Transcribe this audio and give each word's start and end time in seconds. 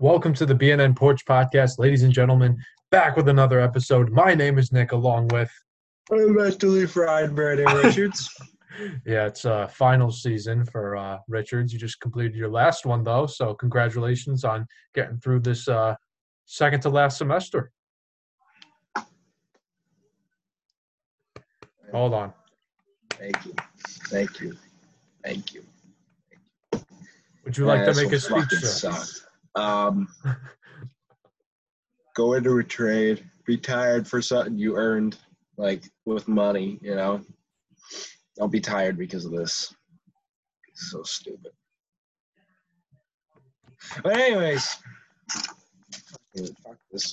Welcome 0.00 0.32
to 0.34 0.46
the 0.46 0.54
B&N 0.54 0.94
Porch 0.94 1.24
Podcast, 1.24 1.80
ladies 1.80 2.04
and 2.04 2.12
gentlemen. 2.12 2.56
Back 2.92 3.16
with 3.16 3.28
another 3.28 3.58
episode. 3.58 4.12
My 4.12 4.32
name 4.32 4.56
is 4.56 4.70
Nick, 4.70 4.92
along 4.92 5.26
with 5.32 5.50
I'm 6.12 6.86
Fried, 6.86 7.34
Brandon 7.34 7.66
Richards. 7.78 8.32
yeah, 9.04 9.26
it's 9.26 9.44
uh 9.44 9.66
final 9.66 10.12
season 10.12 10.64
for 10.64 10.96
uh 10.96 11.18
Richards. 11.26 11.72
You 11.72 11.80
just 11.80 12.00
completed 12.00 12.36
your 12.36 12.48
last 12.48 12.86
one 12.86 13.02
though, 13.02 13.26
so 13.26 13.54
congratulations 13.54 14.44
on 14.44 14.68
getting 14.94 15.18
through 15.18 15.40
this 15.40 15.66
uh 15.66 15.96
second 16.46 16.80
to 16.82 16.90
last 16.90 17.18
semester. 17.18 17.72
Hold 21.90 22.14
on. 22.14 22.32
Thank 23.10 23.44
you. 23.44 23.54
Thank 24.10 24.40
you. 24.40 24.56
Thank 25.24 25.54
you. 25.54 25.64
Would 27.44 27.58
you 27.58 27.66
like 27.66 27.84
to 27.84 27.94
make 28.00 28.12
a 28.12 28.20
speech. 28.20 29.24
Um, 29.58 30.08
go 32.14 32.34
into 32.34 32.58
a 32.58 32.64
trade, 32.64 33.24
be 33.44 33.56
tired 33.56 34.06
for 34.06 34.22
something 34.22 34.58
you 34.58 34.76
earned, 34.76 35.16
like 35.56 35.82
with 36.04 36.28
money, 36.28 36.78
you 36.80 36.94
know. 36.94 37.20
Don't 38.36 38.52
be 38.52 38.60
tired 38.60 38.96
because 38.96 39.24
of 39.24 39.32
this. 39.32 39.74
It's 40.68 40.90
so 40.92 41.02
stupid. 41.02 41.52
But 44.02 44.16
anyways, 44.16 44.76
fuck 46.64 46.78
this 46.92 47.12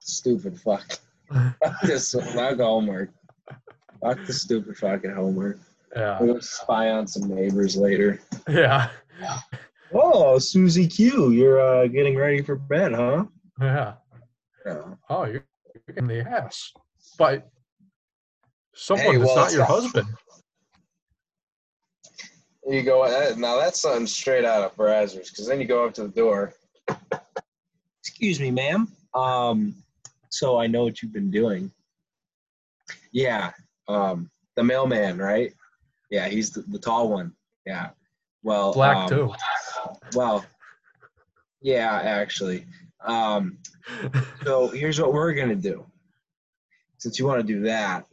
stupid 0.00 0.58
fuck. 0.60 0.98
Fuck 1.30 1.80
this 1.82 2.12
fuck 2.12 2.58
homework. 2.58 3.10
Fuck 4.00 4.24
the 4.24 4.32
stupid 4.32 4.76
fucking 4.78 5.12
homework. 5.12 5.58
Yeah. 5.94 6.18
We'll 6.20 6.40
spy 6.40 6.90
on 6.90 7.06
some 7.06 7.34
neighbors 7.34 7.76
later. 7.76 8.20
Yeah. 8.48 8.90
Yeah. 9.20 9.38
Oh, 9.92 10.38
Susie 10.38 10.86
Q, 10.88 11.30
you're 11.30 11.60
uh, 11.60 11.86
getting 11.86 12.16
ready 12.16 12.42
for 12.42 12.56
bed, 12.56 12.92
huh? 12.92 13.24
Yeah. 13.60 13.94
Yeah. 14.64 14.82
Oh, 15.08 15.24
you're 15.24 15.44
you're 15.86 15.96
in 15.96 16.06
the 16.06 16.20
ass. 16.28 16.72
But 17.18 17.48
someone 18.74 19.06
Hey, 19.06 19.18
that's 19.18 19.36
not 19.36 19.50
your 19.52 19.60
not- 19.60 19.68
husband. 19.68 20.08
You 22.68 22.82
go 22.82 23.04
uh, 23.04 23.32
now. 23.36 23.60
That's 23.60 23.80
something 23.80 24.08
straight 24.08 24.44
out 24.44 24.64
of 24.64 24.74
Brazzers, 24.74 25.30
because 25.30 25.46
then 25.46 25.60
you 25.60 25.66
go 25.66 25.86
up 25.86 25.94
to 25.94 26.02
the 26.02 26.08
door. 26.08 26.52
Excuse 28.02 28.40
me, 28.40 28.50
ma'am. 28.50 28.88
Um, 29.14 29.76
so 30.30 30.58
I 30.58 30.66
know 30.66 30.82
what 30.82 31.00
you've 31.00 31.12
been 31.12 31.30
doing. 31.30 31.70
Yeah. 33.12 33.52
Um, 33.86 34.30
the 34.56 34.64
mailman, 34.64 35.18
right? 35.18 35.52
Yeah, 36.10 36.26
he's 36.26 36.50
the, 36.50 36.62
the 36.62 36.78
tall 36.80 37.08
one. 37.10 37.32
Yeah. 37.66 37.90
Well, 38.42 38.72
Black 38.72 38.96
um, 38.96 39.08
too. 39.08 39.32
Well, 40.14 40.44
yeah, 41.60 42.00
actually. 42.02 42.66
Um, 43.04 43.58
So 44.44 44.68
here's 44.68 45.00
what 45.00 45.12
we're 45.12 45.34
gonna 45.34 45.54
do. 45.56 45.84
Since 46.98 47.18
you 47.18 47.26
want 47.26 47.40
to 47.40 47.46
do 47.46 47.62
that, 47.62 48.06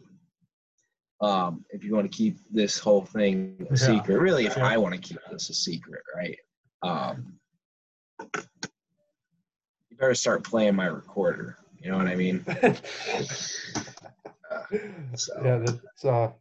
um, 1.21 1.63
if 1.69 1.83
you 1.83 1.95
want 1.95 2.11
to 2.11 2.15
keep 2.15 2.37
this 2.51 2.77
whole 2.77 3.05
thing 3.05 3.65
a 3.69 3.71
Yeah. 3.71 3.75
secret, 3.75 4.19
really, 4.19 4.45
if 4.45 4.57
Yeah. 4.57 4.65
I 4.65 4.77
want 4.77 4.93
to 4.95 4.99
keep 5.01 5.19
this 5.31 5.49
a 5.49 5.53
secret, 5.53 6.01
right? 6.15 6.37
Um, 6.81 7.39
you 9.89 9.97
better 9.97 10.15
start 10.15 10.43
playing 10.43 10.75
my 10.75 10.87
recorder. 10.87 11.57
You 11.79 11.91
know 11.91 11.97
what 11.97 12.07
I 12.07 12.15
mean? 12.15 12.45
So 15.15 15.33
yeah, 15.43 15.57
that's 15.57 16.05
uh 16.05 16.31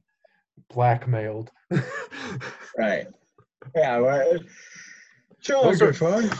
blackmailed. 0.71 1.51
right. 2.79 3.07
Yeah. 3.75 3.97
Right. 3.99 4.41
Sure. 5.43 5.65
Those 5.65 5.83
are- 5.83 5.93
fun. 5.93 6.31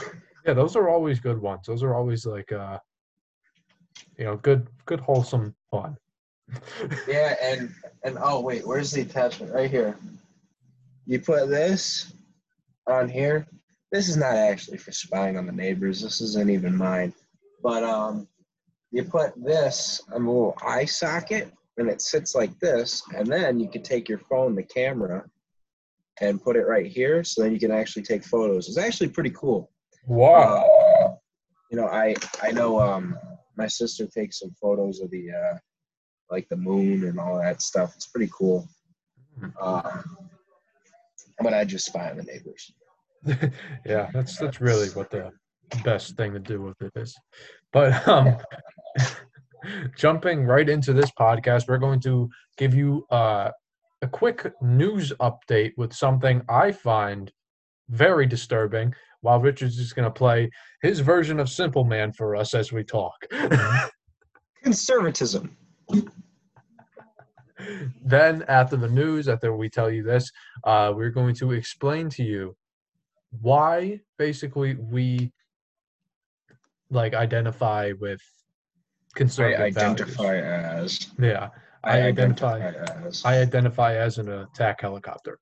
yeah, 0.45 0.53
those 0.53 0.75
are 0.75 0.89
always 0.89 1.19
good 1.19 1.39
ones. 1.39 1.65
Those 1.67 1.83
are 1.83 1.93
always 1.93 2.25
like 2.25 2.51
uh 2.51 2.79
you 4.17 4.25
know, 4.25 4.37
good 4.37 4.67
good 4.85 4.99
wholesome 4.99 5.55
fun. 5.69 5.97
Yeah, 7.07 7.35
and 7.41 7.73
and 8.03 8.17
oh 8.21 8.41
wait, 8.41 8.65
where's 8.65 8.91
the 8.91 9.01
attachment? 9.01 9.53
Right 9.53 9.69
here. 9.69 9.95
You 11.05 11.19
put 11.19 11.49
this 11.49 12.13
on 12.87 13.09
here. 13.09 13.47
This 13.91 14.09
is 14.09 14.17
not 14.17 14.35
actually 14.35 14.77
for 14.77 14.91
spying 14.91 15.37
on 15.37 15.45
the 15.45 15.51
neighbors. 15.51 16.01
This 16.01 16.21
isn't 16.21 16.49
even 16.49 16.75
mine. 16.75 17.13
But 17.61 17.83
um, 17.83 18.27
you 18.91 19.03
put 19.03 19.31
this 19.41 20.01
on 20.11 20.23
a 20.23 20.31
little 20.31 20.57
eye 20.65 20.85
socket, 20.85 21.51
and 21.77 21.89
it 21.89 22.01
sits 22.01 22.35
like 22.35 22.57
this. 22.59 23.03
And 23.15 23.27
then 23.27 23.59
you 23.59 23.69
can 23.69 23.83
take 23.83 24.09
your 24.09 24.19
phone, 24.19 24.55
the 24.55 24.63
camera, 24.63 25.25
and 26.21 26.41
put 26.41 26.55
it 26.55 26.67
right 26.67 26.85
here. 26.85 27.23
So 27.23 27.43
then 27.43 27.53
you 27.53 27.59
can 27.59 27.71
actually 27.71 28.03
take 28.03 28.23
photos. 28.23 28.67
It's 28.67 28.77
actually 28.77 29.09
pretty 29.09 29.31
cool. 29.31 29.71
wow. 30.07 30.63
Uh, 30.63 31.15
you 31.71 31.77
know, 31.77 31.87
I 31.87 32.15
I 32.41 32.51
know 32.51 32.79
um 32.79 33.17
my 33.57 33.67
sister 33.67 34.05
takes 34.05 34.39
some 34.39 34.51
photos 34.61 34.99
of 34.99 35.09
the 35.09 35.31
uh 35.31 35.57
like 36.29 36.47
the 36.49 36.57
moon 36.57 37.05
and 37.05 37.19
all 37.19 37.37
that 37.39 37.61
stuff. 37.61 37.93
It's 37.95 38.07
pretty 38.07 38.31
cool. 38.31 38.67
Uh, 39.59 40.01
but 41.39 41.53
I 41.53 41.65
just 41.65 41.85
spy 41.85 42.11
on 42.11 42.17
the 42.17 42.23
neighbors. 42.23 42.71
yeah, 43.85 44.09
that's 44.13 44.37
that's 44.37 44.61
really 44.61 44.89
what 44.89 45.09
the 45.09 45.31
best 45.83 46.15
thing 46.15 46.33
to 46.33 46.39
do 46.39 46.61
with 46.61 46.79
it 46.81 46.91
is. 46.95 47.15
But 47.71 48.07
um 48.07 48.37
jumping 49.95 50.45
right 50.45 50.67
into 50.67 50.93
this 50.93 51.11
podcast, 51.11 51.67
we're 51.67 51.77
going 51.77 51.99
to 52.01 52.29
give 52.57 52.73
you 52.73 53.05
uh, 53.09 53.49
a 54.03 54.07
quick 54.07 54.51
news 54.61 55.13
update 55.21 55.71
with 55.77 55.93
something 55.93 56.43
I 56.49 56.73
find 56.73 57.31
very 57.89 58.25
disturbing. 58.27 58.93
While 59.21 59.39
Richard's 59.39 59.77
just 59.77 59.95
going 59.95 60.03
to 60.03 60.11
play 60.11 60.51
his 60.81 60.99
version 60.99 61.39
of 61.39 61.49
Simple 61.49 61.85
Man 61.85 62.11
for 62.11 62.35
us 62.35 62.53
as 62.53 62.73
we 62.73 62.83
talk. 62.83 63.15
Conservatism. 64.63 65.55
then, 68.03 68.43
after 68.49 68.75
the 68.75 68.89
news, 68.89 69.29
after 69.29 69.55
we 69.55 69.69
tell 69.69 69.89
you 69.89 70.03
this, 70.03 70.29
uh, 70.65 70.91
we're 70.93 71.09
going 71.09 71.33
to 71.35 71.53
explain 71.53 72.09
to 72.09 72.23
you 72.23 72.57
why 73.41 74.01
basically 74.17 74.75
we 74.75 75.31
like 76.89 77.13
identify 77.13 77.93
with 78.01 78.21
conservative 79.15 79.61
I 79.61 79.67
identify 79.67 80.41
values. 80.41 80.99
as. 80.99 81.07
Yeah, 81.17 81.49
I 81.83 82.01
identify- 82.01 82.59
as. 83.05 83.23
I 83.25 83.39
identify 83.39 83.95
as 83.95 84.17
an 84.17 84.29
attack 84.29 84.81
helicopter. 84.81 85.39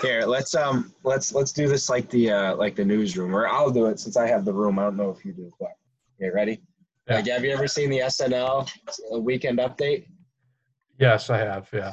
Here, 0.00 0.24
let's 0.24 0.54
um, 0.54 0.94
let's 1.02 1.34
let's 1.34 1.52
do 1.52 1.68
this 1.68 1.88
like 1.88 2.08
the 2.10 2.30
uh, 2.30 2.56
like 2.56 2.76
the 2.76 2.84
newsroom, 2.84 3.34
or 3.34 3.48
I'll 3.48 3.70
do 3.70 3.86
it 3.86 3.98
since 4.00 4.16
I 4.16 4.26
have 4.26 4.44
the 4.44 4.52
room. 4.52 4.78
I 4.78 4.84
don't 4.84 4.96
know 4.96 5.10
if 5.10 5.24
you 5.24 5.32
do. 5.32 5.50
But 5.58 5.70
okay, 6.20 6.30
ready? 6.30 6.62
Yeah. 7.08 7.16
Like, 7.16 7.26
have 7.26 7.44
you 7.44 7.50
ever 7.50 7.66
seen 7.66 7.90
the 7.90 7.98
SNL 7.98 8.70
Weekend 9.20 9.58
Update? 9.58 10.06
Yes, 10.98 11.28
I 11.28 11.38
have. 11.38 11.68
Yeah. 11.72 11.92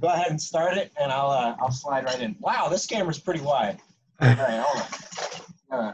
Go 0.00 0.08
ahead 0.08 0.30
and 0.30 0.40
start 0.40 0.76
it, 0.76 0.92
and 1.00 1.10
I'll 1.10 1.30
uh, 1.30 1.56
I'll 1.60 1.72
slide 1.72 2.04
right 2.04 2.20
in. 2.20 2.36
Wow, 2.40 2.68
this 2.68 2.86
camera's 2.86 3.18
pretty 3.18 3.40
wide. 3.40 3.78
All 4.20 4.28
right, 4.28 4.62
hold 4.64 4.86
on. 5.72 5.86
Uh, 5.86 5.92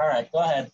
all 0.00 0.08
right, 0.08 0.30
go 0.32 0.40
ahead. 0.40 0.70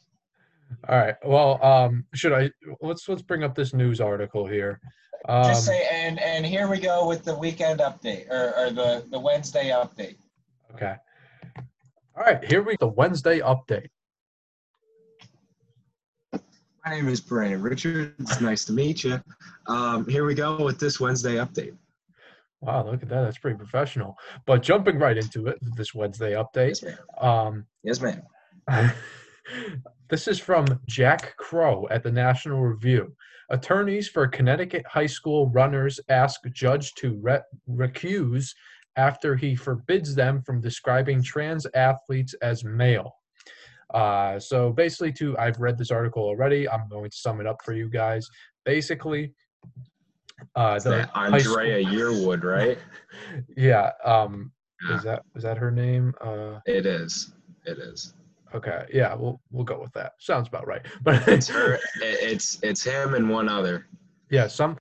All 0.89 0.99
right. 0.99 1.15
Well, 1.25 1.63
um, 1.65 2.05
should 2.15 2.33
I? 2.33 2.51
Let's 2.81 3.09
let's 3.09 3.23
bring 3.23 3.43
up 3.43 3.55
this 3.55 3.73
news 3.75 4.01
article 4.01 4.47
here. 4.47 4.81
Um, 5.29 5.45
Just 5.45 5.67
say 5.67 5.87
and 5.93 6.21
and 6.21 6.45
here 6.47 6.69
we 6.69 6.79
go 6.79 7.07
with 7.09 7.25
the 7.25 7.37
weekend 7.37 7.81
update 7.81 8.31
or, 8.31 8.55
or 8.57 8.71
the 8.71 9.05
the 9.11 9.19
Wednesday 9.19 9.69
update. 9.71 10.17
okay. 10.75 10.95
All 12.17 12.25
right. 12.25 12.45
Here 12.45 12.63
we 12.63 12.77
the 12.81 12.89
Wednesday 12.89 13.41
update. 13.41 13.89
My 16.33 16.95
name 16.95 17.09
is 17.09 17.21
Brandon 17.21 17.61
Richards. 17.61 18.41
Nice 18.41 18.65
to 18.67 18.73
meet 18.73 19.05
you. 19.05 19.21
Um, 19.67 20.07
here 20.09 20.25
we 20.25 20.35
go 20.35 20.65
with 20.65 20.79
this 20.79 20.99
Wednesday 20.99 21.35
update. 21.35 21.77
Wow, 22.61 22.87
look 22.87 23.03
at 23.03 23.09
that. 23.11 23.23
That's 23.23 23.39
pretty 23.39 23.57
professional. 23.57 24.17
But 24.47 24.63
jumping 24.63 24.99
right 24.99 25.17
into 25.17 25.47
it, 25.49 25.59
this 25.77 25.95
Wednesday 25.95 26.33
update. 26.33 26.81
Yes, 26.81 26.83
ma'am. 26.83 26.99
Um, 27.21 27.67
Yes, 27.83 28.01
ma'am. 28.01 28.23
this 30.09 30.27
is 30.29 30.39
from 30.39 30.67
Jack 30.87 31.37
Crowe 31.37 31.87
at 31.91 32.03
the 32.03 32.11
National 32.13 32.61
Review. 32.61 33.15
Attorneys 33.51 34.09
for 34.09 34.27
Connecticut 34.27 34.87
high 34.87 35.07
school 35.07 35.49
runners 35.51 36.01
ask 36.09 36.41
judge 36.53 36.95
to 36.95 37.19
re- 37.23 37.41
recuse 37.69 38.51
after 38.97 39.37
he 39.37 39.55
forbids 39.55 40.15
them 40.15 40.43
from 40.43 40.61
describing 40.61 41.23
trans 41.23 41.67
athletes 41.75 42.35
as 42.43 42.65
male. 42.65 43.15
Uh, 43.95 44.39
so 44.39 44.71
basically, 44.71 45.13
to 45.13 45.37
I've 45.39 45.59
read 45.61 45.79
this 45.79 45.91
article 45.91 46.23
already. 46.25 46.69
I'm 46.69 46.89
going 46.91 47.11
to 47.11 47.17
sum 47.17 47.41
it 47.41 47.47
up 47.47 47.57
for 47.65 47.73
you 47.73 47.89
guys. 47.89 48.29
Basically, 48.67 49.33
uh, 50.55 50.79
the 50.79 50.91
that 50.91 51.09
high 51.11 51.39
school- 51.39 51.57
Andraya 51.57 51.85
Yearwood, 51.87 52.45
right? 52.45 52.79
yeah. 53.57 53.93
Um, 54.05 54.53
Yeah. 54.89 54.97
is 54.97 55.03
that 55.05 55.23
is 55.37 55.43
that 55.43 55.57
her 55.57 55.71
name? 55.71 56.13
Uh, 56.21 56.61
It 56.67 56.85
is. 56.85 57.33
It 57.65 57.79
is. 57.79 58.13
Okay. 58.55 58.85
Yeah, 58.93 59.15
we'll 59.15 59.41
we'll 59.51 59.65
go 59.65 59.81
with 59.81 59.93
that. 59.93 60.13
Sounds 60.19 60.49
about 60.49 60.67
right. 60.67 60.85
But 61.03 61.27
It's 61.29 61.49
her. 61.49 61.79
It's 62.01 62.59
it's 62.63 62.85
him 62.85 63.15
and 63.15 63.29
one 63.29 63.49
other. 63.49 63.87
Yeah, 64.31 64.47
some. 64.47 64.77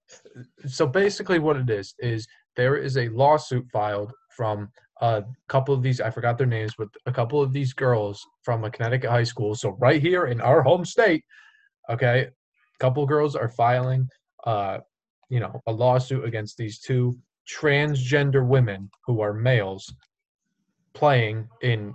So 0.66 0.86
basically, 0.86 1.40
what 1.40 1.58
it 1.58 1.70
is 1.70 1.94
is 2.00 2.28
there 2.56 2.76
is 2.76 2.98
a 2.98 3.10
lawsuit 3.10 3.66
filed 3.72 4.14
from 4.36 4.70
a 5.02 5.24
couple 5.48 5.74
of 5.74 5.82
these, 5.82 6.02
I 6.02 6.10
forgot 6.10 6.38
their 6.38 6.48
names, 6.48 6.74
but 6.78 6.90
a 7.06 7.12
couple 7.12 7.42
of 7.42 7.54
these 7.54 7.74
girls 7.74 8.26
from 8.44 8.64
a 8.64 8.72
Connecticut 8.72 9.10
high 9.10 9.24
school. 9.24 9.56
So 9.56 9.78
right 9.80 10.02
here 10.02 10.26
in 10.26 10.42
our 10.42 10.62
home 10.62 10.86
state, 10.86 11.24
okay, 11.90 12.22
a 12.22 12.78
couple 12.80 13.04
of 13.04 13.10
girls 13.10 13.36
are 13.36 13.50
filing, 13.50 14.10
uh, 14.46 14.80
you 15.30 15.40
know, 15.40 15.62
a 15.68 15.72
lawsuit 15.72 16.26
against 16.26 16.58
these 16.58 16.80
two 16.80 17.18
transgender 17.48 18.46
women 18.46 18.90
who 19.06 19.22
are 19.22 19.34
males 19.34 19.94
playing 20.94 21.48
in 21.62 21.94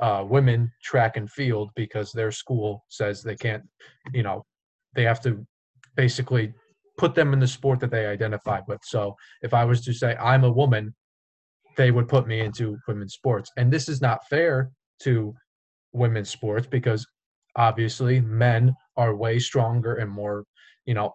uh, 0.00 0.24
women 0.26 0.70
track 0.82 1.16
and 1.16 1.30
field 1.30 1.70
because 1.74 2.12
their 2.12 2.30
school 2.30 2.84
says 2.88 3.22
they 3.22 3.36
can't, 3.36 3.62
you 4.12 4.22
know, 4.22 4.44
they 4.94 5.04
have 5.04 5.20
to 5.22 5.46
basically 5.96 6.52
put 6.98 7.14
them 7.14 7.32
in 7.32 7.40
the 7.40 7.46
sport 7.46 7.80
that 7.80 7.90
they 7.90 8.06
identify 8.06 8.60
with. 8.68 8.80
So 8.84 9.16
if 9.42 9.52
I 9.52 9.64
was 9.64 9.84
to 9.84 9.92
say 9.92 10.16
I'm 10.16 10.44
a 10.44 10.52
woman, 10.52 10.94
they 11.76 11.90
would 11.90 12.08
put 12.08 12.26
me 12.26 12.40
into 12.40 12.78
women's 12.88 13.14
sports. 13.14 13.50
And 13.56 13.72
this 13.72 13.88
is 13.88 14.00
not 14.00 14.26
fair 14.28 14.70
to 15.02 15.34
women's 15.92 16.30
sports 16.30 16.66
because 16.66 17.06
obviously 17.56 18.20
men 18.20 18.74
are 18.96 19.14
way 19.14 19.38
stronger 19.38 19.94
and 19.94 20.10
more, 20.10 20.44
you 20.86 20.94
know, 20.94 21.12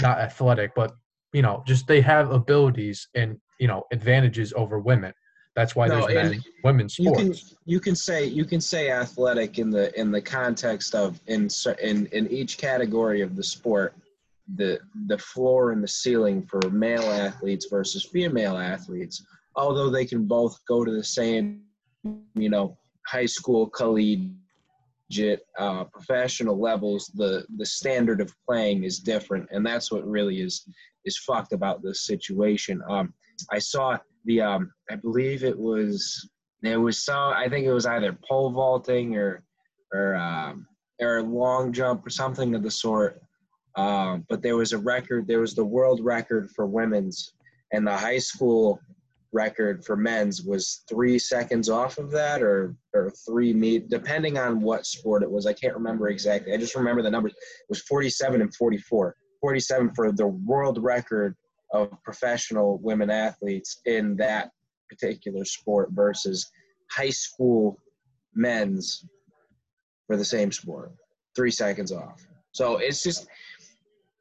not 0.00 0.18
athletic, 0.18 0.72
but 0.74 0.92
you 1.32 1.42
know, 1.42 1.62
just 1.66 1.86
they 1.86 2.00
have 2.00 2.30
abilities 2.30 3.08
and 3.14 3.38
you 3.58 3.68
know 3.68 3.82
advantages 3.92 4.52
over 4.56 4.78
women. 4.78 5.12
That's 5.56 5.74
why 5.74 5.88
no, 5.88 6.06
there's 6.06 6.32
men, 6.32 6.44
women's 6.62 6.96
sports. 6.96 7.22
You 7.22 7.30
can 7.30 7.34
you 7.64 7.80
can 7.80 7.96
say 7.96 8.26
you 8.26 8.44
can 8.44 8.60
say 8.60 8.90
athletic 8.90 9.58
in 9.58 9.70
the 9.70 9.98
in 9.98 10.12
the 10.12 10.20
context 10.20 10.94
of 10.94 11.18
in 11.26 11.48
in 11.82 12.06
in 12.12 12.30
each 12.30 12.58
category 12.58 13.22
of 13.22 13.34
the 13.36 13.42
sport, 13.42 13.94
the 14.56 14.78
the 15.06 15.16
floor 15.16 15.72
and 15.72 15.82
the 15.82 15.88
ceiling 15.88 16.42
for 16.42 16.60
male 16.70 17.10
athletes 17.10 17.68
versus 17.70 18.04
female 18.04 18.58
athletes. 18.58 19.24
Although 19.56 19.88
they 19.88 20.04
can 20.04 20.26
both 20.26 20.60
go 20.68 20.84
to 20.84 20.92
the 20.92 21.02
same, 21.02 21.62
you 22.34 22.50
know, 22.50 22.76
high 23.06 23.24
school 23.24 23.66
collegiate 23.70 24.36
uh, 25.58 25.84
professional 25.84 26.60
levels, 26.60 27.10
the 27.14 27.46
the 27.56 27.64
standard 27.64 28.20
of 28.20 28.30
playing 28.46 28.84
is 28.84 28.98
different, 28.98 29.48
and 29.52 29.64
that's 29.64 29.90
what 29.90 30.06
really 30.06 30.42
is 30.42 30.68
is 31.06 31.16
fucked 31.16 31.54
about 31.54 31.82
this 31.82 32.04
situation. 32.04 32.82
Um, 32.90 33.14
I 33.50 33.58
saw 33.58 33.96
the 34.26 34.40
um, 34.42 34.72
I 34.90 34.96
believe 34.96 35.44
it 35.44 35.58
was 35.58 36.28
there 36.62 36.80
was 36.80 37.04
some 37.04 37.32
I 37.32 37.48
think 37.48 37.66
it 37.66 37.72
was 37.72 37.86
either 37.86 38.16
pole 38.28 38.50
vaulting 38.50 39.16
or 39.16 39.42
or 39.92 40.16
um, 40.16 40.66
or 41.00 41.22
long 41.22 41.72
jump 41.72 42.06
or 42.06 42.10
something 42.10 42.54
of 42.54 42.62
the 42.62 42.70
sort. 42.70 43.20
Um, 43.76 44.24
but 44.28 44.42
there 44.42 44.56
was 44.56 44.72
a 44.72 44.78
record. 44.78 45.26
There 45.26 45.40
was 45.40 45.54
the 45.54 45.64
world 45.64 46.00
record 46.02 46.50
for 46.50 46.66
women's, 46.66 47.34
and 47.72 47.86
the 47.86 47.96
high 47.96 48.18
school 48.18 48.80
record 49.32 49.84
for 49.84 49.96
men's 49.96 50.42
was 50.42 50.82
three 50.88 51.18
seconds 51.18 51.68
off 51.68 51.98
of 51.98 52.10
that, 52.12 52.42
or 52.42 52.74
or 52.94 53.12
three 53.26 53.52
meet, 53.52 53.90
depending 53.90 54.38
on 54.38 54.60
what 54.60 54.86
sport 54.86 55.22
it 55.22 55.30
was. 55.30 55.46
I 55.46 55.52
can't 55.52 55.74
remember 55.74 56.08
exactly. 56.08 56.52
I 56.52 56.56
just 56.56 56.74
remember 56.74 57.02
the 57.02 57.10
numbers. 57.10 57.32
It 57.32 57.66
was 57.68 57.82
47 57.82 58.40
and 58.40 58.54
44. 58.54 59.14
47 59.42 59.94
for 59.94 60.10
the 60.12 60.26
world 60.26 60.82
record 60.82 61.36
of 61.72 61.90
professional 62.04 62.78
women 62.78 63.10
athletes 63.10 63.80
in 63.86 64.16
that 64.16 64.50
particular 64.88 65.44
sport 65.44 65.90
versus 65.92 66.50
high 66.90 67.10
school 67.10 67.78
men's 68.34 69.04
for 70.06 70.16
the 70.16 70.24
same 70.24 70.52
sport. 70.52 70.92
Three 71.34 71.50
seconds 71.50 71.92
off. 71.92 72.24
So 72.52 72.76
it's 72.78 73.02
just 73.02 73.26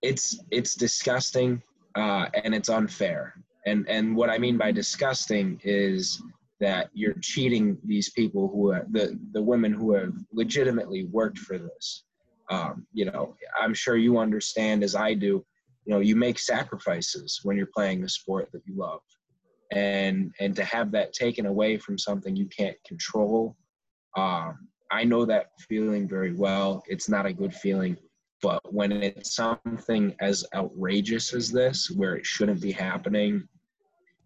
it's 0.01 0.39
it's 0.51 0.75
disgusting 0.75 1.61
uh, 1.95 2.27
and 2.43 2.53
it's 2.53 2.69
unfair. 2.69 3.33
And 3.65 3.87
and 3.89 4.15
what 4.15 4.29
i 4.29 4.37
mean 4.37 4.57
by 4.57 4.71
disgusting 4.71 5.59
is 5.63 6.21
that 6.59 6.89
you're 6.93 7.15
cheating 7.21 7.77
these 7.83 8.09
people 8.11 8.47
who 8.47 8.71
are 8.71 8.85
the 8.91 9.19
the 9.31 9.41
women 9.41 9.73
who 9.73 9.93
have 9.93 10.13
legitimately 10.31 11.05
worked 11.05 11.39
for 11.39 11.57
this. 11.57 12.03
Um, 12.51 12.85
you 12.93 13.05
know 13.05 13.35
i'm 13.59 13.73
sure 13.73 13.97
you 13.97 14.19
understand 14.19 14.83
as 14.83 14.93
i 14.93 15.15
do 15.15 15.43
you 15.85 15.93
know 15.93 15.99
you 15.99 16.15
make 16.15 16.39
sacrifices 16.39 17.39
when 17.43 17.57
you're 17.57 17.69
playing 17.73 18.01
the 18.01 18.09
sport 18.09 18.49
that 18.51 18.61
you 18.65 18.75
love. 18.75 19.01
And 19.71 20.33
and 20.39 20.55
to 20.55 20.63
have 20.63 20.91
that 20.91 21.13
taken 21.13 21.45
away 21.45 21.77
from 21.77 21.97
something 21.97 22.35
you 22.35 22.47
can't 22.47 22.77
control 22.87 23.55
um, 24.15 24.67
i 24.91 25.03
know 25.03 25.25
that 25.25 25.47
feeling 25.67 26.07
very 26.07 26.33
well. 26.33 26.83
It's 26.87 27.09
not 27.09 27.25
a 27.25 27.33
good 27.33 27.53
feeling 27.53 27.97
but 28.41 28.61
when 28.71 28.91
it's 28.91 29.35
something 29.35 30.13
as 30.19 30.45
outrageous 30.53 31.33
as 31.33 31.51
this 31.51 31.89
where 31.89 32.15
it 32.15 32.25
shouldn't 32.25 32.61
be 32.61 32.71
happening 32.71 33.47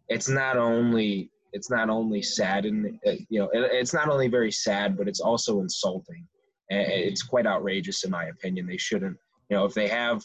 it's 0.09 0.27
not 0.27 0.57
only 0.57 1.31
it's 1.53 1.69
not 1.69 1.89
only 1.89 2.21
sad 2.21 2.65
and 2.65 2.99
uh, 3.07 3.11
you 3.29 3.39
know 3.39 3.49
it's 3.53 3.93
not 3.93 4.09
only 4.09 4.27
very 4.27 4.51
sad 4.51 4.97
but 4.97 5.07
it's 5.07 5.19
also 5.19 5.61
insulting. 5.61 6.27
It's 6.71 7.23
quite 7.23 7.47
outrageous 7.47 8.03
in 8.03 8.11
my 8.11 8.25
opinion. 8.25 8.67
They 8.67 8.77
shouldn't 8.77 9.17
you 9.49 9.57
know 9.57 9.65
if 9.65 9.73
they 9.73 9.87
have 9.87 10.23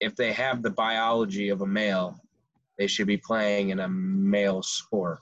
if 0.00 0.16
they 0.16 0.32
have 0.32 0.62
the 0.62 0.70
biology 0.70 1.48
of 1.48 1.62
a 1.62 1.66
male, 1.66 2.18
they 2.78 2.86
should 2.86 3.06
be 3.06 3.16
playing 3.16 3.70
in 3.70 3.80
a 3.80 3.88
male 3.88 4.62
sport. 4.62 5.18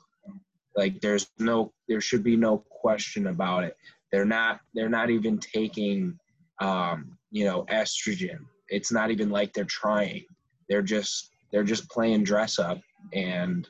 Like 0.77 1.01
there's 1.01 1.29
no, 1.39 1.73
there 1.89 2.01
should 2.01 2.23
be 2.23 2.37
no 2.37 2.65
question 2.71 3.27
about 3.27 3.65
it. 3.65 3.77
They're 4.11 4.25
not, 4.25 4.61
they're 4.75 4.89
not 4.89 5.11
even 5.11 5.39
taking, 5.39 6.19
um, 6.61 7.19
you 7.31 7.45
know, 7.45 7.65
estrogen. 7.71 8.39
It's 8.69 8.91
not 8.91 9.11
even 9.11 9.31
like 9.31 9.53
they're 9.53 9.65
trying. 9.65 10.25
They're 10.69 10.83
just, 10.83 11.31
they're 11.53 11.65
just 11.65 11.91
playing 11.91 12.25
dress 12.25 12.59
up 12.59 12.81
and 13.13 13.69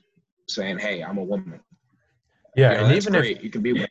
saying, 0.48 0.78
"Hey, 0.78 1.02
I'm 1.02 1.18
a 1.18 1.24
woman." 1.24 1.60
Yeah, 2.56 2.72
you 2.72 2.78
know, 2.78 2.84
and 2.84 2.96
even 2.96 3.12
great. 3.14 3.36
if 3.38 3.44
you 3.44 3.50
can 3.50 3.62
be, 3.62 3.86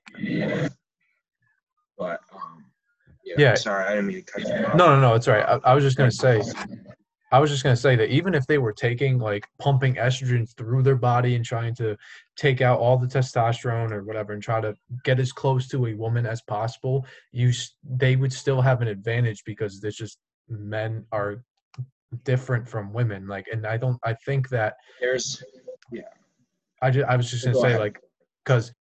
but 1.97 2.21
um, 2.33 2.65
yeah, 3.25 3.35
yeah. 3.37 3.55
Sorry, 3.55 3.85
I 3.85 3.89
didn't 3.89 4.07
mean 4.07 4.23
to 4.23 4.31
cut 4.31 4.47
you 4.47 4.65
off. 4.65 4.75
No, 4.75 4.95
no, 4.95 5.01
no, 5.01 5.15
it's 5.15 5.27
all 5.27 5.35
right. 5.35 5.45
I, 5.45 5.71
I 5.71 5.75
was 5.75 5.83
just 5.83 5.97
gonna 5.97 6.11
say, 6.11 6.41
I 7.31 7.39
was 7.39 7.49
just 7.49 7.63
going 7.63 7.75
to 7.75 7.81
say 7.81 7.95
that 7.95 8.09
even 8.09 8.33
if 8.33 8.45
they 8.45 8.57
were 8.57 8.73
taking 8.73 9.17
like 9.17 9.47
pumping 9.57 9.95
estrogen 9.95 10.49
through 10.57 10.83
their 10.83 10.95
body 10.95 11.35
and 11.35 11.45
trying 11.45 11.73
to 11.75 11.95
take 12.35 12.61
out 12.61 12.79
all 12.79 12.97
the 12.97 13.07
testosterone 13.07 13.91
or 13.91 14.03
whatever 14.03 14.33
and 14.33 14.43
try 14.43 14.59
to 14.59 14.75
get 15.03 15.19
as 15.19 15.31
close 15.31 15.67
to 15.69 15.87
a 15.87 15.93
woman 15.93 16.25
as 16.25 16.41
possible, 16.41 17.05
you 17.31 17.51
they 17.89 18.15
would 18.15 18.33
still 18.33 18.61
have 18.61 18.81
an 18.81 18.89
advantage 18.89 19.43
because 19.45 19.79
there's 19.79 19.95
just 19.95 20.17
men 20.49 21.05
are 21.11 21.43
different 22.25 22.67
from 22.67 22.91
women. 22.91 23.27
Like, 23.27 23.47
and 23.51 23.65
I 23.65 23.77
don't, 23.77 23.97
I 24.03 24.13
think 24.13 24.49
that 24.49 24.75
there's, 24.99 25.41
yeah. 25.91 26.01
I 26.81 26.91
just, 26.91 27.07
I 27.07 27.15
was 27.15 27.29
just 27.29 27.45
going 27.45 27.55
to 27.55 27.61
say 27.61 27.67
ahead. 27.69 27.79
like, 27.79 27.99
because 28.43 28.73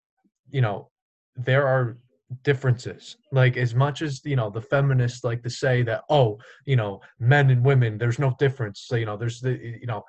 you 0.51 0.61
know 0.61 0.89
there 1.37 1.67
are 1.67 1.97
differences. 2.43 3.17
Like 3.33 3.57
as 3.57 3.75
much 3.75 4.03
as 4.03 4.25
you 4.25 4.37
know 4.37 4.51
the 4.51 4.61
feminists 4.61 5.25
like 5.25 5.43
to 5.43 5.51
say 5.51 5.83
that 5.83 6.05
oh 6.09 6.39
you 6.65 6.77
know 6.77 7.01
men 7.19 7.51
and 7.51 7.65
women 7.65 7.99
there's 7.99 8.19
no 8.19 8.35
difference. 8.39 8.85
So 8.87 8.97
you 8.97 9.07
know 9.07 9.17
there's 9.17 9.41
the 9.41 9.53
you 9.53 9.87
know 9.87 10.05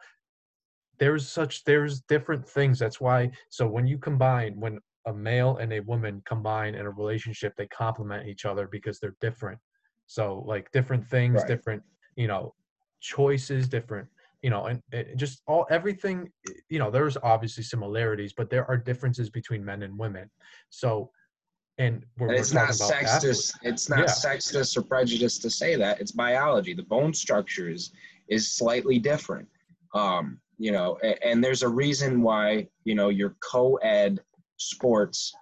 there's 1.00 1.28
such 1.28 1.64
there's 1.64 2.02
different 2.02 2.48
things. 2.48 2.80
That's 2.80 3.02
why 3.02 3.32
so 3.50 3.68
when 3.68 3.88
you 3.88 3.98
combine 3.98 4.60
when 4.60 4.80
a 5.08 5.14
male 5.14 5.58
and 5.58 5.74
a 5.74 5.80
woman 5.80 6.22
combine 6.26 6.76
in 6.76 6.86
a 6.86 6.92
relationship 6.92 7.56
they 7.58 7.66
complement 7.68 8.28
each 8.28 8.46
other 8.46 8.68
because 8.68 9.00
they're 9.00 9.16
different. 9.20 9.60
So 10.06 10.44
like 10.46 10.72
different 10.72 11.08
things 11.08 11.40
right. 11.40 11.48
different 11.48 11.84
you 12.16 12.28
know 12.28 12.54
choices 13.00 13.68
different 13.68 14.08
you 14.44 14.52
know 14.52 14.66
and, 14.66 14.80
and 14.92 15.18
just 15.18 15.42
all 15.48 15.66
everything 15.72 16.30
you 16.70 16.78
know 16.78 16.92
there's 16.92 17.18
obviously 17.24 17.64
similarities 17.64 18.32
but 18.32 18.52
there 18.52 18.70
are 18.70 18.78
differences 18.78 19.30
between 19.30 19.66
men 19.66 19.82
and 19.82 19.98
women. 19.98 20.30
So 20.70 21.10
and 21.82 22.06
we're, 22.18 22.34
it's, 22.34 22.54
not 22.54 22.70
sexist, 22.70 23.54
it's 23.64 23.90
not 23.90 24.00
yeah. 24.00 24.06
sexist 24.06 24.78
or 24.78 24.82
prejudiced 24.82 25.42
to 25.42 25.50
say 25.50 25.76
that. 25.76 26.00
It's 26.00 26.12
biology. 26.12 26.74
The 26.74 26.84
bone 26.84 27.14
structure 27.14 27.70
is 27.70 27.92
is 28.30 28.52
slightly 28.52 29.00
different. 29.00 29.48
Um, 29.94 30.40
you 30.62 30.72
know 30.72 30.98
and, 31.02 31.18
and 31.26 31.44
there's 31.44 31.64
a 31.64 31.68
reason 31.68 32.22
why 32.22 32.68
you 32.86 32.94
know 32.94 33.10
your 33.10 33.36
co-ed 33.42 34.20
sports 34.58 35.34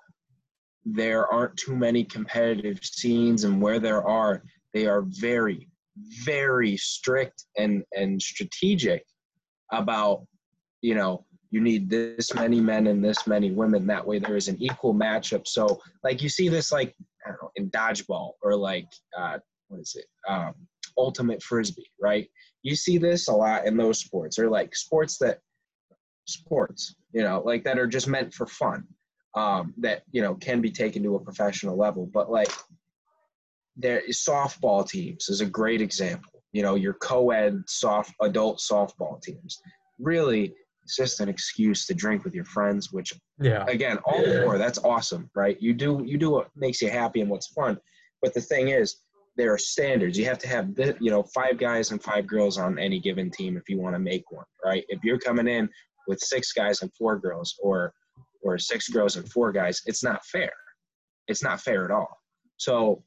there 0.85 1.27
aren't 1.27 1.57
too 1.57 1.75
many 1.75 2.05
competitive 2.05 2.79
scenes 2.81 3.43
and 3.43 3.61
where 3.61 3.79
there 3.79 4.01
are 4.07 4.41
they 4.73 4.87
are 4.87 5.03
very 5.07 5.67
very 6.23 6.77
strict 6.77 7.43
and 7.57 7.83
and 7.95 8.21
strategic 8.21 9.03
about 9.73 10.25
you 10.81 10.95
know 10.95 11.25
you 11.51 11.61
need 11.61 11.89
this 11.89 12.33
many 12.35 12.61
men 12.61 12.87
and 12.87 13.03
this 13.03 13.25
many 13.25 13.51
women. 13.51 13.87
That 13.87 14.05
way 14.05 14.19
there 14.19 14.37
is 14.37 14.47
an 14.47 14.61
equal 14.61 14.93
matchup. 14.93 15.47
So 15.47 15.79
like 16.03 16.21
you 16.21 16.29
see 16.29 16.47
this 16.49 16.71
like 16.71 16.95
I 17.25 17.29
don't 17.29 17.41
know 17.41 17.51
in 17.55 17.69
dodgeball 17.71 18.33
or 18.41 18.55
like 18.55 18.87
uh, 19.17 19.39
what 19.67 19.81
is 19.81 19.95
it 19.97 20.05
um, 20.31 20.53
ultimate 20.97 21.41
frisbee, 21.41 21.89
right? 21.99 22.27
You 22.61 22.75
see 22.75 22.97
this 22.97 23.27
a 23.27 23.33
lot 23.33 23.65
in 23.65 23.77
those 23.77 23.99
sports 23.99 24.37
or 24.37 24.49
like 24.49 24.75
sports 24.75 25.17
that 25.19 25.39
sports 26.25 26.95
you 27.11 27.23
know 27.23 27.41
like 27.43 27.63
that 27.63 27.79
are 27.79 27.87
just 27.87 28.07
meant 28.07 28.31
for 28.31 28.45
fun 28.45 28.85
um, 29.35 29.73
that 29.77 30.03
you 30.11 30.21
know 30.21 30.35
can 30.35 30.61
be 30.61 30.71
taken 30.71 31.01
to 31.03 31.15
a 31.15 31.19
professional 31.19 31.75
level. 31.75 32.09
But 32.13 32.29
like 32.29 32.51
there 33.75 33.99
is 33.99 34.17
softball 34.17 34.87
teams 34.87 35.29
is 35.29 35.41
a 35.41 35.45
great 35.45 35.81
example. 35.81 36.43
You 36.51 36.61
know 36.61 36.75
your 36.75 36.93
co-ed 36.93 37.63
soft 37.67 38.13
adult 38.21 38.59
softball 38.59 39.19
teams 39.21 39.59
really 39.99 40.53
It's 40.89 40.95
just 40.95 41.19
an 41.19 41.29
excuse 41.29 41.85
to 41.85 41.93
drink 41.93 42.23
with 42.23 42.33
your 42.33 42.45
friends, 42.45 42.91
which 42.91 43.13
Yeah. 43.39 43.63
again, 43.67 43.99
all 44.05 44.23
four, 44.41 44.57
that's 44.57 44.79
awesome, 44.79 45.29
right? 45.35 45.55
You 45.61 45.75
do 45.75 46.01
you 46.03 46.17
do 46.17 46.31
what 46.31 46.49
makes 46.55 46.81
you 46.81 46.89
happy 46.89 47.21
and 47.21 47.29
what's 47.29 47.45
fun. 47.53 47.79
But 48.23 48.33
the 48.33 48.41
thing 48.41 48.69
is, 48.69 49.03
there 49.37 49.53
are 49.53 49.57
standards. 49.59 50.17
You 50.17 50.25
have 50.25 50.39
to 50.39 50.47
have 50.47 50.73
the, 50.73 50.97
you 50.99 51.11
know 51.11 51.21
five 51.35 51.59
guys 51.59 51.91
and 51.91 52.01
five 52.01 52.25
girls 52.25 52.57
on 52.57 52.79
any 52.79 52.99
given 52.99 53.29
team 53.29 53.55
if 53.55 53.69
you 53.69 53.77
want 53.77 53.93
to 53.93 53.99
make 53.99 54.31
one, 54.31 54.47
right? 54.65 54.83
If 54.89 55.03
you're 55.03 55.19
coming 55.19 55.47
in 55.47 55.69
with 56.07 56.19
six 56.21 56.53
guys 56.53 56.81
and 56.81 56.91
four 56.95 57.19
girls, 57.19 57.53
or 57.61 57.93
or 58.41 58.57
six 58.57 58.89
girls 58.89 59.15
and 59.15 59.31
four 59.31 59.51
guys, 59.51 59.83
it's 59.85 60.03
not 60.03 60.25
fair. 60.25 60.53
It's 61.27 61.43
not 61.43 61.61
fair 61.61 61.85
at 61.85 61.91
all. 61.91 62.17
So 62.57 63.03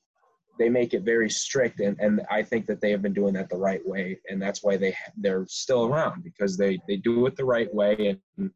they 0.59 0.69
make 0.69 0.95
it 0.95 1.03
very 1.03 1.31
strict, 1.31 1.81
and, 1.81 1.99
and 1.99 2.23
I 2.31 2.43
think 2.43 2.67
that 2.67 2.81
they 2.81 2.91
have 2.91 3.03
been 3.03 3.15
doing 3.15 3.35
that 3.35 3.49
the 3.49 3.57
right 3.57 3.81
way, 3.87 4.19
and 4.29 4.41
that's 4.41 4.63
why 4.63 4.77
they 4.77 4.95
they're 5.17 5.47
still 5.49 5.87
around 5.87 6.23
because 6.23 6.57
they 6.57 6.79
they 6.87 6.97
do 6.97 7.27
it 7.27 7.37
the 7.37 7.45
right 7.45 7.73
way, 7.75 8.19
and 8.39 8.51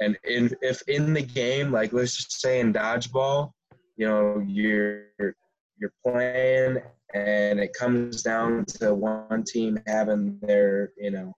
and 0.00 0.18
in, 0.24 0.54
if 0.60 0.82
in 0.88 1.14
the 1.14 1.22
game, 1.22 1.72
like 1.72 1.92
let's 1.92 2.16
just 2.16 2.40
say 2.40 2.60
in 2.60 2.72
dodgeball, 2.72 3.52
you 3.96 4.06
know 4.06 4.42
you're 4.46 5.06
you're 5.78 5.92
playing 6.04 6.78
and 7.14 7.60
it 7.60 7.72
comes 7.72 8.22
down 8.22 8.64
to 8.64 8.94
one 8.94 9.44
team 9.44 9.78
having 9.86 10.38
their 10.42 10.92
you 10.98 11.10
know 11.10 11.34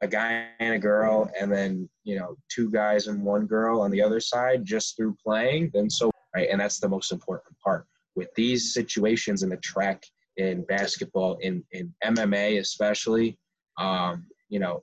a 0.00 0.08
guy 0.08 0.46
and 0.60 0.74
a 0.74 0.78
girl 0.78 1.30
and 1.40 1.50
then 1.50 1.88
you 2.02 2.18
know 2.18 2.36
two 2.48 2.70
guys 2.70 3.06
and 3.06 3.22
one 3.22 3.46
girl 3.46 3.80
on 3.80 3.90
the 3.90 4.02
other 4.02 4.20
side 4.20 4.64
just 4.64 4.96
through 4.96 5.16
playing 5.24 5.70
then 5.72 5.88
so 5.88 6.10
right 6.34 6.48
and 6.50 6.60
that's 6.60 6.80
the 6.80 6.88
most 6.88 7.12
important 7.12 7.56
part 7.60 7.86
with 8.14 8.28
these 8.34 8.72
situations 8.72 9.42
in 9.42 9.48
the 9.48 9.56
track 9.58 10.02
in 10.36 10.64
basketball 10.64 11.36
in 11.42 11.62
in 11.72 11.92
mma 12.04 12.58
especially 12.58 13.38
um 13.78 14.26
you 14.48 14.58
know 14.58 14.82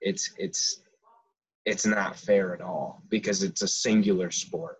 it's 0.00 0.32
it's 0.38 0.82
it's 1.64 1.84
not 1.84 2.16
fair 2.16 2.54
at 2.54 2.60
all 2.60 3.02
because 3.08 3.42
it's 3.42 3.62
a 3.62 3.68
singular 3.68 4.30
sport 4.30 4.76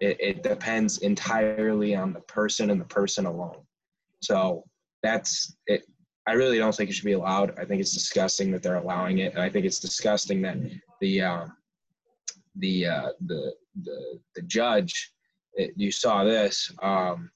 it, 0.00 0.16
it 0.20 0.42
depends 0.42 0.98
entirely 0.98 1.94
on 1.94 2.12
the 2.12 2.20
person 2.22 2.70
and 2.70 2.80
the 2.80 2.86
person 2.86 3.26
alone 3.26 3.62
so 4.20 4.64
that's 5.02 5.56
it. 5.66 5.84
I 6.26 6.32
really 6.32 6.58
don't 6.58 6.74
think 6.74 6.90
it 6.90 6.92
should 6.94 7.04
be 7.04 7.12
allowed. 7.12 7.58
I 7.58 7.64
think 7.64 7.80
it's 7.80 7.92
disgusting 7.92 8.50
that 8.52 8.62
they're 8.62 8.76
allowing 8.76 9.18
it, 9.18 9.32
and 9.32 9.42
I 9.42 9.48
think 9.48 9.64
it's 9.64 9.78
disgusting 9.78 10.42
that 10.42 10.58
the 11.00 11.22
um, 11.22 11.56
the 12.56 12.86
uh, 12.86 13.08
the 13.26 13.54
the 13.82 14.20
the 14.34 14.42
judge. 14.42 15.12
It, 15.58 15.72
you 15.76 15.90
saw 15.90 16.24
this. 16.24 16.72
Um, 16.82 17.30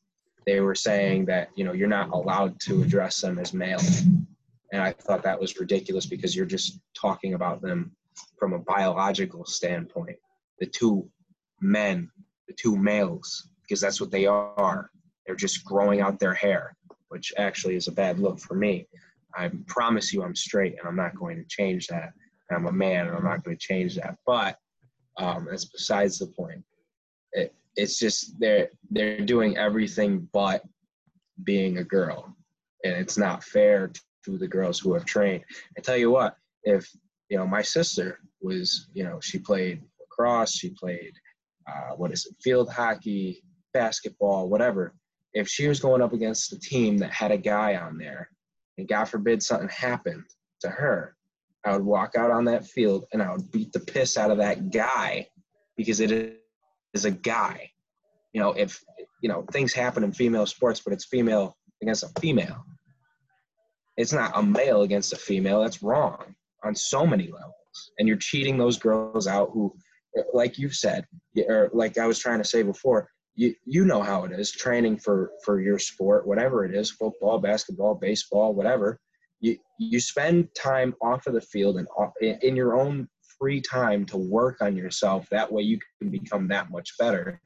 they 0.46 0.60
were 0.60 0.74
saying 0.74 1.26
that 1.26 1.50
you 1.56 1.64
know 1.64 1.72
you're 1.72 1.88
not 1.88 2.10
allowed 2.10 2.58
to 2.60 2.82
address 2.82 3.20
them 3.20 3.38
as 3.38 3.52
male, 3.52 3.80
and 4.72 4.80
I 4.80 4.92
thought 4.92 5.22
that 5.24 5.40
was 5.40 5.58
ridiculous 5.58 6.06
because 6.06 6.34
you're 6.34 6.46
just 6.46 6.80
talking 6.94 7.34
about 7.34 7.60
them 7.60 7.94
from 8.38 8.52
a 8.52 8.60
biological 8.60 9.44
standpoint. 9.44 10.16
The 10.60 10.66
two 10.66 11.08
men, 11.60 12.10
the 12.48 12.54
two 12.54 12.76
males, 12.76 13.48
because 13.62 13.80
that's 13.80 14.00
what 14.00 14.10
they 14.10 14.26
are. 14.26 14.90
They're 15.26 15.34
just 15.34 15.64
growing 15.64 16.00
out 16.00 16.18
their 16.18 16.34
hair, 16.34 16.76
which 17.08 17.32
actually 17.36 17.76
is 17.76 17.88
a 17.88 17.92
bad 17.92 18.18
look 18.18 18.38
for 18.38 18.54
me. 18.54 18.86
I 19.34 19.50
promise 19.66 20.12
you 20.12 20.22
I'm 20.22 20.36
straight 20.36 20.76
and 20.78 20.86
I'm 20.86 20.96
not 20.96 21.16
going 21.16 21.38
to 21.38 21.44
change 21.48 21.86
that. 21.88 22.12
I'm 22.54 22.66
a 22.66 22.72
man 22.72 23.06
and 23.06 23.16
I'm 23.16 23.24
not 23.24 23.44
going 23.44 23.56
to 23.56 23.66
change 23.66 23.96
that. 23.96 24.16
But 24.26 24.58
um, 25.16 25.46
that's 25.50 25.64
besides 25.64 26.18
the 26.18 26.26
point. 26.26 26.62
It, 27.32 27.54
it's 27.76 27.98
just 27.98 28.38
they're 28.38 28.68
they're 28.90 29.20
doing 29.20 29.56
everything 29.56 30.28
but 30.32 30.62
being 31.44 31.78
a 31.78 31.84
girl, 31.84 32.34
and 32.84 32.94
it's 32.94 33.18
not 33.18 33.44
fair 33.44 33.90
to 34.24 34.38
the 34.38 34.48
girls 34.48 34.78
who 34.78 34.94
have 34.94 35.04
trained. 35.04 35.44
I 35.76 35.80
tell 35.80 35.96
you 35.96 36.10
what, 36.10 36.36
if 36.64 36.88
you 37.28 37.38
know 37.38 37.46
my 37.46 37.62
sister 37.62 38.18
was, 38.40 38.88
you 38.94 39.04
know, 39.04 39.18
she 39.20 39.38
played 39.38 39.82
lacrosse, 40.00 40.54
she 40.54 40.70
played 40.70 41.12
uh, 41.66 41.94
what 41.96 42.12
is 42.12 42.26
it, 42.26 42.36
field 42.42 42.70
hockey, 42.70 43.42
basketball, 43.72 44.48
whatever 44.48 44.94
if 45.34 45.48
she 45.48 45.68
was 45.68 45.80
going 45.80 46.02
up 46.02 46.12
against 46.12 46.52
a 46.52 46.58
team 46.58 46.98
that 46.98 47.10
had 47.10 47.30
a 47.30 47.38
guy 47.38 47.76
on 47.76 47.96
there, 47.96 48.28
and 48.78 48.88
God 48.88 49.04
forbid 49.04 49.42
something 49.42 49.68
happened 49.68 50.24
to 50.60 50.68
her, 50.68 51.16
I 51.64 51.72
would 51.72 51.84
walk 51.84 52.16
out 52.16 52.30
on 52.30 52.44
that 52.46 52.66
field 52.66 53.06
and 53.12 53.22
I 53.22 53.32
would 53.32 53.50
beat 53.50 53.72
the 53.72 53.80
piss 53.80 54.16
out 54.16 54.30
of 54.30 54.38
that 54.38 54.70
guy 54.70 55.28
because 55.76 56.00
it 56.00 56.41
is 56.94 57.04
a 57.04 57.10
guy. 57.10 57.70
You 58.32 58.40
know, 58.40 58.52
if 58.52 58.82
you 59.22 59.28
know 59.28 59.44
things 59.52 59.72
happen 59.72 60.04
in 60.04 60.12
female 60.12 60.46
sports, 60.46 60.80
but 60.80 60.92
it's 60.92 61.04
female 61.04 61.56
against 61.82 62.04
a 62.04 62.20
female. 62.20 62.64
It's 63.96 64.12
not 64.12 64.32
a 64.34 64.42
male 64.42 64.82
against 64.82 65.12
a 65.12 65.16
female. 65.16 65.62
That's 65.62 65.82
wrong 65.82 66.34
on 66.64 66.74
so 66.74 67.06
many 67.06 67.24
levels. 67.24 67.92
And 67.98 68.08
you're 68.08 68.16
cheating 68.16 68.56
those 68.56 68.78
girls 68.78 69.26
out 69.26 69.50
who, 69.52 69.74
like 70.32 70.58
you've 70.58 70.74
said, 70.74 71.06
or 71.46 71.70
like 71.72 71.98
I 71.98 72.06
was 72.06 72.18
trying 72.18 72.38
to 72.38 72.44
say 72.44 72.62
before, 72.62 73.08
you 73.34 73.54
you 73.64 73.84
know 73.84 74.02
how 74.02 74.24
it 74.24 74.32
is 74.32 74.50
training 74.50 74.98
for 74.98 75.30
for 75.44 75.60
your 75.60 75.78
sport 75.78 76.26
whatever 76.26 76.64
it 76.64 76.74
is 76.74 76.90
football 76.90 77.38
basketball 77.38 77.94
baseball 77.94 78.54
whatever 78.54 79.00
you 79.40 79.56
you 79.78 80.00
spend 80.00 80.48
time 80.54 80.94
off 81.02 81.26
of 81.26 81.34
the 81.34 81.40
field 81.40 81.76
and 81.76 81.88
off, 81.96 82.12
in 82.20 82.54
your 82.56 82.78
own 82.78 83.08
free 83.42 83.60
time 83.60 84.06
to 84.06 84.16
work 84.16 84.62
on 84.62 84.76
yourself 84.76 85.28
that 85.30 85.50
way 85.50 85.62
you 85.62 85.76
can 86.00 86.10
become 86.10 86.46
that 86.46 86.70
much 86.70 86.96
better 86.96 87.40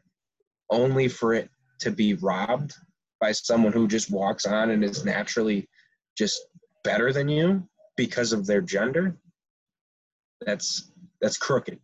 only 0.69 1.09
for 1.09 1.33
it 1.33 1.49
to 1.81 1.91
be 1.91 2.13
robbed 2.15 2.75
by 3.19 3.33
someone 3.33 3.73
who 3.73 3.89
just 3.89 4.11
walks 4.11 4.45
on 4.45 4.69
and 4.73 4.85
is 4.85 5.07
naturally 5.07 5.67
just 6.19 6.39
better 6.85 7.15
than 7.15 7.31
you 7.31 7.67
because 7.97 8.35
of 8.35 8.47
their 8.47 8.61
gender 8.61 9.17
that's 10.45 10.93
that's 11.23 11.39
crooked 11.39 11.79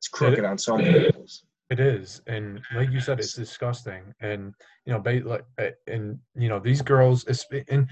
it's 0.00 0.08
crooked 0.08 0.44
on 0.44 0.58
so 0.58 0.76
many 0.76 0.98
levels 0.98 1.44
it 1.70 1.80
is, 1.80 2.20
and 2.26 2.60
like 2.74 2.90
you 2.90 3.00
said, 3.00 3.18
it's 3.18 3.32
disgusting. 3.32 4.14
And 4.20 4.54
you 4.84 4.92
know, 4.92 5.02
like, 5.24 5.46
and 5.86 6.18
you 6.36 6.50
know, 6.50 6.58
these 6.58 6.82
girls, 6.82 7.24
and 7.68 7.88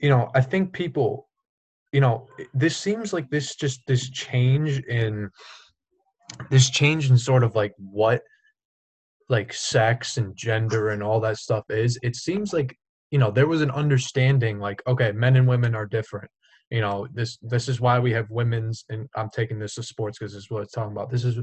you 0.00 0.08
know, 0.08 0.28
I 0.34 0.40
think 0.40 0.72
people, 0.72 1.28
you 1.92 2.00
know, 2.00 2.26
this 2.54 2.76
seems 2.76 3.12
like 3.12 3.30
this 3.30 3.54
just 3.54 3.80
this 3.86 4.10
change 4.10 4.80
in 4.80 5.30
this 6.50 6.70
change 6.70 7.10
in 7.10 7.18
sort 7.18 7.44
of 7.44 7.54
like 7.54 7.74
what 7.76 8.22
like 9.28 9.52
sex 9.52 10.16
and 10.16 10.36
gender 10.36 10.90
and 10.90 11.02
all 11.02 11.20
that 11.20 11.38
stuff 11.38 11.64
is. 11.68 11.98
It 12.02 12.16
seems 12.16 12.52
like 12.52 12.76
you 13.10 13.18
know 13.18 13.30
there 13.30 13.46
was 13.46 13.62
an 13.62 13.70
understanding 13.70 14.58
like 14.58 14.82
okay, 14.86 15.12
men 15.12 15.36
and 15.36 15.46
women 15.46 15.74
are 15.74 15.86
different 15.86 16.30
you 16.72 16.80
know 16.80 17.06
this 17.12 17.36
this 17.42 17.68
is 17.68 17.82
why 17.82 17.98
we 17.98 18.10
have 18.10 18.30
women's 18.30 18.86
and 18.88 19.06
i'm 19.14 19.28
taking 19.28 19.58
this 19.58 19.74
to 19.74 19.82
sports 19.82 20.18
because 20.18 20.32
this 20.32 20.44
is 20.44 20.50
what 20.50 20.62
it's 20.62 20.72
talking 20.72 20.90
about 20.90 21.10
this 21.10 21.22
is 21.22 21.38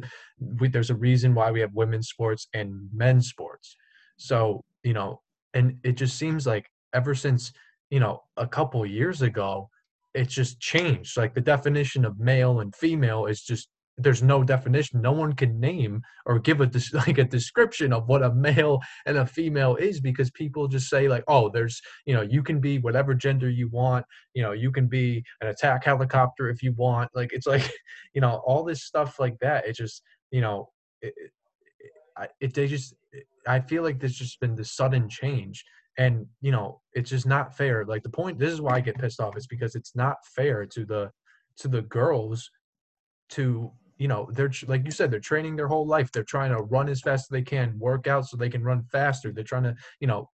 we, 0.59 0.67
there's 0.67 0.89
a 0.89 0.95
reason 0.95 1.35
why 1.35 1.51
we 1.51 1.59
have 1.59 1.71
women's 1.75 2.09
sports 2.09 2.47
and 2.55 2.89
men's 2.91 3.29
sports 3.29 3.75
so 4.17 4.63
you 4.83 4.93
know 4.93 5.21
and 5.53 5.77
it 5.83 5.91
just 5.91 6.17
seems 6.17 6.47
like 6.47 6.65
ever 6.95 7.13
since 7.13 7.53
you 7.91 7.99
know 7.99 8.23
a 8.37 8.47
couple 8.47 8.83
years 8.87 9.21
ago 9.21 9.69
it's 10.13 10.33
just 10.33 10.59
changed. 10.59 11.17
Like 11.17 11.33
the 11.33 11.41
definition 11.41 12.05
of 12.05 12.19
male 12.19 12.59
and 12.59 12.75
female 12.75 13.25
is 13.25 13.41
just 13.41 13.69
there's 14.01 14.23
no 14.23 14.43
definition. 14.43 15.01
No 15.01 15.11
one 15.11 15.33
can 15.33 15.59
name 15.59 16.01
or 16.25 16.39
give 16.39 16.61
a 16.61 16.71
like 16.93 17.17
a 17.17 17.23
description 17.23 17.91
of 17.91 18.07
what 18.07 18.23
a 18.23 18.33
male 18.33 18.79
and 19.05 19.17
a 19.17 19.25
female 19.25 19.75
is 19.75 19.99
because 19.99 20.31
people 20.31 20.67
just 20.67 20.89
say 20.89 21.07
like 21.07 21.23
oh 21.27 21.49
there's 21.49 21.81
you 22.05 22.13
know 22.13 22.21
you 22.21 22.41
can 22.41 22.59
be 22.59 22.79
whatever 22.79 23.13
gender 23.13 23.49
you 23.49 23.67
want. 23.69 24.05
You 24.33 24.43
know 24.43 24.53
you 24.53 24.71
can 24.71 24.87
be 24.87 25.23
an 25.41 25.47
attack 25.47 25.83
helicopter 25.83 26.49
if 26.49 26.63
you 26.63 26.73
want. 26.73 27.09
Like 27.13 27.33
it's 27.33 27.47
like 27.47 27.69
you 28.13 28.21
know 28.21 28.41
all 28.45 28.63
this 28.63 28.83
stuff 28.83 29.19
like 29.19 29.37
that 29.39 29.67
it 29.67 29.75
just 29.75 30.01
you 30.31 30.41
know 30.41 30.69
it, 31.01 31.13
it, 31.17 32.31
it 32.39 32.53
they 32.53 32.67
just 32.67 32.93
i 33.47 33.59
feel 33.59 33.83
like 33.83 33.99
there's 33.99 34.17
just 34.17 34.39
been 34.39 34.55
this 34.55 34.73
sudden 34.73 35.09
change 35.09 35.63
and 35.99 36.25
you 36.41 36.51
know 36.51 36.81
it's 36.93 37.09
just 37.09 37.27
not 37.27 37.55
fair 37.55 37.85
like 37.85 38.01
the 38.01 38.09
point 38.09 38.39
this 38.39 38.51
is 38.51 38.61
why 38.61 38.75
i 38.75 38.79
get 38.79 38.97
pissed 38.97 39.19
off 39.19 39.37
is 39.37 39.45
because 39.45 39.75
it's 39.75 39.95
not 39.95 40.15
fair 40.25 40.65
to 40.65 40.85
the 40.85 41.11
to 41.57 41.67
the 41.67 41.81
girls 41.83 42.49
to 43.29 43.71
you 43.97 44.07
know 44.07 44.27
they're 44.31 44.51
like 44.67 44.85
you 44.85 44.91
said 44.91 45.11
they're 45.11 45.19
training 45.19 45.55
their 45.55 45.67
whole 45.67 45.85
life 45.85 46.09
they're 46.11 46.23
trying 46.23 46.51
to 46.51 46.63
run 46.63 46.89
as 46.89 47.01
fast 47.01 47.25
as 47.25 47.27
they 47.27 47.41
can 47.41 47.77
work 47.77 48.07
out 48.07 48.25
so 48.25 48.37
they 48.37 48.49
can 48.49 48.63
run 48.63 48.81
faster 48.81 49.31
they're 49.31 49.43
trying 49.43 49.63
to 49.63 49.75
you 49.99 50.07
know 50.07 50.27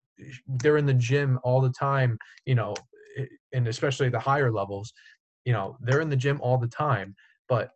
they're 0.63 0.77
in 0.77 0.87
the 0.87 0.93
gym 0.93 1.39
all 1.45 1.61
the 1.61 1.71
time 1.71 2.19
you 2.45 2.57
know 2.57 2.75
eh, 3.17 3.25
and 3.53 3.69
especially 3.69 4.09
the 4.09 4.19
higher 4.19 4.53
levels 4.53 4.93
you 5.45 5.53
know 5.53 5.77
they're 5.81 6.01
in 6.01 6.11
the 6.11 6.17
gym 6.17 6.41
all 6.43 6.59
the 6.59 6.69
time 6.69 7.15
but 7.49 7.71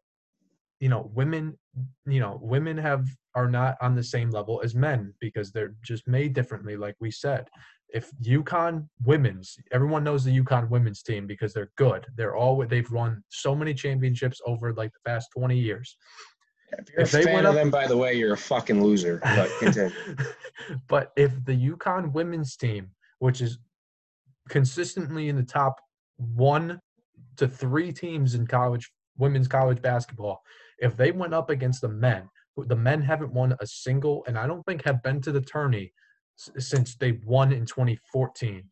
you 0.80 0.88
know 0.88 1.10
women 1.14 1.56
you 2.04 2.20
know 2.20 2.38
women 2.42 2.76
have 2.76 3.06
are 3.36 3.48
not 3.48 3.76
on 3.80 3.94
the 3.94 4.02
same 4.02 4.30
level 4.30 4.60
as 4.64 4.74
men 4.74 5.12
because 5.20 5.52
they're 5.52 5.74
just 5.82 6.08
made 6.08 6.32
differently 6.32 6.76
like 6.76 6.96
we 7.00 7.10
said 7.10 7.48
if 7.90 8.10
UConn 8.22 8.88
women's, 9.04 9.56
everyone 9.72 10.04
knows 10.04 10.24
the 10.24 10.40
UConn 10.40 10.68
women's 10.68 11.02
team 11.02 11.26
because 11.26 11.52
they're 11.52 11.70
good. 11.76 12.06
They're 12.16 12.36
all 12.36 12.64
they've 12.66 12.90
won 12.90 13.22
so 13.28 13.54
many 13.54 13.74
championships 13.74 14.40
over 14.46 14.72
like 14.74 14.92
the 14.92 15.10
past 15.10 15.28
20 15.36 15.58
years. 15.58 15.96
If 16.72 16.88
you're 16.90 17.00
if 17.02 17.14
a 17.14 17.22
fan 17.22 17.46
of 17.46 17.54
them, 17.54 17.70
by 17.70 17.86
the 17.86 17.96
way, 17.96 18.14
you're 18.14 18.34
a 18.34 18.38
fucking 18.38 18.82
loser. 18.82 19.20
But 19.22 19.50
continue. 19.60 19.94
but 20.88 21.12
if 21.16 21.44
the 21.44 21.52
UConn 21.52 22.12
women's 22.12 22.56
team, 22.56 22.90
which 23.20 23.40
is 23.40 23.58
consistently 24.48 25.28
in 25.28 25.36
the 25.36 25.44
top 25.44 25.80
one 26.16 26.80
to 27.36 27.46
three 27.46 27.92
teams 27.92 28.34
in 28.34 28.46
college 28.46 28.90
women's 29.16 29.48
college 29.48 29.80
basketball, 29.80 30.42
if 30.78 30.96
they 30.96 31.12
went 31.12 31.34
up 31.34 31.50
against 31.50 31.82
the 31.82 31.88
men, 31.88 32.28
the 32.56 32.76
men 32.76 33.00
haven't 33.00 33.32
won 33.32 33.54
a 33.60 33.66
single, 33.66 34.24
and 34.26 34.36
I 34.36 34.46
don't 34.46 34.64
think 34.64 34.84
have 34.84 35.02
been 35.02 35.20
to 35.22 35.32
the 35.32 35.40
tourney 35.40 35.92
since 36.36 36.96
they 36.96 37.12
won 37.24 37.52
in 37.52 37.66
2014. 37.66 38.64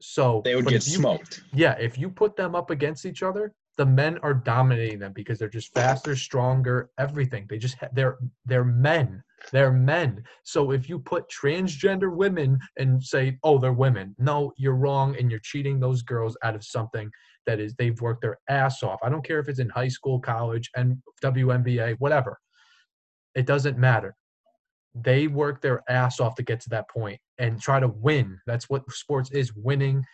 So 0.00 0.40
they 0.44 0.54
would 0.54 0.66
get 0.66 0.86
you, 0.86 0.94
smoked. 0.94 1.42
Yeah, 1.52 1.72
if 1.78 1.98
you 1.98 2.08
put 2.08 2.36
them 2.36 2.54
up 2.54 2.70
against 2.70 3.04
each 3.04 3.22
other, 3.22 3.52
the 3.76 3.86
men 3.86 4.18
are 4.22 4.34
dominating 4.34 4.98
them 4.98 5.12
because 5.14 5.38
they're 5.38 5.48
just 5.48 5.72
faster, 5.74 6.16
stronger, 6.16 6.90
everything. 6.98 7.46
They 7.48 7.58
just 7.58 7.76
ha- 7.76 7.88
they're 7.92 8.18
they're 8.44 8.64
men. 8.64 9.22
They're 9.52 9.72
men. 9.72 10.22
So 10.42 10.72
if 10.72 10.88
you 10.88 10.98
put 10.98 11.30
transgender 11.30 12.14
women 12.14 12.58
and 12.76 13.02
say, 13.02 13.38
"Oh, 13.42 13.58
they're 13.58 13.72
women," 13.72 14.14
no, 14.18 14.52
you're 14.56 14.74
wrong, 14.74 15.16
and 15.18 15.30
you're 15.30 15.40
cheating 15.40 15.80
those 15.80 16.02
girls 16.02 16.36
out 16.42 16.54
of 16.54 16.64
something 16.64 17.10
that 17.46 17.58
is 17.58 17.74
they've 17.74 18.00
worked 18.00 18.22
their 18.22 18.38
ass 18.48 18.82
off. 18.82 19.00
I 19.02 19.08
don't 19.08 19.24
care 19.24 19.38
if 19.38 19.48
it's 19.48 19.60
in 19.60 19.70
high 19.70 19.88
school, 19.88 20.20
college, 20.20 20.70
and 20.76 20.98
WNBA, 21.22 21.96
whatever. 21.98 22.38
It 23.34 23.46
doesn't 23.46 23.78
matter. 23.78 24.14
They 24.94 25.28
work 25.28 25.60
their 25.60 25.82
ass 25.88 26.20
off 26.20 26.34
to 26.36 26.42
get 26.42 26.60
to 26.60 26.70
that 26.70 26.88
point 26.90 27.20
and 27.38 27.60
try 27.60 27.80
to 27.80 27.88
win. 27.88 28.38
That's 28.46 28.68
what 28.68 28.90
sports 28.90 29.30
is: 29.30 29.54
winning 29.54 30.04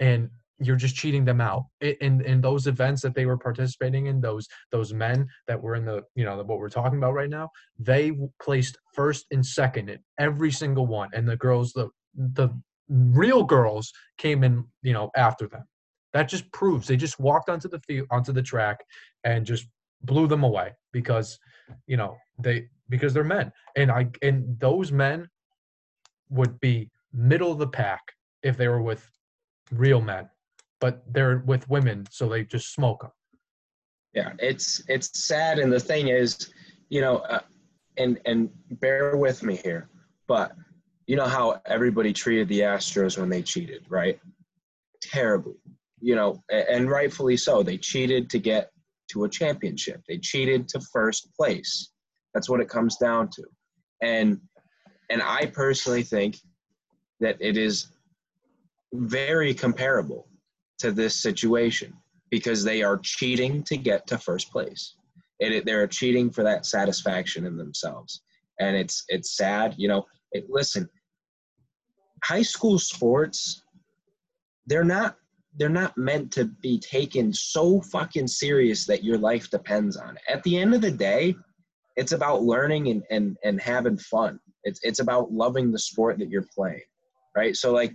and 0.00 0.28
you're 0.58 0.76
just 0.76 0.96
cheating 0.96 1.24
them 1.24 1.40
out 1.40 1.64
in 1.80 2.22
in 2.22 2.40
those 2.40 2.66
events 2.66 3.02
that 3.02 3.14
they 3.14 3.26
were 3.26 3.36
participating 3.36 4.06
in 4.06 4.20
those 4.20 4.48
those 4.72 4.92
men 4.92 5.28
that 5.46 5.60
were 5.60 5.74
in 5.74 5.84
the 5.84 6.02
you 6.14 6.24
know 6.24 6.36
what 6.42 6.58
we're 6.58 6.68
talking 6.68 6.98
about 6.98 7.14
right 7.14 7.30
now 7.30 7.50
they 7.78 8.12
placed 8.42 8.78
first 8.94 9.26
and 9.30 9.44
second 9.44 9.90
in 9.90 9.98
every 10.18 10.50
single 10.50 10.86
one 10.86 11.08
and 11.12 11.28
the 11.28 11.36
girls 11.36 11.72
the 11.72 11.88
the 12.14 12.48
real 12.88 13.42
girls 13.42 13.92
came 14.16 14.44
in 14.44 14.64
you 14.82 14.92
know 14.92 15.10
after 15.16 15.46
them 15.46 15.64
that 16.12 16.28
just 16.28 16.50
proves 16.52 16.86
they 16.86 16.96
just 16.96 17.20
walked 17.20 17.50
onto 17.50 17.68
the 17.68 17.80
field 17.80 18.06
onto 18.10 18.32
the 18.32 18.42
track 18.42 18.78
and 19.24 19.44
just 19.44 19.66
blew 20.02 20.26
them 20.26 20.44
away 20.44 20.72
because 20.92 21.38
you 21.86 21.96
know 21.96 22.16
they 22.38 22.68
because 22.88 23.12
they're 23.12 23.24
men 23.24 23.52
and 23.76 23.90
i 23.90 24.06
and 24.22 24.58
those 24.58 24.92
men 24.92 25.28
would 26.28 26.58
be 26.60 26.90
middle 27.12 27.52
of 27.52 27.58
the 27.58 27.66
pack 27.66 28.02
if 28.42 28.56
they 28.56 28.68
were 28.68 28.82
with 28.82 29.08
real 29.72 30.00
men 30.00 30.28
but 30.80 31.02
they're 31.12 31.42
with 31.46 31.68
women, 31.68 32.06
so 32.10 32.28
they 32.28 32.44
just 32.44 32.72
smoke 32.72 33.02
them. 33.02 33.10
Yeah, 34.14 34.32
it's 34.38 34.82
it's 34.88 35.18
sad, 35.18 35.58
and 35.58 35.72
the 35.72 35.80
thing 35.80 36.08
is, 36.08 36.50
you 36.88 37.00
know, 37.00 37.18
uh, 37.18 37.40
and 37.96 38.18
and 38.24 38.50
bear 38.70 39.16
with 39.16 39.42
me 39.42 39.56
here, 39.56 39.88
but 40.26 40.52
you 41.06 41.16
know 41.16 41.26
how 41.26 41.60
everybody 41.66 42.12
treated 42.12 42.48
the 42.48 42.60
Astros 42.60 43.18
when 43.18 43.28
they 43.28 43.42
cheated, 43.42 43.84
right? 43.88 44.18
Terribly, 45.02 45.56
you 46.00 46.14
know, 46.14 46.42
and 46.50 46.90
rightfully 46.90 47.36
so. 47.36 47.62
They 47.62 47.78
cheated 47.78 48.30
to 48.30 48.38
get 48.38 48.70
to 49.08 49.24
a 49.24 49.28
championship. 49.28 50.02
They 50.08 50.18
cheated 50.18 50.68
to 50.68 50.80
first 50.92 51.28
place. 51.34 51.90
That's 52.34 52.48
what 52.48 52.60
it 52.60 52.68
comes 52.68 52.96
down 52.96 53.30
to, 53.30 53.44
and 54.02 54.40
and 55.10 55.22
I 55.22 55.46
personally 55.46 56.02
think 56.02 56.38
that 57.20 57.36
it 57.40 57.56
is 57.56 57.88
very 58.92 59.54
comparable 59.54 60.28
to 60.78 60.92
this 60.92 61.22
situation 61.22 61.94
because 62.30 62.64
they 62.64 62.82
are 62.82 62.98
cheating 62.98 63.62
to 63.64 63.76
get 63.76 64.06
to 64.08 64.18
first 64.18 64.50
place. 64.50 64.94
It, 65.38 65.64
they're 65.64 65.86
cheating 65.86 66.30
for 66.30 66.42
that 66.42 66.66
satisfaction 66.66 67.46
in 67.46 67.56
themselves, 67.56 68.22
and 68.60 68.76
it's 68.76 69.04
it's 69.08 69.36
sad. 69.36 69.74
You 69.76 69.88
know, 69.88 70.06
it, 70.32 70.46
listen, 70.48 70.88
high 72.24 72.42
school 72.42 72.78
sports, 72.78 73.62
they're 74.66 74.84
not 74.84 75.16
they're 75.56 75.68
not 75.68 75.96
meant 75.96 76.32
to 76.32 76.44
be 76.44 76.78
taken 76.78 77.32
so 77.32 77.80
fucking 77.80 78.28
serious 78.28 78.86
that 78.86 79.04
your 79.04 79.18
life 79.18 79.50
depends 79.50 79.96
on 79.96 80.16
it. 80.16 80.22
At 80.28 80.42
the 80.42 80.58
end 80.58 80.74
of 80.74 80.80
the 80.80 80.90
day, 80.90 81.34
it's 81.96 82.12
about 82.12 82.42
learning 82.42 82.88
and, 82.88 83.02
and, 83.10 83.36
and 83.42 83.60
having 83.60 83.96
fun. 83.96 84.38
It's, 84.64 84.80
it's 84.82 85.00
about 85.00 85.32
loving 85.32 85.72
the 85.72 85.78
sport 85.78 86.18
that 86.18 86.28
you're 86.28 86.46
playing, 86.54 86.82
right? 87.34 87.56
So 87.56 87.72
like 87.72 87.92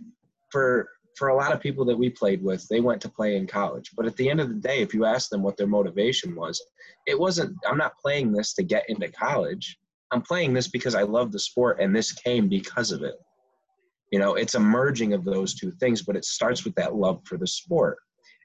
for 0.49 0.89
for 1.17 1.27
a 1.27 1.35
lot 1.35 1.51
of 1.51 1.59
people 1.59 1.85
that 1.85 1.97
we 1.97 2.09
played 2.09 2.41
with, 2.41 2.67
they 2.67 2.79
went 2.79 3.01
to 3.01 3.09
play 3.09 3.35
in 3.35 3.45
college. 3.45 3.91
But 3.95 4.05
at 4.05 4.15
the 4.15 4.29
end 4.29 4.39
of 4.39 4.49
the 4.49 4.55
day, 4.55 4.81
if 4.81 4.93
you 4.93 5.05
ask 5.05 5.29
them 5.29 5.43
what 5.43 5.57
their 5.57 5.67
motivation 5.67 6.35
was, 6.35 6.63
it 7.05 7.19
wasn't, 7.19 7.57
I'm 7.67 7.77
not 7.77 7.97
playing 7.97 8.31
this 8.31 8.53
to 8.53 8.63
get 8.63 8.89
into 8.89 9.09
college. 9.09 9.77
I'm 10.11 10.21
playing 10.21 10.53
this 10.53 10.67
because 10.67 10.95
I 10.95 11.03
love 11.03 11.31
the 11.31 11.39
sport 11.39 11.79
and 11.79 11.95
this 11.95 12.11
came 12.11 12.47
because 12.47 12.91
of 12.91 13.03
it. 13.03 13.15
You 14.11 14.19
know, 14.19 14.35
it's 14.35 14.55
a 14.55 14.59
merging 14.59 15.13
of 15.13 15.23
those 15.23 15.53
two 15.53 15.71
things, 15.71 16.01
but 16.01 16.15
it 16.15 16.25
starts 16.25 16.63
with 16.65 16.75
that 16.75 16.95
love 16.95 17.21
for 17.25 17.37
the 17.37 17.47
sport. 17.47 17.97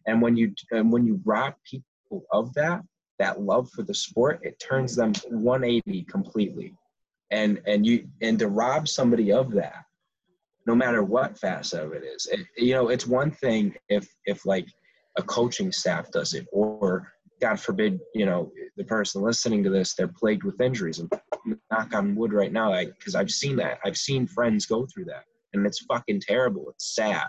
And 0.06 0.22
when 0.22 0.36
you 0.36 0.54
and 0.70 0.92
when 0.92 1.04
you 1.04 1.20
rob 1.24 1.54
people 1.68 2.24
of 2.32 2.54
that, 2.54 2.82
that 3.18 3.40
love 3.40 3.70
for 3.70 3.82
the 3.82 3.94
sport, 3.94 4.40
it 4.42 4.60
turns 4.60 4.94
them 4.94 5.12
180 5.28 6.04
completely. 6.04 6.74
And 7.30 7.60
and 7.66 7.84
you 7.84 8.08
and 8.22 8.38
to 8.38 8.48
rob 8.48 8.88
somebody 8.88 9.32
of 9.32 9.52
that 9.52 9.86
no 10.66 10.74
matter 10.74 11.02
what 11.02 11.38
facet 11.38 11.82
of 11.82 11.92
it 11.92 12.02
is. 12.02 12.26
It, 12.26 12.40
you 12.56 12.74
know, 12.74 12.88
it's 12.88 13.06
one 13.06 13.30
thing 13.30 13.74
if 13.88 14.08
if 14.26 14.44
like 14.44 14.66
a 15.16 15.22
coaching 15.22 15.72
staff 15.72 16.10
does 16.10 16.34
it, 16.34 16.46
or 16.52 17.12
God 17.40 17.58
forbid, 17.60 18.00
you 18.14 18.26
know, 18.26 18.50
the 18.76 18.84
person 18.84 19.22
listening 19.22 19.62
to 19.64 19.70
this, 19.70 19.94
they're 19.94 20.08
plagued 20.08 20.44
with 20.44 20.60
injuries. 20.60 20.98
And 20.98 21.10
knock 21.70 21.94
on 21.94 22.16
wood 22.16 22.32
right 22.32 22.52
now, 22.52 22.78
because 22.84 23.14
I've 23.14 23.30
seen 23.30 23.56
that. 23.56 23.78
I've 23.84 23.96
seen 23.96 24.26
friends 24.26 24.66
go 24.66 24.86
through 24.86 25.06
that, 25.06 25.24
and 25.56 25.66
it's 25.66 25.84
fucking 25.84 26.20
terrible. 26.20 26.70
It's 26.70 26.94
sad, 26.94 27.26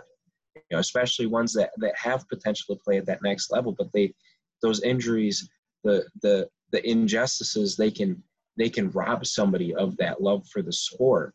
you 0.55 0.61
know, 0.71 0.79
especially 0.79 1.27
ones 1.27 1.53
that 1.53 1.71
that 1.77 1.97
have 1.97 2.27
potential 2.27 2.75
to 2.75 2.81
play 2.83 2.97
at 2.97 3.05
that 3.07 3.23
next 3.23 3.51
level, 3.51 3.73
but 3.77 3.91
they 3.93 4.13
those 4.61 4.81
injuries, 4.83 5.49
the 5.83 6.05
the 6.21 6.47
the 6.71 6.87
injustices, 6.87 7.75
they 7.75 7.91
can 7.91 8.21
they 8.57 8.69
can 8.69 8.91
rob 8.91 9.25
somebody 9.25 9.73
of 9.75 9.95
that 9.97 10.21
love 10.21 10.47
for 10.47 10.61
the 10.61 10.73
sport 10.73 11.33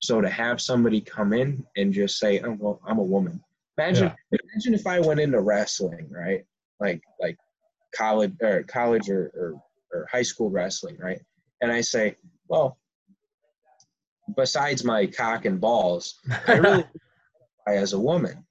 so 0.00 0.20
to 0.20 0.28
have 0.28 0.60
somebody 0.60 1.00
come 1.00 1.32
in 1.32 1.64
and 1.76 1.92
just 1.92 2.18
say, 2.18 2.40
"Oh 2.40 2.56
well, 2.58 2.80
I'm 2.86 2.98
a 2.98 3.02
woman." 3.02 3.42
Imagine, 3.76 4.12
yeah. 4.32 4.38
imagine 4.52 4.74
if 4.74 4.86
I 4.86 5.00
went 5.00 5.20
into 5.20 5.40
wrestling, 5.40 6.08
right? 6.10 6.44
Like 6.80 7.02
like 7.20 7.36
college 7.94 8.34
or 8.42 8.62
college 8.64 9.08
or, 9.08 9.32
or 9.34 9.62
or 9.92 10.06
high 10.10 10.22
school 10.22 10.50
wrestling, 10.50 10.96
right? 10.98 11.20
And 11.60 11.72
I 11.72 11.80
say, 11.80 12.16
well, 12.48 12.78
besides 14.36 14.84
my 14.84 15.06
cock 15.06 15.44
and 15.44 15.60
balls, 15.60 16.18
I 16.46 16.52
really 16.56 16.84
as 17.66 17.92
a 17.92 18.00
woman, 18.00 18.44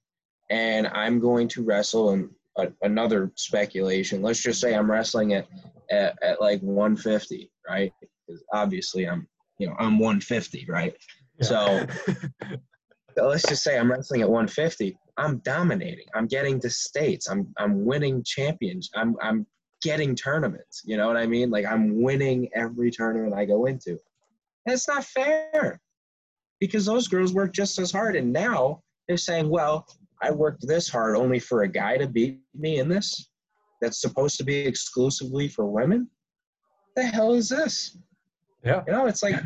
and 0.50 0.86
I'm 0.88 1.18
going 1.18 1.48
to 1.48 1.64
wrestle 1.64 2.12
in 2.12 2.30
a, 2.56 2.68
another 2.82 3.32
speculation. 3.36 4.22
Let's 4.22 4.42
just 4.42 4.60
say 4.60 4.74
I'm 4.74 4.90
wrestling 4.90 5.34
at, 5.34 5.46
at 5.90 6.16
at 6.22 6.40
like 6.40 6.60
150, 6.60 7.50
right? 7.68 7.92
Because 8.00 8.42
obviously 8.52 9.08
I'm 9.08 9.26
you 9.58 9.68
know 9.68 9.76
I'm 9.78 9.98
150, 9.98 10.66
right? 10.68 10.94
So, 11.40 11.86
so 13.16 13.28
let's 13.28 13.46
just 13.48 13.62
say 13.62 13.78
I'm 13.78 13.90
wrestling 13.90 14.22
at 14.22 14.30
150. 14.30 14.96
I'm 15.16 15.38
dominating. 15.38 16.06
I'm 16.14 16.26
getting 16.26 16.60
to 16.60 16.70
states. 16.70 17.28
I'm 17.28 17.52
I'm 17.58 17.84
winning 17.84 18.22
champions. 18.24 18.90
I'm 18.94 19.16
I'm 19.22 19.46
getting 19.82 20.14
tournaments. 20.14 20.82
You 20.84 20.96
know 20.96 21.06
what 21.06 21.16
I 21.16 21.26
mean? 21.26 21.50
Like 21.50 21.66
I'm 21.66 22.02
winning 22.02 22.48
every 22.54 22.90
tournament 22.90 23.34
I 23.34 23.44
go 23.44 23.66
into. 23.66 23.98
That's 24.68 24.88
not 24.88 25.04
fair. 25.04 25.80
Because 26.60 26.86
those 26.86 27.08
girls 27.08 27.32
work 27.32 27.52
just 27.52 27.78
as 27.78 27.92
hard 27.92 28.16
and 28.16 28.32
now 28.32 28.82
they're 29.06 29.16
saying, 29.16 29.48
"Well, 29.48 29.86
I 30.22 30.30
worked 30.30 30.66
this 30.66 30.88
hard 30.88 31.16
only 31.16 31.38
for 31.38 31.62
a 31.62 31.68
guy 31.68 31.96
to 31.96 32.06
beat 32.06 32.40
me 32.54 32.78
in 32.78 32.88
this 32.88 33.30
that's 33.80 34.00
supposed 34.00 34.36
to 34.38 34.44
be 34.44 34.58
exclusively 34.58 35.48
for 35.48 35.66
women." 35.66 36.10
The 36.96 37.04
hell 37.04 37.34
is 37.34 37.48
this? 37.48 37.96
Yeah. 38.64 38.82
You 38.86 38.92
know, 38.92 39.06
it's 39.06 39.22
like 39.22 39.36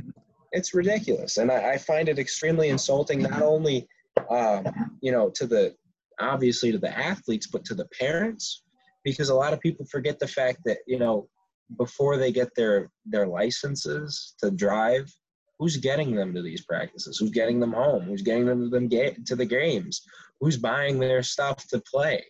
it's 0.53 0.75
ridiculous, 0.75 1.37
and 1.37 1.51
I, 1.51 1.73
I 1.73 1.79
find 1.79 2.09
it 2.09 2.19
extremely 2.19 2.71
insulting. 2.71 3.23
Not 3.23 3.43
only, 3.43 3.87
um, 4.31 4.67
you 5.01 5.13
know, 5.13 5.31
to 5.35 5.47
the 5.47 5.75
obviously 6.21 6.73
to 6.73 6.79
the 6.79 6.97
athletes, 6.97 7.47
but 7.47 7.65
to 7.67 7.75
the 7.75 7.87
parents, 7.99 8.63
because 9.05 9.29
a 9.29 9.35
lot 9.35 9.53
of 9.53 9.61
people 9.61 9.87
forget 9.87 10.19
the 10.19 10.27
fact 10.27 10.61
that 10.65 10.79
you 10.87 10.99
know 10.99 11.29
before 11.77 12.17
they 12.17 12.33
get 12.33 12.55
their 12.57 12.91
their 13.07 13.27
licenses 13.27 14.35
to 14.43 14.51
drive, 14.51 15.13
who's 15.59 15.77
getting 15.77 16.15
them 16.15 16.35
to 16.35 16.43
these 16.43 16.65
practices? 16.65 17.19
Who's 17.19 17.31
getting 17.31 17.61
them 17.61 17.73
home? 17.73 18.03
Who's 18.03 18.23
getting 18.23 18.47
them 18.47 18.65
to 18.65 18.69
them 18.69 18.89
get 18.89 19.27
to 19.27 19.37
the 19.37 19.47
games? 19.47 20.03
Who's 20.41 20.57
buying 20.57 20.99
their 20.99 21.23
stuff 21.23 21.67
to 21.69 21.81
play? 21.81 22.25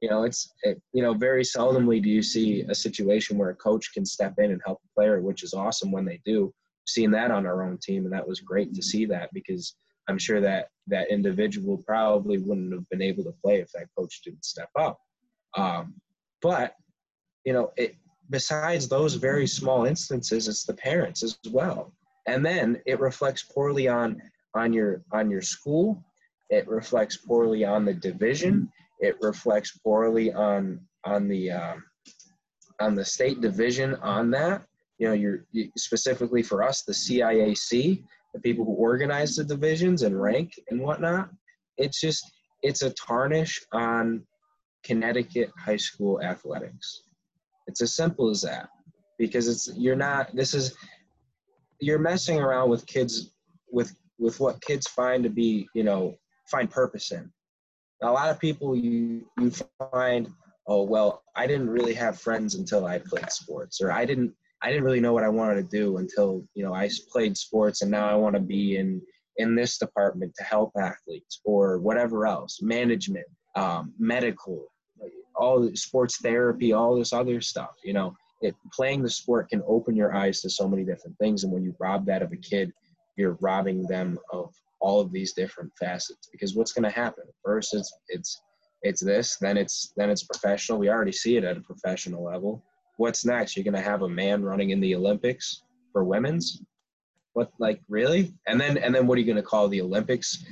You 0.00 0.08
know, 0.10 0.22
it's 0.22 0.52
it, 0.62 0.80
you 0.92 1.02
know 1.02 1.14
very 1.14 1.42
seldomly 1.42 2.02
do 2.02 2.08
you 2.08 2.22
see 2.22 2.62
a 2.62 2.74
situation 2.74 3.36
where 3.36 3.50
a 3.50 3.56
coach 3.56 3.92
can 3.92 4.06
step 4.06 4.34
in 4.38 4.52
and 4.52 4.60
help 4.64 4.80
a 4.84 4.94
player, 4.94 5.20
which 5.20 5.42
is 5.42 5.54
awesome 5.54 5.90
when 5.90 6.04
they 6.04 6.20
do 6.24 6.52
seen 6.88 7.10
that 7.10 7.30
on 7.30 7.46
our 7.46 7.62
own 7.62 7.78
team, 7.78 8.04
and 8.04 8.12
that 8.12 8.26
was 8.26 8.40
great 8.40 8.74
to 8.74 8.82
see 8.82 9.04
that 9.06 9.30
because 9.32 9.74
I'm 10.08 10.18
sure 10.18 10.40
that 10.40 10.68
that 10.86 11.10
individual 11.10 11.82
probably 11.86 12.38
wouldn't 12.38 12.72
have 12.72 12.88
been 12.88 13.02
able 13.02 13.24
to 13.24 13.34
play 13.44 13.60
if 13.60 13.70
that 13.72 13.88
coach 13.96 14.22
didn't 14.24 14.44
step 14.44 14.70
up. 14.76 14.98
Um, 15.56 15.94
but 16.40 16.74
you 17.44 17.52
know, 17.52 17.72
it, 17.76 17.96
besides 18.30 18.88
those 18.88 19.14
very 19.14 19.46
small 19.46 19.84
instances, 19.84 20.48
it's 20.48 20.64
the 20.64 20.74
parents 20.74 21.22
as 21.22 21.38
well, 21.50 21.92
and 22.26 22.44
then 22.44 22.80
it 22.86 23.00
reflects 23.00 23.42
poorly 23.42 23.88
on 23.88 24.20
on 24.54 24.72
your 24.72 25.02
on 25.12 25.30
your 25.30 25.42
school. 25.42 26.02
It 26.50 26.66
reflects 26.66 27.16
poorly 27.16 27.64
on 27.64 27.84
the 27.84 27.94
division. 27.94 28.70
It 29.00 29.16
reflects 29.20 29.76
poorly 29.78 30.32
on 30.32 30.80
on 31.04 31.28
the 31.28 31.50
um, 31.50 31.84
on 32.80 32.94
the 32.94 33.04
state 33.04 33.40
division 33.40 33.94
on 33.96 34.30
that. 34.32 34.64
You 34.98 35.08
know, 35.08 35.14
you're 35.14 35.44
you, 35.52 35.70
specifically 35.76 36.42
for 36.42 36.62
us, 36.62 36.82
the 36.82 36.92
CIAC, 36.92 38.02
the 38.34 38.40
people 38.40 38.64
who 38.64 38.72
organize 38.72 39.36
the 39.36 39.44
divisions 39.44 40.02
and 40.02 40.20
rank 40.20 40.58
and 40.70 40.80
whatnot. 40.80 41.30
It's 41.76 42.00
just 42.00 42.24
it's 42.62 42.82
a 42.82 42.90
tarnish 42.90 43.60
on 43.72 44.26
Connecticut 44.82 45.50
high 45.56 45.76
school 45.76 46.20
athletics. 46.22 47.02
It's 47.68 47.80
as 47.80 47.94
simple 47.94 48.28
as 48.28 48.42
that. 48.42 48.68
Because 49.18 49.46
it's 49.46 49.70
you're 49.76 49.96
not 49.96 50.34
this 50.34 50.54
is 50.54 50.76
you're 51.80 51.98
messing 51.98 52.40
around 52.40 52.70
with 52.70 52.86
kids 52.86 53.32
with 53.70 53.94
with 54.18 54.40
what 54.40 54.60
kids 54.62 54.88
find 54.88 55.22
to 55.22 55.30
be 55.30 55.68
you 55.74 55.84
know 55.84 56.14
find 56.50 56.70
purpose 56.70 57.12
in. 57.12 57.30
A 58.02 58.10
lot 58.10 58.30
of 58.30 58.40
people 58.40 58.76
you 58.76 59.26
you 59.38 59.52
find 59.92 60.28
oh 60.68 60.82
well 60.82 61.22
i 61.34 61.46
didn't 61.46 61.68
really 61.68 61.94
have 61.94 62.20
friends 62.20 62.54
until 62.54 62.86
i 62.86 62.98
played 62.98 63.30
sports 63.32 63.80
or 63.80 63.90
i 63.90 64.04
didn't 64.04 64.32
i 64.62 64.68
didn't 64.68 64.84
really 64.84 65.00
know 65.00 65.12
what 65.12 65.24
i 65.24 65.28
wanted 65.28 65.56
to 65.56 65.76
do 65.76 65.96
until 65.96 66.44
you 66.54 66.62
know 66.62 66.74
i 66.74 66.88
played 67.10 67.36
sports 67.36 67.82
and 67.82 67.90
now 67.90 68.08
i 68.08 68.14
want 68.14 68.34
to 68.34 68.40
be 68.40 68.76
in 68.76 69.00
in 69.38 69.54
this 69.54 69.78
department 69.78 70.32
to 70.36 70.44
help 70.44 70.70
athletes 70.78 71.40
or 71.44 71.78
whatever 71.78 72.26
else 72.26 72.60
management 72.60 73.26
um, 73.56 73.92
medical 73.98 74.66
all 75.38 75.60
the 75.60 75.76
sports 75.76 76.18
therapy 76.18 76.72
all 76.72 76.96
this 76.96 77.12
other 77.12 77.40
stuff 77.40 77.76
you 77.84 77.92
know 77.92 78.14
it 78.40 78.54
playing 78.72 79.02
the 79.02 79.10
sport 79.10 79.48
can 79.50 79.62
open 79.66 79.96
your 79.96 80.14
eyes 80.14 80.40
to 80.40 80.50
so 80.50 80.68
many 80.68 80.84
different 80.84 81.16
things. 81.18 81.44
And 81.44 81.52
when 81.52 81.64
you 81.64 81.74
rob 81.78 82.06
that 82.06 82.22
of 82.22 82.32
a 82.32 82.36
kid 82.36 82.72
you're 83.16 83.36
robbing 83.40 83.82
them 83.82 84.16
of 84.32 84.54
all 84.80 85.00
of 85.00 85.10
these 85.10 85.32
different 85.32 85.72
facets. 85.78 86.28
Because 86.30 86.54
what's 86.54 86.72
going 86.72 86.84
to 86.84 86.90
happen? 86.90 87.24
First 87.44 87.74
it's 87.74 87.92
it's 88.08 88.40
it's 88.82 89.02
this 89.02 89.36
then 89.40 89.56
it's 89.56 89.92
then 89.96 90.10
it's 90.10 90.22
professional. 90.22 90.78
We 90.78 90.88
already 90.88 91.12
see 91.12 91.36
it 91.36 91.44
at 91.44 91.56
a 91.56 91.60
professional 91.60 92.22
level. 92.22 92.62
What's 92.96 93.24
next? 93.24 93.56
You're 93.56 93.64
going 93.64 93.74
to 93.74 93.80
have 93.80 94.02
a 94.02 94.08
man 94.08 94.42
running 94.42 94.70
in 94.70 94.80
the 94.80 94.94
olympics 94.94 95.62
for 95.92 96.04
women's? 96.04 96.62
What 97.32 97.50
like 97.58 97.80
really? 97.88 98.32
And 98.46 98.60
then 98.60 98.78
and 98.78 98.94
then 98.94 99.06
what 99.06 99.16
are 99.16 99.20
you 99.20 99.26
going 99.26 99.36
to 99.36 99.42
call 99.42 99.68
the 99.68 99.82
olympics 99.82 100.44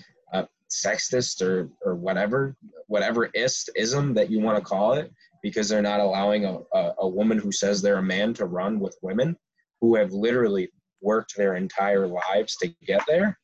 sexist 0.71 1.43
or 1.43 1.69
or 1.85 1.95
whatever 1.95 2.57
whatever 2.89 3.27
ist 3.35 3.71
ism 3.77 4.15
that 4.15 4.31
you 4.31 4.41
want 4.41 4.59
to 4.59 4.65
call 4.65 4.95
it 4.95 5.13
because 5.43 5.69
they're 5.69 5.83
not 5.83 6.01
allowing 6.01 6.45
a, 6.45 6.59
a, 6.75 6.95
a 7.01 7.09
woman 7.09 7.39
who 7.39 7.53
says 7.53 7.81
they're 7.81 7.99
a 7.99 8.03
man 8.03 8.35
to 8.35 8.47
run 8.47 8.81
with 8.81 8.97
women 9.03 9.37
who 9.81 9.95
have 9.95 10.13
literally 10.13 10.69
worked 11.01 11.37
their 11.37 11.55
entire 11.55 12.07
lives 12.07 12.57
to 12.57 12.69
get 12.85 13.03
there 13.07 13.39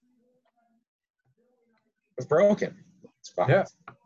it's 2.18 2.26
broken. 2.26 2.76
It's 3.20 3.32
yeah. 3.48 3.64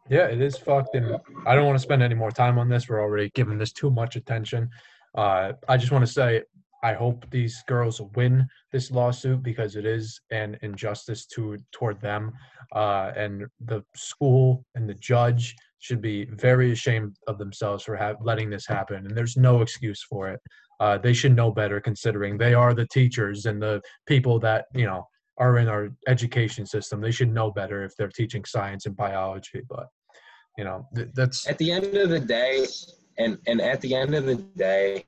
Yeah 0.08 0.26
it 0.26 0.40
is 0.40 0.56
fucked 0.56 0.94
and 0.94 1.16
i 1.46 1.54
don't 1.54 1.66
want 1.66 1.78
to 1.78 1.82
spend 1.82 2.02
any 2.02 2.14
more 2.14 2.30
time 2.30 2.58
on 2.58 2.68
this. 2.68 2.88
We're 2.88 3.00
already 3.00 3.30
giving 3.34 3.58
this 3.58 3.72
too 3.72 3.90
much 3.90 4.16
attention. 4.16 4.70
Uh, 5.16 5.52
i 5.68 5.76
just 5.76 5.92
want 5.92 6.06
to 6.06 6.12
say 6.12 6.42
i 6.90 6.92
hope 7.04 7.18
these 7.30 7.56
girls 7.66 8.00
win 8.14 8.34
this 8.72 8.90
lawsuit 8.90 9.42
because 9.42 9.72
it 9.80 9.86
is 9.98 10.20
an 10.30 10.50
injustice 10.62 11.22
to 11.26 11.42
toward 11.76 12.00
them 12.00 12.32
uh, 12.74 13.12
and 13.16 13.46
the 13.72 13.80
school 13.94 14.64
and 14.74 14.88
the 14.88 14.98
judge 15.12 15.54
should 15.86 16.00
be 16.00 16.24
very 16.26 16.72
ashamed 16.72 17.16
of 17.28 17.38
themselves 17.38 17.84
for 17.84 17.96
ha- 17.96 18.14
letting 18.20 18.50
this 18.50 18.66
happen, 18.66 19.06
and 19.06 19.16
there's 19.16 19.36
no 19.36 19.62
excuse 19.62 20.02
for 20.02 20.28
it. 20.28 20.40
Uh, 20.80 20.98
they 20.98 21.12
should 21.12 21.34
know 21.34 21.50
better, 21.50 21.80
considering 21.80 22.36
they 22.36 22.54
are 22.54 22.74
the 22.74 22.88
teachers 22.88 23.46
and 23.46 23.62
the 23.62 23.80
people 24.06 24.38
that 24.40 24.66
you 24.74 24.86
know 24.86 25.06
are 25.38 25.58
in 25.58 25.68
our 25.68 25.90
education 26.08 26.66
system. 26.66 27.00
They 27.00 27.10
should 27.10 27.32
know 27.32 27.50
better 27.50 27.84
if 27.84 27.92
they're 27.96 28.08
teaching 28.08 28.44
science 28.44 28.86
and 28.86 28.96
biology. 28.96 29.62
But 29.68 29.86
you 30.58 30.64
know, 30.64 30.86
th- 30.94 31.08
that's 31.14 31.46
at 31.46 31.58
the 31.58 31.70
end 31.70 31.94
of 31.94 32.08
the 32.10 32.20
day, 32.20 32.66
and 33.18 33.38
and 33.46 33.60
at 33.60 33.80
the 33.80 33.94
end 33.94 34.14
of 34.14 34.26
the 34.26 34.36
day, 34.36 35.04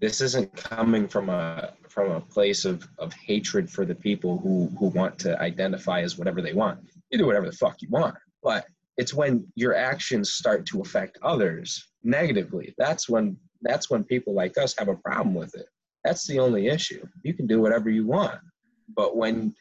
this 0.00 0.20
isn't 0.20 0.54
coming 0.56 1.08
from 1.08 1.30
a 1.30 1.72
from 1.88 2.10
a 2.10 2.20
place 2.20 2.64
of, 2.64 2.86
of 2.98 3.12
hatred 3.12 3.70
for 3.70 3.84
the 3.84 3.94
people 3.94 4.38
who 4.38 4.70
who 4.78 4.86
want 4.88 5.18
to 5.20 5.40
identify 5.40 6.00
as 6.00 6.18
whatever 6.18 6.42
they 6.42 6.52
want. 6.52 6.80
You 7.10 7.18
do 7.18 7.26
whatever 7.26 7.46
the 7.46 7.56
fuck 7.56 7.80
you 7.80 7.88
want, 7.90 8.16
but 8.42 8.66
it's 8.96 9.14
when 9.14 9.46
your 9.54 9.74
actions 9.74 10.34
start 10.34 10.66
to 10.66 10.80
affect 10.80 11.18
others 11.22 11.88
negatively. 12.02 12.74
That's 12.78 13.08
when 13.08 13.36
that's 13.62 13.90
when 13.90 14.04
people 14.04 14.34
like 14.34 14.58
us 14.58 14.74
have 14.78 14.88
a 14.88 14.96
problem 14.96 15.34
with 15.34 15.54
it. 15.54 15.66
That's 16.04 16.26
the 16.26 16.38
only 16.38 16.68
issue. 16.68 17.04
You 17.22 17.32
can 17.32 17.46
do 17.46 17.60
whatever 17.60 17.88
you 17.88 18.06
want 18.06 18.40
but 18.88 19.16
when 19.16 19.54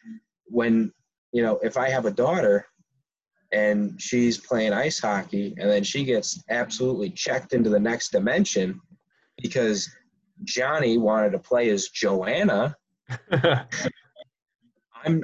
when 0.45 0.91
you 1.31 1.41
know 1.41 1.59
if 1.63 1.77
i 1.77 1.89
have 1.89 2.05
a 2.05 2.11
daughter 2.11 2.65
and 3.51 4.01
she's 4.01 4.37
playing 4.37 4.73
ice 4.73 4.99
hockey 4.99 5.53
and 5.57 5.69
then 5.69 5.83
she 5.83 6.03
gets 6.03 6.43
absolutely 6.49 7.09
checked 7.09 7.53
into 7.53 7.69
the 7.69 7.79
next 7.79 8.11
dimension 8.11 8.79
because 9.41 9.89
johnny 10.43 10.97
wanted 10.97 11.31
to 11.31 11.39
play 11.39 11.69
as 11.69 11.89
joanna 11.89 12.75
i'm 15.05 15.23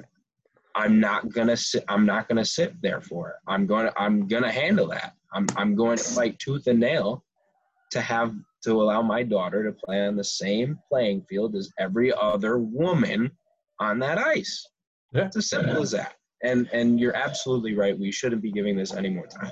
I'm 0.75 0.99
not 0.99 1.29
gonna 1.33 1.57
sit. 1.57 1.83
I'm 1.89 2.05
not 2.05 2.29
gonna 2.29 2.45
sit 2.45 2.81
there 2.81 3.01
for 3.01 3.29
it. 3.29 3.35
I'm 3.47 3.65
gonna 3.65 3.91
I'm 3.97 4.27
gonna 4.27 4.51
handle 4.51 4.87
that. 4.87 5.13
I'm. 5.33 5.45
I'm 5.57 5.75
going 5.75 5.97
to 5.97 6.03
fight 6.03 6.39
tooth 6.39 6.67
and 6.67 6.79
nail 6.79 7.25
to 7.91 8.01
have 8.01 8.33
to 8.63 8.81
allow 8.81 9.01
my 9.01 9.23
daughter 9.23 9.63
to 9.63 9.71
play 9.71 10.05
on 10.05 10.15
the 10.15 10.23
same 10.23 10.79
playing 10.87 11.23
field 11.23 11.55
as 11.55 11.69
every 11.79 12.13
other 12.13 12.59
woman 12.59 13.31
on 13.79 13.99
that 13.99 14.17
ice. 14.17 14.65
Yeah. 15.13 15.25
It's 15.25 15.37
as 15.37 15.49
simple 15.49 15.81
as 15.81 15.91
that. 15.91 16.15
And 16.43 16.69
and 16.71 16.99
you're 16.99 17.15
absolutely 17.15 17.75
right. 17.75 17.97
We 17.97 18.11
shouldn't 18.11 18.41
be 18.41 18.51
giving 18.51 18.77
this 18.77 18.93
any 18.93 19.09
more 19.09 19.27
time. 19.27 19.51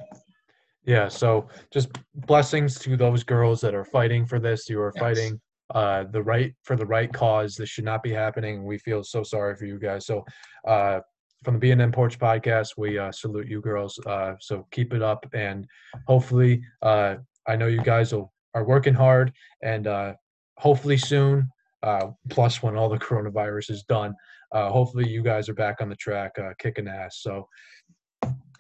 Yeah. 0.86 1.10
So 1.10 1.50
just 1.74 1.90
blessings 2.16 2.80
to 2.80 2.96
those 2.96 3.24
girls 3.24 3.60
that 3.62 3.76
are 3.76 3.86
fighting 3.86 4.26
for 4.26 4.40
this. 4.40 4.70
You 4.70 4.80
are 4.82 4.94
yes. 4.96 5.02
fighting 5.02 5.42
uh, 5.74 6.06
the 6.12 6.22
right 6.22 6.54
for 6.64 6.76
the 6.76 6.86
right 6.86 7.12
cause. 7.12 7.56
This 7.56 7.70
should 7.70 7.86
not 7.86 8.04
be 8.04 8.12
happening. 8.12 8.66
We 8.66 8.78
feel 8.78 9.04
so 9.04 9.24
sorry 9.24 9.56
for 9.56 9.66
you 9.66 9.80
guys. 9.80 10.06
So, 10.06 10.26
uh, 10.68 11.02
from 11.44 11.56
the 11.56 11.60
B&N 11.60 11.92
Porch 11.92 12.18
podcast, 12.18 12.72
we 12.78 12.98
uh, 12.98 13.12
salute 13.12 13.48
you 13.48 13.62
girls. 13.62 14.00
Uh, 14.06 14.34
so 14.40 14.66
keep 14.72 14.94
it 14.94 15.02
up, 15.02 15.26
and 15.34 15.68
hopefully, 16.08 16.62
uh, 16.82 17.16
I 17.48 17.56
know 17.56 17.68
you 17.68 17.82
guys 17.82 18.14
will, 18.14 18.34
are 18.54 18.66
working 18.66 18.94
hard, 18.94 19.32
and 19.62 19.88
uh, 19.88 20.14
hopefully 20.58 20.98
soon. 20.98 21.50
Uh, 21.84 22.08
plus, 22.30 22.64
when 22.64 22.76
all 22.76 22.90
the 22.90 22.98
coronavirus 22.98 23.72
is 23.72 23.84
done, 23.84 24.16
uh, 24.52 24.70
hopefully 24.70 25.08
you 25.08 25.22
guys 25.22 25.48
are 25.50 25.54
back 25.54 25.82
on 25.82 25.90
the 25.90 25.96
track, 25.96 26.32
uh, 26.40 26.54
kicking 26.60 26.88
ass. 26.88 27.20
So, 27.22 27.48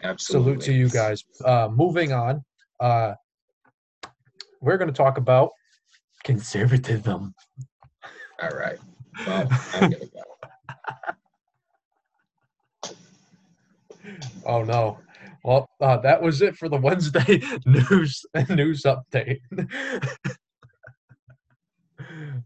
absolutely, 0.04 0.52
salute 0.52 0.62
to 0.62 0.74
you 0.74 0.90
guys. 0.90 1.24
Uh, 1.44 1.70
moving 1.72 2.14
on, 2.14 2.44
uh, 2.80 3.14
we're 4.62 4.78
going 4.78 4.92
to 4.92 4.94
talk 4.94 5.18
about 5.18 5.52
conservatism. 6.28 7.34
All 8.44 8.50
right. 8.50 8.78
Well, 9.26 9.48
I'm 9.74 9.92
gonna 9.92 9.96
go. 9.96 10.22
oh 14.46 14.64
no. 14.64 15.00
Well, 15.46 15.70
uh, 15.80 15.98
that 15.98 16.22
was 16.22 16.42
it 16.42 16.58
for 16.58 16.68
the 16.68 16.76
Wednesday 16.76 17.42
news 17.66 18.26
news 18.50 18.84
update. 18.84 19.40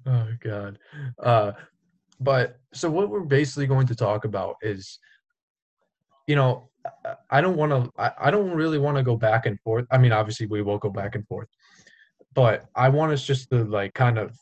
oh 0.06 0.28
God. 0.44 0.78
Uh, 1.17 1.54
but 2.20 2.60
so 2.74 2.89
what 2.91 3.10
we're 3.10 3.22
basically 3.22 3.65
going 3.65 3.88
to 3.88 3.96
talk 3.96 4.26
about 4.26 4.58
is, 4.62 5.00
you 6.28 6.36
know, 6.36 6.70
I 7.32 7.41
don't 7.41 7.58
want 7.58 7.72
to. 7.72 7.91
I, 8.00 8.28
I 8.28 8.32
don't 8.32 8.52
really 8.52 8.78
want 8.78 8.98
to 8.98 9.04
go 9.04 9.17
back 9.17 9.48
and 9.48 9.60
forth. 9.62 9.88
I 9.91 9.98
mean, 9.98 10.12
obviously 10.12 10.46
we 10.46 10.62
will 10.62 10.78
go 10.78 10.91
back 10.91 11.15
and 11.15 11.28
forth, 11.28 11.48
but 12.34 12.65
I 12.76 12.89
want 12.89 13.12
us 13.12 13.24
just 13.24 13.50
to 13.50 13.63
like 13.63 13.94
kind 13.94 14.17
of, 14.17 14.38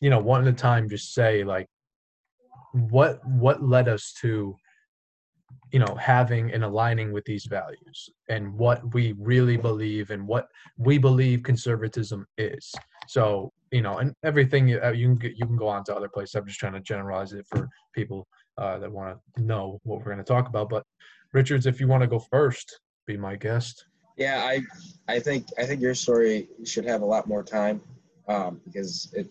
you 0.00 0.10
know, 0.10 0.18
one 0.18 0.46
at 0.46 0.52
a 0.52 0.56
time, 0.56 0.88
just 0.88 1.14
say 1.14 1.44
like, 1.44 1.66
what 2.72 3.26
what 3.26 3.62
led 3.62 3.88
us 3.88 4.12
to 4.20 4.54
you 5.72 5.78
know 5.78 5.94
having 5.98 6.52
and 6.52 6.64
aligning 6.64 7.12
with 7.12 7.24
these 7.24 7.46
values 7.46 8.10
and 8.28 8.52
what 8.54 8.94
we 8.94 9.14
really 9.18 9.56
believe 9.56 10.10
and 10.10 10.26
what 10.26 10.48
we 10.76 10.98
believe 10.98 11.42
conservatism 11.42 12.26
is. 12.38 12.74
So 13.08 13.52
you 13.70 13.82
know 13.82 13.98
and 13.98 14.14
everything 14.22 14.68
you, 14.68 14.80
uh, 14.82 14.92
you 14.92 15.06
can 15.06 15.16
get, 15.16 15.38
you 15.38 15.46
can 15.46 15.56
go 15.56 15.68
on 15.68 15.84
to 15.84 15.96
other 15.96 16.08
places. 16.08 16.34
I'm 16.34 16.46
just 16.46 16.60
trying 16.60 16.74
to 16.74 16.80
generalize 16.80 17.32
it 17.32 17.46
for 17.46 17.68
people 17.94 18.26
uh, 18.58 18.78
that 18.78 18.90
want 18.90 19.18
to 19.36 19.42
know 19.42 19.80
what 19.84 19.98
we're 19.98 20.12
going 20.12 20.18
to 20.18 20.24
talk 20.24 20.48
about. 20.48 20.68
But 20.68 20.84
richards 21.32 21.66
if 21.66 21.80
you 21.80 21.88
want 21.88 22.02
to 22.02 22.06
go 22.06 22.18
first 22.18 22.80
be 23.06 23.16
my 23.16 23.36
guest 23.36 23.86
yeah 24.16 24.42
i 24.44 24.60
i 25.08 25.18
think 25.18 25.46
i 25.58 25.64
think 25.64 25.80
your 25.80 25.94
story 25.94 26.48
should 26.64 26.84
have 26.84 27.02
a 27.02 27.04
lot 27.04 27.26
more 27.26 27.42
time 27.42 27.80
um, 28.28 28.60
because 28.64 29.12
it 29.14 29.28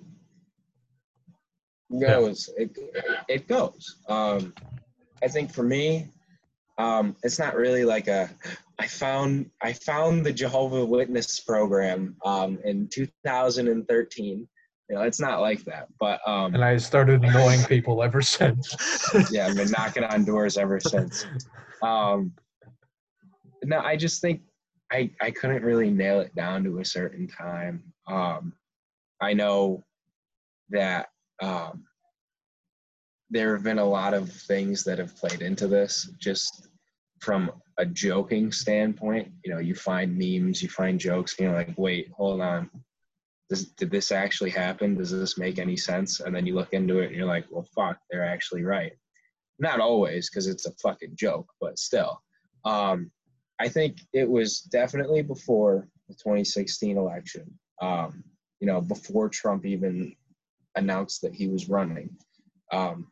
goes 1.99 2.49
yeah. 2.57 2.65
it, 2.65 2.77
it 3.27 3.47
goes. 3.47 3.97
Um, 4.07 4.53
i 5.23 5.27
think 5.27 5.51
for 5.51 5.63
me 5.63 6.09
um, 6.77 7.15
it's 7.23 7.39
not 7.39 7.55
really 7.55 7.85
like 7.85 8.07
a 8.07 8.29
i 8.79 8.87
found 8.87 9.49
i 9.61 9.73
found 9.73 10.25
the 10.25 10.33
jehovah 10.33 10.85
witness 10.85 11.39
program 11.39 12.15
um, 12.25 12.59
in 12.63 12.87
2013 12.91 14.47
you 14.89 14.95
know 14.95 15.01
it's 15.01 15.19
not 15.19 15.41
like 15.41 15.63
that 15.63 15.87
but 15.99 16.19
um, 16.27 16.53
and 16.53 16.63
i 16.63 16.77
started 16.77 17.23
annoying 17.23 17.63
people 17.65 18.03
ever 18.03 18.21
since. 18.21 18.75
Yeah 19.31 19.47
i've 19.47 19.55
been 19.55 19.71
knocking 19.71 20.03
on 20.03 20.25
doors 20.25 20.57
ever 20.57 20.79
since. 20.79 21.25
Um, 21.83 22.31
no 23.65 23.79
i 23.79 23.95
just 23.97 24.21
think 24.21 24.41
i 24.91 25.09
i 25.21 25.31
couldn't 25.31 25.63
really 25.63 25.89
nail 25.89 26.19
it 26.19 26.33
down 26.35 26.63
to 26.63 26.79
a 26.79 26.85
certain 26.85 27.27
time 27.27 27.83
um, 28.07 28.53
I 29.21 29.33
know 29.33 29.83
that 30.69 31.07
um, 31.41 31.85
there 33.29 33.53
have 33.55 33.63
been 33.63 33.79
a 33.79 33.85
lot 33.85 34.13
of 34.13 34.31
things 34.31 34.83
that 34.83 34.99
have 34.99 35.15
played 35.15 35.41
into 35.41 35.67
this 35.67 36.09
just 36.19 36.67
from 37.19 37.51
a 37.77 37.85
joking 37.85 38.51
standpoint. 38.51 39.31
You 39.43 39.53
know, 39.53 39.59
you 39.59 39.75
find 39.75 40.17
memes, 40.17 40.61
you 40.61 40.69
find 40.69 40.99
jokes, 40.99 41.35
you 41.39 41.47
know, 41.47 41.53
like, 41.53 41.73
wait, 41.77 42.09
hold 42.15 42.41
on. 42.41 42.69
Does, 43.49 43.65
did 43.73 43.91
this 43.91 44.11
actually 44.11 44.49
happen? 44.49 44.95
Does 44.95 45.11
this 45.11 45.37
make 45.37 45.59
any 45.59 45.77
sense? 45.77 46.19
And 46.19 46.35
then 46.35 46.45
you 46.45 46.55
look 46.55 46.73
into 46.73 46.99
it 46.99 47.07
and 47.07 47.15
you're 47.15 47.27
like, 47.27 47.45
well, 47.51 47.67
fuck, 47.75 47.97
they're 48.09 48.25
actually 48.25 48.63
right. 48.63 48.93
Not 49.59 49.79
always, 49.79 50.29
because 50.29 50.47
it's 50.47 50.65
a 50.65 50.73
fucking 50.81 51.15
joke, 51.15 51.47
but 51.61 51.79
still. 51.79 52.21
Um, 52.65 53.11
I 53.59 53.69
think 53.69 53.97
it 54.13 54.29
was 54.29 54.61
definitely 54.61 55.21
before 55.21 55.87
the 56.07 56.13
2016 56.15 56.97
election. 56.97 57.45
Um, 57.81 58.23
you 58.59 58.67
know, 58.67 58.81
before 58.81 59.29
Trump 59.29 59.65
even 59.65 60.15
announced 60.75 61.21
that 61.21 61.33
he 61.33 61.47
was 61.47 61.69
running. 61.69 62.09
Um, 62.71 63.07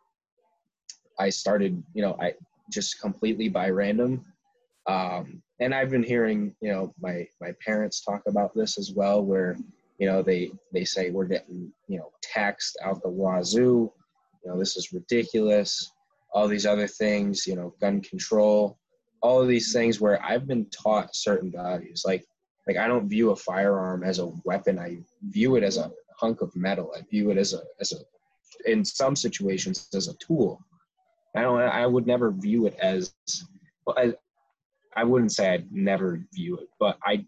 I 1.19 1.29
started, 1.29 1.81
you 1.93 2.01
know, 2.01 2.17
I 2.19 2.33
just 2.71 2.99
completely 2.99 3.49
by 3.49 3.69
random. 3.69 4.25
Um, 4.87 5.41
and 5.59 5.73
I've 5.73 5.89
been 5.89 6.03
hearing, 6.03 6.55
you 6.61 6.71
know, 6.71 6.93
my 6.99 7.27
my 7.39 7.53
parents 7.65 8.03
talk 8.03 8.23
about 8.27 8.53
this 8.53 8.77
as 8.77 8.91
well, 8.93 9.23
where 9.23 9.55
you 9.97 10.07
know 10.07 10.21
they 10.21 10.51
they 10.73 10.83
say 10.83 11.09
we're 11.09 11.25
getting 11.25 11.71
you 11.87 11.99
know 11.99 12.11
taxed 12.21 12.77
out 12.83 13.01
the 13.01 13.09
wazoo. 13.09 13.91
You 14.43 14.51
know, 14.51 14.59
this 14.59 14.75
is 14.75 14.91
ridiculous. 14.91 15.91
All 16.33 16.47
these 16.47 16.65
other 16.65 16.87
things, 16.87 17.45
you 17.45 17.55
know, 17.55 17.75
gun 17.79 18.01
control, 18.01 18.77
all 19.23 19.41
of 19.41 19.47
these 19.47 19.73
things 19.73 19.99
where 19.99 20.23
I've 20.23 20.45
been 20.45 20.67
taught 20.69 21.15
certain 21.15 21.51
values. 21.51 22.03
Like 22.05 22.25
like 22.67 22.77
I 22.77 22.87
don't 22.87 23.09
view 23.09 23.31
a 23.31 23.35
firearm 23.35 24.03
as 24.03 24.19
a 24.19 24.31
weapon. 24.45 24.77
I 24.77 24.99
view 25.29 25.55
it 25.55 25.63
as 25.63 25.77
a 25.77 25.91
hunk 26.17 26.41
of 26.41 26.55
metal. 26.55 26.93
I 26.95 27.01
view 27.09 27.31
it 27.31 27.37
as 27.37 27.53
a 27.53 27.61
as 27.79 27.93
a 27.93 27.97
in 28.69 28.85
some 28.85 29.15
situations 29.15 29.87
as 29.95 30.07
a 30.07 30.13
tool. 30.15 30.63
I 31.35 31.41
don't. 31.41 31.59
I 31.61 31.87
would 31.87 32.05
never 32.05 32.31
view 32.31 32.67
it 32.67 32.75
as. 32.79 33.13
Well, 33.85 33.97
I, 33.97 34.13
I 34.95 35.03
wouldn't 35.03 35.31
say 35.31 35.49
I'd 35.49 35.71
never 35.71 36.23
view 36.33 36.57
it, 36.57 36.67
but 36.79 36.97
I. 37.03 37.25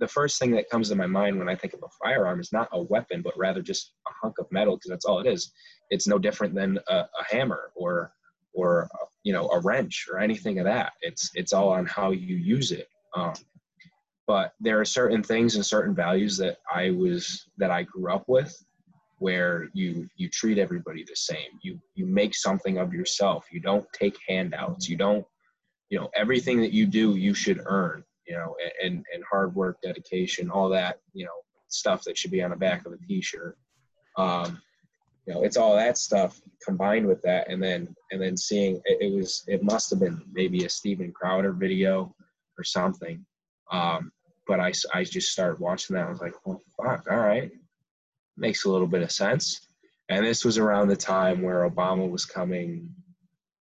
The 0.00 0.08
first 0.08 0.38
thing 0.38 0.52
that 0.52 0.70
comes 0.70 0.90
to 0.90 0.94
my 0.94 1.06
mind 1.06 1.40
when 1.40 1.48
I 1.48 1.56
think 1.56 1.74
of 1.74 1.82
a 1.82 1.88
firearm 2.04 2.38
is 2.38 2.52
not 2.52 2.68
a 2.70 2.80
weapon, 2.80 3.20
but 3.20 3.36
rather 3.36 3.60
just 3.60 3.94
a 4.06 4.12
hunk 4.22 4.38
of 4.38 4.46
metal 4.52 4.76
because 4.76 4.90
that's 4.90 5.04
all 5.04 5.18
it 5.18 5.26
is. 5.26 5.52
It's 5.90 6.06
no 6.06 6.20
different 6.20 6.54
than 6.54 6.78
a, 6.88 6.94
a 6.94 7.24
hammer 7.28 7.72
or, 7.74 8.12
or 8.54 8.88
you 9.22 9.32
know, 9.32 9.48
a 9.48 9.60
wrench 9.60 10.06
or 10.10 10.18
anything 10.18 10.58
of 10.58 10.64
that. 10.64 10.92
It's 11.02 11.30
it's 11.34 11.52
all 11.52 11.68
on 11.68 11.86
how 11.86 12.10
you 12.12 12.36
use 12.36 12.72
it. 12.72 12.88
Um, 13.14 13.34
but 14.26 14.52
there 14.60 14.80
are 14.80 14.84
certain 14.84 15.22
things 15.22 15.56
and 15.56 15.64
certain 15.64 15.94
values 15.94 16.36
that 16.38 16.58
I 16.72 16.90
was 16.90 17.48
that 17.58 17.70
I 17.70 17.82
grew 17.82 18.12
up 18.12 18.24
with 18.28 18.54
where 19.18 19.68
you 19.72 20.08
you 20.16 20.28
treat 20.28 20.58
everybody 20.58 21.02
the 21.02 21.16
same 21.16 21.50
you 21.60 21.80
you 21.94 22.06
make 22.06 22.34
something 22.34 22.78
of 22.78 22.94
yourself 22.94 23.46
you 23.50 23.58
don't 23.58 23.84
take 23.92 24.16
handouts 24.28 24.88
you 24.88 24.96
don't 24.96 25.26
you 25.90 25.98
know 25.98 26.08
everything 26.14 26.60
that 26.60 26.72
you 26.72 26.86
do 26.86 27.16
you 27.16 27.34
should 27.34 27.60
earn 27.66 28.04
you 28.28 28.36
know 28.36 28.54
and 28.80 29.04
and 29.12 29.24
hard 29.28 29.52
work 29.56 29.76
dedication 29.82 30.48
all 30.50 30.68
that 30.68 31.00
you 31.14 31.24
know 31.24 31.32
stuff 31.66 32.04
that 32.04 32.16
should 32.16 32.30
be 32.30 32.42
on 32.42 32.50
the 32.50 32.56
back 32.56 32.86
of 32.86 32.92
a 32.92 33.06
t-shirt 33.08 33.58
um 34.16 34.60
know 35.32 35.42
it's 35.42 35.56
all 35.56 35.74
that 35.76 35.98
stuff 35.98 36.40
combined 36.64 37.06
with 37.06 37.20
that 37.22 37.50
and 37.50 37.62
then 37.62 37.94
and 38.10 38.20
then 38.20 38.36
seeing 38.36 38.76
it, 38.84 38.98
it 39.00 39.14
was 39.14 39.44
it 39.46 39.62
must 39.62 39.90
have 39.90 40.00
been 40.00 40.22
maybe 40.32 40.64
a 40.64 40.68
Steven 40.68 41.12
Crowder 41.12 41.52
video 41.52 42.14
or 42.58 42.64
something 42.64 43.24
um 43.70 44.10
but 44.46 44.60
I, 44.60 44.72
I 44.94 45.04
just 45.04 45.30
started 45.30 45.60
watching 45.60 45.94
that 45.94 46.06
I 46.06 46.10
was 46.10 46.20
like 46.20 46.34
well 46.46 46.60
fuck 46.76 47.04
all 47.10 47.18
right 47.18 47.50
makes 48.38 48.64
a 48.64 48.70
little 48.70 48.86
bit 48.86 49.02
of 49.02 49.12
sense. 49.12 49.68
And 50.08 50.24
this 50.24 50.44
was 50.44 50.56
around 50.56 50.88
the 50.88 50.96
time 50.96 51.42
where 51.42 51.68
Obama 51.68 52.08
was 52.08 52.24
coming 52.24 52.88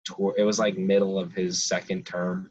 toward, 0.06 0.38
it 0.38 0.44
was 0.44 0.60
like 0.60 0.78
middle 0.78 1.18
of 1.18 1.32
his 1.32 1.64
second 1.64 2.06
term 2.06 2.50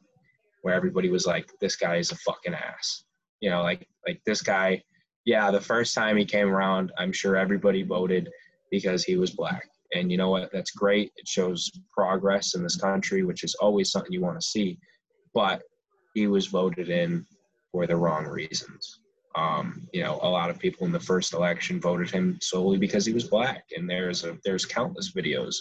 where 0.63 0.75
everybody 0.75 1.11
was 1.11 1.27
like, 1.27 1.51
this 1.61 1.77
guy 1.77 1.97
is 1.97 2.13
a 2.13 2.17
fucking 2.17 2.55
ass. 2.55 3.05
You 3.41 3.51
know, 3.51 3.63
like, 3.63 3.87
like 4.07 4.23
this 4.25 4.41
guy, 4.41 4.83
yeah, 5.25 5.51
the 5.51 5.61
first 5.61 5.95
time 5.95 6.17
he 6.17 6.25
came 6.25 6.49
around, 6.49 6.93
I'm 6.97 7.13
sure 7.13 7.37
everybody 7.37 7.83
voted 7.83 8.31
because 8.73 9.05
he 9.05 9.17
was 9.17 9.31
black. 9.31 9.69
And 9.95 10.11
you 10.11 10.17
know 10.17 10.31
what? 10.31 10.51
That's 10.53 10.73
great. 10.73 11.13
It 11.17 11.29
shows 11.29 11.71
progress 11.97 12.55
in 12.57 12.63
this 12.65 12.77
country, 12.77 13.23
which 13.23 13.45
is 13.45 13.55
always 13.61 13.93
something 13.93 14.13
you 14.13 14.23
want 14.23 14.41
to 14.41 14.47
see. 14.47 14.79
But 15.35 15.63
he 16.15 16.27
was 16.27 16.47
voted 16.47 16.89
in 16.89 17.25
for 17.71 17.87
the 17.87 17.97
wrong 17.97 18.25
reasons. 18.25 19.01
Um, 19.37 19.87
you 19.93 20.03
know, 20.03 20.19
a 20.23 20.29
lot 20.29 20.51
of 20.51 20.59
people 20.59 20.87
in 20.87 20.93
the 20.93 21.01
first 21.01 21.35
election 21.35 21.81
voted 21.81 22.11
him 22.11 22.39
solely 22.43 22.79
because 22.79 23.07
he 23.07 23.13
was 23.13 23.25
black, 23.25 23.65
and 23.77 23.89
there's 23.89 24.25
a 24.25 24.37
there's 24.45 24.67
countless 24.67 25.13
videos 25.13 25.57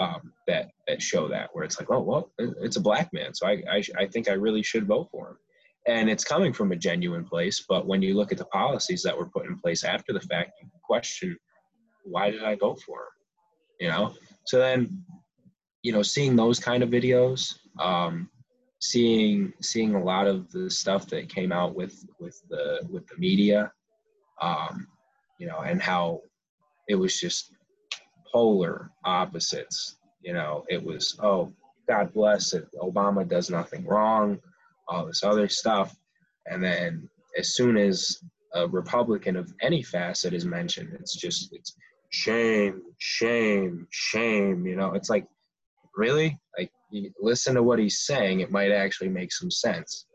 um, 0.00 0.32
that 0.48 0.70
that 0.88 1.00
show 1.00 1.28
that 1.28 1.50
where 1.52 1.64
it's 1.64 1.78
like, 1.78 1.90
oh 1.90 2.00
well, 2.00 2.32
it's 2.38 2.76
a 2.76 2.80
black 2.80 3.12
man, 3.12 3.32
so 3.32 3.46
I, 3.46 3.62
I 3.70 3.82
I 3.98 4.06
think 4.06 4.28
I 4.28 4.32
really 4.32 4.64
should 4.64 4.88
vote 4.88 5.10
for 5.12 5.28
him, 5.28 5.36
and 5.86 6.10
it's 6.10 6.24
coming 6.24 6.52
from 6.52 6.72
a 6.72 6.76
genuine 6.76 7.24
place. 7.24 7.64
But 7.68 7.86
when 7.86 8.02
you 8.02 8.14
look 8.14 8.32
at 8.32 8.38
the 8.38 8.46
policies 8.46 9.02
that 9.04 9.16
were 9.16 9.28
put 9.28 9.46
in 9.46 9.60
place 9.60 9.84
after 9.84 10.12
the 10.12 10.20
fact, 10.20 10.50
you 10.60 10.68
question 10.82 11.36
why 12.04 12.30
did 12.30 12.44
I 12.44 12.54
vote 12.56 12.80
for 12.80 12.98
him, 12.98 13.06
you 13.80 13.88
know? 13.88 14.14
So 14.46 14.58
then, 14.58 15.04
you 15.82 15.92
know, 15.92 16.02
seeing 16.02 16.36
those 16.36 16.58
kind 16.58 16.82
of 16.82 16.90
videos, 16.90 17.58
um, 17.78 18.30
seeing 18.84 19.50
seeing 19.62 19.94
a 19.94 20.04
lot 20.04 20.26
of 20.26 20.50
the 20.52 20.70
stuff 20.70 21.06
that 21.06 21.28
came 21.28 21.52
out 21.52 21.74
with 21.74 22.04
with 22.20 22.38
the 22.50 22.86
with 22.90 23.06
the 23.06 23.16
media 23.16 23.72
um 24.42 24.86
you 25.38 25.46
know 25.46 25.60
and 25.60 25.80
how 25.80 26.20
it 26.88 26.94
was 26.94 27.18
just 27.18 27.54
polar 28.30 28.90
opposites 29.04 29.96
you 30.22 30.32
know? 30.32 30.64
It 30.68 30.82
was 30.82 31.18
oh 31.22 31.52
god 31.88 32.12
bless 32.12 32.52
it 32.52 32.66
obama 32.82 33.26
does 33.26 33.48
nothing 33.48 33.86
wrong 33.86 34.38
all 34.88 35.06
this 35.06 35.22
other 35.24 35.48
stuff. 35.48 35.96
And 36.46 36.62
then 36.62 37.08
as 37.38 37.54
soon 37.54 37.78
as 37.78 38.18
a 38.54 38.68
republican 38.68 39.34
of 39.36 39.50
any 39.62 39.82
facet 39.82 40.34
is 40.34 40.44
mentioned 40.44 40.90
it's 41.00 41.16
just 41.16 41.54
it's 41.54 41.74
shame 42.14 42.82
shame 42.98 43.86
shame 43.90 44.66
you 44.66 44.76
know 44.76 44.94
it's 44.94 45.10
like 45.10 45.26
really 45.96 46.38
like 46.58 46.70
listen 47.20 47.54
to 47.54 47.62
what 47.62 47.78
he's 47.78 48.00
saying, 48.00 48.40
it 48.40 48.50
might 48.50 48.70
actually 48.70 49.08
make 49.08 49.32
some 49.32 49.50
sense. 49.50 50.06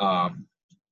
Um, 0.00 0.46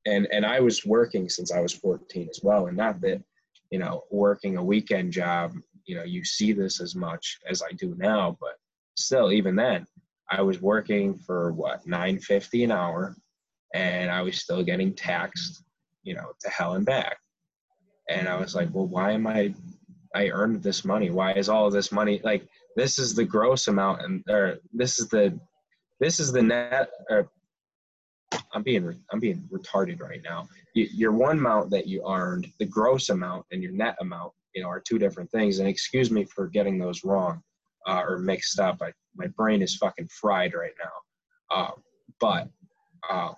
and 0.07 0.27
and 0.33 0.45
I 0.45 0.61
was 0.61 0.85
working 0.85 1.29
since 1.29 1.53
I 1.53 1.61
was 1.61 1.73
14 1.73 2.29
as 2.29 2.41
well, 2.43 2.67
and 2.67 2.77
not 2.77 3.01
that 3.03 3.23
you 3.71 3.79
know 3.79 4.03
working 4.11 4.57
a 4.57 4.65
weekend 4.65 5.13
job, 5.13 5.53
you 5.85 5.97
know, 5.97 6.05
you 6.05 6.25
see 6.25 6.53
this 6.53 6.81
as 6.81 6.95
much 6.95 7.39
as 7.49 7.63
I 7.63 7.73
do 7.73 7.95
now, 7.99 8.37
but 8.41 8.55
still, 8.97 9.33
even 9.33 9.57
then, 9.57 9.87
I 10.31 10.43
was 10.43 10.61
working 10.61 11.19
for 11.19 11.53
what 11.53 11.87
9.50 11.87 12.65
an 12.65 12.73
hour, 12.73 13.17
and 13.75 14.11
I 14.11 14.23
was 14.23 14.39
still 14.39 14.63
getting 14.63 14.95
taxed, 14.95 15.65
you 16.03 16.15
know, 16.15 16.33
to 16.41 16.51
hell 16.51 16.75
and 16.75 16.87
back. 16.87 17.17
And 18.09 18.29
I 18.29 18.37
was 18.37 18.55
like, 18.55 18.69
well, 18.73 18.87
why 18.87 19.13
am 19.13 19.27
I? 19.27 19.55
I 20.15 20.29
earned 20.29 20.63
this 20.63 20.85
money. 20.85 21.11
Why 21.11 21.33
is 21.33 21.49
all 21.49 21.71
this 21.71 21.93
money 21.93 22.21
like? 22.25 22.49
this 22.77 22.99
is 22.99 23.15
the 23.15 23.25
gross 23.25 23.69
amount 23.69 24.03
and 24.03 24.23
or 24.29 24.59
this 24.73 24.99
is 24.99 25.09
the 25.09 25.39
this 26.01 26.19
is 26.19 26.33
the 26.33 26.43
net 26.43 26.91
or 27.11 27.29
I'm 28.53 28.63
being 28.63 28.99
I'm 29.13 29.21
being 29.21 29.49
retarded 29.53 30.01
right 30.01 30.23
now. 30.25 30.49
Your 30.75 31.13
one 31.13 31.39
amount 31.39 31.71
that 31.71 31.87
you 31.87 32.03
earned, 32.09 32.47
the 32.59 32.65
gross 32.65 33.11
amount, 33.11 33.45
and 33.53 33.63
your 33.63 33.73
net 33.73 33.95
amount, 34.01 34.33
you 34.55 34.63
know, 34.63 34.69
are 34.69 34.81
two 34.81 34.99
different 34.99 35.31
things. 35.31 35.59
And 35.59 35.69
excuse 35.69 36.11
me 36.11 36.25
for 36.25 36.47
getting 36.49 36.79
those 36.79 37.05
wrong 37.05 37.43
uh, 37.87 38.03
or 38.09 38.19
mixed 38.19 38.59
up. 38.59 38.79
I, 38.81 38.93
my 39.15 39.27
brain 39.37 39.61
is 39.61 39.77
fucking 39.77 40.09
fried 40.09 40.55
right 40.55 40.73
now. 40.83 41.57
Uh, 41.57 41.71
but 42.21 42.49
uh, 43.11 43.33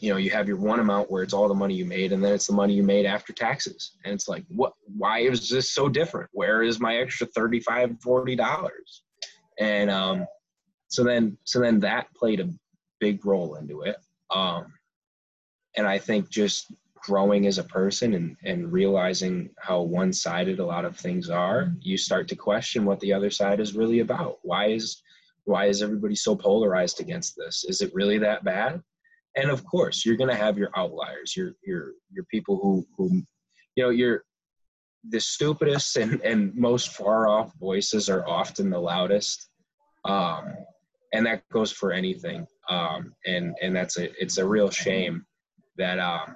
you 0.00 0.12
know 0.12 0.18
you 0.18 0.30
have 0.30 0.48
your 0.48 0.56
one 0.56 0.80
amount 0.80 1.10
where 1.10 1.22
it's 1.22 1.32
all 1.32 1.48
the 1.48 1.54
money 1.54 1.74
you 1.74 1.84
made 1.84 2.12
and 2.12 2.22
then 2.22 2.32
it's 2.32 2.46
the 2.46 2.52
money 2.52 2.74
you 2.74 2.82
made 2.82 3.06
after 3.06 3.32
taxes. 3.32 3.92
And 4.04 4.14
it's 4.14 4.28
like 4.28 4.44
what 4.48 4.72
why 4.96 5.20
is 5.20 5.48
this 5.48 5.70
so 5.72 5.88
different? 5.88 6.30
Where 6.32 6.62
is 6.62 6.80
my 6.80 6.96
extra 6.96 7.26
35 7.26 8.00
40 8.02 8.36
dollars? 8.36 9.02
And 9.58 9.90
um 9.90 10.26
so 10.88 11.04
then 11.04 11.36
so 11.44 11.60
then 11.60 11.80
that 11.80 12.12
played 12.14 12.40
a 12.40 12.50
big 13.00 13.24
role 13.24 13.56
into 13.56 13.82
it. 13.82 13.96
Um 14.30 14.72
and 15.76 15.86
i 15.86 15.98
think 15.98 16.28
just 16.30 16.72
growing 16.96 17.46
as 17.46 17.58
a 17.58 17.64
person 17.64 18.14
and 18.14 18.36
and 18.44 18.72
realizing 18.72 19.48
how 19.58 19.80
one-sided 19.82 20.58
a 20.58 20.64
lot 20.64 20.84
of 20.84 20.96
things 20.96 21.30
are 21.30 21.72
you 21.80 21.96
start 21.96 22.26
to 22.28 22.36
question 22.36 22.84
what 22.84 22.98
the 23.00 23.12
other 23.12 23.30
side 23.30 23.60
is 23.60 23.74
really 23.74 24.00
about. 24.00 24.38
Why 24.42 24.66
is 24.66 25.02
why 25.44 25.66
is 25.66 25.82
everybody 25.82 26.14
so 26.14 26.36
polarized 26.36 27.00
against 27.00 27.34
this? 27.36 27.64
Is 27.64 27.80
it 27.80 27.94
really 27.94 28.18
that 28.18 28.44
bad 28.44 28.82
and 29.38 29.50
of 29.50 29.64
course 29.64 30.04
you're 30.04 30.16
going 30.16 30.30
to 30.30 30.36
have 30.36 30.58
your 30.58 30.70
outliers 30.76 31.34
your 31.36 31.52
your 31.64 31.92
your 32.10 32.24
people 32.30 32.58
who 32.60 32.86
who 32.96 33.22
you 33.76 33.84
know 33.84 33.90
you're 33.90 34.22
the 35.08 35.20
stupidest 35.20 35.96
and 35.96 36.20
and 36.22 36.54
most 36.54 36.92
far 36.92 37.28
off 37.28 37.52
voices 37.58 38.08
are 38.08 38.26
often 38.28 38.70
the 38.70 38.78
loudest. 38.78 39.48
Um 40.04 40.54
and 41.12 41.24
that 41.26 41.42
goes 41.50 41.72
for 41.72 41.92
anything. 41.92 42.46
Um 42.68 43.14
and 43.26 43.56
and 43.62 43.74
that's 43.74 43.98
a 43.98 44.10
it's 44.22 44.38
a 44.38 44.46
real 44.46 44.70
shame 44.70 45.24
that 45.76 45.98
um 45.98 46.34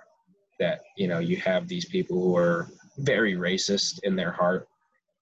that 0.60 0.80
you 0.96 1.08
know 1.08 1.18
you 1.18 1.36
have 1.36 1.68
these 1.68 1.86
people 1.86 2.22
who 2.22 2.36
are 2.36 2.68
very 2.98 3.34
racist 3.34 4.00
in 4.04 4.16
their 4.16 4.32
heart. 4.32 4.66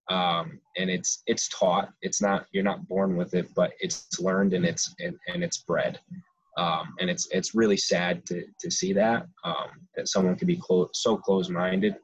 Um, 0.09 0.61
and 0.77 0.91
it's 0.91 1.23
it's 1.27 1.49
taught. 1.49 1.91
It's 2.03 2.21
not 2.21 2.47
you're 2.53 2.65
not 2.65 2.89
born 2.89 3.17
with 3.17 3.35
it 3.35 3.49
but 3.55 3.73
it's 3.81 4.21
learned 4.21 4.55
and 4.55 4.65
it's 4.65 4.93
and, 5.01 5.17
and 5.29 5.43
it's 5.43 5.59
bred 5.59 5.99
um, 6.57 6.95
and 7.01 7.09
it's 7.09 7.29
it's 7.31 7.55
really 7.55 7.77
sad 7.77 8.25
to 8.27 8.45
to 8.59 8.71
see 8.71 8.93
that 8.93 9.27
um, 9.45 9.87
that 9.97 10.09
someone 10.09 10.37
can 10.37 10.47
be 10.47 10.57
clo- 10.57 10.91
so 10.93 11.17
close-minded 11.17 11.97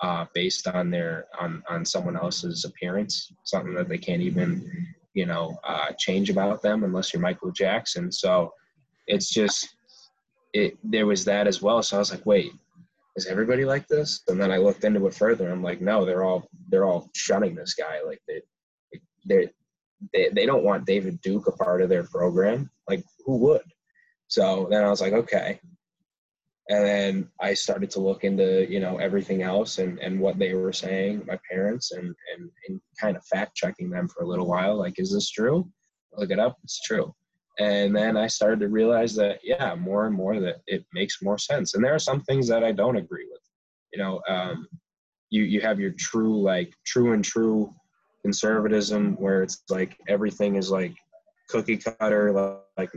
uh, 0.00 0.26
based 0.34 0.66
on 0.68 0.90
their 0.90 1.26
on 1.38 1.62
on 1.68 1.84
someone 1.84 2.16
else's 2.16 2.64
appearance 2.64 3.32
something 3.44 3.74
that 3.74 3.88
they 3.88 3.98
can't 3.98 4.22
even 4.22 4.70
you 5.14 5.26
know 5.26 5.58
uh, 5.66 5.88
change 5.98 6.30
about 6.30 6.62
them 6.62 6.84
unless 6.84 7.12
you're 7.12 7.22
michael 7.22 7.50
jackson 7.50 8.10
so 8.10 8.52
it's 9.06 9.32
just 9.32 9.76
it 10.52 10.76
there 10.82 11.06
was 11.06 11.24
that 11.24 11.46
as 11.46 11.62
well 11.62 11.82
so 11.82 11.96
i 11.96 11.98
was 11.98 12.10
like 12.10 12.26
wait 12.26 12.52
is 13.16 13.26
everybody 13.26 13.64
like 13.64 13.86
this? 13.88 14.22
And 14.28 14.40
then 14.40 14.50
I 14.50 14.56
looked 14.56 14.84
into 14.84 15.06
it 15.06 15.14
further. 15.14 15.48
I'm 15.50 15.62
like, 15.62 15.80
no, 15.80 16.04
they're 16.04 16.24
all 16.24 16.48
they're 16.68 16.84
all 16.84 17.10
shunning 17.14 17.54
this 17.54 17.74
guy. 17.74 18.00
Like 18.04 18.20
they 18.26 18.40
they 19.26 19.48
they 20.12 20.28
they 20.32 20.46
don't 20.46 20.64
want 20.64 20.86
David 20.86 21.20
Duke 21.20 21.46
a 21.46 21.52
part 21.52 21.82
of 21.82 21.88
their 21.88 22.04
program. 22.04 22.70
Like 22.88 23.04
who 23.24 23.36
would? 23.38 23.62
So 24.34 24.66
then 24.70 24.82
I 24.82 24.90
was 24.90 25.00
like, 25.00 25.12
okay. 25.12 25.60
And 26.68 26.84
then 26.84 27.28
I 27.40 27.54
started 27.54 27.90
to 27.90 28.00
look 28.00 28.24
into 28.24 28.66
you 28.70 28.80
know 28.80 28.96
everything 28.96 29.42
else 29.42 29.78
and 29.78 29.98
and 29.98 30.18
what 30.18 30.38
they 30.38 30.54
were 30.54 30.72
saying, 30.72 31.22
my 31.26 31.38
parents, 31.50 31.92
and 31.92 32.14
and 32.32 32.50
and 32.66 32.80
kind 33.00 33.16
of 33.16 33.24
fact 33.26 33.54
checking 33.54 33.90
them 33.90 34.08
for 34.08 34.22
a 34.22 34.26
little 34.26 34.46
while. 34.46 34.76
Like, 34.76 34.98
is 34.98 35.12
this 35.12 35.30
true? 35.30 35.68
Look 36.16 36.30
it 36.30 36.38
up. 36.38 36.56
It's 36.64 36.80
true 36.80 37.14
and 37.58 37.94
then 37.94 38.16
i 38.16 38.26
started 38.26 38.58
to 38.60 38.68
realize 38.68 39.14
that 39.14 39.38
yeah 39.42 39.74
more 39.74 40.06
and 40.06 40.14
more 40.14 40.40
that 40.40 40.56
it 40.66 40.84
makes 40.92 41.22
more 41.22 41.38
sense 41.38 41.74
and 41.74 41.84
there 41.84 41.94
are 41.94 42.00
some 42.00 42.20
things 42.22 42.48
that 42.48 42.64
i 42.64 42.72
don't 42.72 42.96
agree 42.96 43.26
with 43.30 43.40
you 43.92 43.98
know 43.98 44.20
um, 44.28 44.66
you 45.30 45.44
you 45.44 45.60
have 45.60 45.78
your 45.78 45.92
true 45.92 46.42
like 46.42 46.74
true 46.84 47.12
and 47.12 47.24
true 47.24 47.72
conservatism 48.22 49.14
where 49.16 49.42
it's 49.42 49.62
like 49.68 49.96
everything 50.08 50.56
is 50.56 50.70
like 50.70 50.94
cookie 51.48 51.76
cutter 51.76 52.32
like 52.76 52.90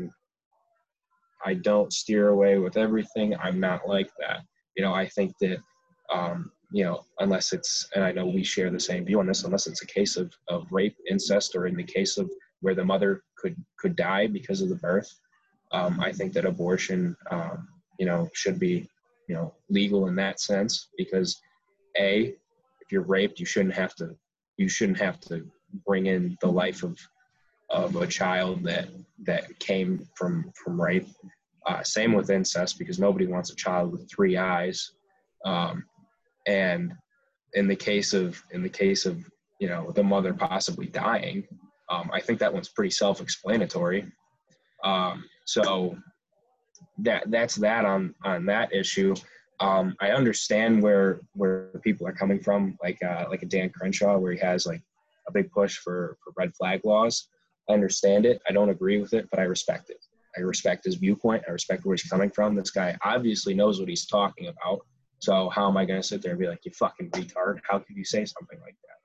i 1.45 1.53
don't 1.53 1.93
steer 1.93 2.29
away 2.29 2.57
with 2.57 2.77
everything 2.77 3.35
i'm 3.37 3.59
not 3.59 3.87
like 3.87 4.09
that 4.19 4.41
you 4.75 4.83
know 4.83 4.93
i 4.93 5.07
think 5.07 5.33
that 5.39 5.57
um, 6.13 6.51
you 6.71 6.83
know 6.83 7.03
unless 7.19 7.53
it's 7.53 7.87
and 7.95 8.03
i 8.03 8.11
know 8.11 8.25
we 8.25 8.43
share 8.43 8.69
the 8.69 8.79
same 8.79 9.05
view 9.05 9.19
on 9.19 9.27
this 9.27 9.43
unless 9.43 9.67
it's 9.67 9.81
a 9.81 9.87
case 9.87 10.17
of, 10.17 10.31
of 10.47 10.65
rape 10.71 10.95
incest 11.09 11.55
or 11.55 11.67
in 11.67 11.75
the 11.75 11.83
case 11.83 12.17
of 12.17 12.29
where 12.61 12.75
the 12.75 12.83
mother 12.83 13.23
could 13.37 13.55
could 13.77 13.95
die 13.95 14.27
because 14.27 14.61
of 14.61 14.69
the 14.69 14.75
birth. 14.75 15.09
Um, 15.71 15.99
I 15.99 16.11
think 16.11 16.33
that 16.33 16.45
abortion, 16.45 17.15
um, 17.29 17.67
you 17.99 18.05
know, 18.05 18.29
should 18.33 18.59
be, 18.59 18.87
you 19.27 19.35
know, 19.35 19.53
legal 19.69 20.07
in 20.07 20.15
that 20.15 20.39
sense 20.39 20.89
because, 20.97 21.39
a, 21.99 22.33
if 22.79 22.91
you're 22.91 23.01
raped, 23.01 23.39
you 23.39 23.45
shouldn't 23.45 23.75
have 23.75 23.93
to, 23.95 24.15
you 24.55 24.69
shouldn't 24.69 24.99
have 24.99 25.19
to 25.21 25.45
bring 25.85 26.05
in 26.05 26.37
the 26.41 26.47
life 26.47 26.83
of, 26.83 26.97
of 27.69 27.95
a 27.95 28.07
child 28.07 28.63
that 28.63 28.89
that 29.25 29.59
came 29.59 30.07
from 30.15 30.51
from 30.63 30.81
rape. 30.81 31.07
Uh, 31.65 31.83
same 31.83 32.13
with 32.13 32.29
incest 32.29 32.79
because 32.79 32.97
nobody 32.97 33.27
wants 33.27 33.51
a 33.51 33.55
child 33.55 33.91
with 33.91 34.09
three 34.09 34.37
eyes. 34.37 34.91
Um, 35.45 35.83
and 36.47 36.93
in 37.53 37.67
the 37.67 37.75
case 37.75 38.13
of 38.13 38.41
in 38.51 38.63
the 38.63 38.69
case 38.69 39.05
of 39.05 39.17
you 39.59 39.67
know 39.67 39.91
the 39.91 40.03
mother 40.03 40.33
possibly 40.33 40.87
dying, 40.87 41.47
um, 41.89 42.09
I 42.13 42.21
think 42.21 42.39
that 42.39 42.53
one's 42.53 42.69
pretty 42.69 42.91
self-explanatory. 42.91 44.05
Um, 44.83 45.25
so 45.45 45.97
that 46.99 47.29
that's 47.29 47.55
that 47.55 47.85
on 47.85 48.13
on 48.23 48.45
that 48.45 48.73
issue. 48.73 49.15
Um, 49.59 49.95
I 49.99 50.09
understand 50.11 50.81
where 50.81 51.19
where 51.33 51.69
people 51.83 52.07
are 52.07 52.13
coming 52.13 52.39
from, 52.39 52.77
like 52.83 53.01
uh, 53.03 53.25
like 53.29 53.43
a 53.43 53.47
Dan 53.47 53.69
Crenshaw, 53.69 54.17
where 54.17 54.33
he 54.33 54.39
has 54.39 54.65
like 54.65 54.81
a 55.27 55.31
big 55.31 55.51
push 55.51 55.77
for 55.77 56.17
for 56.23 56.33
red 56.37 56.53
flag 56.55 56.81
laws. 56.85 57.27
I 57.69 57.73
understand 57.73 58.25
it. 58.25 58.41
I 58.47 58.53
don't 58.53 58.69
agree 58.69 58.99
with 58.99 59.13
it, 59.13 59.27
but 59.29 59.39
I 59.39 59.43
respect 59.43 59.89
it. 59.89 60.03
I 60.37 60.41
respect 60.41 60.85
his 60.85 60.95
viewpoint. 60.95 61.43
I 61.47 61.51
respect 61.51 61.85
where 61.85 61.95
he's 61.95 62.09
coming 62.09 62.29
from. 62.29 62.55
This 62.55 62.71
guy 62.71 62.95
obviously 63.03 63.53
knows 63.53 63.79
what 63.79 63.89
he's 63.89 64.05
talking 64.05 64.47
about. 64.47 64.81
So 65.19 65.49
how 65.49 65.67
am 65.67 65.77
I 65.77 65.85
going 65.85 65.99
to 65.99 66.07
sit 66.07 66.21
there 66.21 66.31
and 66.31 66.39
be 66.39 66.47
like, 66.47 66.63
you 66.63 66.71
fucking 66.71 67.09
retard? 67.11 67.59
How 67.67 67.79
could 67.79 67.95
you 67.95 68.05
say 68.05 68.23
something 68.23 68.59
like 68.61 68.75
that? 68.83 68.97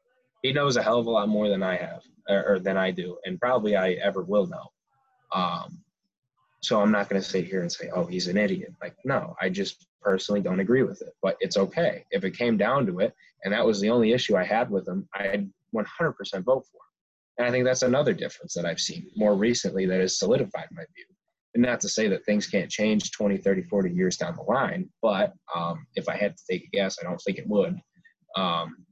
He 0.43 0.53
knows 0.53 0.77
a 0.77 0.83
hell 0.83 0.99
of 0.99 1.07
a 1.07 1.11
lot 1.11 1.29
more 1.29 1.49
than 1.49 1.63
I 1.63 1.77
have 1.77 2.03
or, 2.29 2.55
or 2.55 2.59
than 2.59 2.77
I 2.77 2.91
do, 2.91 3.17
and 3.25 3.41
probably 3.41 3.77
I 3.77 3.93
ever 3.93 4.23
will 4.23 4.47
know. 4.47 4.73
Um, 5.33 5.83
so 6.61 6.81
I'm 6.81 6.91
not 6.93 7.09
going 7.09 7.21
to 7.21 7.27
sit 7.27 7.47
here 7.47 7.63
and 7.63 7.73
say, 7.73 7.91
"Oh, 7.95 8.05
he's 8.05 8.27
an 8.27 8.37
idiot." 8.37 8.73
Like, 8.83 8.97
no, 9.05 9.37
I 9.41 9.49
just 9.49 9.87
personally 10.01 10.41
don't 10.41 10.61
agree 10.61 10.83
with 10.83 11.01
it. 11.01 11.15
But 11.23 11.37
it's 11.41 11.57
okay 11.57 12.05
if 12.11 12.25
it 12.25 12.37
came 12.37 12.57
down 12.57 12.87
to 12.87 13.01
it, 13.01 13.15
and 13.45 13.53
that 13.53 13.65
was 13.65 13.81
the 13.81 13.91
only 13.91 14.13
issue 14.13 14.37
I 14.37 14.45
had 14.45 14.69
with 14.71 14.87
him. 14.87 15.09
I'd 15.15 15.49
100% 15.75 15.87
vote 16.45 16.67
for 16.67 16.79
him. 16.79 16.92
And 17.43 17.49
I 17.49 17.51
think 17.51 17.65
that's 17.65 17.83
another 17.83 18.13
difference 18.13 18.55
that 18.55 18.65
I've 18.65 18.79
seen 18.79 19.11
more 19.17 19.35
recently 19.35 19.85
that 19.87 19.99
has 19.99 20.17
solidified 20.17 20.69
my 20.71 20.85
view. 20.95 21.05
And 21.55 21.65
not 21.65 21.81
to 21.81 21.89
say 21.89 22.07
that 22.07 22.25
things 22.25 22.47
can't 22.47 22.71
change 22.71 23.11
20, 23.11 23.37
30, 23.37 23.63
40 23.63 23.91
years 23.91 24.17
down 24.17 24.37
the 24.37 24.43
line, 24.43 24.89
but 25.03 25.33
um, 25.53 25.85
if 25.97 26.09
I 26.09 26.17
had 26.17 26.37
to 26.37 26.43
take 26.49 26.67
a 26.67 26.69
guess, 26.69 26.99
I 27.01 27.05
don't 27.05 27.21
think 27.21 27.39
it 27.39 27.49
would. 27.49 27.81
Um, 28.37 28.87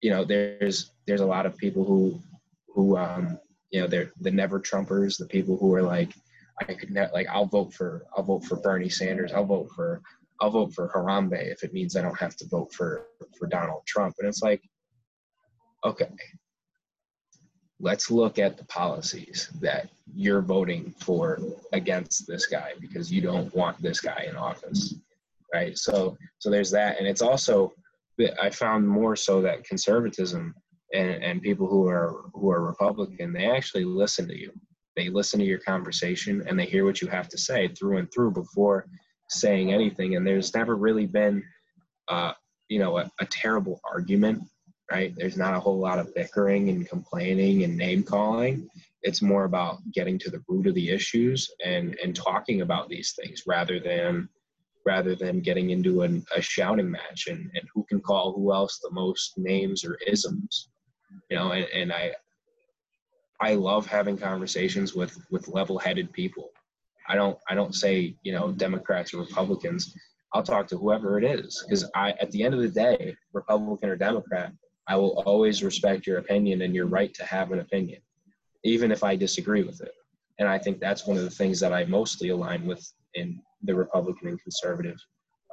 you 0.00 0.10
know, 0.10 0.24
there's 0.24 0.92
there's 1.08 1.20
a 1.20 1.26
lot 1.26 1.46
of 1.46 1.56
people 1.56 1.84
who 1.84 2.20
who 2.68 2.96
um, 2.96 3.40
you 3.72 3.80
know 3.80 3.88
they're 3.88 4.12
the 4.20 4.30
never 4.30 4.60
Trumpers, 4.60 5.18
the 5.18 5.26
people 5.26 5.56
who 5.56 5.74
are 5.74 5.82
like, 5.82 6.12
I 6.60 6.74
could 6.74 6.92
ne- 6.92 7.12
like 7.12 7.26
I'll 7.26 7.46
vote 7.46 7.74
for 7.74 8.06
I'll 8.16 8.22
vote 8.22 8.44
for 8.44 8.60
Bernie 8.60 8.88
Sanders, 8.88 9.32
I'll 9.32 9.46
vote 9.46 9.68
for 9.74 10.00
I'll 10.40 10.50
vote 10.50 10.72
for 10.74 10.92
Harambe 10.94 11.50
if 11.50 11.64
it 11.64 11.72
means 11.72 11.96
I 11.96 12.02
don't 12.02 12.20
have 12.20 12.36
to 12.36 12.46
vote 12.46 12.72
for 12.72 13.08
for 13.36 13.48
Donald 13.48 13.82
Trump. 13.84 14.14
And 14.20 14.28
it's 14.28 14.42
like, 14.42 14.62
okay, 15.84 16.08
let's 17.80 18.10
look 18.10 18.38
at 18.38 18.56
the 18.56 18.64
policies 18.64 19.50
that 19.60 19.88
you're 20.14 20.42
voting 20.42 20.94
for 21.00 21.38
against 21.72 22.26
this 22.26 22.46
guy 22.46 22.72
because 22.80 23.12
you 23.12 23.20
don't 23.20 23.54
want 23.54 23.80
this 23.82 24.00
guy 24.00 24.26
in 24.28 24.36
office 24.36 24.94
right 25.52 25.76
so 25.76 26.16
so 26.38 26.50
there's 26.50 26.70
that 26.70 26.98
and 26.98 27.06
it's 27.06 27.22
also 27.22 27.72
i 28.40 28.48
found 28.48 28.86
more 28.86 29.16
so 29.16 29.42
that 29.42 29.64
conservatism 29.64 30.54
and, 30.94 31.22
and 31.22 31.42
people 31.42 31.66
who 31.66 31.86
are 31.88 32.24
who 32.32 32.50
are 32.50 32.64
Republican, 32.64 33.32
they 33.32 33.50
actually 33.50 33.84
listen 33.84 34.28
to 34.28 34.38
you. 34.38 34.52
They 34.96 35.08
listen 35.08 35.40
to 35.40 35.46
your 35.46 35.58
conversation 35.58 36.44
and 36.46 36.58
they 36.58 36.66
hear 36.66 36.84
what 36.84 37.02
you 37.02 37.08
have 37.08 37.28
to 37.30 37.38
say 37.38 37.68
through 37.68 37.98
and 37.98 38.12
through 38.12 38.30
before 38.30 38.86
saying 39.28 39.72
anything. 39.72 40.14
And 40.14 40.26
there's 40.26 40.54
never 40.54 40.76
really 40.76 41.06
been, 41.06 41.42
uh, 42.08 42.32
you 42.68 42.78
know, 42.78 42.98
a, 42.98 43.10
a 43.20 43.26
terrible 43.26 43.80
argument, 43.90 44.42
right? 44.90 45.14
There's 45.16 45.36
not 45.36 45.54
a 45.54 45.60
whole 45.60 45.78
lot 45.78 45.98
of 45.98 46.14
bickering 46.14 46.68
and 46.68 46.88
complaining 46.88 47.64
and 47.64 47.76
name 47.76 48.02
calling. 48.02 48.68
It's 49.02 49.22
more 49.22 49.44
about 49.44 49.78
getting 49.92 50.18
to 50.20 50.30
the 50.30 50.42
root 50.48 50.66
of 50.66 50.74
the 50.74 50.90
issues 50.90 51.50
and 51.64 51.96
and 52.02 52.14
talking 52.14 52.62
about 52.62 52.88
these 52.88 53.14
things 53.18 53.42
rather 53.46 53.78
than 53.80 54.28
rather 54.86 55.14
than 55.14 55.40
getting 55.40 55.70
into 55.70 56.02
an, 56.02 56.24
a 56.36 56.40
shouting 56.40 56.90
match 56.90 57.26
and, 57.28 57.50
and 57.54 57.68
who 57.74 57.84
can 57.88 58.00
call 58.00 58.32
who 58.32 58.52
else 58.52 58.78
the 58.78 58.90
most 58.90 59.32
names 59.38 59.84
or 59.84 59.98
isms 60.06 60.68
you 61.30 61.36
know 61.36 61.52
and, 61.52 61.66
and 61.74 61.92
i 61.92 62.12
i 63.40 63.54
love 63.54 63.86
having 63.86 64.16
conversations 64.16 64.94
with 64.94 65.16
with 65.30 65.48
level-headed 65.48 66.12
people 66.12 66.50
i 67.08 67.14
don't 67.14 67.38
i 67.48 67.54
don't 67.54 67.74
say 67.74 68.14
you 68.22 68.32
know 68.32 68.52
democrats 68.52 69.14
or 69.14 69.18
republicans 69.18 69.94
i'll 70.34 70.42
talk 70.42 70.66
to 70.66 70.76
whoever 70.76 71.18
it 71.18 71.24
is 71.24 71.64
because 71.66 71.88
i 71.94 72.10
at 72.20 72.30
the 72.32 72.42
end 72.42 72.54
of 72.54 72.60
the 72.60 72.68
day 72.68 73.16
republican 73.32 73.88
or 73.88 73.96
democrat 73.96 74.52
i 74.88 74.96
will 74.96 75.22
always 75.26 75.62
respect 75.62 76.06
your 76.06 76.18
opinion 76.18 76.62
and 76.62 76.74
your 76.74 76.86
right 76.86 77.14
to 77.14 77.24
have 77.24 77.52
an 77.52 77.60
opinion 77.60 78.00
even 78.64 78.90
if 78.90 79.02
i 79.04 79.16
disagree 79.16 79.62
with 79.62 79.80
it 79.80 79.92
and 80.38 80.48
i 80.48 80.58
think 80.58 80.80
that's 80.80 81.06
one 81.06 81.16
of 81.16 81.24
the 81.24 81.30
things 81.30 81.60
that 81.60 81.72
i 81.72 81.84
mostly 81.84 82.30
align 82.30 82.66
with 82.66 82.92
in 83.14 83.40
the 83.62 83.74
republican 83.74 84.28
and 84.28 84.40
conservative 84.42 84.98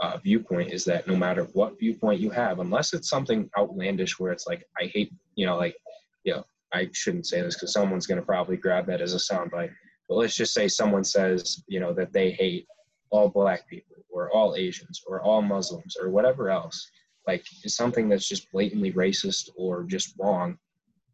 uh, 0.02 0.18
viewpoint 0.18 0.74
is 0.74 0.84
that 0.84 1.08
no 1.08 1.16
matter 1.16 1.44
what 1.54 1.80
viewpoint 1.80 2.20
you 2.20 2.32
have, 2.32 2.60
unless 2.60 2.94
it's 2.94 3.08
something 3.08 3.50
outlandish 3.58 4.20
where 4.20 4.32
it's 4.32 4.48
like, 4.48 4.66
I 4.80 4.86
hate, 4.86 5.14
you 5.36 5.46
know, 5.46 5.58
like, 5.58 5.76
you 6.24 6.34
know, 6.34 6.44
I 6.74 6.90
shouldn't 6.92 7.28
say 7.28 7.42
this 7.42 7.56
because 7.56 7.72
someone's 7.72 8.08
going 8.08 8.20
to 8.20 8.26
probably 8.26 8.58
grab 8.58 8.88
that 8.88 9.02
as 9.02 9.14
a 9.14 9.18
soundbite. 9.18 9.72
But 10.10 10.16
let's 10.16 10.36
just 10.36 10.54
say 10.54 10.68
someone 10.68 11.04
says, 11.04 11.64
you 11.68 11.80
know, 11.80 11.94
that 11.94 12.14
they 12.14 12.32
hate 12.32 12.66
all 13.12 13.30
black 13.30 13.68
people 13.68 13.98
or 14.10 14.32
all 14.32 14.56
Asians 14.56 15.02
or 15.06 15.22
all 15.22 15.42
Muslims 15.42 15.96
or 16.02 16.10
whatever 16.10 16.50
else. 16.50 16.90
Like, 17.28 17.46
something 17.68 18.10
that's 18.10 18.28
just 18.28 18.52
blatantly 18.52 18.92
racist 18.94 19.50
or 19.56 19.84
just 19.84 20.16
wrong. 20.20 20.58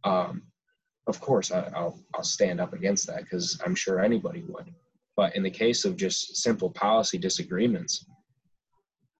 Um, 0.03 0.43
of 1.07 1.19
course, 1.21 1.51
I, 1.51 1.69
will 1.79 1.99
I'll 2.15 2.23
stand 2.23 2.59
up 2.59 2.73
against 2.73 3.07
that 3.07 3.23
because 3.23 3.59
I'm 3.65 3.75
sure 3.75 3.99
anybody 3.99 4.43
would. 4.47 4.73
But 5.15 5.35
in 5.35 5.43
the 5.43 5.49
case 5.49 5.83
of 5.85 5.95
just 5.95 6.37
simple 6.37 6.69
policy 6.69 7.17
disagreements, 7.17 8.05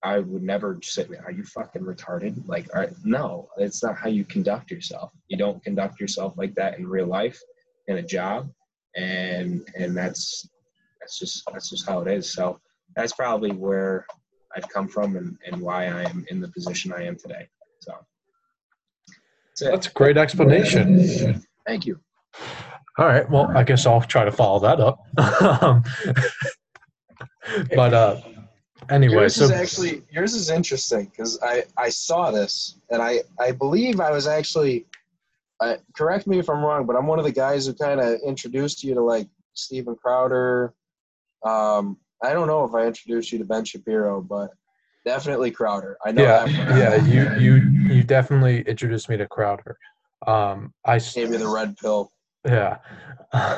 I 0.04 0.20
would 0.20 0.44
never 0.44 0.80
say, 0.84 1.08
"Are 1.26 1.32
you 1.32 1.44
fucking 1.44 1.82
retarded?" 1.82 2.48
Like, 2.48 2.68
no, 3.04 3.50
it's 3.58 3.84
not 3.84 3.98
how 3.98 4.10
you 4.10 4.24
conduct 4.26 4.70
yourself. 4.70 5.12
You 5.28 5.38
don't 5.38 5.64
conduct 5.64 6.00
yourself 6.00 6.38
like 6.38 6.54
that 6.56 6.78
in 6.78 6.88
real 6.88 7.08
life, 7.08 7.40
in 7.88 7.98
a 7.98 8.04
job, 8.04 8.52
and 8.96 9.68
and 9.76 9.98
that's 9.98 10.48
that's 11.00 11.18
just 11.18 11.44
that's 11.52 11.70
just 11.70 11.90
how 11.90 12.02
it 12.02 12.08
is. 12.08 12.32
So 12.32 12.60
that's 12.96 13.14
probably 13.14 13.52
where 13.52 14.06
I've 14.56 14.68
come 14.70 14.88
from 14.88 15.16
and, 15.16 15.38
and 15.46 15.62
why 15.62 15.86
I 15.86 16.04
am 16.04 16.26
in 16.30 16.40
the 16.40 16.48
position 16.48 16.94
I 16.94 17.04
am 17.04 17.16
today. 17.16 17.48
So 17.80 17.94
that's, 19.60 19.62
that's 19.62 19.88
a 19.88 19.92
great 19.92 20.18
explanation. 20.18 21.44
Thank 21.66 21.86
you. 21.86 22.00
All 22.98 23.06
right. 23.06 23.30
Well, 23.30 23.52
I 23.56 23.64
guess 23.64 23.86
I'll 23.86 24.02
try 24.02 24.26
to 24.26 24.32
follow 24.32 24.60
that 24.60 24.80
up. 24.80 25.86
But 27.76 27.94
uh, 27.94 28.22
anyway, 28.90 29.14
yours 29.14 29.36
so 29.36 29.46
is 29.46 29.52
actually 29.52 30.04
yours 30.12 30.34
is 30.34 30.50
interesting 30.50 31.06
because 31.06 31.40
I 31.42 31.64
I 31.78 31.90
saw 31.90 32.32
this 32.32 32.80
and 32.90 33.02
I 33.02 33.22
I 33.40 33.52
believe 33.52 34.00
I 34.00 34.12
was 34.12 34.28
actually. 34.28 34.86
Uh, 35.60 35.76
correct 35.96 36.28
me 36.28 36.38
if 36.38 36.52
I'm 36.52 36.64
wrong, 36.64 36.86
but 36.86 36.96
I'm 36.96 37.08
one 37.08 37.18
of 37.18 37.26
the 37.26 37.32
guys 37.32 37.66
who 37.66 37.74
kind 37.74 38.00
of 38.00 38.20
introduced 38.24 38.84
you 38.84 38.94
to 38.94 39.02
like 39.02 39.28
Steven 39.56 39.96
Crowder. 39.96 40.76
Um, 41.44 41.98
I 42.24 42.34
don't 42.34 42.48
know 42.48 42.64
if 42.66 42.74
I 42.74 42.86
introduced 42.88 43.32
you 43.32 43.40
to 43.40 43.46
Ben 43.46 43.64
Shapiro, 43.66 44.22
but 44.22 44.52
definitely 45.06 45.52
Crowder. 45.52 45.98
I 46.06 46.12
know. 46.12 46.24
yeah, 46.24 46.46
that 46.46 47.06
yeah, 47.08 47.36
you 47.38 47.56
you 47.58 47.94
you 47.96 48.04
definitely 48.04 48.62
introduced 48.62 49.08
me 49.10 49.18
to 49.18 49.28
Crowder. 49.28 49.78
Um, 50.26 50.74
I 50.86 50.96
s- 50.96 51.14
gave 51.14 51.30
me 51.30 51.38
the 51.38 51.48
red 51.48 51.78
pill. 51.78 52.12
Yeah. 52.46 52.78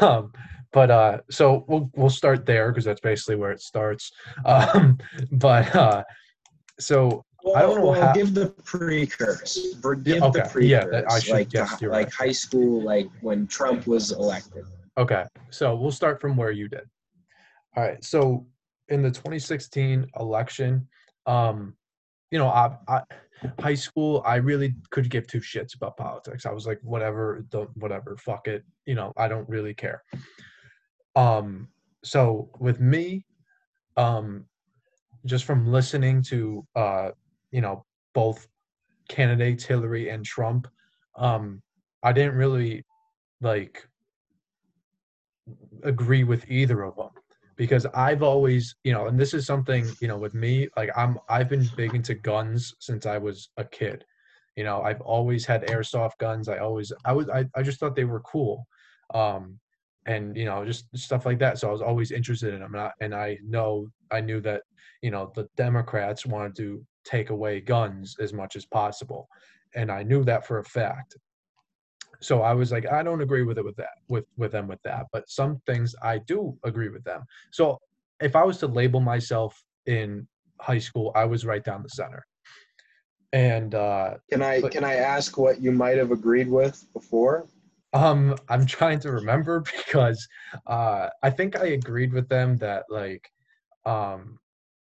Um, 0.02 0.34
but 0.74 0.90
uh, 0.92 1.20
so 1.30 1.64
we'll 1.68 1.90
we'll 1.96 2.10
start 2.10 2.46
there 2.46 2.72
because 2.72 2.86
that's 2.86 3.02
basically 3.02 3.36
where 3.36 3.52
it 3.52 3.62
starts. 3.62 4.12
Um, 4.46 4.98
but 5.32 5.74
uh, 5.76 6.04
so 6.80 7.24
Well, 7.44 7.56
I 7.56 7.62
don't 7.62 7.78
know 7.80 7.92
well, 7.92 8.02
how- 8.02 8.14
give 8.14 8.34
the 8.34 8.48
precursors. 8.66 9.76
For- 9.82 9.96
Give 9.96 10.22
okay, 10.24 10.40
the 10.40 10.50
precursors. 10.50 10.66
yeah, 10.70 10.86
that- 10.88 11.12
I 11.12 11.20
should 11.20 11.34
like 11.34 11.50
guess 11.50 11.72
the- 11.78 11.78
you're 11.86 11.92
like 11.92 12.08
right. 12.08 12.28
high 12.28 12.32
school, 12.32 12.82
like 12.82 13.08
when 13.22 13.48
Trump 13.48 13.86
was 13.88 14.12
elected. 14.12 14.66
okay, 14.98 15.24
so 15.52 15.76
we'll 15.76 15.92
start 15.92 16.20
from 16.20 16.36
where 16.36 16.52
you 16.52 16.68
did. 16.68 16.90
All 17.80 17.86
right. 17.86 18.04
So 18.04 18.46
in 18.90 19.02
the 19.02 19.10
2016 19.10 20.06
election, 20.20 20.86
um, 21.26 21.76
you 22.30 22.38
know, 22.38 22.50
I, 22.50 22.76
I 22.90 23.02
high 23.58 23.76
school, 23.76 24.22
I 24.26 24.36
really 24.36 24.76
could 24.90 25.10
give 25.10 25.28
two 25.28 25.40
shits 25.40 25.76
about 25.76 25.96
politics. 25.96 26.46
I 26.46 26.52
was 26.52 26.68
like, 26.68 26.82
whatever, 26.84 27.46
don't 27.48 27.70
whatever, 27.78 28.18
fuck 28.18 28.50
it. 28.50 28.66
You 28.86 28.96
know, 28.96 29.14
I 29.16 29.30
don't 29.30 29.48
really 29.48 29.74
care. 29.74 30.04
Um, 31.16 31.70
so 32.04 32.50
with 32.60 32.82
me, 32.82 33.26
um, 33.96 34.44
just 35.26 35.46
from 35.46 35.66
listening 35.66 36.22
to 36.24 36.68
uh, 36.76 37.12
you 37.50 37.62
know, 37.62 37.86
both 38.14 38.46
candidates, 39.08 39.64
Hillary 39.64 40.10
and 40.10 40.26
Trump, 40.26 40.68
um, 41.16 41.62
I 42.04 42.12
didn't 42.12 42.36
really 42.36 42.84
like 43.40 43.88
agree 45.84 46.26
with 46.26 46.44
either 46.52 46.84
of 46.84 46.98
them 46.98 47.12
because 47.60 47.86
I've 47.94 48.24
always, 48.24 48.74
you 48.86 48.94
know, 48.94 49.08
and 49.08 49.20
this 49.20 49.34
is 49.34 49.46
something, 49.46 49.86
you 50.00 50.08
know, 50.08 50.18
with 50.18 50.34
me, 50.34 50.70
like 50.78 50.92
I'm 50.96 51.20
I've 51.28 51.50
been 51.50 51.70
big 51.76 51.94
into 51.94 52.16
guns 52.16 52.74
since 52.80 53.06
I 53.06 53.18
was 53.18 53.50
a 53.58 53.66
kid. 53.66 54.06
You 54.56 54.64
know, 54.64 54.82
I've 54.82 55.02
always 55.02 55.46
had 55.46 55.68
airsoft 55.68 56.18
guns. 56.20 56.48
I 56.48 56.60
always 56.60 56.94
I 57.04 57.12
was 57.12 57.28
I, 57.28 57.44
I 57.58 57.62
just 57.62 57.78
thought 57.78 57.98
they 57.98 58.06
were 58.06 58.22
cool. 58.22 58.66
Um 59.14 59.60
and 60.06 60.38
you 60.38 60.46
know, 60.46 60.64
just 60.64 60.86
stuff 60.96 61.26
like 61.26 61.38
that. 61.40 61.60
So 61.60 61.68
I 61.68 61.72
was 61.74 61.82
always 61.82 62.12
interested 62.12 62.54
in 62.54 62.62
them. 62.62 62.76
And 62.76 62.84
I, 62.84 62.92
and 63.02 63.14
I 63.14 63.38
know 63.46 63.88
I 64.10 64.22
knew 64.22 64.40
that, 64.40 64.62
you 65.02 65.12
know, 65.12 65.34
the 65.36 65.50
Democrats 65.58 66.26
wanted 66.26 66.56
to 66.56 66.82
take 67.04 67.30
away 67.30 67.60
guns 67.60 68.16
as 68.22 68.32
much 68.32 68.56
as 68.56 68.66
possible. 68.66 69.28
And 69.76 69.92
I 69.92 70.04
knew 70.04 70.24
that 70.24 70.48
for 70.48 70.60
a 70.60 70.64
fact 70.64 71.18
so 72.22 72.42
i 72.42 72.54
was 72.54 72.72
like 72.72 72.86
i 72.92 73.02
don't 73.04 73.22
agree 73.22 73.44
with 73.44 73.58
it 73.58 73.66
with 73.66 73.76
that 73.76 73.96
with 74.08 74.26
with 74.38 74.52
them 74.52 74.68
with 74.68 74.82
that 74.84 75.06
but 75.14 75.30
some 75.30 75.62
things 75.66 75.96
i 76.04 76.18
do 76.18 76.58
agree 76.64 76.90
with 76.90 77.04
them 77.04 77.24
so 77.52 77.80
if 78.22 78.36
i 78.36 78.44
was 78.44 78.58
to 78.58 78.68
label 78.68 79.00
myself 79.00 79.64
in 79.86 80.28
high 80.60 80.78
school 80.80 81.12
i 81.16 81.24
was 81.26 81.46
right 81.46 81.64
down 81.64 81.82
the 81.84 81.90
center 81.90 82.26
and 83.32 83.76
uh 83.76 84.16
Can 84.32 84.42
I 84.42 84.60
But- 84.62 84.72
can 84.72 84.84
I 84.84 84.96
ask 84.96 85.38
what 85.38 85.62
you 85.62 85.72
might 85.72 85.98
have 85.98 86.12
agreed 86.12 86.50
with 86.50 86.84
before? 86.94 87.48
um 87.94 88.36
i'm 88.50 88.66
trying 88.78 89.00
to 89.00 89.12
remember 89.12 89.62
because 89.62 90.28
uh 90.68 91.10
i 91.24 91.30
think 91.30 91.56
i 91.56 91.68
agreed 91.68 92.14
with 92.14 92.28
them 92.30 92.56
that 92.58 92.84
like 92.90 93.28
um 93.86 94.38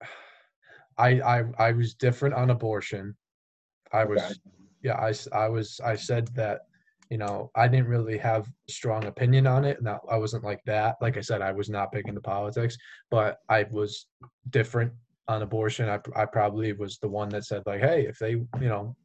i 0.97 1.09
i 1.21 1.43
i 1.57 1.71
was 1.71 1.93
different 1.93 2.35
on 2.35 2.49
abortion 2.49 3.15
i 3.93 4.03
was 4.03 4.21
Okay. 4.21 4.33
yeah 4.81 4.97
I 5.33 5.47
was 5.47 5.79
i 5.83 5.95
said 5.95 6.27
that 6.35 6.61
you 7.09 7.17
know 7.17 7.49
i 7.55 7.67
didn't 7.67 7.87
really 7.87 8.17
have 8.17 8.47
a 8.47 8.71
strong 8.71 9.05
opinion 9.05 9.47
on 9.47 9.65
it 9.65 9.81
not 9.81 9.99
i 10.11 10.15
wasn't 10.17 10.43
like 10.43 10.63
that 10.65 10.95
like 11.01 11.17
i 11.17 11.21
said 11.21 11.41
i 11.41 11.51
was 11.51 11.69
not 11.69 11.91
big 11.91 12.07
into 12.07 12.21
politics 12.21 12.77
but 13.09 13.39
i 13.49 13.63
was 13.71 14.07
different 14.51 14.91
on 15.27 15.41
abortion 15.41 15.89
i, 15.89 15.99
I 16.15 16.25
probably 16.25 16.71
was 16.73 16.97
the 16.99 17.07
one 17.09 17.29
that 17.29 17.45
said 17.45 17.63
like 17.65 17.81
hey 17.81 18.05
if 18.07 18.19
they 18.19 18.31
you 18.31 18.47
know 18.61 18.95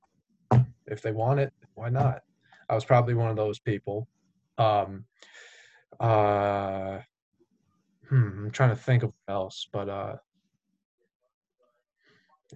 if 0.86 1.00
they 1.02 1.12
want 1.12 1.40
it 1.40 1.52
why 1.74 1.88
not 1.88 2.20
i 2.68 2.74
was 2.74 2.84
probably 2.84 3.14
one 3.14 3.30
of 3.30 3.36
those 3.36 3.58
people 3.58 4.06
um 4.58 5.04
uh 6.00 6.98
hmm, 8.08 8.44
i'm 8.44 8.50
trying 8.50 8.70
to 8.70 8.76
think 8.76 9.02
of 9.02 9.12
what 9.24 9.34
else 9.34 9.68
but 9.72 9.88
uh 9.88 10.16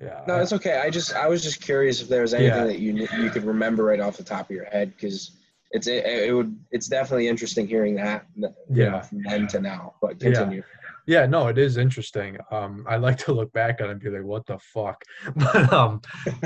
yeah 0.01 0.21
No, 0.27 0.39
it's 0.39 0.53
okay. 0.53 0.79
I 0.79 0.91
just 0.91 1.15
I 1.15 1.27
was 1.27 1.43
just 1.43 1.61
curious 1.61 2.01
if 2.03 2.09
there 2.09 2.23
was 2.23 2.35
anything 2.35 2.55
Yeah. 2.55 2.67
that 2.67 2.79
you 2.79 3.09
you 3.17 3.31
could 3.31 3.45
remember 3.45 3.85
right 3.85 4.01
off 4.01 4.17
the 4.17 4.23
top 4.23 4.51
of 4.51 4.55
your 4.55 4.67
head 4.67 4.93
because 4.95 5.38
it's 5.71 5.87
it, 5.87 6.05
it 6.07 6.35
would 6.35 6.59
it's 6.71 6.89
definitely 6.89 7.29
interesting 7.29 7.66
hearing 7.66 7.95
that 7.97 8.27
Yeah. 8.71 9.01
from 9.03 9.23
then 9.23 9.47
to 9.49 9.61
now. 9.61 9.95
But 10.01 10.21
Yeah. 10.23 10.33
continue. 10.33 10.62
Yeah, 11.07 11.21
yeah 11.21 11.27
no, 11.27 11.49
it 11.49 11.59
is 11.59 11.77
interesting. 11.77 12.39
Um, 12.51 12.85
I 12.89 12.97
like 12.97 13.19
to 13.19 13.33
look 13.33 13.53
back 13.53 13.81
on 13.81 13.89
it 13.89 13.93
and 13.93 14.01
be 14.01 14.11
like, 14.11 14.25
"What 14.25 14.47
the 14.47 14.59
fuck?" 14.59 15.03
But 15.37 15.73
um, 15.73 16.01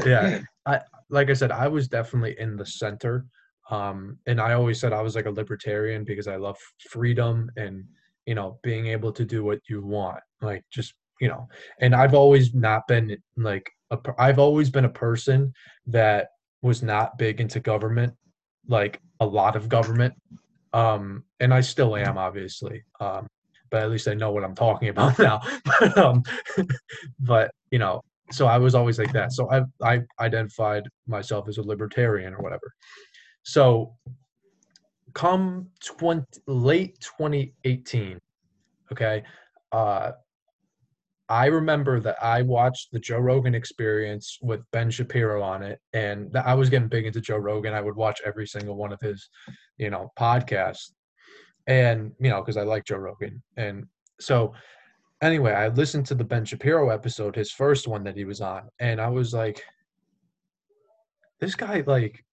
yeah, 0.05 0.39
i 0.67 0.81
like 1.09 1.31
I 1.31 1.35
said, 1.35 1.53
I 1.53 1.69
was 1.69 1.89
definitely 1.89 2.37
in 2.39 2.57
the 2.57 2.67
center. 2.67 3.27
Um, 3.71 4.19
and 4.27 4.41
I 4.41 4.55
always 4.55 4.81
said 4.81 4.93
I 4.93 5.03
was 5.03 5.15
like 5.15 5.27
a 5.27 5.31
libertarian 5.31 6.05
because 6.05 6.27
I 6.27 6.37
love 6.37 6.59
freedom 6.91 7.51
and 7.57 7.85
you 8.27 8.35
know 8.35 8.59
being 8.63 8.87
able 8.89 9.13
to 9.13 9.25
do 9.25 9.45
what 9.45 9.61
you 9.69 9.83
want, 9.83 10.21
like 10.41 10.65
just 10.71 10.95
you 11.21 11.29
know. 11.29 11.49
And 11.81 11.95
I've 11.95 12.15
always 12.15 12.55
not 12.55 12.89
been 12.89 13.17
like 13.37 13.71
a, 13.91 13.99
I've 14.19 14.41
always 14.41 14.69
been 14.69 14.85
a 14.85 14.91
person 15.07 15.53
that 15.87 16.31
was 16.63 16.83
not 16.83 17.19
big 17.19 17.41
into 17.41 17.61
government, 17.61 18.15
like 18.69 19.01
a 19.21 19.27
lot 19.27 19.57
of 19.57 19.69
government. 19.69 20.15
Um, 20.73 21.25
and 21.41 21.53
I 21.53 21.61
still 21.61 21.97
am, 21.97 22.17
obviously. 22.17 22.83
Um, 23.01 23.27
but 23.71 23.83
at 23.83 23.91
least 23.91 24.09
I 24.09 24.15
know 24.15 24.31
what 24.31 24.45
I'm 24.45 24.55
talking 24.55 24.89
about 24.89 25.19
now. 25.19 25.41
but, 25.65 25.99
um, 25.99 26.23
but 27.21 27.51
you 27.71 27.79
know, 27.79 28.03
so 28.31 28.47
I 28.47 28.59
was 28.59 28.75
always 28.75 28.99
like 28.99 29.13
that. 29.13 29.33
So 29.33 29.51
I 29.51 29.63
I 29.83 30.03
identified 30.21 30.85
myself 31.07 31.49
as 31.49 31.59
a 31.59 31.63
libertarian 31.63 32.35
or 32.35 32.43
whatever. 32.43 32.73
So 33.43 33.95
come 35.15 35.69
20, 35.85 36.25
late 36.47 36.99
2018, 37.01 38.19
okay, 38.93 39.23
uh, 39.73 40.13
I 41.29 41.47
remember 41.47 42.01
that 42.01 42.17
I 42.23 42.43
watched 42.43 42.93
the 42.93 42.99
Joe 42.99 43.19
Rogan 43.19 43.55
Experience 43.55 44.39
with 44.43 44.61
Ben 44.73 44.91
Shapiro 44.91 45.43
on 45.43 45.63
it, 45.63 45.81
and 45.93 46.37
I 46.37 46.55
was 46.55 46.69
getting 46.69 46.89
big 46.89 47.07
into 47.07 47.21
Joe 47.21 47.39
Rogan. 47.39 47.75
I 47.75 47.81
would 47.81 47.97
watch 47.97 48.21
every 48.25 48.47
single 48.47 48.77
one 48.77 48.93
of 48.93 49.01
his, 49.01 49.29
you 49.79 49.91
know, 49.91 50.11
podcasts, 50.19 50.93
and 51.67 52.13
you 52.21 52.31
know, 52.31 52.41
because 52.41 52.57
I 52.57 52.63
like 52.63 52.85
Joe 52.85 52.97
Rogan, 52.97 53.43
and 53.57 53.87
so 54.21 54.53
anyway, 55.23 55.53
I 55.53 55.69
listened 55.69 56.07
to 56.07 56.15
the 56.15 56.25
Ben 56.25 56.45
Shapiro 56.45 56.91
episode, 56.91 57.37
his 57.37 57.53
first 57.53 57.89
one 57.89 58.05
that 58.05 58.17
he 58.17 58.25
was 58.25 58.41
on, 58.41 58.69
and 58.79 59.01
I 59.01 59.09
was 59.09 59.33
like, 59.33 59.63
this 61.41 61.55
guy, 61.57 61.83
like, 61.87 62.25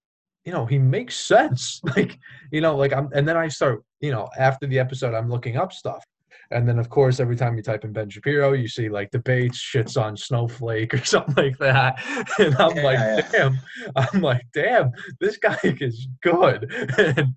you 0.44 0.52
know, 0.52 0.66
he 0.66 0.78
makes 0.78 1.16
sense. 1.16 1.80
Like, 1.96 2.18
you 2.52 2.60
know, 2.60 2.76
like 2.76 2.92
I'm, 2.92 3.08
and 3.12 3.26
then 3.26 3.36
I 3.36 3.48
start, 3.48 3.82
you 4.00 4.12
know, 4.12 4.28
after 4.38 4.66
the 4.66 4.78
episode, 4.78 5.14
I'm 5.14 5.28
looking 5.28 5.56
up 5.56 5.72
stuff. 5.72 6.04
And 6.52 6.68
then, 6.68 6.78
of 6.78 6.88
course, 6.88 7.20
every 7.20 7.36
time 7.36 7.56
you 7.56 7.62
type 7.62 7.84
in 7.84 7.92
Ben 7.92 8.10
Shapiro, 8.10 8.52
you 8.54 8.66
see 8.66 8.88
like 8.88 9.10
debates, 9.10 9.58
shits 9.58 10.00
on 10.00 10.16
Snowflake 10.16 10.92
or 10.94 11.04
something 11.04 11.34
like 11.36 11.58
that. 11.58 12.02
And 12.38 12.56
I'm 12.56 12.76
Yeah, 12.76 12.82
like, 12.82 12.98
yeah. 12.98 13.20
damn, 13.30 13.60
I'm 13.96 14.20
like, 14.20 14.42
damn, 14.52 14.90
this 15.20 15.36
guy 15.36 15.58
is 15.64 16.08
good. 16.22 16.72
And 16.98 17.28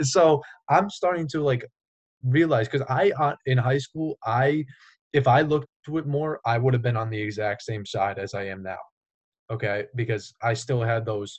so 0.00 0.42
I'm 0.70 0.88
starting 0.88 1.28
to 1.28 1.42
like 1.42 1.66
realize 2.22 2.68
because 2.68 2.86
I, 2.88 3.12
uh, 3.18 3.34
in 3.46 3.58
high 3.58 3.78
school, 3.78 4.16
I, 4.24 4.64
if 5.12 5.28
I 5.28 5.42
looked 5.42 5.68
to 5.86 5.98
it 5.98 6.06
more, 6.06 6.40
I 6.46 6.56
would 6.58 6.72
have 6.74 6.82
been 6.82 6.96
on 6.96 7.10
the 7.10 7.20
exact 7.20 7.62
same 7.62 7.84
side 7.84 8.18
as 8.18 8.32
I 8.34 8.44
am 8.44 8.62
now. 8.62 8.78
Okay. 9.50 9.84
Because 9.94 10.34
I 10.42 10.54
still 10.54 10.82
had 10.82 11.04
those 11.04 11.38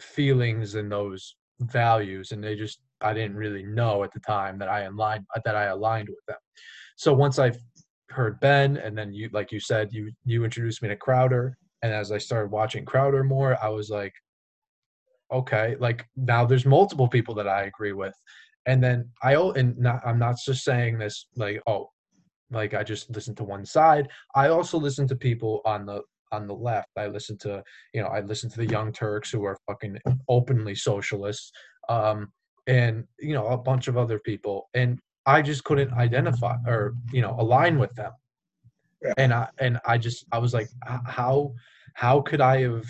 feelings 0.00 0.74
and 0.74 0.90
those 0.90 1.36
values 1.60 2.32
and 2.32 2.42
they 2.42 2.56
just 2.56 2.80
I 3.02 3.14
didn't 3.14 3.36
really 3.36 3.62
know 3.62 4.04
at 4.04 4.12
the 4.12 4.20
time 4.20 4.58
that 4.58 4.68
I 4.68 4.82
aligned 4.82 5.26
that 5.44 5.56
I 5.56 5.64
aligned 5.66 6.08
with 6.08 6.24
them. 6.26 6.38
So 6.96 7.12
once 7.12 7.38
I 7.38 7.52
heard 8.10 8.40
Ben 8.40 8.76
and 8.76 8.96
then 8.96 9.12
you 9.12 9.30
like 9.32 9.52
you 9.52 9.60
said 9.60 9.92
you 9.92 10.10
you 10.24 10.44
introduced 10.44 10.82
me 10.82 10.88
to 10.88 10.96
Crowder 10.96 11.56
and 11.82 11.92
as 11.92 12.12
I 12.12 12.18
started 12.18 12.50
watching 12.50 12.84
Crowder 12.84 13.22
more 13.22 13.56
I 13.62 13.68
was 13.68 13.88
like 13.88 14.12
okay 15.32 15.76
like 15.78 16.04
now 16.16 16.44
there's 16.44 16.66
multiple 16.66 17.08
people 17.08 17.34
that 17.36 17.46
I 17.46 17.64
agree 17.64 17.92
with 17.92 18.14
and 18.66 18.82
then 18.82 19.08
I 19.22 19.36
and 19.36 19.78
not 19.78 20.00
I'm 20.04 20.18
not 20.18 20.36
just 20.44 20.64
saying 20.64 20.98
this 20.98 21.26
like 21.36 21.62
oh 21.68 21.88
like 22.50 22.74
I 22.74 22.82
just 22.82 23.08
listen 23.14 23.36
to 23.36 23.44
one 23.44 23.64
side 23.64 24.08
I 24.34 24.48
also 24.48 24.76
listen 24.76 25.06
to 25.06 25.14
people 25.14 25.60
on 25.64 25.86
the 25.86 26.02
on 26.32 26.46
the 26.46 26.54
left. 26.54 26.90
I 26.96 27.06
listen 27.06 27.36
to, 27.38 27.62
you 27.92 28.02
know, 28.02 28.08
I 28.08 28.20
listen 28.20 28.50
to 28.50 28.56
the 28.56 28.66
Young 28.66 28.92
Turks 28.92 29.30
who 29.30 29.44
are 29.44 29.58
fucking 29.66 29.98
openly 30.28 30.74
socialists, 30.74 31.52
um, 31.88 32.32
and 32.70 33.04
you 33.18 33.34
know, 33.34 33.48
a 33.48 33.58
bunch 33.58 33.88
of 33.88 33.96
other 33.96 34.20
people, 34.20 34.68
and 34.74 35.00
I 35.26 35.42
just 35.42 35.64
couldn't 35.64 35.92
identify 35.92 36.56
or 36.66 36.94
you 37.12 37.20
know 37.20 37.34
align 37.38 37.78
with 37.78 37.92
them. 37.96 38.12
Yeah. 39.02 39.14
And 39.18 39.34
I 39.34 39.48
and 39.58 39.80
I 39.84 39.98
just 39.98 40.24
I 40.30 40.38
was 40.38 40.54
like, 40.54 40.68
how 41.04 41.52
how 41.94 42.20
could 42.20 42.40
I 42.40 42.62
have 42.62 42.86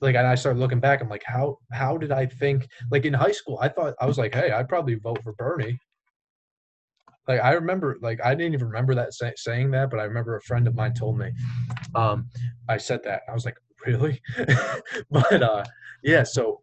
like 0.00 0.16
and 0.16 0.26
I 0.26 0.34
started 0.34 0.58
looking 0.58 0.80
back, 0.80 1.00
I'm 1.00 1.08
like, 1.08 1.22
how 1.24 1.58
how 1.72 1.96
did 1.96 2.10
I 2.10 2.26
think 2.26 2.68
like 2.90 3.04
in 3.04 3.14
high 3.14 3.32
school, 3.32 3.58
I 3.62 3.68
thought 3.68 3.94
I 4.00 4.06
was 4.06 4.18
like, 4.18 4.34
hey, 4.34 4.50
I'd 4.50 4.68
probably 4.68 4.96
vote 4.96 5.22
for 5.22 5.32
Bernie. 5.34 5.78
Like 7.28 7.40
I 7.40 7.52
remember, 7.52 7.98
like 8.02 8.20
I 8.24 8.34
didn't 8.34 8.54
even 8.54 8.66
remember 8.66 8.94
that 8.96 9.14
say, 9.14 9.32
saying 9.36 9.70
that, 9.70 9.90
but 9.90 10.00
I 10.00 10.04
remember 10.04 10.36
a 10.36 10.42
friend 10.42 10.66
of 10.66 10.74
mine 10.74 10.94
told 10.94 11.16
me. 11.16 11.30
Um, 11.94 12.28
I 12.68 12.76
said 12.76 13.04
that 13.04 13.22
I 13.28 13.34
was 13.34 13.44
like, 13.44 13.56
really? 13.86 14.20
but 15.10 15.42
uh, 15.42 15.64
yeah. 16.02 16.24
So, 16.24 16.62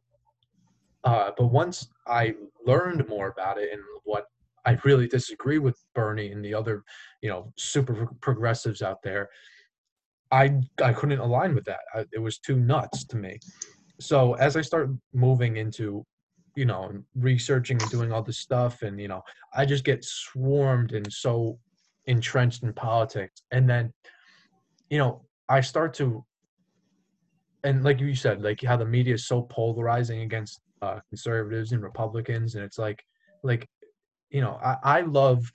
uh, 1.03 1.31
but 1.37 1.47
once 1.47 1.87
I 2.07 2.35
learned 2.65 3.07
more 3.07 3.27
about 3.27 3.57
it 3.57 3.69
and 3.71 3.81
what 4.03 4.25
I 4.65 4.77
really 4.85 5.07
disagree 5.07 5.59
with 5.59 5.77
Bernie 5.93 6.31
and 6.31 6.43
the 6.43 6.53
other, 6.53 6.83
you 7.21 7.29
know, 7.29 7.51
super 7.57 8.07
progressives 8.21 8.81
out 8.81 9.01
there, 9.03 9.29
I 10.31 10.61
I 10.81 10.93
couldn't 10.93 11.19
align 11.19 11.53
with 11.53 11.65
that. 11.65 11.81
I, 11.93 12.05
it 12.13 12.19
was 12.19 12.39
too 12.39 12.55
nuts 12.55 13.05
to 13.05 13.17
me. 13.17 13.39
So 13.99 14.33
as 14.33 14.55
I 14.55 14.61
start 14.61 14.89
moving 15.13 15.57
into, 15.57 16.05
you 16.55 16.65
know, 16.65 16.91
researching 17.15 17.81
and 17.81 17.91
doing 17.91 18.11
all 18.11 18.23
this 18.23 18.39
stuff, 18.39 18.81
and 18.81 18.99
you 18.99 19.07
know, 19.09 19.21
I 19.53 19.65
just 19.65 19.83
get 19.83 20.03
swarmed 20.05 20.93
and 20.93 21.11
so 21.11 21.59
entrenched 22.05 22.63
in 22.63 22.73
politics, 22.73 23.43
and 23.51 23.69
then, 23.69 23.93
you 24.89 24.97
know, 24.97 25.25
I 25.49 25.61
start 25.61 25.93
to, 25.95 26.25
and 27.63 27.83
like 27.83 27.99
you 27.99 28.15
said, 28.15 28.41
like 28.41 28.61
how 28.61 28.77
the 28.77 28.85
media 28.85 29.15
is 29.15 29.27
so 29.27 29.41
polarizing 29.43 30.21
against 30.21 30.61
uh, 30.83 30.99
conservatives 31.09 31.71
and 31.71 31.81
Republicans, 31.81 32.55
and 32.55 32.63
it's 32.63 32.77
like, 32.77 33.03
like, 33.41 33.69
you 34.29 34.41
know, 34.41 34.59
I, 34.61 34.75
I 34.83 35.01
love 35.01 35.49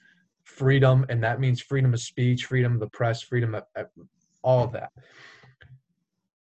freedom, 0.45 1.05
and 1.11 1.22
that 1.22 1.39
means 1.39 1.61
freedom 1.61 1.93
of 1.93 2.01
speech, 2.01 2.47
freedom 2.47 2.74
of 2.74 2.81
the 2.81 2.89
press, 2.89 3.20
freedom 3.22 3.55
of, 3.55 3.64
of 3.76 3.87
all 4.43 4.64
of 4.64 4.72
that. 4.72 4.91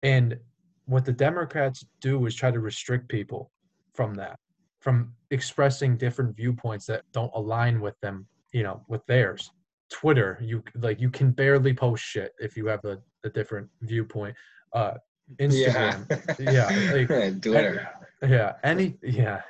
And 0.05 0.39
what 0.85 1.05
the 1.05 1.13
Democrats 1.13 1.85
do 2.01 2.27
is 2.27 2.35
try 2.37 2.53
to 2.53 2.61
restrict 2.61 3.09
people 3.09 3.51
from 3.93 4.15
that, 4.15 4.39
from 4.79 5.13
expressing 5.33 5.97
different 5.97 6.37
viewpoints 6.37 6.87
that 6.87 7.03
don't 7.13 7.33
align 7.35 7.81
with 7.81 7.99
them, 8.01 8.27
you 8.53 8.63
know, 8.63 8.85
with 8.87 9.05
theirs. 9.07 9.51
Twitter, 9.91 10.39
you 10.41 10.63
like 10.77 11.01
you 11.01 11.11
can 11.11 11.31
barely 11.31 11.73
post 11.73 12.03
shit 12.05 12.33
if 12.39 12.57
you 12.57 12.67
have 12.67 12.85
a, 12.85 12.99
a 13.25 13.31
different 13.31 13.69
viewpoint. 13.83 14.35
Uh 14.73 14.95
Instagram, 15.41 16.07
yeah, 16.39 16.69
like, 16.93 17.43
Twitter. 17.43 17.89
Yeah, 18.23 18.53
any 18.65 18.97
yeah, 19.03 19.43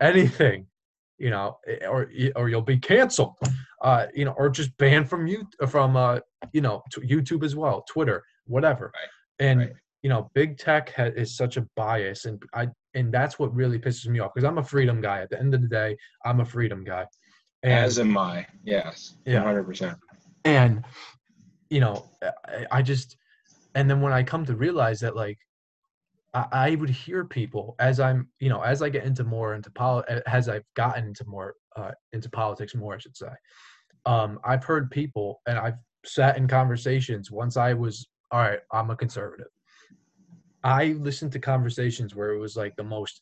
anything, 0.00 0.66
you 1.18 1.30
know, 1.30 1.58
eh, 1.66 1.86
or 1.86 2.10
or 2.36 2.48
you'll 2.48 2.62
be 2.62 2.78
canceled, 2.78 3.34
uh, 3.82 4.06
you 4.14 4.24
know, 4.24 4.32
or 4.32 4.48
just 4.48 4.76
banned 4.78 5.08
from 5.08 5.26
you 5.26 5.46
from 5.68 5.96
uh, 5.96 6.20
you 6.52 6.60
know, 6.60 6.82
t- 6.92 7.02
YouTube 7.02 7.44
as 7.44 7.54
well, 7.56 7.84
Twitter, 7.88 8.22
whatever, 8.46 8.92
Right, 8.94 9.48
and 9.48 9.60
right. 9.60 9.72
you 10.02 10.08
know, 10.08 10.30
big 10.34 10.58
tech 10.58 10.92
ha- 10.96 11.04
is 11.14 11.36
such 11.36 11.56
a 11.56 11.66
bias, 11.76 12.24
and 12.24 12.42
I 12.54 12.68
and 12.94 13.12
that's 13.12 13.38
what 13.38 13.54
really 13.54 13.78
pisses 13.78 14.06
me 14.06 14.18
off 14.20 14.32
because 14.34 14.46
I'm 14.48 14.58
a 14.58 14.62
freedom 14.64 15.00
guy. 15.00 15.20
At 15.20 15.30
the 15.30 15.38
end 15.38 15.54
of 15.54 15.62
the 15.62 15.68
day, 15.68 15.96
I'm 16.24 16.40
a 16.40 16.44
freedom 16.44 16.82
guy, 16.84 17.06
and 17.62 17.72
As 17.72 17.98
am 17.98 18.16
I. 18.18 18.46
Yes. 18.64 19.14
Yeah. 19.24 19.44
100%. 19.44 19.96
and 20.44 20.84
you 21.68 21.80
know 21.80 22.04
I, 22.48 22.66
I 22.78 22.82
just 22.82 23.16
and 23.76 23.88
then 23.88 24.00
when 24.00 24.12
i 24.12 24.22
come 24.22 24.44
to 24.46 24.56
realize 24.56 24.98
that 25.00 25.14
like 25.14 25.38
I, 26.32 26.76
would 26.76 26.90
hear 26.90 27.24
people 27.24 27.74
as 27.80 27.98
i'm 27.98 28.28
you 28.38 28.48
know 28.48 28.60
as 28.60 28.82
i 28.82 28.88
get 28.88 29.04
into 29.04 29.24
more 29.24 29.54
into 29.54 29.70
pol 29.70 30.04
as 30.28 30.48
i've 30.48 30.64
gotten 30.74 31.08
into 31.08 31.24
more 31.26 31.54
uh, 31.76 31.90
into 32.12 32.30
politics 32.30 32.74
more 32.74 32.94
i 32.94 32.98
should 32.98 33.16
say 33.16 33.30
um 34.06 34.38
i've 34.44 34.62
heard 34.62 34.90
people 34.90 35.40
and 35.46 35.58
i've 35.58 35.78
sat 36.04 36.36
in 36.36 36.46
conversations 36.46 37.30
once 37.32 37.56
i 37.56 37.72
was 37.72 38.08
all 38.30 38.40
right 38.40 38.60
i'm 38.72 38.90
a 38.90 38.96
conservative. 38.96 39.48
I 40.62 40.88
listened 40.98 41.32
to 41.32 41.38
conversations 41.38 42.14
where 42.14 42.32
it 42.32 42.38
was 42.38 42.56
like 42.56 42.76
the 42.76 42.84
most 42.84 43.20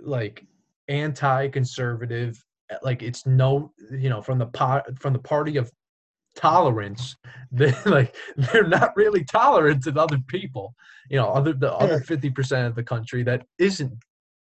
like 0.00 0.46
anti-conservative 0.88 2.44
like 2.82 3.02
it's 3.02 3.26
no 3.26 3.72
you 3.90 4.10
know 4.10 4.20
from 4.20 4.38
the 4.38 4.46
pot 4.46 4.84
from 4.98 5.12
the 5.12 5.18
party 5.18 5.56
of 5.56 5.70
tolerance 6.34 7.16
they 7.52 7.72
like 7.86 8.16
they're 8.36 8.66
not 8.66 8.96
really 8.96 9.24
tolerant 9.24 9.84
to 9.84 9.92
other 10.00 10.18
people 10.26 10.74
you 11.08 11.16
know 11.16 11.28
other 11.28 11.52
the 11.52 11.72
other 11.74 12.00
50% 12.00 12.66
of 12.66 12.74
the 12.74 12.82
country 12.82 13.22
that 13.22 13.46
isn't 13.58 13.92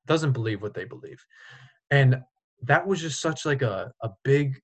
doesn't 0.09 0.33
believe 0.33 0.61
what 0.61 0.73
they 0.73 0.83
believe. 0.83 1.23
And 1.91 2.21
that 2.63 2.85
was 2.85 2.99
just 2.99 3.21
such 3.21 3.45
like 3.45 3.61
a, 3.61 3.93
a 4.01 4.09
big 4.25 4.59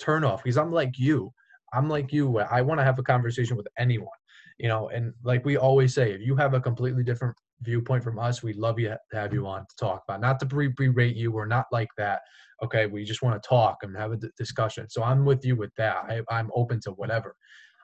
turnoff 0.00 0.42
because 0.42 0.58
i'm 0.58 0.72
like 0.72 0.98
you. 0.98 1.32
I'm 1.74 1.88
like 1.88 2.12
you 2.12 2.28
where 2.28 2.52
i 2.52 2.60
want 2.60 2.80
to 2.80 2.84
have 2.84 2.98
a 2.98 3.02
conversation 3.02 3.56
with 3.56 3.66
anyone 3.78 4.20
you 4.58 4.68
know 4.68 4.90
and 4.90 5.14
like 5.24 5.42
we 5.44 5.56
always 5.56 5.94
say 5.94 6.12
if 6.12 6.20
you 6.20 6.36
have 6.36 6.52
a 6.52 6.60
completely 6.60 7.02
different 7.02 7.34
viewpoint 7.62 8.02
from 8.04 8.18
us 8.18 8.42
we'd 8.42 8.56
love 8.56 8.78
you 8.78 8.88
to 8.88 9.16
have 9.16 9.32
you 9.32 9.46
on 9.46 9.60
to 9.60 9.76
talk 9.78 10.02
about 10.06 10.20
not 10.20 10.38
to 10.40 10.46
berate 10.46 11.16
you 11.16 11.32
We're 11.32 11.46
not 11.46 11.66
like 11.72 11.88
that 11.96 12.20
okay? 12.62 12.86
We 12.86 13.04
just 13.04 13.22
want 13.22 13.42
to 13.42 13.48
talk 13.48 13.78
and 13.82 13.96
have 13.96 14.12
a 14.12 14.16
d- 14.16 14.28
discussion. 14.36 14.88
So 14.88 15.02
i'm 15.02 15.24
with 15.24 15.44
you 15.44 15.56
with 15.56 15.74
that. 15.76 15.96
I, 16.08 16.22
i'm 16.30 16.50
open 16.54 16.80
to 16.82 16.92
whatever. 16.92 17.34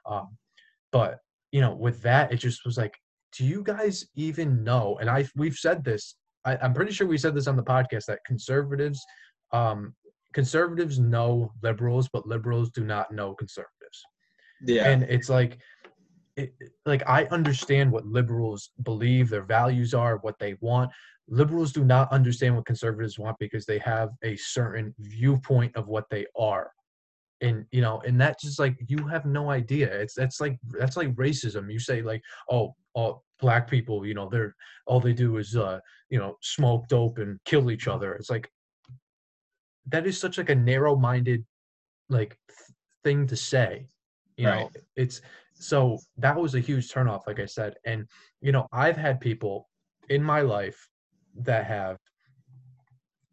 Um, 0.05 0.37
but 0.91 1.19
you 1.51 1.61
know 1.61 1.75
with 1.75 2.01
that 2.03 2.31
it 2.31 2.37
just 2.37 2.65
was 2.65 2.77
like 2.77 2.95
do 3.37 3.45
you 3.45 3.61
guys 3.63 4.05
even 4.15 4.63
know? 4.63 4.97
And 4.99 5.09
i 5.09 5.27
we've 5.35 5.55
said 5.55 5.83
this 5.83 6.15
I, 6.45 6.57
i'm 6.57 6.73
pretty 6.73 6.93
sure 6.93 7.07
we 7.07 7.17
said 7.17 7.35
this 7.35 7.47
on 7.47 7.55
the 7.55 7.63
podcast 7.63 8.05
that 8.05 8.19
conservatives 8.25 9.03
um, 9.51 9.93
conservatives 10.33 10.99
know 10.99 11.51
liberals 11.63 12.09
but 12.11 12.27
liberals 12.27 12.69
do 12.71 12.83
not 12.83 13.11
know 13.11 13.33
conservatives. 13.33 14.03
Yeah. 14.61 14.89
and 14.89 15.03
it's 15.03 15.29
like 15.29 15.59
it, 16.39 16.53
like 16.85 17.03
i 17.07 17.25
understand 17.25 17.91
what 17.91 18.05
liberals 18.05 18.71
believe 18.83 19.29
their 19.29 19.43
values 19.43 19.93
are 19.93 20.17
what 20.17 20.37
they 20.39 20.55
want. 20.61 20.91
Liberals 21.27 21.71
do 21.71 21.83
not 21.83 22.11
understand 22.11 22.55
what 22.55 22.65
conservatives 22.65 23.19
want 23.19 23.37
because 23.39 23.65
they 23.65 23.79
have 23.79 24.09
a 24.23 24.35
certain 24.37 24.93
viewpoint 24.99 25.75
of 25.75 25.87
what 25.87 26.05
they 26.09 26.25
are. 26.37 26.71
And 27.41 27.65
you 27.71 27.81
know 27.81 28.01
and 28.05 28.19
that's 28.19 28.43
just 28.43 28.59
like 28.59 28.77
you 28.87 29.07
have 29.07 29.25
no 29.25 29.49
idea. 29.49 29.87
It's 30.01 30.13
that's 30.13 30.41
like 30.41 30.57
that's 30.79 30.97
like 30.97 31.13
racism. 31.15 31.71
You 31.71 31.79
say 31.79 32.01
like 32.01 32.21
oh 32.49 32.75
all 32.93 33.23
black 33.39 33.69
people 33.69 34.05
you 34.05 34.13
know 34.13 34.27
they're 34.27 34.53
all 34.85 34.99
they 34.99 35.13
do 35.13 35.37
is 35.37 35.55
uh 35.55 35.79
you 36.09 36.19
know 36.19 36.35
smoke 36.41 36.87
dope 36.89 37.17
and 37.19 37.39
kill 37.45 37.71
each 37.71 37.87
other. 37.87 38.13
It's 38.15 38.29
like 38.29 38.49
that 39.87 40.05
is 40.05 40.19
such 40.19 40.37
like 40.37 40.49
a 40.49 40.55
narrow-minded 40.55 41.45
like 42.09 42.37
th- 42.47 42.77
thing 43.03 43.27
to 43.27 43.35
say 43.35 43.87
you 44.39 44.45
know? 44.45 44.51
Right. 44.51 44.69
it's 44.95 45.21
so 45.59 45.99
that 46.17 46.35
was 46.35 46.55
a 46.55 46.59
huge 46.59 46.89
turnoff 46.91 47.27
like 47.27 47.39
i 47.39 47.45
said. 47.45 47.75
And 47.85 48.07
you 48.41 48.51
know 48.51 48.67
i've 48.71 48.97
had 48.97 49.19
people 49.19 49.69
in 50.09 50.23
my 50.23 50.41
life 50.41 50.89
that 51.35 51.65
have 51.65 51.97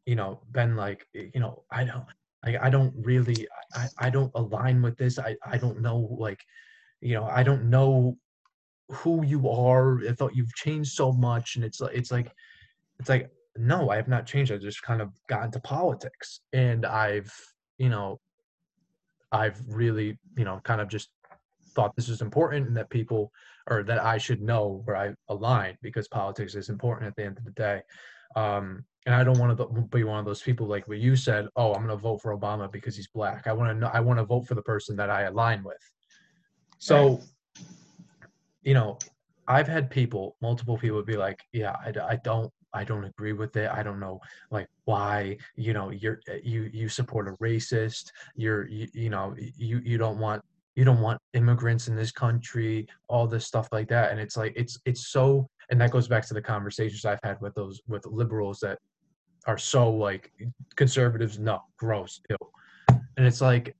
you 0.05 0.14
know 0.16 0.43
been 0.53 0.77
like 0.77 1.07
you 1.12 1.41
know 1.41 1.64
i 1.70 1.85
don't 1.85 2.05
like 2.45 2.57
i 2.61 2.68
don't 2.70 2.93
really 2.97 3.49
i 3.74 3.87
i 3.99 4.11
don't 4.11 4.31
align 4.35 4.83
with 4.83 4.97
this. 4.97 5.18
I 5.18 5.37
i 5.45 5.57
don't 5.57 5.81
know 5.81 6.16
like 6.18 6.41
you 7.01 7.14
know 7.14 7.24
i 7.24 7.43
don't 7.43 7.64
know 7.70 8.16
who 8.89 9.24
you 9.24 9.49
are. 9.49 9.99
I 10.09 10.12
thought 10.12 10.37
you've 10.37 10.55
changed 10.55 10.93
so 10.93 11.12
much. 11.12 11.57
And 11.57 11.64
it's 11.64 11.81
like 11.81 11.95
it's 11.95 12.12
like 12.12 12.31
it's 13.01 13.09
like 13.09 13.31
no 13.57 13.91
i 13.91 13.97
have 13.97 14.09
not 14.09 14.27
changed. 14.27 14.53
I 14.53 14.59
just 14.59 14.83
kind 14.83 15.01
of 15.01 15.12
got 15.29 15.45
into 15.45 15.61
politics. 15.61 16.41
And 16.53 16.85
i've 16.87 17.33
you 17.79 17.89
know 17.89 18.20
i've 19.33 19.61
really 19.68 20.18
you 20.37 20.45
know 20.45 20.61
kind 20.62 20.81
of 20.81 20.89
just 20.89 21.09
thought 21.77 21.95
this 21.95 22.09
is 22.09 22.22
important 22.22 22.66
and 22.66 22.77
that 22.77 22.91
people 22.91 23.31
or 23.68 23.83
that 23.85 24.03
i 24.03 24.16
should 24.18 24.41
know 24.41 24.83
where 24.85 24.97
i 24.97 25.14
align 25.29 25.77
because 25.83 26.09
politics 26.09 26.55
is 26.55 26.70
important 26.70 27.07
at 27.07 27.14
the 27.14 27.24
end 27.24 27.39
of 27.39 27.45
the 27.45 27.51
day. 27.53 27.83
Um 28.35 28.85
and 29.05 29.14
i 29.14 29.22
don't 29.22 29.39
want 29.39 29.57
to 29.57 29.83
be 29.97 30.03
one 30.03 30.18
of 30.18 30.24
those 30.24 30.43
people 30.43 30.66
like 30.66 30.89
what 30.89 30.99
you 30.99 31.14
said 31.14 31.47
oh 31.55 31.72
i'm 31.74 31.87
going 31.87 31.97
to 31.97 32.03
vote 32.09 32.20
for 32.20 32.37
obama 32.37 32.70
because 32.72 32.97
he's 32.97 33.07
black. 33.09 33.47
I 33.47 33.53
want 33.53 33.70
to 33.70 33.74
know 33.74 33.91
i 33.93 34.01
want 34.01 34.18
to 34.18 34.24
vote 34.24 34.49
for 34.49 34.57
the 34.57 34.62
person 34.62 34.97
that 34.97 35.11
i 35.11 35.22
align 35.22 35.62
with. 35.62 35.85
So 36.79 37.20
you 38.62 38.74
know 38.74 38.99
i've 39.47 39.68
had 39.68 39.91
people 39.91 40.37
multiple 40.41 40.77
people 40.77 41.03
be 41.05 41.16
like 41.16 41.41
yeah 41.53 41.77
I 41.85 42.16
don't 42.16 42.53
i 42.74 42.85
don't 42.85 43.05
agree 43.05 43.33
with 43.33 43.57
it. 43.57 43.70
I 43.70 43.83
don't 43.83 44.01
know 44.01 44.20
like 44.51 44.68
why 44.85 45.39
you 45.55 45.72
know 45.72 45.91
you're 45.91 46.20
you 46.43 46.68
you 46.72 46.89
support 46.89 47.29
a 47.29 47.33
racist. 47.33 48.11
You're 48.35 48.68
you, 48.68 48.89
you 48.93 49.11
know 49.11 49.35
you 49.37 49.81
you 49.85 49.99
don't 49.99 50.18
want 50.18 50.43
you 50.77 50.85
don't 50.85 51.01
want 51.01 51.20
immigrants 51.33 51.89
in 51.89 51.97
this 51.97 52.12
country 52.12 52.87
all 53.09 53.27
this 53.27 53.47
stuff 53.47 53.68
like 53.72 53.89
that 53.89 54.12
and 54.12 54.20
it's 54.20 54.37
like 54.37 54.53
it's 54.55 54.79
it's 54.85 55.09
so 55.09 55.49
and 55.70 55.81
that 55.81 55.91
goes 55.91 56.07
back 56.07 56.24
to 56.24 56.35
the 56.35 56.43
conversations 56.43 57.05
i've 57.05 57.18
had 57.24 57.41
with 57.41 57.55
those 57.55 57.81
with 57.89 58.07
liberals 58.07 58.61
that 58.61 58.79
are 59.47 59.59
so 59.59 59.91
like 59.91 60.31
conservatives 60.77 61.39
no 61.39 61.61
gross 61.77 62.20
ew. 62.31 62.37
and 63.16 63.27
it's 63.27 63.41
like 63.41 63.74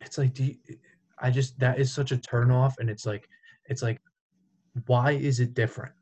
it's 0.00 0.18
like 0.18 0.32
do 0.34 0.44
you, 0.44 0.56
i 1.20 1.30
just 1.30 1.58
that 1.58 1.78
is 1.78 1.92
such 1.92 2.10
a 2.10 2.16
turn 2.16 2.50
off 2.50 2.74
and 2.78 2.90
it's 2.90 3.06
like 3.06 3.28
it's 3.66 3.82
like 3.82 4.00
why 4.86 5.12
is 5.12 5.40
it 5.40 5.54
different 5.54 5.92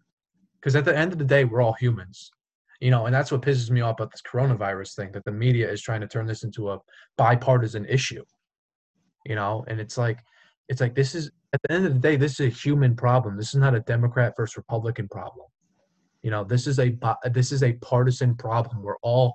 because 0.60 0.76
at 0.76 0.84
the 0.84 0.96
end 0.96 1.12
of 1.12 1.18
the 1.18 1.24
day 1.24 1.44
we're 1.44 1.60
all 1.60 1.74
humans 1.74 2.30
you 2.80 2.90
know 2.90 3.06
and 3.06 3.14
that's 3.14 3.32
what 3.32 3.42
pisses 3.42 3.70
me 3.70 3.80
off 3.80 3.98
about 3.98 4.10
this 4.10 4.22
coronavirus 4.22 4.94
thing 4.94 5.10
that 5.12 5.24
the 5.24 5.32
media 5.32 5.70
is 5.70 5.82
trying 5.82 6.00
to 6.00 6.08
turn 6.08 6.26
this 6.26 6.44
into 6.44 6.70
a 6.70 6.78
bipartisan 7.16 7.84
issue 7.86 8.24
you 9.24 9.34
know 9.34 9.64
and 9.68 9.80
it's 9.80 9.98
like 9.98 10.18
it's 10.68 10.80
like 10.80 10.94
this 10.94 11.14
is 11.14 11.30
at 11.52 11.60
the 11.62 11.72
end 11.72 11.86
of 11.86 11.92
the 11.94 12.00
day 12.00 12.16
this 12.16 12.40
is 12.40 12.46
a 12.46 12.48
human 12.48 12.96
problem. 12.96 13.36
This 13.36 13.48
is 13.48 13.60
not 13.60 13.74
a 13.74 13.80
democrat 13.80 14.34
versus 14.36 14.56
republican 14.56 15.08
problem. 15.08 15.46
You 16.22 16.30
know 16.30 16.44
this 16.44 16.66
is 16.66 16.78
a 16.78 16.96
this 17.32 17.52
is 17.52 17.62
a 17.62 17.72
partisan 17.74 18.34
problem. 18.34 18.82
We're 18.82 18.96
all 19.02 19.34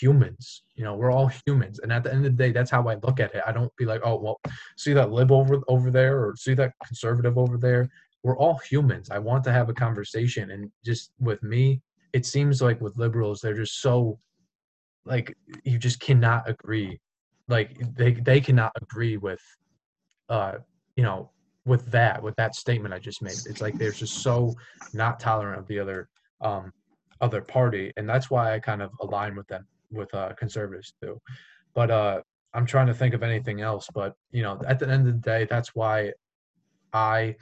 humans 0.00 0.64
you 0.74 0.84
know 0.84 0.94
we're 0.94 1.10
all 1.10 1.30
humans. 1.46 1.78
And 1.80 1.92
at 1.92 2.04
the 2.04 2.12
end 2.12 2.26
of 2.26 2.36
the 2.36 2.42
day 2.44 2.52
that's 2.52 2.70
how 2.70 2.86
i 2.88 2.94
look 2.96 3.20
at 3.20 3.34
it. 3.34 3.42
I 3.46 3.52
don't 3.52 3.74
be 3.76 3.84
like 3.84 4.02
oh 4.04 4.16
well 4.16 4.40
see 4.76 4.92
that 4.92 5.12
lib 5.12 5.32
over 5.32 5.60
over 5.68 5.90
there 5.90 6.24
or 6.24 6.36
see 6.36 6.54
that 6.54 6.72
conservative 6.84 7.38
over 7.38 7.56
there? 7.56 7.88
We're 8.22 8.38
all 8.38 8.58
humans. 8.58 9.10
I 9.10 9.18
want 9.18 9.44
to 9.44 9.52
have 9.52 9.68
a 9.68 9.74
conversation. 9.74 10.50
And 10.50 10.70
just 10.84 11.12
with 11.18 11.42
me 11.42 11.80
it 12.12 12.24
seems 12.24 12.62
like 12.62 12.80
with 12.80 12.96
liberals 12.96 13.40
they're 13.40 13.54
just 13.54 13.80
so 13.80 14.18
like 15.04 15.36
you 15.64 15.78
just 15.78 16.00
cannot 16.00 16.48
agree 16.48 17.00
like 17.48 17.78
they 17.96 18.12
they 18.12 18.40
cannot 18.40 18.72
agree 18.80 19.16
with 19.16 19.40
uh 20.28 20.54
you 20.96 21.02
know 21.02 21.30
with 21.64 21.90
that 21.90 22.22
with 22.22 22.34
that 22.36 22.54
statement 22.54 22.94
i 22.94 22.98
just 22.98 23.22
made. 23.22 23.38
It's 23.46 23.60
like 23.60 23.78
they're 23.78 23.92
just 23.92 24.22
so 24.22 24.54
not 24.92 25.20
tolerant 25.20 25.58
of 25.58 25.66
the 25.66 25.78
other 25.78 26.08
um 26.40 26.72
other 27.20 27.42
party. 27.42 27.92
And 27.96 28.08
that's 28.08 28.30
why 28.30 28.54
i 28.54 28.58
kind 28.58 28.82
of 28.82 28.90
align 29.00 29.34
with 29.34 29.48
them 29.48 29.66
with 29.90 30.12
uh 30.14 30.32
conservatives 30.34 30.94
too. 31.02 31.20
But 31.74 31.90
uh 31.90 32.20
i'm 32.54 32.66
trying 32.66 32.86
to 32.86 32.94
think 32.94 33.14
of 33.14 33.22
anything 33.22 33.60
else. 33.60 33.88
But 33.92 34.14
you 34.30 34.42
know 34.42 34.60
at 34.66 34.78
the 34.78 34.88
end 34.88 35.06
of 35.06 35.14
the 35.14 35.20
day 35.20 35.46
that's 35.48 35.74
why 35.74 36.12
i 36.92 37.36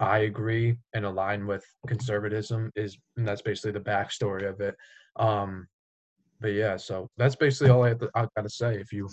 I 0.00 0.18
agree 0.18 0.76
and 0.92 1.04
align 1.04 1.46
with 1.46 1.64
conservatism 1.86 2.72
is 2.74 2.98
and 3.16 3.26
that's 3.26 3.42
basically 3.42 3.72
the 3.72 3.80
backstory 3.80 4.48
of 4.48 4.60
it. 4.60 4.74
Um, 5.16 5.68
but 6.40 6.52
yeah, 6.52 6.76
so 6.76 7.08
that's 7.16 7.36
basically 7.36 7.70
all 7.70 7.84
I, 7.84 7.90
have 7.90 8.00
to, 8.00 8.10
I 8.14 8.26
gotta 8.36 8.48
say. 8.48 8.76
If 8.76 8.92
you, 8.92 9.08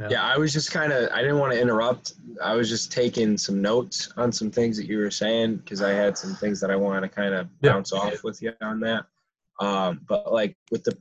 yeah, 0.00 0.08
yeah 0.10 0.24
I 0.24 0.36
was 0.36 0.52
just 0.52 0.70
kind 0.70 0.92
of 0.92 1.10
I 1.12 1.20
didn't 1.20 1.38
want 1.38 1.52
to 1.52 1.60
interrupt. 1.60 2.14
I 2.42 2.54
was 2.54 2.68
just 2.68 2.92
taking 2.92 3.38
some 3.38 3.62
notes 3.62 4.12
on 4.16 4.32
some 4.32 4.50
things 4.50 4.76
that 4.76 4.86
you 4.86 4.98
were 4.98 5.10
saying 5.10 5.56
because 5.56 5.82
I 5.82 5.90
had 5.90 6.16
some 6.18 6.34
things 6.34 6.60
that 6.60 6.70
I 6.70 6.76
wanted 6.76 7.02
to 7.02 7.08
kind 7.08 7.34
of 7.34 7.48
bounce 7.60 7.92
off 7.92 8.24
with 8.24 8.42
you 8.42 8.52
on 8.60 8.80
that. 8.80 9.04
Um, 9.60 10.00
but 10.08 10.32
like 10.32 10.56
with 10.70 10.84
the 10.84 10.96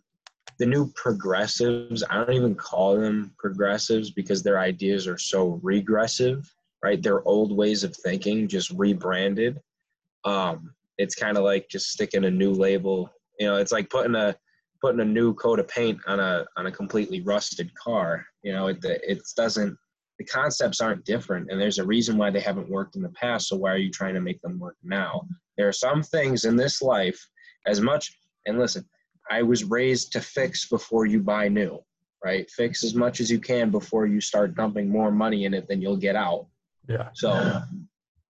the 0.57 0.65
new 0.65 0.89
progressives, 0.95 2.03
I 2.09 2.15
don't 2.15 2.33
even 2.33 2.55
call 2.55 2.97
them 2.97 3.33
progressives 3.37 4.11
because 4.11 4.41
their 4.41 4.57
ideas 4.59 5.05
are 5.05 5.17
so 5.17 5.59
regressive 5.61 6.49
right? 6.85 7.01
Their 7.01 7.27
old 7.27 7.51
ways 7.51 7.83
of 7.83 7.95
thinking 7.95 8.47
just 8.47 8.69
rebranded. 8.69 9.59
Um, 10.23 10.75
it's 10.99 11.15
kind 11.15 11.35
of 11.35 11.43
like 11.43 11.67
just 11.67 11.89
sticking 11.89 12.25
a 12.25 12.31
new 12.31 12.51
label. 12.51 13.09
You 13.39 13.47
know, 13.47 13.55
it's 13.55 13.71
like 13.71 13.89
putting 13.89 14.13
a 14.13 14.35
putting 14.85 15.01
a 15.01 15.05
new 15.05 15.33
coat 15.33 15.59
of 15.59 15.67
paint 15.67 15.99
on 16.05 16.19
a 16.19 16.45
on 16.57 16.67
a 16.67 16.71
completely 16.71 17.19
rusted 17.21 17.73
car. 17.73 18.23
You 18.43 18.53
know, 18.53 18.67
it 18.67 18.77
it 18.83 19.23
doesn't. 19.35 19.75
The 20.19 20.25
concepts 20.25 20.79
aren't 20.79 21.03
different, 21.05 21.49
and 21.49 21.59
there's 21.59 21.79
a 21.79 21.85
reason 21.85 22.19
why 22.19 22.29
they 22.29 22.39
haven't 22.39 22.69
worked 22.69 22.95
in 22.95 23.01
the 23.01 23.09
past. 23.09 23.47
So 23.47 23.55
why 23.55 23.71
are 23.71 23.77
you 23.77 23.89
trying 23.89 24.13
to 24.13 24.21
make 24.21 24.39
them 24.41 24.59
work 24.59 24.77
now? 24.83 25.27
There 25.57 25.67
are 25.67 25.73
some 25.73 26.03
things 26.03 26.45
in 26.45 26.55
this 26.55 26.83
life, 26.83 27.19
as 27.65 27.81
much. 27.81 28.15
And 28.45 28.59
listen, 28.59 28.85
I 29.31 29.41
was 29.41 29.63
raised 29.63 30.11
to 30.11 30.21
fix 30.21 30.69
before 30.69 31.07
you 31.07 31.19
buy 31.19 31.47
new, 31.47 31.79
right? 32.23 32.47
Fix 32.51 32.83
as 32.83 32.93
much 32.93 33.19
as 33.19 33.31
you 33.31 33.39
can 33.39 33.71
before 33.71 34.05
you 34.05 34.21
start 34.21 34.55
dumping 34.55 34.87
more 34.87 35.11
money 35.11 35.45
in 35.45 35.55
it 35.55 35.67
than 35.67 35.81
you'll 35.81 35.97
get 35.97 36.15
out. 36.15 36.45
Yeah. 36.87 37.09
So 37.15 37.63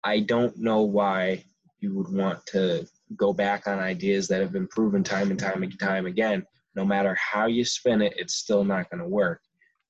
I 0.03 0.21
don't 0.21 0.57
know 0.57 0.81
why 0.81 1.43
you 1.79 1.93
would 1.93 2.11
want 2.11 2.43
to 2.47 2.87
go 3.15 3.33
back 3.33 3.67
on 3.67 3.79
ideas 3.79 4.27
that 4.27 4.41
have 4.41 4.51
been 4.51 4.67
proven 4.67 5.03
time 5.03 5.31
and 5.31 5.39
time 5.39 5.63
and 5.63 5.79
time 5.79 6.05
again. 6.05 6.45
No 6.75 6.85
matter 6.85 7.15
how 7.15 7.47
you 7.47 7.65
spin 7.65 8.01
it, 8.01 8.13
it's 8.17 8.35
still 8.35 8.63
not 8.63 8.89
going 8.89 9.01
to 9.01 9.07
work. 9.07 9.41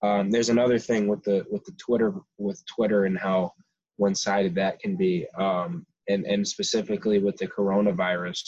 Um, 0.01 0.31
there's 0.31 0.49
another 0.49 0.79
thing 0.79 1.07
with 1.07 1.23
the 1.23 1.45
with 1.49 1.63
the 1.65 1.73
Twitter 1.73 2.13
with 2.37 2.63
Twitter 2.65 3.05
and 3.05 3.17
how 3.17 3.51
one-sided 3.97 4.55
that 4.55 4.79
can 4.79 4.95
be, 4.95 5.27
um, 5.37 5.85
and 6.07 6.25
and 6.25 6.47
specifically 6.47 7.19
with 7.19 7.35
the 7.37 7.47
coronavirus. 7.47 8.41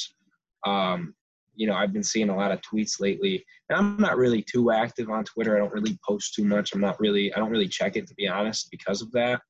Um, 0.65 1.13
you 1.55 1.67
know, 1.67 1.75
I've 1.75 1.91
been 1.91 2.03
seeing 2.03 2.29
a 2.29 2.35
lot 2.35 2.51
of 2.51 2.61
tweets 2.61 3.01
lately, 3.01 3.45
and 3.69 3.77
I'm 3.77 3.97
not 3.97 4.17
really 4.17 4.41
too 4.41 4.71
active 4.71 5.09
on 5.09 5.25
Twitter. 5.25 5.55
I 5.55 5.59
don't 5.59 5.73
really 5.73 5.99
post 6.07 6.33
too 6.33 6.45
much. 6.45 6.73
I'm 6.73 6.79
not 6.79 6.99
really, 6.99 7.33
I 7.33 7.39
don't 7.39 7.51
really 7.51 7.67
check 7.67 7.97
it 7.97 8.07
to 8.07 8.13
be 8.15 8.27
honest 8.27 8.69
because 8.71 9.01
of 9.01 9.11
that. 9.11 9.41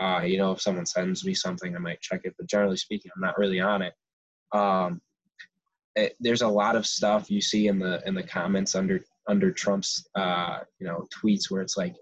Uh, 0.00 0.20
you 0.24 0.38
know, 0.38 0.52
if 0.52 0.60
someone 0.60 0.86
sends 0.86 1.24
me 1.24 1.34
something, 1.34 1.74
I 1.74 1.80
might 1.80 2.00
check 2.00 2.20
it, 2.24 2.34
but 2.38 2.48
generally 2.48 2.76
speaking, 2.76 3.10
I'm 3.14 3.20
not 3.20 3.36
really 3.36 3.58
on 3.58 3.82
it. 3.82 3.92
Um, 4.52 5.00
it, 5.96 6.16
there's 6.20 6.42
a 6.42 6.48
lot 6.48 6.76
of 6.76 6.86
stuff 6.86 7.30
you 7.30 7.40
see 7.40 7.66
in 7.66 7.78
the 7.78 8.02
in 8.06 8.14
the 8.14 8.22
comments 8.22 8.74
under 8.74 9.00
under 9.28 9.50
Trump's 9.50 10.06
uh, 10.14 10.60
you 10.78 10.86
know 10.86 11.06
tweets 11.14 11.50
where 11.50 11.62
it's 11.62 11.76
like, 11.76 11.96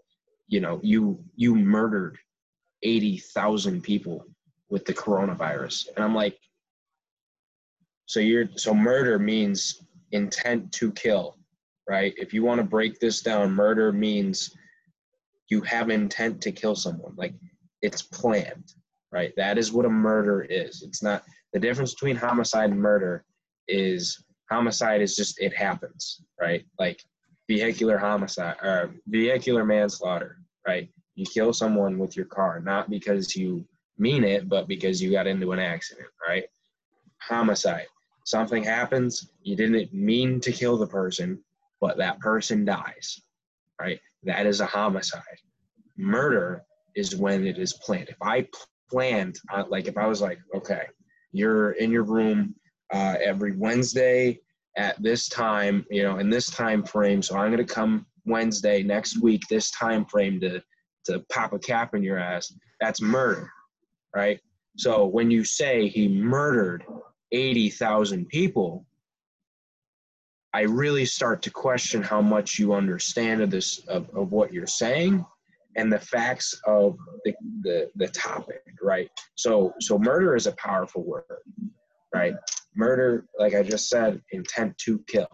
you 0.46 0.60
know, 0.60 0.80
you 0.82 1.22
you 1.36 1.54
murdered 1.54 2.18
eighty 2.82 3.18
thousand 3.18 3.82
people 3.82 4.24
with 4.70 4.84
the 4.84 4.94
coronavirus, 4.94 5.88
and 5.94 6.04
I'm 6.04 6.14
like, 6.14 6.38
so 8.06 8.20
you're 8.20 8.48
so 8.56 8.74
murder 8.74 9.18
means 9.18 9.82
intent 10.12 10.72
to 10.72 10.92
kill, 10.92 11.36
right? 11.88 12.14
If 12.16 12.32
you 12.32 12.44
want 12.44 12.58
to 12.58 12.64
break 12.64 13.00
this 13.00 13.20
down, 13.22 13.52
murder 13.52 13.92
means 13.92 14.54
you 15.48 15.62
have 15.62 15.90
intent 15.90 16.40
to 16.42 16.52
kill 16.52 16.74
someone. 16.74 17.14
Like 17.16 17.34
it's 17.82 18.02
planned, 18.02 18.74
right? 19.12 19.32
That 19.36 19.58
is 19.58 19.72
what 19.72 19.86
a 19.86 19.90
murder 19.90 20.42
is. 20.42 20.82
It's 20.82 21.02
not 21.02 21.24
the 21.52 21.60
difference 21.60 21.94
between 21.94 22.16
homicide 22.16 22.70
and 22.70 22.80
murder 22.80 23.24
is 23.68 24.24
homicide 24.50 25.00
is 25.00 25.16
just 25.16 25.40
it 25.40 25.54
happens, 25.54 26.22
right? 26.40 26.64
Like 26.78 27.02
vehicular 27.48 27.98
homicide 27.98 28.56
or 28.62 28.90
vehicular 29.06 29.64
manslaughter, 29.64 30.38
right? 30.66 30.88
You 31.14 31.26
kill 31.26 31.52
someone 31.52 31.98
with 31.98 32.16
your 32.16 32.26
car, 32.26 32.60
not 32.60 32.90
because 32.90 33.34
you 33.34 33.64
mean 33.98 34.24
it, 34.24 34.48
but 34.48 34.68
because 34.68 35.02
you 35.02 35.10
got 35.10 35.26
into 35.26 35.52
an 35.52 35.58
accident, 35.58 36.08
right? 36.26 36.44
Homicide. 37.20 37.86
Something 38.24 38.62
happens, 38.62 39.30
you 39.42 39.56
didn't 39.56 39.92
mean 39.92 40.40
to 40.40 40.52
kill 40.52 40.76
the 40.76 40.86
person, 40.86 41.42
but 41.80 41.96
that 41.96 42.20
person 42.20 42.64
dies, 42.64 43.20
right? 43.80 43.98
That 44.24 44.46
is 44.46 44.60
a 44.60 44.66
homicide. 44.66 45.22
Murder 45.96 46.62
is 46.94 47.16
when 47.16 47.46
it 47.46 47.58
is 47.58 47.72
planned. 47.72 48.08
If 48.08 48.16
I 48.20 48.46
planned, 48.90 49.38
like 49.68 49.88
if 49.88 49.96
I 49.96 50.06
was 50.06 50.20
like, 50.20 50.38
okay, 50.54 50.82
you're 51.38 51.72
in 51.72 51.90
your 51.90 52.02
room 52.02 52.54
uh, 52.92 53.16
every 53.22 53.56
Wednesday 53.56 54.40
at 54.76 55.00
this 55.02 55.28
time, 55.28 55.86
you 55.90 56.02
know, 56.02 56.18
in 56.18 56.30
this 56.30 56.50
time 56.50 56.82
frame, 56.84 57.22
so 57.22 57.36
I'm 57.36 57.52
going 57.52 57.64
to 57.64 57.74
come 57.74 58.06
Wednesday 58.26 58.82
next 58.82 59.22
week, 59.22 59.42
this 59.48 59.70
time 59.70 60.04
frame 60.04 60.40
to 60.40 60.62
to 61.06 61.24
pop 61.32 61.54
a 61.54 61.58
cap 61.58 61.94
in 61.94 62.02
your 62.02 62.18
ass. 62.18 62.52
That's 62.80 63.00
murder, 63.00 63.50
right? 64.14 64.38
So 64.76 65.06
when 65.06 65.30
you 65.30 65.42
say 65.42 65.88
he 65.88 66.06
murdered 66.06 66.84
80,000 67.32 68.28
people, 68.28 68.84
I 70.52 70.62
really 70.62 71.06
start 71.06 71.40
to 71.42 71.50
question 71.50 72.02
how 72.02 72.20
much 72.20 72.58
you 72.58 72.74
understand 72.74 73.40
of 73.40 73.50
this 73.50 73.78
of, 73.86 74.08
of 74.14 74.32
what 74.32 74.52
you're 74.52 74.66
saying 74.66 75.24
and 75.78 75.92
the 75.92 76.00
facts 76.00 76.60
of 76.66 76.98
the, 77.24 77.32
the, 77.62 77.88
the 77.94 78.08
topic, 78.08 78.62
right? 78.82 79.08
So, 79.36 79.72
so 79.80 79.96
murder 79.96 80.34
is 80.34 80.48
a 80.48 80.52
powerful 80.52 81.04
word, 81.04 81.24
right? 82.12 82.34
Murder, 82.74 83.26
like 83.38 83.54
I 83.54 83.62
just 83.62 83.88
said, 83.88 84.20
intent 84.32 84.76
to 84.78 84.98
kill. 85.06 85.28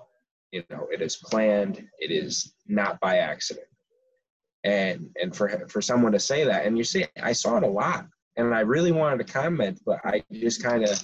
You 0.52 0.62
know, 0.70 0.86
it 0.92 1.00
is 1.00 1.16
planned. 1.16 1.82
It 1.98 2.10
is 2.12 2.54
not 2.68 3.00
by 3.00 3.18
accident. 3.18 3.66
And 4.64 5.10
and 5.20 5.34
for 5.34 5.66
for 5.68 5.82
someone 5.82 6.12
to 6.12 6.18
say 6.20 6.44
that, 6.44 6.64
and 6.64 6.78
you 6.78 6.84
see, 6.84 7.04
I 7.22 7.32
saw 7.32 7.56
it 7.58 7.64
a 7.64 7.68
lot, 7.68 8.06
and 8.36 8.54
I 8.54 8.60
really 8.60 8.92
wanted 8.92 9.26
to 9.26 9.32
comment, 9.32 9.80
but 9.84 9.98
I 10.04 10.22
just 10.32 10.62
kind 10.62 10.84
of, 10.84 11.02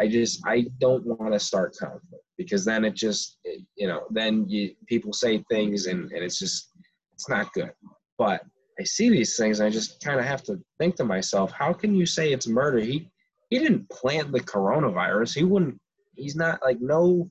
I 0.00 0.08
just 0.08 0.40
I 0.46 0.66
don't 0.80 1.06
want 1.06 1.32
to 1.32 1.38
start 1.38 1.76
conflict 1.78 2.24
because 2.36 2.64
then 2.64 2.84
it 2.84 2.94
just, 2.94 3.38
you 3.76 3.86
know, 3.86 4.06
then 4.10 4.48
you 4.48 4.74
people 4.86 5.12
say 5.12 5.44
things 5.50 5.86
and 5.86 6.10
and 6.10 6.24
it's 6.24 6.40
just 6.40 6.70
it's 7.12 7.28
not 7.28 7.52
good. 7.52 7.72
But 8.16 8.42
I 8.80 8.84
see 8.84 9.10
these 9.10 9.36
things 9.36 9.60
and 9.60 9.66
I 9.66 9.70
just 9.70 10.02
kind 10.02 10.20
of 10.20 10.26
have 10.26 10.42
to 10.44 10.60
think 10.78 10.96
to 10.96 11.04
myself, 11.04 11.50
how 11.50 11.72
can 11.72 11.94
you 11.94 12.06
say 12.06 12.32
it's 12.32 12.46
murder? 12.46 12.78
He 12.78 13.10
he 13.50 13.58
didn't 13.58 13.88
plant 13.88 14.30
the 14.30 14.40
coronavirus. 14.40 15.34
He 15.34 15.44
wouldn't 15.44 15.80
he's 16.14 16.36
not 16.36 16.60
like 16.62 16.80
no 16.80 17.30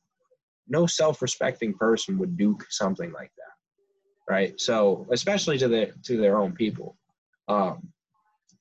no 0.68 0.86
self-respecting 0.86 1.74
person 1.76 2.18
would 2.18 2.38
do 2.38 2.58
something 2.70 3.12
like 3.14 3.32
that. 3.38 4.34
Right? 4.34 4.60
So, 4.60 5.08
especially 5.12 5.58
to 5.60 5.68
the 5.68 5.94
to 6.04 6.18
their 6.18 6.38
own 6.38 6.54
people. 6.54 6.98
Um 7.48 7.90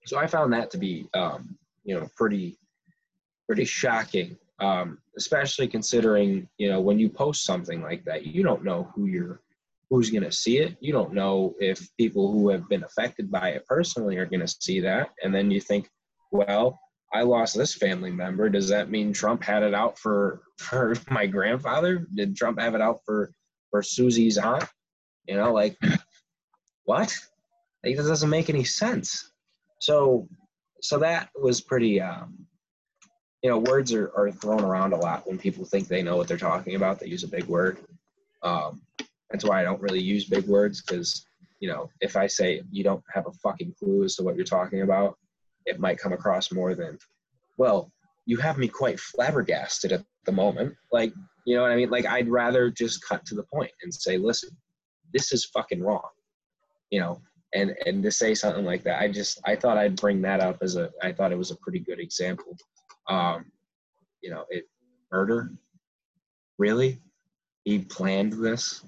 so 0.04 0.18
I 0.18 0.28
found 0.28 0.52
that 0.52 0.70
to 0.70 0.78
be 0.78 1.08
um, 1.14 1.58
you 1.84 1.98
know, 1.98 2.08
pretty 2.16 2.58
pretty 3.46 3.64
shocking. 3.64 4.36
Um, 4.58 4.98
especially 5.18 5.68
considering, 5.68 6.48
you 6.56 6.70
know, 6.70 6.80
when 6.80 6.98
you 6.98 7.10
post 7.10 7.44
something 7.44 7.82
like 7.82 8.04
that, 8.06 8.24
you 8.24 8.42
don't 8.42 8.64
know 8.64 8.90
who 8.94 9.04
you're 9.04 9.40
who's 9.90 10.10
going 10.10 10.24
to 10.24 10.32
see 10.32 10.58
it. 10.58 10.76
You 10.80 10.92
don't 10.92 11.14
know 11.14 11.54
if 11.60 11.88
people 11.96 12.32
who 12.32 12.48
have 12.48 12.68
been 12.68 12.84
affected 12.84 13.30
by 13.30 13.50
it 13.50 13.66
personally 13.66 14.16
are 14.16 14.26
going 14.26 14.40
to 14.40 14.56
see 14.60 14.80
that. 14.80 15.10
And 15.22 15.34
then 15.34 15.50
you 15.50 15.60
think, 15.60 15.88
well, 16.32 16.80
I 17.12 17.22
lost 17.22 17.56
this 17.56 17.74
family 17.74 18.10
member. 18.10 18.48
Does 18.48 18.68
that 18.68 18.90
mean 18.90 19.12
Trump 19.12 19.42
had 19.42 19.62
it 19.62 19.74
out 19.74 19.98
for 19.98 20.42
for 20.58 20.94
my 21.10 21.26
grandfather? 21.26 22.06
Did 22.14 22.36
Trump 22.36 22.60
have 22.60 22.74
it 22.74 22.80
out 22.80 23.00
for 23.04 23.30
for 23.70 23.82
Susie's 23.82 24.38
aunt? 24.38 24.64
You 25.26 25.36
know, 25.36 25.52
like 25.52 25.76
what? 26.84 27.14
Like, 27.84 27.96
that 27.96 28.02
doesn't 28.02 28.30
make 28.30 28.50
any 28.50 28.64
sense. 28.64 29.30
So, 29.80 30.28
so 30.80 30.98
that 30.98 31.30
was 31.40 31.60
pretty. 31.60 32.00
Um, 32.00 32.46
you 33.42 33.50
know, 33.50 33.58
words 33.58 33.92
are, 33.92 34.10
are 34.16 34.32
thrown 34.32 34.64
around 34.64 34.92
a 34.92 34.96
lot 34.96 35.26
when 35.26 35.38
people 35.38 35.64
think 35.64 35.86
they 35.86 36.02
know 36.02 36.16
what 36.16 36.26
they're 36.26 36.36
talking 36.36 36.74
about. 36.74 36.98
They 36.98 37.06
use 37.06 37.22
a 37.22 37.28
big 37.28 37.44
word. 37.44 37.78
Um, 38.42 38.80
that's 39.30 39.44
why 39.44 39.60
I 39.60 39.64
don't 39.64 39.80
really 39.80 40.02
use 40.02 40.24
big 40.24 40.46
words 40.46 40.82
because, 40.82 41.26
you 41.60 41.68
know, 41.68 41.90
if 42.00 42.16
I 42.16 42.26
say 42.26 42.62
you 42.70 42.84
don't 42.84 43.02
have 43.12 43.26
a 43.26 43.32
fucking 43.32 43.74
clue 43.78 44.04
as 44.04 44.16
to 44.16 44.22
what 44.22 44.36
you're 44.36 44.44
talking 44.44 44.82
about, 44.82 45.16
it 45.64 45.80
might 45.80 45.98
come 45.98 46.12
across 46.12 46.52
more 46.52 46.74
than, 46.74 46.98
well, 47.56 47.90
you 48.24 48.36
have 48.38 48.58
me 48.58 48.68
quite 48.68 49.00
flabbergasted 49.00 49.92
at 49.92 50.04
the 50.24 50.32
moment. 50.32 50.74
Like, 50.92 51.12
you 51.46 51.56
know 51.56 51.62
what 51.62 51.70
I 51.70 51.76
mean? 51.76 51.90
Like, 51.90 52.06
I'd 52.06 52.28
rather 52.28 52.70
just 52.70 53.04
cut 53.04 53.24
to 53.26 53.34
the 53.34 53.44
point 53.44 53.70
and 53.82 53.92
say, 53.92 54.18
listen, 54.18 54.50
this 55.12 55.32
is 55.32 55.44
fucking 55.46 55.82
wrong. 55.82 56.08
You 56.90 57.00
know, 57.00 57.20
and 57.54 57.74
and 57.86 58.02
to 58.02 58.10
say 58.10 58.34
something 58.34 58.64
like 58.64 58.84
that, 58.84 59.00
I 59.00 59.08
just 59.08 59.40
I 59.44 59.56
thought 59.56 59.78
I'd 59.78 59.96
bring 59.96 60.22
that 60.22 60.40
up 60.40 60.58
as 60.60 60.76
a 60.76 60.90
I 61.02 61.12
thought 61.12 61.32
it 61.32 61.38
was 61.38 61.50
a 61.50 61.56
pretty 61.56 61.80
good 61.80 62.00
example. 62.00 62.56
Um, 63.08 63.46
you 64.22 64.30
know, 64.30 64.44
it 64.50 64.64
murder. 65.10 65.50
Really, 66.58 67.00
he 67.64 67.80
planned 67.80 68.32
this. 68.32 68.84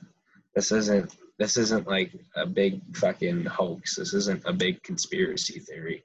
This 0.55 0.72
isn't 0.72 1.14
this 1.38 1.57
isn't 1.57 1.86
like 1.86 2.12
a 2.36 2.46
big 2.46 2.80
fucking 2.96 3.44
hoax. 3.44 3.96
This 3.96 4.12
isn't 4.12 4.42
a 4.44 4.53
big 4.53 4.82
conspiracy 4.82 5.61
theory. 5.61 6.05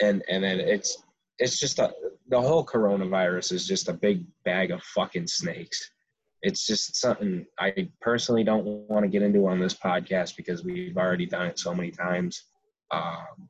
And 0.00 0.22
and 0.28 0.42
then 0.42 0.60
it's 0.60 1.02
it's 1.38 1.58
just 1.58 1.78
a 1.78 1.92
the 2.28 2.40
whole 2.40 2.64
coronavirus 2.66 3.52
is 3.52 3.66
just 3.66 3.88
a 3.88 3.92
big 3.92 4.24
bag 4.44 4.70
of 4.70 4.82
fucking 4.82 5.26
snakes 5.26 5.90
it's 6.42 6.66
just 6.66 6.96
something 6.96 7.46
I 7.58 7.88
personally 8.00 8.44
don't 8.44 8.64
want 8.64 9.04
to 9.04 9.08
get 9.08 9.22
into 9.22 9.46
on 9.48 9.58
this 9.58 9.74
podcast 9.74 10.36
because 10.36 10.64
we've 10.64 10.96
already 10.96 11.26
done 11.26 11.46
it 11.46 11.58
so 11.58 11.74
many 11.74 11.90
times. 11.90 12.44
Um, 12.90 13.48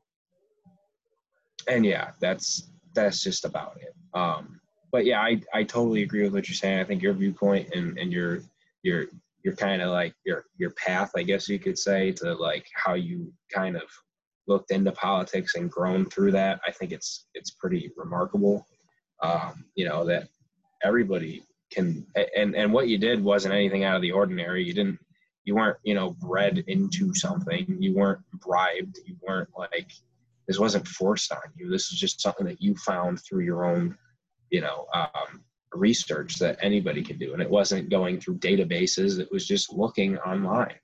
and 1.67 1.85
yeah, 1.85 2.11
that's 2.19 2.69
that's 2.95 3.21
just 3.21 3.45
about 3.45 3.77
it. 3.79 3.93
Um, 4.13 4.59
but 4.91 5.05
yeah, 5.05 5.21
I, 5.21 5.39
I 5.53 5.63
totally 5.63 6.01
agree 6.01 6.23
with 6.23 6.33
what 6.33 6.47
you're 6.47 6.55
saying. 6.55 6.79
I 6.79 6.83
think 6.83 7.03
your 7.03 7.13
viewpoint 7.13 7.69
and, 7.75 7.97
and 7.99 8.11
your 8.11 8.39
your 8.81 9.05
your 9.43 9.55
kind 9.55 9.81
of 9.81 9.91
like 9.91 10.13
your 10.25 10.45
your 10.57 10.71
path, 10.71 11.11
I 11.15 11.23
guess 11.23 11.47
you 11.47 11.59
could 11.59 11.77
say, 11.77 12.11
to 12.13 12.33
like 12.33 12.67
how 12.73 12.93
you 12.93 13.31
kind 13.53 13.75
of 13.75 13.83
looked 14.47 14.71
into 14.71 14.91
politics 14.91 15.55
and 15.55 15.71
grown 15.71 16.05
through 16.05 16.31
that. 16.31 16.59
I 16.67 16.71
think 16.71 16.91
it's 16.91 17.27
it's 17.33 17.51
pretty 17.51 17.91
remarkable. 17.95 18.65
Um, 19.21 19.65
you 19.75 19.87
know 19.87 20.05
that 20.05 20.27
everybody 20.83 21.43
can 21.71 22.05
and 22.15 22.55
and 22.55 22.73
what 22.73 22.87
you 22.87 22.97
did 22.97 23.23
wasn't 23.23 23.53
anything 23.53 23.83
out 23.83 23.95
of 23.95 24.01
the 24.01 24.11
ordinary 24.11 24.63
you 24.63 24.73
didn't 24.73 24.99
you 25.45 25.55
weren't 25.55 25.77
you 25.83 25.93
know 25.93 26.11
bred 26.11 26.63
into 26.67 27.13
something 27.13 27.77
you 27.79 27.93
weren't 27.93 28.21
bribed 28.33 28.97
you 29.05 29.15
weren't 29.21 29.49
like 29.57 29.91
this 30.47 30.59
wasn't 30.59 30.87
forced 30.87 31.31
on 31.31 31.39
you 31.55 31.69
this 31.69 31.91
is 31.91 31.99
just 31.99 32.21
something 32.21 32.45
that 32.45 32.61
you 32.61 32.75
found 32.75 33.19
through 33.21 33.43
your 33.43 33.65
own 33.65 33.95
you 34.49 34.61
know 34.61 34.87
um, 34.93 35.43
research 35.73 36.35
that 36.39 36.57
anybody 36.61 37.03
can 37.03 37.17
do 37.17 37.33
and 37.33 37.41
it 37.41 37.49
wasn't 37.49 37.89
going 37.89 38.19
through 38.19 38.37
databases 38.37 39.19
it 39.19 39.31
was 39.31 39.47
just 39.47 39.71
looking 39.71 40.17
online 40.19 40.75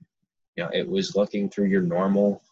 you 0.56 0.62
know 0.62 0.70
it 0.72 0.88
was 0.88 1.16
looking 1.16 1.48
through 1.48 1.66
your 1.66 1.82
normal 1.82 2.42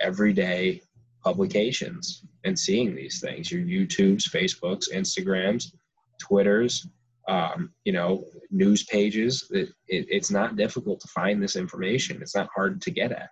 everyday 0.00 0.80
publications 1.24 2.22
and 2.44 2.56
seeing 2.56 2.94
these 2.94 3.20
things 3.20 3.50
your 3.50 3.62
youtubes 3.62 4.28
facebooks 4.28 4.92
instagrams 4.92 5.72
twitters 6.20 6.86
um, 7.28 7.72
you 7.84 7.92
know, 7.92 8.24
news 8.50 8.84
pages. 8.84 9.48
It, 9.50 9.70
it, 9.88 10.06
it's 10.08 10.30
not 10.30 10.56
difficult 10.56 11.00
to 11.00 11.08
find 11.08 11.42
this 11.42 11.56
information. 11.56 12.22
It's 12.22 12.36
not 12.36 12.48
hard 12.54 12.80
to 12.82 12.90
get 12.90 13.12
at. 13.12 13.30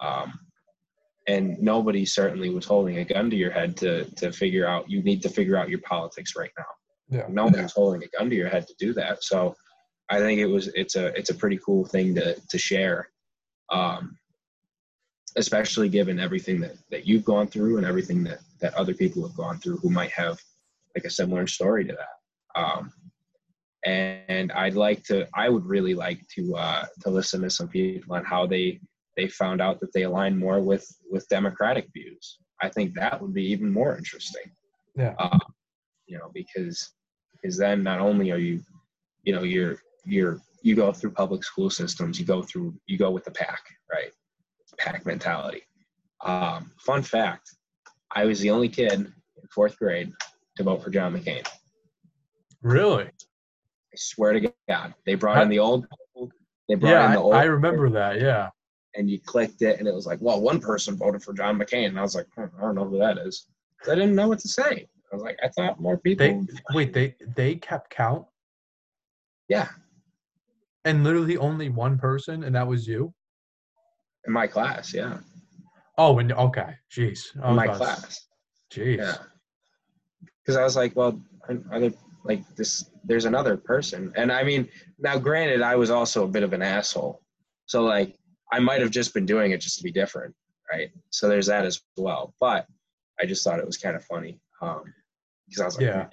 Um, 0.00 0.38
and 1.26 1.58
nobody 1.60 2.04
certainly 2.04 2.50
was 2.50 2.66
holding 2.66 2.98
a 2.98 3.04
gun 3.04 3.30
to 3.30 3.36
your 3.36 3.50
head 3.50 3.76
to, 3.78 4.04
to 4.16 4.30
figure 4.30 4.66
out, 4.66 4.90
you 4.90 5.02
need 5.02 5.22
to 5.22 5.28
figure 5.28 5.56
out 5.56 5.70
your 5.70 5.80
politics 5.80 6.36
right 6.36 6.50
now. 6.58 6.64
Yeah. 7.08 7.26
No 7.28 7.44
one's 7.44 7.72
holding 7.72 8.02
a 8.02 8.18
gun 8.18 8.30
to 8.30 8.36
your 8.36 8.48
head 8.48 8.66
to 8.66 8.74
do 8.78 8.92
that. 8.94 9.22
So 9.22 9.54
I 10.08 10.18
think 10.18 10.40
it 10.40 10.46
was, 10.46 10.68
it's 10.68 10.96
a, 10.96 11.06
it's 11.18 11.30
a 11.30 11.34
pretty 11.34 11.58
cool 11.64 11.84
thing 11.84 12.14
to, 12.16 12.40
to 12.48 12.58
share. 12.58 13.08
Um, 13.70 14.18
especially 15.36 15.88
given 15.88 16.20
everything 16.20 16.60
that, 16.60 16.76
that 16.90 17.06
you've 17.06 17.24
gone 17.24 17.48
through 17.48 17.76
and 17.76 17.86
everything 17.86 18.22
that, 18.22 18.38
that 18.60 18.74
other 18.74 18.94
people 18.94 19.26
have 19.26 19.36
gone 19.36 19.58
through 19.58 19.76
who 19.78 19.90
might 19.90 20.12
have 20.12 20.38
like 20.94 21.04
a 21.04 21.10
similar 21.10 21.46
story 21.46 21.84
to 21.84 21.92
that. 21.92 22.60
Um, 22.60 22.92
and 23.84 24.52
I'd 24.52 24.74
like 24.74 25.02
to. 25.04 25.26
I 25.34 25.48
would 25.48 25.66
really 25.66 25.94
like 25.94 26.26
to 26.36 26.56
uh, 26.56 26.86
to 27.02 27.10
listen 27.10 27.42
to 27.42 27.50
some 27.50 27.68
people 27.68 28.14
on 28.14 28.24
how 28.24 28.46
they 28.46 28.80
they 29.16 29.28
found 29.28 29.60
out 29.60 29.80
that 29.80 29.92
they 29.92 30.02
align 30.02 30.38
more 30.38 30.60
with 30.60 30.86
with 31.10 31.28
democratic 31.28 31.88
views. 31.92 32.38
I 32.62 32.68
think 32.68 32.94
that 32.94 33.20
would 33.20 33.34
be 33.34 33.44
even 33.44 33.70
more 33.70 33.96
interesting. 33.96 34.50
Yeah. 34.96 35.14
Uh, 35.18 35.38
you 36.06 36.18
know, 36.18 36.30
because 36.32 36.92
because 37.32 37.56
then 37.56 37.82
not 37.82 38.00
only 38.00 38.30
are 38.30 38.38
you, 38.38 38.60
you 39.22 39.34
know, 39.34 39.42
you're 39.42 39.78
you're 40.04 40.40
you 40.62 40.74
go 40.74 40.92
through 40.92 41.10
public 41.10 41.44
school 41.44 41.70
systems, 41.70 42.18
you 42.18 42.26
go 42.26 42.42
through 42.42 42.74
you 42.86 42.96
go 42.96 43.10
with 43.10 43.24
the 43.24 43.30
pack, 43.30 43.62
right? 43.92 44.10
Pack 44.78 45.06
mentality. 45.06 45.62
Um, 46.24 46.72
fun 46.80 47.02
fact: 47.02 47.50
I 48.14 48.24
was 48.24 48.40
the 48.40 48.50
only 48.50 48.68
kid 48.68 48.92
in 48.92 49.12
fourth 49.54 49.78
grade 49.78 50.12
to 50.56 50.62
vote 50.62 50.82
for 50.82 50.90
John 50.90 51.14
McCain. 51.14 51.46
Really? 52.62 53.04
I 53.04 53.96
swear 53.96 54.32
to 54.32 54.52
God, 54.68 54.94
they 55.06 55.14
brought 55.14 55.42
in 55.42 55.48
the 55.48 55.58
old. 55.58 55.86
They 56.68 56.74
brought 56.76 56.90
yeah, 56.90 57.06
in 57.06 57.12
the 57.12 57.20
old. 57.20 57.34
I, 57.34 57.42
I 57.42 57.44
remember 57.44 57.90
that. 57.90 58.20
Yeah. 58.20 58.48
And 58.96 59.10
you 59.10 59.20
clicked 59.20 59.60
it, 59.62 59.78
and 59.78 59.86
it 59.86 59.94
was 59.94 60.06
like, 60.06 60.18
well, 60.20 60.40
one 60.40 60.60
person 60.60 60.96
voted 60.96 61.22
for 61.22 61.34
John 61.34 61.58
McCain, 61.58 61.88
and 61.88 61.98
I 61.98 62.02
was 62.02 62.14
like, 62.14 62.26
hmm, 62.36 62.44
I 62.58 62.62
don't 62.62 62.74
know 62.74 62.84
who 62.84 62.98
that 62.98 63.18
is. 63.18 63.46
I 63.86 63.94
didn't 63.94 64.14
know 64.14 64.28
what 64.28 64.38
to 64.40 64.48
say. 64.48 64.86
I 65.14 65.16
was 65.16 65.22
like, 65.22 65.38
I 65.44 65.48
thought 65.48 65.80
more 65.80 65.96
people. 65.96 66.26
They 66.26 66.74
wait. 66.74 66.92
They 66.92 67.14
they 67.36 67.54
kept 67.54 67.90
count. 67.90 68.26
Yeah. 69.48 69.68
And 70.84 71.04
literally 71.04 71.36
only 71.36 71.68
one 71.68 71.98
person, 71.98 72.42
and 72.42 72.56
that 72.56 72.66
was 72.66 72.86
you. 72.86 73.14
In 74.26 74.32
my 74.32 74.48
class, 74.48 74.92
yeah. 74.92 75.18
Oh, 75.96 76.18
and 76.18 76.32
okay, 76.32 76.74
jeez. 76.90 77.26
Oh, 77.40 77.50
in 77.50 77.56
my 77.56 77.68
class. 77.68 78.26
Jeez. 78.72 78.98
Yeah. 78.98 79.16
Because 80.42 80.56
I 80.56 80.64
was 80.64 80.74
like, 80.74 80.96
well, 80.96 81.20
are 81.70 81.80
there 81.80 81.92
like 82.24 82.42
this 82.56 82.90
there's 83.04 83.26
another 83.26 83.56
person 83.56 84.10
and 84.16 84.32
i 84.32 84.42
mean 84.42 84.66
now 84.98 85.18
granted 85.18 85.60
i 85.60 85.76
was 85.76 85.90
also 85.90 86.24
a 86.24 86.28
bit 86.28 86.42
of 86.42 86.54
an 86.54 86.62
asshole 86.62 87.20
so 87.66 87.82
like 87.82 88.16
i 88.50 88.58
might 88.58 88.80
have 88.80 88.90
just 88.90 89.12
been 89.12 89.26
doing 89.26 89.52
it 89.52 89.60
just 89.60 89.76
to 89.76 89.84
be 89.84 89.92
different 89.92 90.34
right 90.72 90.88
so 91.10 91.28
there's 91.28 91.46
that 91.46 91.66
as 91.66 91.82
well 91.98 92.34
but 92.40 92.66
i 93.20 93.26
just 93.26 93.44
thought 93.44 93.58
it 93.58 93.66
was 93.66 93.76
kind 93.76 93.94
of 93.94 94.02
funny 94.04 94.40
um 94.62 94.82
because 95.48 95.60
i 95.60 95.64
was 95.64 95.76
like 95.76 95.86
yeah. 95.86 96.06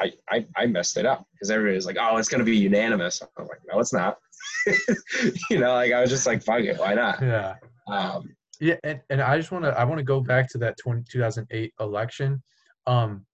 I, 0.00 0.12
I 0.30 0.46
i 0.56 0.66
messed 0.66 0.96
it 0.96 1.06
up. 1.06 1.26
Because 1.32 1.50
everybody 1.50 1.76
was 1.76 1.86
like 1.86 1.96
oh 2.00 2.16
it's 2.16 2.28
going 2.28 2.40
to 2.40 2.44
be 2.44 2.56
unanimous. 2.56 3.22
I'm 3.22 3.46
like 3.46 3.60
no 3.70 3.78
it's 3.80 3.92
not. 3.92 4.18
You 5.50 5.58
know 5.58 5.74
like 5.74 5.92
i 5.92 6.00
was 6.00 6.10
just 6.10 6.26
like 6.26 6.42
fuck 6.42 6.60
it 6.60 6.78
why 6.78 6.94
not? 6.94 7.20
Yeah. 7.20 7.54
Um 7.86 8.34
yeah 8.60 8.76
and, 8.84 9.00
and 9.10 9.20
i 9.20 9.36
just 9.36 9.52
want 9.52 9.64
to 9.64 9.78
i 9.78 9.84
want 9.84 9.98
to 9.98 10.04
go 10.04 10.20
back 10.20 10.48
to 10.50 10.58
that 10.58 10.76
20, 10.78 11.04
2008 11.10 11.72
election. 11.80 12.42
Um 12.86 13.24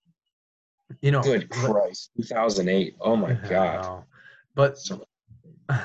you 1.01 1.11
know 1.11 1.23
good 1.23 1.49
christ 1.49 2.11
2008 2.19 2.95
oh 3.01 3.17
my 3.17 3.33
god. 3.49 4.05
but 4.55 4.77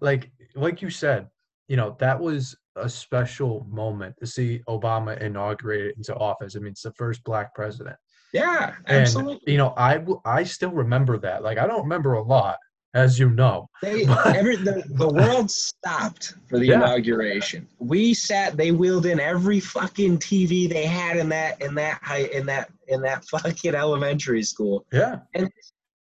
like 0.00 0.30
like 0.54 0.82
you 0.82 0.90
said 0.90 1.28
you 1.68 1.76
know 1.76 1.96
that 2.00 2.18
was 2.18 2.56
a 2.76 2.88
special 2.88 3.66
moment 3.70 4.16
to 4.18 4.26
see 4.26 4.60
obama 4.68 5.20
inaugurated 5.20 5.94
into 5.96 6.14
office. 6.16 6.56
I 6.56 6.60
mean 6.60 6.72
it's 6.72 6.82
the 6.82 6.92
first 6.92 7.22
black 7.24 7.54
president 7.54 7.96
yeah 8.32 8.74
absolutely 8.86 9.34
and, 9.34 9.52
you 9.52 9.58
know 9.58 9.74
i 9.76 10.02
i 10.24 10.42
still 10.42 10.70
remember 10.70 11.18
that 11.18 11.42
like 11.42 11.58
i 11.58 11.66
don't 11.66 11.82
remember 11.82 12.14
a 12.14 12.22
lot 12.22 12.58
as 12.94 13.18
you 13.18 13.30
know. 13.30 13.68
They, 13.80 14.04
every, 14.26 14.56
the, 14.56 14.82
the 14.86 15.08
world 15.08 15.50
stopped 15.50 16.34
for 16.48 16.58
the 16.58 16.66
yeah. 16.66 16.76
inauguration. 16.76 17.66
We 17.78 18.14
sat. 18.14 18.56
They 18.56 18.72
wheeled 18.72 19.06
in 19.06 19.18
every 19.20 19.60
fucking 19.60 20.18
TV 20.18 20.68
they 20.68 20.86
had 20.86 21.16
in 21.16 21.28
that 21.30 21.60
in 21.60 21.74
that 21.76 22.00
high 22.02 22.24
in 22.24 22.46
that 22.46 22.70
in 22.88 23.02
that 23.02 23.24
fucking 23.30 23.74
elementary 23.74 24.42
school. 24.42 24.86
Yeah. 24.92 25.20
And 25.34 25.50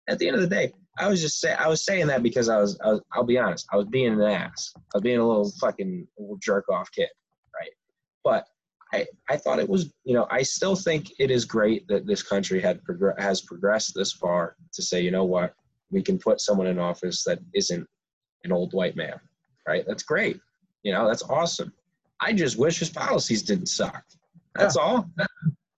at 0.08 0.18
the 0.18 0.26
end 0.26 0.36
of 0.36 0.42
the 0.42 0.48
day, 0.48 0.72
I 0.98 1.08
was 1.08 1.20
just 1.20 1.40
say 1.40 1.52
I 1.52 1.68
was 1.68 1.84
saying 1.84 2.06
that 2.08 2.22
because 2.22 2.48
I 2.48 2.58
was, 2.58 2.78
I 2.82 2.92
was 2.92 3.02
I'll 3.12 3.24
be 3.24 3.38
honest. 3.38 3.66
I 3.72 3.76
was 3.76 3.86
being 3.86 4.14
an 4.14 4.22
ass. 4.22 4.72
I 4.76 4.80
was 4.94 5.02
being 5.02 5.18
a 5.18 5.26
little 5.26 5.50
fucking 5.60 6.06
little 6.18 6.38
jerk 6.38 6.68
off 6.70 6.90
kid, 6.92 7.08
right? 7.54 7.70
But 8.24 8.46
I, 8.92 9.06
I 9.28 9.36
thought 9.36 9.58
it 9.58 9.68
was, 9.68 9.92
you 10.04 10.14
know, 10.14 10.26
I 10.30 10.42
still 10.42 10.74
think 10.74 11.12
it 11.18 11.30
is 11.30 11.44
great 11.44 11.86
that 11.88 12.06
this 12.06 12.22
country 12.22 12.60
had 12.60 12.82
progr- 12.84 13.20
has 13.20 13.42
progressed 13.42 13.92
this 13.94 14.12
far 14.12 14.56
to 14.72 14.82
say, 14.82 15.00
you 15.00 15.10
know 15.10 15.24
what, 15.24 15.54
we 15.90 16.02
can 16.02 16.18
put 16.18 16.40
someone 16.40 16.66
in 16.66 16.78
office 16.78 17.22
that 17.24 17.38
isn't 17.54 17.86
an 18.44 18.52
old 18.52 18.72
white 18.72 18.96
man. 18.96 19.20
right? 19.66 19.84
That's 19.86 20.02
great. 20.02 20.40
You 20.82 20.92
know, 20.92 21.06
that's 21.06 21.22
awesome. 21.24 21.72
I 22.20 22.32
just 22.32 22.58
wish 22.58 22.78
his 22.78 22.90
policies 22.90 23.42
didn't 23.42 23.66
suck. 23.66 24.02
That's 24.54 24.76
yeah. 24.76 24.82
all. 24.82 25.10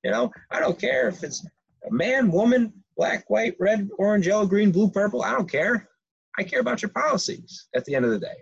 You 0.03 0.11
know, 0.11 0.33
I 0.51 0.61
don't 0.61 0.79
care 0.79 1.09
if 1.09 1.23
it's 1.23 1.45
a 1.87 1.93
man, 1.93 2.31
woman, 2.31 2.73
black, 2.97 3.29
white, 3.29 3.55
red, 3.61 3.91
orange, 3.99 4.27
yellow, 4.27 4.47
green, 4.47 4.73
blue, 4.73 4.91
purple. 4.91 5.23
I 5.23 5.33
don't 5.33 5.51
care. 5.51 5.91
I 6.39 6.43
care 6.43 6.61
about 6.61 6.81
your 6.81 6.89
policies 6.89 7.69
at 7.75 7.85
the 7.85 7.95
end 7.95 8.07
of 8.07 8.11
the 8.11 8.19
day. 8.19 8.37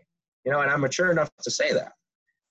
You 0.45 0.53
know, 0.53 0.61
and 0.61 0.71
I'm 0.71 0.81
mature 0.81 1.11
enough 1.11 1.31
to 1.43 1.51
say 1.51 1.73
that. 1.73 1.93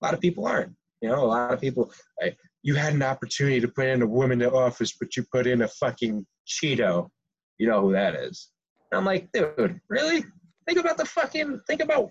A 0.01 0.05
lot 0.05 0.13
of 0.13 0.19
people 0.19 0.45
aren't. 0.45 0.73
You 1.01 1.09
know, 1.09 1.23
a 1.23 1.25
lot 1.25 1.53
of 1.53 1.61
people, 1.61 1.91
like, 2.21 2.37
you 2.63 2.75
had 2.75 2.93
an 2.93 3.03
opportunity 3.03 3.59
to 3.61 3.67
put 3.67 3.87
in 3.87 4.01
a 4.01 4.07
woman 4.07 4.41
in 4.41 4.49
office, 4.49 4.93
but 4.99 5.15
you 5.15 5.23
put 5.31 5.47
in 5.47 5.61
a 5.61 5.67
fucking 5.67 6.25
Cheeto. 6.47 7.09
You 7.57 7.67
know 7.67 7.81
who 7.81 7.93
that 7.93 8.15
is. 8.15 8.49
And 8.91 8.99
I'm 8.99 9.05
like, 9.05 9.31
dude, 9.31 9.79
really? 9.89 10.23
Think 10.65 10.79
about 10.79 10.97
the 10.97 11.05
fucking, 11.05 11.61
think 11.67 11.81
about 11.81 12.09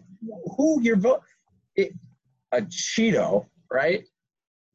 who 0.56 0.80
you're 0.82 0.96
voting. 0.96 1.22
A 2.52 2.60
Cheeto, 2.62 3.46
right? 3.70 4.04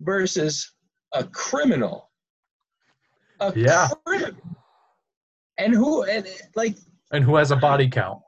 Versus 0.02 0.74
a 1.14 1.24
criminal. 1.24 2.12
A 3.40 3.54
yeah. 3.56 3.88
Criminal. 4.06 4.38
And 5.58 5.74
who, 5.74 6.04
and 6.04 6.28
like, 6.56 6.76
and 7.12 7.24
who 7.24 7.36
has 7.36 7.52
a 7.52 7.56
body 7.56 7.90
count. 7.90 8.20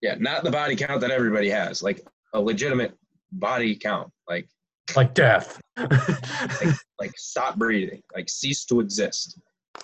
Yeah, 0.00 0.14
not 0.18 0.44
the 0.44 0.50
body 0.50 0.76
count 0.76 1.00
that 1.00 1.10
everybody 1.10 1.48
has, 1.50 1.82
like 1.82 2.06
a 2.32 2.40
legitimate 2.40 2.96
body 3.32 3.74
count, 3.74 4.12
like 4.28 4.48
like 4.96 5.14
death, 5.14 5.60
like, 5.76 5.90
like 6.98 7.12
stop 7.16 7.56
breathing, 7.56 8.02
like 8.14 8.28
cease 8.28 8.64
to 8.66 8.80
exist, 8.80 9.38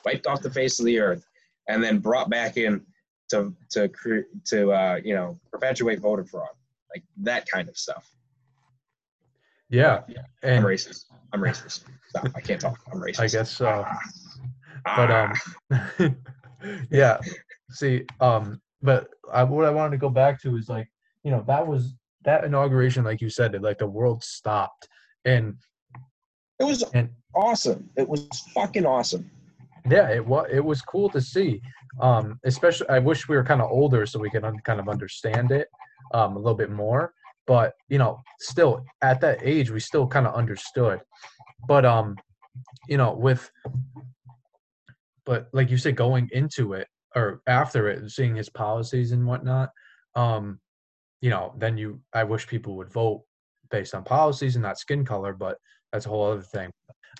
wiped 0.05 0.27
off 0.27 0.41
the 0.41 0.51
face 0.51 0.79
of 0.79 0.87
the 0.87 0.99
earth, 0.99 1.25
and 1.69 1.83
then 1.83 1.99
brought 1.99 2.31
back 2.31 2.57
in 2.57 2.85
to 3.31 3.55
to 3.71 3.91
to 4.47 4.73
uh, 4.73 5.01
you 5.05 5.15
know 5.15 5.39
perpetuate 5.53 6.01
voter 6.01 6.25
fraud, 6.25 6.49
like 6.95 7.03
that 7.19 7.47
kind 7.49 7.69
of 7.69 7.77
stuff. 7.77 8.09
Yeah, 9.71 10.03
and 10.43 10.59
I'm 10.59 10.65
racist. 10.65 11.07
I'm 11.33 11.41
racist. 11.41 11.85
Stop. 12.09 12.29
I 12.35 12.41
can't 12.41 12.61
talk. 12.61 12.79
I'm 12.93 13.01
racist. 13.01 13.21
I 13.21 13.27
guess 13.29 13.51
so. 13.51 13.85
Ah. 13.87 13.99
But 14.97 15.11
um, 15.11 16.17
yeah. 16.91 17.19
See, 17.71 18.05
um, 18.21 18.61
but 18.83 19.09
I, 19.33 19.43
what 19.45 19.65
I 19.65 19.71
wanted 19.71 19.93
to 19.93 19.99
go 19.99 20.11
back 20.11 20.41
to 20.43 20.57
is 20.57 20.69
like, 20.69 20.89
you 21.23 21.31
know, 21.31 21.43
that 21.47 21.67
was 21.67 21.95
that 22.25 22.45
inauguration, 22.45 23.05
like 23.05 23.21
you 23.21 23.31
said, 23.31 23.55
it 23.55 23.63
like 23.63 23.79
the 23.79 23.87
world 23.87 24.23
stopped, 24.23 24.89
and 25.25 25.57
it 26.59 26.65
was 26.65 26.83
and, 26.95 27.11
awesome. 27.35 27.91
It 27.97 28.09
was 28.09 28.29
fucking 28.55 28.87
awesome. 28.87 29.31
Yeah, 29.91 30.11
it 30.11 30.25
was. 30.25 30.47
It 30.51 30.65
was 30.65 30.81
cool 30.83 31.09
to 31.11 31.21
see. 31.21 31.61
Um, 32.01 32.41
especially, 32.45 32.89
I 32.89 32.99
wish 32.99 33.29
we 33.29 33.37
were 33.37 33.45
kind 33.45 33.61
of 33.61 33.71
older 33.71 34.07
so 34.07 34.19
we 34.19 34.31
could 34.31 34.45
un- 34.45 34.61
kind 34.65 34.81
of 34.81 34.89
understand 34.89 35.53
it 35.53 35.69
um, 36.13 36.37
a 36.37 36.39
little 36.39 36.57
bit 36.57 36.71
more. 36.71 37.13
But 37.47 37.75
you 37.89 37.99
know, 37.99 38.21
still 38.41 38.85
at 39.03 39.21
that 39.21 39.39
age, 39.43 39.71
we 39.71 39.81
still 39.81 40.07
kind 40.07 40.27
of 40.27 40.35
understood. 40.35 41.01
But 41.69 41.85
um, 41.85 42.17
you 42.89 42.97
know, 42.97 43.13
with 43.13 43.51
but 45.27 45.49
like 45.53 45.71
you 45.71 45.77
said, 45.77 45.97
going 45.97 46.29
into 46.33 46.75
it, 46.75 46.89
or 47.15 47.43
after 47.47 47.89
it, 47.89 48.11
seeing 48.11 48.37
his 48.37 48.49
policies 48.49 49.13
and 49.13 49.27
whatnot, 49.27 49.71
um, 50.17 50.61
you 51.25 51.31
know, 51.31 51.55
then 51.57 51.79
you 51.79 51.99
I 52.13 52.23
wish 52.23 52.47
people 52.47 52.77
would 52.77 52.93
vote 52.93 53.23
based 53.71 53.95
on 53.95 54.05
policies 54.05 54.57
and 54.57 54.63
not 54.63 54.79
skin 54.79 55.07
color, 55.07 55.33
but 55.33 55.57
that's 55.91 56.05
a 56.05 56.11
whole 56.11 56.31
other 56.31 56.43
thing. 56.43 56.71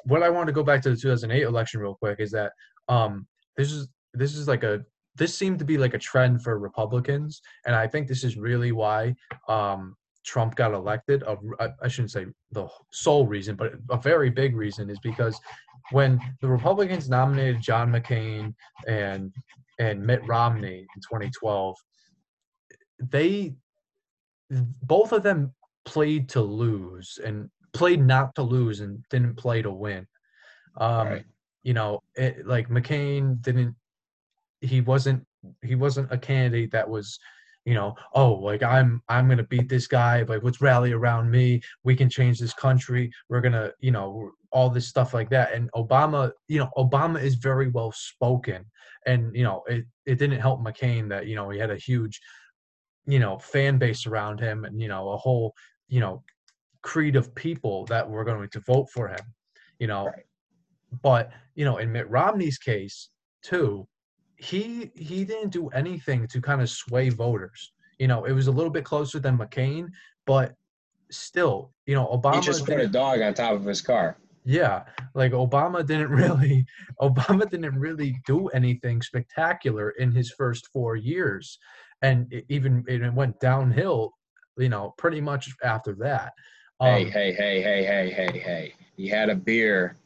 What 0.05 0.23
I 0.23 0.29
want 0.29 0.47
to 0.47 0.53
go 0.53 0.63
back 0.63 0.83
to 0.83 0.91
the 0.91 0.97
2008 0.97 1.43
election 1.43 1.81
real 1.81 1.95
quick 1.95 2.21
is 2.21 2.31
that 2.33 2.53
um, 2.89 3.27
this 3.57 3.73
is 3.73 3.89
this 4.13 4.37
is 4.37 4.47
like 4.47 4.63
a 4.63 4.85
this 5.15 5.35
seemed 5.35 5.59
to 5.61 5.65
be 5.65 5.79
like 5.79 5.95
a 5.95 5.99
trend 5.99 6.43
for 6.43 6.59
Republicans, 6.59 7.41
and 7.65 7.75
I 7.75 7.87
think 7.87 8.07
this 8.07 8.25
is 8.25 8.37
really 8.37 8.73
why 8.73 9.15
um, 9.49 9.97
Trump 10.23 10.55
got 10.55 10.75
elected. 10.75 11.23
Of 11.23 11.39
I 11.83 11.89
shouldn't 11.89 12.13
say 12.13 12.27
the 12.53 12.69
sole 12.93 13.27
reason, 13.27 13.57
but 13.57 13.73
a 13.89 13.97
very 13.97 14.29
big 14.29 14.55
reason 14.55 14.91
is 14.91 14.99
because 14.99 15.41
when 15.93 16.21
the 16.43 16.49
Republicans 16.49 17.09
nominated 17.09 17.63
John 17.63 17.91
McCain 17.91 18.53
and 18.87 19.33
and 19.79 20.07
Mitt 20.07 20.21
Romney 20.27 20.81
in 20.95 21.01
2012, 21.01 21.75
they 23.01 23.55
both 24.83 25.13
of 25.13 25.23
them 25.23 25.53
played 25.85 26.29
to 26.31 26.41
lose 26.41 27.19
and 27.25 27.51
played 27.73 28.05
not 28.05 28.35
to 28.37 28.43
lose 28.43 28.81
and 28.81 29.05
didn't 29.11 29.35
play 29.37 29.63
to 29.63 29.71
win. 29.71 30.07
Um, 30.77 31.09
right. 31.09 31.25
You 31.63 31.75
know, 31.75 32.03
it, 32.15 32.47
like 32.47 32.69
McCain 32.69 33.41
didn't. 33.43 33.75
He 34.61 34.81
wasn't. 34.81 35.27
He 35.63 35.75
wasn't 35.75 36.13
a 36.13 36.19
candidate 36.19 36.71
that 36.73 36.89
was 36.89 37.19
you 37.65 37.75
know, 37.75 37.95
oh, 38.15 38.33
like 38.33 38.63
I'm 38.63 39.03
I'm 39.09 39.29
gonna 39.29 39.45
beat 39.45 39.69
this 39.69 39.87
guy. 39.87 40.23
Like 40.23 40.43
let's 40.43 40.61
rally 40.61 40.93
around 40.93 41.31
me. 41.31 41.63
We 41.83 41.97
can 41.97 42.11
change 42.11 42.39
this 42.39 42.53
country. 42.53 43.11
We're 43.29 43.41
gonna, 43.41 43.73
you 43.81 43.91
know, 43.91 44.33
all 44.51 44.69
this 44.69 44.87
stuff 44.87 45.15
like 45.15 45.31
that. 45.31 45.53
And 45.55 45.73
Obama, 45.73 46.33
you 46.49 46.59
know, 46.59 46.71
Obama 46.77 47.23
is 47.23 47.37
very 47.37 47.69
well 47.69 47.93
spoken, 47.93 48.65
and 49.07 49.35
you 49.35 49.45
know, 49.45 49.63
it 49.67 49.87
it 50.05 50.19
didn't 50.19 50.41
help 50.41 50.61
McCain 50.61 51.09
that 51.09 51.27
you 51.27 51.37
know 51.37 51.49
he 51.49 51.59
had 51.59 51.71
a 51.71 51.77
huge, 51.77 52.21
you 53.07 53.19
know, 53.19 53.39
fan 53.39 53.79
base 53.79 54.07
around 54.07 54.41
him, 54.41 54.65
and 54.65 54.81
you 54.81 54.89
know, 54.89 55.11
a 55.11 55.17
whole, 55.17 55.55
you 55.89 56.01
know, 56.01 56.23
creed 56.83 57.17
of 57.17 57.35
people 57.35 57.85
that 57.87 58.09
were 58.09 58.25
going 58.25 58.49
to 58.49 58.61
vote 58.61 58.89
for 58.93 59.09
him. 59.09 59.21
You 59.79 59.87
know, 59.87 60.07
right. 60.07 60.25
but 61.03 61.33
you 61.55 61.65
know, 61.65 61.79
in 61.79 61.93
Mitt 61.93 62.09
Romney's 62.11 62.59
case 62.59 63.11
too, 63.43 63.87
he 64.37 64.91
he 64.95 65.25
didn't 65.25 65.51
do 65.51 65.69
anything 65.69 66.27
to 66.29 66.41
kind 66.41 66.63
of 66.63 66.71
sway 66.71 67.09
voters. 67.09 67.73
You 67.99 68.09
know, 68.09 68.25
it 68.25 68.33
was 68.33 68.47
a 68.47 68.53
little 68.53 68.71
bit 68.71 68.85
closer 68.85 69.19
than 69.19 69.39
McCain, 69.39 69.89
but 70.27 70.55
still, 71.11 71.73
you 71.87 71.95
know, 71.95 72.07
Obama. 72.07 72.37
He 72.37 72.41
just 72.41 72.67
put 72.67 72.81
a 72.81 72.89
dog 72.89 73.21
on 73.21 73.35
top 73.35 73.53
of 73.53 73.65
his 73.65 73.81
car. 73.81 74.19
Yeah, 74.45 74.85
like 75.15 75.33
Obama 75.33 75.87
didn't 75.87 76.11
really 76.11 76.67
Obama 77.01 77.49
didn't 77.49 77.79
really 77.79 78.21
do 78.27 78.49
anything 78.49 79.01
spectacular 79.01 79.91
in 79.91 80.13
his 80.13 80.31
first 80.33 80.69
four 80.69 80.97
years, 80.97 81.59
and 82.05 82.33
it 82.33 82.45
even 82.49 82.85
it 82.87 83.13
went 83.13 83.41
downhill. 83.41 84.13
You 84.57 84.69
know, 84.69 84.95
pretty 84.99 85.21
much 85.21 85.51
after 85.65 85.95
that. 85.97 86.33
Um, 86.79 86.89
hey, 86.89 87.05
hey, 87.11 87.33
hey, 87.33 87.63
hey, 87.63 87.85
hey, 87.85 88.11
hey, 88.11 88.39
hey! 88.39 88.75
He 88.97 89.09
had 89.09 89.31
a 89.31 89.35
beer 89.35 89.97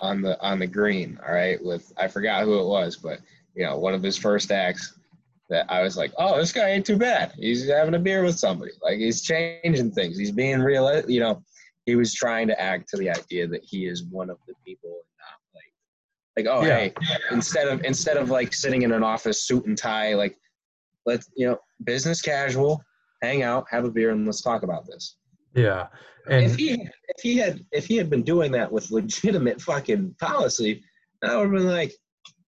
on 0.00 0.22
the 0.22 0.40
on 0.40 0.58
the 0.58 0.66
green. 0.66 1.18
All 1.26 1.34
right, 1.34 1.62
with 1.62 1.92
I 1.96 2.08
forgot 2.08 2.44
who 2.44 2.58
it 2.58 2.66
was, 2.66 2.96
but 2.96 3.20
you 3.54 3.64
know, 3.64 3.76
one 3.76 3.94
of 3.94 4.02
his 4.02 4.16
first 4.16 4.50
acts 4.50 4.98
that 5.50 5.66
I 5.68 5.82
was 5.82 5.96
like, 5.96 6.12
oh, 6.18 6.38
this 6.38 6.52
guy 6.52 6.70
ain't 6.70 6.86
too 6.86 6.96
bad. 6.96 7.32
He's 7.36 7.68
having 7.68 7.94
a 7.94 7.98
beer 7.98 8.24
with 8.24 8.38
somebody. 8.38 8.72
Like 8.82 8.98
he's 8.98 9.22
changing 9.22 9.92
things. 9.92 10.16
He's 10.16 10.32
being 10.32 10.60
real. 10.60 11.08
You 11.08 11.20
know, 11.20 11.42
he 11.84 11.94
was 11.94 12.14
trying 12.14 12.48
to 12.48 12.60
act 12.60 12.88
to 12.88 12.96
the 12.96 13.10
idea 13.10 13.46
that 13.48 13.62
he 13.62 13.86
is 13.86 14.04
one 14.04 14.30
of 14.30 14.38
the 14.48 14.54
people, 14.66 15.02
not 15.20 15.38
like, 15.54 16.46
like 16.46 16.56
oh 16.56 16.66
yeah. 16.66 16.78
hey, 16.78 16.94
instead 17.30 17.68
of 17.68 17.84
instead 17.84 18.16
of 18.16 18.30
like 18.30 18.54
sitting 18.54 18.82
in 18.82 18.92
an 18.92 19.04
office 19.04 19.44
suit 19.44 19.66
and 19.66 19.76
tie, 19.78 20.14
like 20.14 20.36
let's 21.06 21.30
you 21.36 21.46
know, 21.46 21.58
business 21.84 22.20
casual, 22.20 22.82
hang 23.22 23.42
out, 23.42 23.66
have 23.70 23.84
a 23.84 23.90
beer, 23.90 24.10
and 24.10 24.26
let's 24.26 24.42
talk 24.42 24.62
about 24.62 24.86
this. 24.86 25.16
Yeah. 25.54 25.86
And 26.28 26.44
if 26.44 26.56
he 26.56 26.72
if 26.72 27.22
he 27.22 27.36
had 27.36 27.64
if 27.72 27.86
he 27.86 27.96
had 27.96 28.08
been 28.08 28.22
doing 28.22 28.52
that 28.52 28.70
with 28.70 28.90
legitimate 28.90 29.60
fucking 29.60 30.14
policy, 30.20 30.82
I 31.22 31.36
would 31.36 31.52
have 31.52 31.52
been 31.52 31.66
like, 31.66 31.92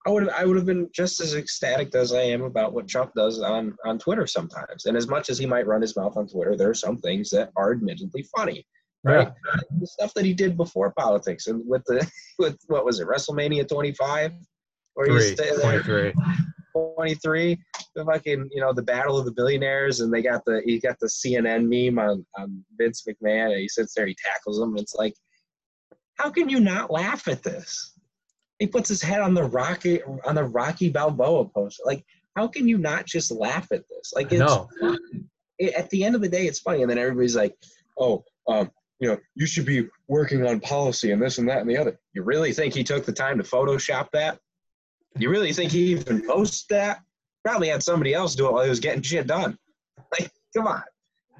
I 0.06 0.10
would 0.10 0.24
have 0.24 0.32
I 0.36 0.44
would 0.44 0.56
have 0.56 0.66
been 0.66 0.88
just 0.94 1.20
as 1.20 1.34
ecstatic 1.34 1.94
as 1.94 2.12
I 2.12 2.22
am 2.22 2.42
about 2.42 2.72
what 2.72 2.88
Trump 2.88 3.12
does 3.16 3.40
on 3.40 3.74
on 3.84 3.98
Twitter 3.98 4.26
sometimes. 4.26 4.86
And 4.86 4.96
as 4.96 5.08
much 5.08 5.28
as 5.28 5.38
he 5.38 5.46
might 5.46 5.66
run 5.66 5.82
his 5.82 5.96
mouth 5.96 6.16
on 6.16 6.28
Twitter, 6.28 6.56
there 6.56 6.70
are 6.70 6.74
some 6.74 6.98
things 6.98 7.30
that 7.30 7.50
are 7.56 7.72
admittedly 7.72 8.24
funny. 8.36 8.64
Right. 9.02 9.28
Yeah. 9.28 9.60
The 9.80 9.86
stuff 9.86 10.14
that 10.14 10.24
he 10.24 10.32
did 10.32 10.56
before 10.56 10.92
politics 10.96 11.48
and 11.48 11.62
with 11.66 11.82
the 11.86 12.08
with 12.38 12.56
what 12.68 12.84
was 12.84 13.00
it, 13.00 13.08
WrestleMania 13.08 13.66
twenty 13.66 13.92
five? 13.92 14.32
Or 14.96 15.06
Three, 15.06 15.34
23. 15.34 16.14
23 16.74 17.56
the 17.94 18.04
fucking 18.04 18.48
you 18.52 18.60
know 18.60 18.72
the 18.72 18.82
battle 18.82 19.16
of 19.16 19.24
the 19.24 19.32
billionaires 19.32 20.00
and 20.00 20.12
they 20.12 20.22
got 20.22 20.44
the 20.44 20.60
he 20.64 20.80
got 20.80 20.98
the 21.00 21.06
cnn 21.06 21.68
meme 21.68 21.98
on, 21.98 22.26
on 22.36 22.64
vince 22.76 23.06
mcmahon 23.08 23.52
and 23.52 23.60
he 23.60 23.68
sits 23.68 23.94
there 23.94 24.06
he 24.06 24.16
tackles 24.24 24.60
him 24.60 24.70
and 24.70 24.80
it's 24.80 24.94
like 24.94 25.14
how 26.16 26.30
can 26.30 26.48
you 26.48 26.60
not 26.60 26.90
laugh 26.90 27.28
at 27.28 27.42
this? 27.42 27.92
He 28.58 28.66
puts 28.66 28.88
his 28.88 29.02
head 29.02 29.20
on 29.20 29.34
the 29.34 29.44
rocky 29.44 30.02
on 30.02 30.34
the 30.34 30.44
rocky 30.44 30.88
balboa 30.88 31.46
poster. 31.46 31.82
Like 31.84 32.04
how 32.36 32.48
can 32.48 32.68
you 32.68 32.78
not 32.78 33.06
just 33.06 33.30
laugh 33.30 33.68
at 33.72 33.82
this? 33.88 34.12
Like 34.14 34.32
it's 34.32 34.40
it, 35.58 35.74
at 35.74 35.90
the 35.90 36.04
end 36.04 36.14
of 36.14 36.20
the 36.20 36.28
day 36.28 36.46
it's 36.46 36.60
funny 36.60 36.82
and 36.82 36.90
then 36.90 36.98
everybody's 36.98 37.36
like 37.36 37.54
oh 37.98 38.24
um, 38.48 38.70
you 38.98 39.08
know 39.08 39.18
you 39.34 39.46
should 39.46 39.66
be 39.66 39.88
working 40.08 40.46
on 40.46 40.60
policy 40.60 41.10
and 41.12 41.22
this 41.22 41.38
and 41.38 41.48
that 41.48 41.58
and 41.58 41.70
the 41.70 41.76
other. 41.76 41.98
You 42.12 42.22
really 42.22 42.52
think 42.52 42.74
he 42.74 42.84
took 42.84 43.04
the 43.04 43.12
time 43.12 43.38
to 43.38 43.44
photoshop 43.44 44.08
that 44.12 44.38
you 45.18 45.30
really 45.30 45.52
think 45.52 45.72
he 45.72 45.92
even 45.92 46.26
posted 46.26 46.76
that? 46.76 47.00
Probably 47.44 47.68
had 47.68 47.82
somebody 47.82 48.14
else 48.14 48.34
do 48.34 48.46
it 48.46 48.52
while 48.52 48.64
he 48.64 48.70
was 48.70 48.80
getting 48.80 49.02
shit 49.02 49.26
done. 49.26 49.58
Like, 50.12 50.30
come 50.56 50.68
on. 50.68 50.82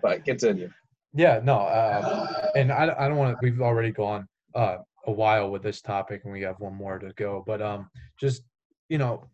But 0.02 0.24
continue. 0.24 0.70
Yeah, 1.12 1.40
no, 1.44 1.58
uh, 1.58 2.50
and 2.56 2.72
I, 2.72 2.92
I 2.98 3.06
don't 3.08 3.16
want 3.16 3.38
to. 3.38 3.38
We've 3.40 3.60
already 3.60 3.92
gone 3.92 4.26
uh, 4.54 4.78
a 5.06 5.12
while 5.12 5.50
with 5.50 5.62
this 5.62 5.80
topic, 5.80 6.22
and 6.24 6.32
we 6.32 6.40
have 6.42 6.58
one 6.58 6.74
more 6.74 6.98
to 6.98 7.12
go. 7.12 7.44
But 7.46 7.62
um, 7.62 7.88
just 8.18 8.42
you 8.88 8.98
know, 8.98 9.24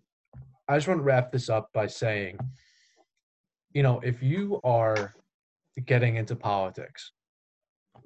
I 0.68 0.76
just 0.76 0.88
want 0.88 1.00
to 1.00 1.04
wrap 1.04 1.32
this 1.32 1.48
up 1.48 1.70
by 1.72 1.86
saying, 1.86 2.38
you 3.72 3.82
know, 3.82 4.00
if 4.00 4.22
you 4.22 4.60
are 4.62 5.14
getting 5.86 6.16
into 6.16 6.36
politics. 6.36 7.12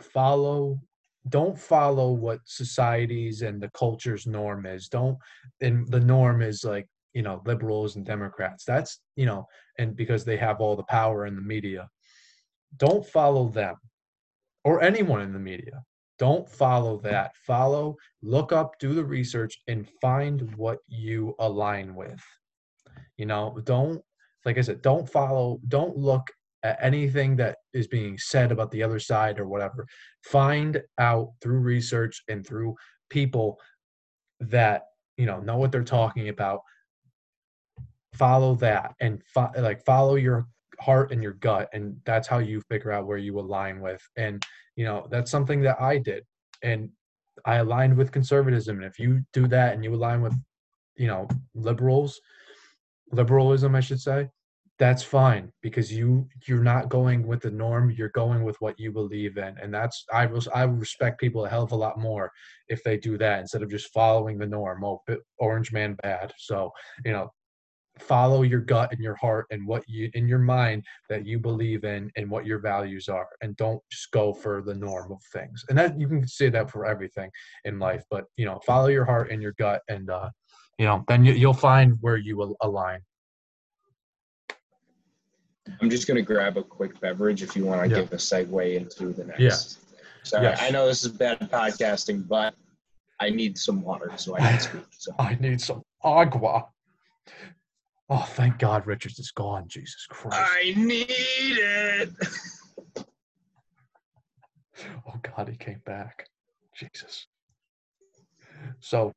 Follow 0.01 0.80
don't 1.29 1.59
follow 1.59 2.12
what 2.12 2.41
society's 2.45 3.43
and 3.43 3.61
the 3.62 3.70
culture's 3.70 4.27
norm 4.27 4.66
is. 4.66 4.89
Don't 4.89 5.16
and 5.61 5.89
the 5.89 6.01
norm 6.01 6.43
is 6.43 6.64
like, 6.64 6.87
you 7.14 7.22
know, 7.22 7.43
liberals 7.47 7.97
and 7.97 8.05
Democrats. 8.05 8.64
That's, 8.64 9.01
you 9.16 9.27
know, 9.27 9.47
and 9.79 9.97
because 9.97 10.25
they 10.25 10.37
have 10.37 10.61
all 10.61 10.77
the 10.77 10.85
power 10.85 11.27
in 11.27 11.35
the 11.35 11.43
media. 11.43 11.89
Don't 12.77 13.07
follow 13.07 13.49
them 13.49 13.77
or 14.64 14.83
anyone 14.83 15.22
in 15.22 15.33
the 15.33 15.39
media. 15.39 15.83
Don't 16.18 16.49
follow 16.49 16.99
mm. 16.99 17.03
that. 17.03 17.33
Follow, 17.47 17.97
look 18.22 18.53
up, 18.53 18.79
do 18.79 18.95
the 18.95 19.05
research, 19.05 19.61
and 19.68 19.89
find 20.01 20.55
what 20.57 20.79
you 20.89 21.35
align 21.39 21.95
with. 21.95 22.22
You 23.16 23.27
know, 23.27 23.59
don't, 23.64 24.03
like 24.45 24.59
I 24.59 24.62
said, 24.62 24.83
don't 24.83 25.09
follow, 25.09 25.61
don't 25.68 25.97
look 25.97 26.31
anything 26.81 27.37
that 27.37 27.59
is 27.73 27.87
being 27.87 28.19
said 28.19 28.51
about 28.51 28.71
the 28.71 28.83
other 28.83 28.99
side 28.99 29.39
or 29.39 29.47
whatever. 29.47 29.87
Find 30.25 30.83
out 30.99 31.33
through 31.41 31.59
research 31.59 32.23
and 32.29 32.47
through 32.47 32.75
people 33.11 33.59
that, 34.41 34.85
you 35.17 35.27
know, 35.27 35.41
know 35.41 35.57
what 35.57 35.73
they're 35.73 35.85
talking 35.85 36.29
about. 36.29 36.61
Follow 38.15 38.55
that 38.57 38.95
and 39.01 39.23
fo- 39.27 39.51
like 39.59 39.85
follow 39.85 40.15
your 40.15 40.47
heart 40.81 41.12
and 41.12 41.23
your 41.23 41.35
gut 41.35 41.69
and 41.73 41.97
that's 42.05 42.29
how 42.29 42.39
you 42.39 42.61
figure 42.69 42.93
out 42.93 43.07
where 43.07 43.19
you 43.19 43.39
align 43.39 43.81
with 43.81 44.03
and 44.17 44.45
you 44.77 44.85
know 44.85 45.07
that's 45.11 45.31
something 45.31 45.61
that 45.61 45.81
i 45.81 45.99
did 45.99 46.25
and 46.62 46.89
i 47.45 47.57
aligned 47.57 47.97
with 47.97 48.12
conservatism 48.12 48.77
and 48.77 48.85
if 48.85 48.99
you 48.99 49.23
do 49.33 49.47
that 49.47 49.75
and 49.75 49.85
you 49.85 49.95
align 49.95 50.21
with 50.21 50.35
you 50.97 51.07
know 51.07 51.29
liberals 51.55 52.21
liberalism 53.12 53.75
i 53.75 53.81
should 53.81 54.01
say 54.01 54.29
that's 54.79 55.05
fine 55.05 55.53
because 55.62 55.93
you 55.93 56.27
you're 56.49 56.62
not 56.62 56.89
going 56.89 57.25
with 57.25 57.41
the 57.41 57.51
norm 57.51 57.93
you're 57.93 58.09
going 58.09 58.43
with 58.43 58.61
what 58.61 58.79
you 58.79 58.91
believe 58.91 59.37
in 59.37 59.57
and 59.62 59.72
that's 59.72 60.05
i 60.12 60.27
was 60.27 60.49
i 60.49 60.64
respect 60.64 61.20
people 61.20 61.45
a 61.45 61.49
hell 61.49 61.62
of 61.62 61.70
a 61.70 61.77
lot 61.77 61.97
more 61.97 62.33
if 62.68 62.83
they 62.83 62.97
do 62.97 63.18
that 63.18 63.41
instead 63.41 63.62
of 63.62 63.70
just 63.70 63.93
following 63.93 64.39
the 64.39 64.47
norm. 64.47 64.85
Oh 64.85 65.01
orange 65.39 65.72
man 65.72 65.97
bad. 66.03 66.33
So 66.39 66.70
you 67.05 67.12
know 67.12 67.31
follow 68.01 68.43
your 68.43 68.61
gut 68.61 68.91
and 68.91 69.01
your 69.01 69.14
heart 69.14 69.47
and 69.51 69.64
what 69.68 69.85
you 69.87 70.11
in 70.14 70.27
your 70.27 70.39
mind 70.39 70.83
that 71.09 71.25
you 71.25 71.39
believe 71.39 71.85
in 71.85 72.11
and 72.16 72.29
what 72.29 72.45
your 72.45 72.59
values 72.59 73.09
are 73.09 73.29
and 73.41 73.57
don't 73.57 73.81
just 73.89 74.11
go 74.11 74.33
for 74.33 74.62
the 74.62 74.75
norm 74.75 75.12
of 75.12 75.22
things. 75.33 75.64
And 75.68 75.79
that 75.79 75.99
you 75.99 76.09
can 76.09 76.27
say 76.27 76.49
that 76.49 76.70
for 76.70 76.87
everything 76.87 77.31
in 77.64 77.79
life 77.79 78.03
but 78.11 78.25
you 78.37 78.47
know 78.47 78.61
follow 78.66 78.89
your 78.89 79.05
heart 79.05 79.31
and 79.31 79.41
your 79.41 79.55
gut 79.59 79.83
and 79.89 80.11
uh 80.11 80.31
you 80.79 80.87
know 80.87 81.05
then 81.07 81.25
you, 81.25 81.35
you'll 81.35 81.55
find 81.55 81.97
where 82.01 82.16
you 82.16 82.37
will 82.37 82.57
align 82.62 83.01
i'm 85.81 85.91
just 85.91 86.07
going 86.07 86.17
to 86.17 86.23
grab 86.23 86.57
a 86.57 86.62
quick 86.62 86.99
beverage 87.01 87.43
if 87.43 87.57
you 87.57 87.65
want 87.65 87.83
to 87.83 87.89
yeah. 87.89 88.03
give 88.03 88.12
a 88.12 88.17
segue 88.17 88.77
into 88.77 89.12
the 89.12 89.25
next 89.25 89.41
yeah. 89.41 90.01
sorry 90.23 90.45
yes. 90.45 90.62
i 90.62 90.71
know 90.71 90.87
this 90.87 91.05
is 91.05 91.12
bad 91.12 91.39
podcasting 91.41 92.27
but 92.29 92.55
i 93.21 93.31
need 93.31 93.57
some 93.57 93.83
water 93.83 94.11
so 94.17 94.35
i 94.37 94.41
can 94.41 94.61
speak 94.61 94.85
so 94.91 95.12
i 95.19 95.37
need 95.41 95.61
some 95.61 95.83
agua 96.03 96.67
Oh, 98.11 98.27
thank 98.33 98.59
God 98.59 98.87
Richards 98.87 99.19
is 99.19 99.31
gone. 99.31 99.65
Jesus 99.67 100.07
Christ. 100.09 100.37
I 100.39 100.75
need 100.77 101.07
it. 101.09 102.11
oh 105.07 105.15
God, 105.23 105.49
he 105.49 105.57
came 105.57 105.81
back. 105.87 106.29
Jesus. 106.77 107.27
So, 108.81 109.12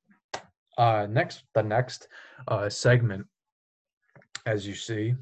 uh, 0.78 1.08
next, 1.10 1.43
the 1.54 1.64
next 1.64 2.08
uh, 2.48 2.70
segment, 2.70 3.26
as 4.45 4.66
you 4.66 4.76
see, 4.76 5.16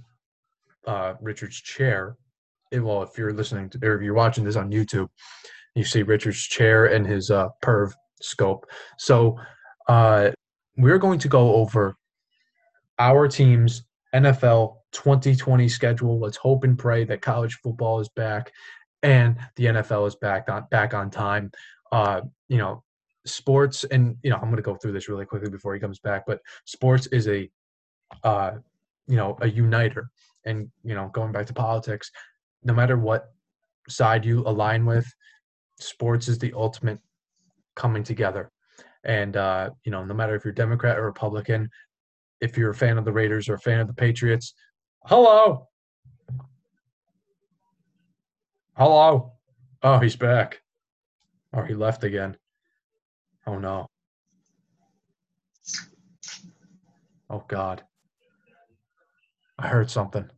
uh, 0.88 1.14
Richard's 1.22 1.62
chair. 1.62 2.18
It, 2.72 2.80
well, 2.80 3.04
if 3.04 3.18
you're 3.18 3.34
listening 3.34 3.70
to, 3.72 3.80
or 3.84 3.96
if 3.96 4.02
you're 4.02 4.14
watching 4.14 4.44
this 4.44 4.56
on 4.56 4.72
YouTube, 4.72 5.10
you 5.76 5.84
see 5.84 6.04
Richard's 6.04 6.42
chair 6.42 6.86
and 6.86 7.06
his 7.06 7.32
uh, 7.32 7.50
perv 7.64 7.94
scope. 8.22 8.66
So, 8.98 9.38
uh, 9.88 10.32
we're 10.78 10.98
going 10.98 11.20
to 11.20 11.28
go 11.28 11.56
over 11.56 11.96
our 13.00 13.28
team's 13.28 13.84
NFL 14.14 14.78
2020 14.92 15.70
schedule. 15.70 16.20
Let's 16.20 16.38
hope 16.38 16.64
and 16.64 16.78
pray 16.78 17.04
that 17.06 17.22
college 17.22 17.56
football 17.64 18.00
is 18.00 18.10
back 18.10 18.52
and 19.04 19.38
the 19.56 19.66
NFL 19.66 20.08
is 20.08 20.16
back 20.16 20.50
on 20.50 20.66
back 20.72 20.94
on 20.94 21.10
time. 21.10 21.52
Uh, 21.92 22.22
you 22.50 22.58
know, 22.58 22.84
sports 23.26 23.84
and 23.86 24.18
you 24.24 24.30
know, 24.30 24.38
I'm 24.38 24.44
going 24.44 24.56
to 24.56 24.62
go 24.62 24.76
through 24.76 24.94
this 24.94 25.08
really 25.08 25.26
quickly 25.26 25.50
before 25.50 25.74
he 25.74 25.80
comes 25.80 26.00
back, 26.00 26.26
but 26.26 26.40
sports 26.66 27.08
is 27.08 27.28
a 27.28 27.50
uh, 28.24 28.52
you 29.08 29.16
know, 29.16 29.38
a 29.42 29.50
uniter. 29.50 30.10
And 30.46 30.70
you 30.84 30.96
know, 30.96 31.10
going 31.14 31.32
back 31.32 31.48
to 31.48 31.54
politics, 31.54 32.12
no 32.64 32.74
matter 32.74 32.98
what 32.98 33.32
side 33.90 34.26
you 34.26 34.42
align 34.46 34.86
with, 34.86 35.06
sports 35.80 36.28
is 36.28 36.38
the 36.38 36.54
ultimate 36.54 37.00
coming 37.76 38.04
together. 38.04 38.52
And 39.04 39.38
uh, 39.38 39.70
you 39.84 39.92
know, 39.92 40.04
no 40.04 40.14
matter 40.14 40.36
if 40.36 40.44
you're 40.44 40.54
Democrat 40.54 40.98
or 40.98 41.06
Republican, 41.06 41.70
if 42.42 42.58
you're 42.58 42.72
a 42.72 42.76
fan 42.76 42.98
of 42.98 43.06
the 43.06 43.12
Raiders 43.12 43.50
or 43.50 43.56
a 43.56 43.60
fan 43.60 43.80
of 43.80 43.88
the 43.88 43.94
Patriots. 43.94 44.54
Hello. 45.06 45.68
Hello. 48.76 49.34
Oh, 49.84 50.00
he's 50.00 50.16
back. 50.16 50.62
Or 51.54 51.64
oh, 51.64 51.66
he 51.66 51.74
left 51.74 52.04
again. 52.04 52.36
Oh 53.48 53.58
no. 53.58 53.88
Oh 57.30 57.44
God. 57.48 57.84
I 59.58 59.68
heard 59.68 59.90
something. 59.90 60.30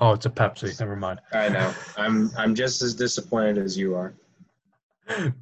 Oh, 0.00 0.12
it's 0.12 0.26
a 0.26 0.30
Pepsi. 0.30 0.78
Never 0.78 0.96
mind. 0.96 1.20
I 1.32 1.48
know. 1.48 1.72
I'm 1.96 2.30
I'm 2.36 2.54
just 2.54 2.82
as 2.82 2.94
disappointed 2.94 3.58
as 3.58 3.76
you 3.76 3.96
are 3.96 4.14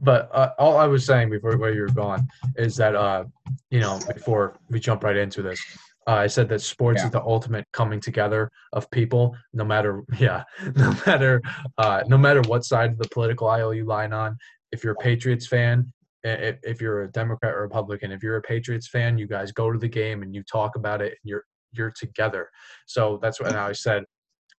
but 0.01 0.31
uh, 0.33 0.51
all 0.59 0.77
I 0.77 0.87
was 0.87 1.05
saying 1.05 1.31
before 1.31 1.57
where 1.57 1.73
you 1.73 1.83
were 1.83 1.89
gone 1.89 2.29
is 2.57 2.77
that 2.77 2.95
uh, 2.95 3.25
you 3.71 3.81
know 3.81 4.01
before 4.15 4.55
we 4.71 4.81
jump 4.81 5.05
right 5.05 5.17
into 5.17 5.43
this, 5.43 5.61
uh, 6.07 6.13
I 6.13 6.27
said 6.27 6.49
that 6.51 6.61
sports 6.61 7.01
yeah. 7.01 7.07
is 7.07 7.13
the 7.13 7.23
ultimate 7.23 7.67
coming 7.73 8.01
together 8.01 8.51
of 8.73 8.91
people, 8.91 9.37
no 9.53 9.65
matter 9.65 10.03
yeah, 10.19 10.45
no 10.77 10.95
matter 11.07 11.43
uh, 11.79 12.03
no 12.07 12.19
matter 12.19 12.43
what 12.43 12.65
side 12.65 12.93
of 12.93 12.99
the 12.99 13.09
political 13.09 13.49
aisle 13.49 13.75
you 13.75 13.85
line 13.85 14.13
on. 14.13 14.37
If 14.73 14.83
you're 14.83 14.95
a 14.95 14.97
Patriots 14.97 15.47
fan, 15.47 15.93
if, 16.27 16.59
if 16.63 16.81
you're 16.81 17.03
a 17.03 17.11
Democrat 17.13 17.55
or 17.55 17.63
Republican, 17.63 18.13
if 18.13 18.23
you're 18.23 18.37
a 18.37 18.43
Patriots 18.43 18.89
fan, 18.89 19.19
you 19.19 19.27
guys 19.27 19.53
go 19.53 19.71
to 19.71 19.79
the 19.79 19.89
game 19.89 20.23
and 20.23 20.35
you 20.35 20.43
talk 20.43 20.77
about 20.77 21.01
it, 21.01 21.13
and 21.23 21.25
you're 21.25 21.45
you're 21.73 21.93
together. 21.93 22.49
So 22.87 23.19
that's 23.21 23.41
what 23.41 23.55
I 23.55 23.73
said. 23.73 24.05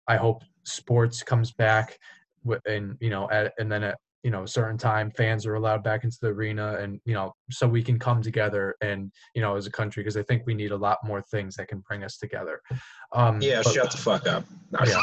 I 0.08 0.18
hope 0.18 0.44
sports 0.64 1.24
comes 1.24 1.52
back, 1.52 1.98
and 2.66 2.96
you 3.00 3.10
know, 3.10 3.28
and 3.30 3.72
then 3.72 3.94
you 4.24 4.32
know 4.32 4.44
a 4.44 4.48
certain 4.48 4.78
time 4.78 5.12
fans 5.12 5.46
are 5.46 5.56
allowed 5.56 5.84
back 5.84 6.04
into 6.04 6.18
the 6.22 6.28
arena 6.28 6.78
and 6.80 7.00
you 7.06 7.14
know 7.14 7.34
so 7.52 7.68
we 7.68 7.84
can 7.84 8.00
come 8.00 8.22
together 8.22 8.76
and 8.82 9.12
you 9.36 9.42
know 9.42 9.56
as 9.56 9.68
a 9.68 9.72
country 9.72 10.02
because 10.02 10.18
i 10.18 10.24
think 10.24 10.44
we 10.46 10.54
need 10.54 10.72
a 10.72 10.76
lot 10.76 10.98
more 11.04 11.22
things 11.22 11.56
that 11.56 11.68
can 11.68 11.80
bring 11.88 12.04
us 12.04 12.18
together 12.18 12.60
um 13.14 13.40
yeah 13.42 13.62
but, 13.64 13.74
shut 13.74 13.92
the 13.92 13.98
fuck 13.98 14.28
up 14.28 14.44
no. 14.72 14.80
yeah. 14.86 15.02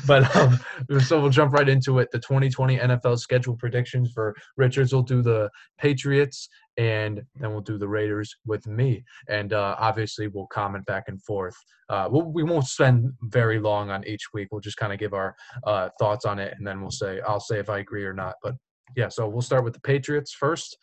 but 0.06 0.34
um 0.36 0.58
so 1.00 1.20
we'll 1.20 1.30
jump 1.30 1.52
right 1.52 1.68
into 1.68 1.98
it 1.98 2.08
the 2.10 2.18
2020 2.18 2.78
nfl 2.78 3.18
schedule 3.18 3.56
predictions 3.56 4.10
for 4.12 4.34
richards 4.56 4.92
will 4.92 5.02
do 5.02 5.22
the 5.22 5.50
patriots 5.78 6.48
and 6.76 7.22
then 7.36 7.50
we'll 7.50 7.60
do 7.60 7.78
the 7.78 7.88
Raiders 7.88 8.34
with 8.46 8.66
me. 8.66 9.04
And 9.28 9.52
uh, 9.52 9.76
obviously, 9.78 10.28
we'll 10.28 10.46
comment 10.48 10.84
back 10.86 11.04
and 11.08 11.22
forth. 11.22 11.56
Uh, 11.88 12.08
we'll, 12.10 12.30
we 12.30 12.42
won't 12.42 12.66
spend 12.66 13.12
very 13.22 13.60
long 13.60 13.90
on 13.90 14.06
each 14.06 14.24
week. 14.34 14.48
We'll 14.50 14.60
just 14.60 14.76
kind 14.76 14.92
of 14.92 14.98
give 14.98 15.14
our 15.14 15.34
uh, 15.66 15.90
thoughts 15.98 16.24
on 16.24 16.38
it, 16.38 16.54
and 16.56 16.66
then 16.66 16.80
we'll 16.80 16.90
say 16.90 17.20
I'll 17.26 17.40
say 17.40 17.58
if 17.58 17.70
I 17.70 17.78
agree 17.78 18.04
or 18.04 18.12
not. 18.12 18.34
But 18.42 18.54
yeah, 18.96 19.08
so 19.08 19.28
we'll 19.28 19.42
start 19.42 19.64
with 19.64 19.74
the 19.74 19.80
Patriots 19.80 20.32
first. 20.32 20.76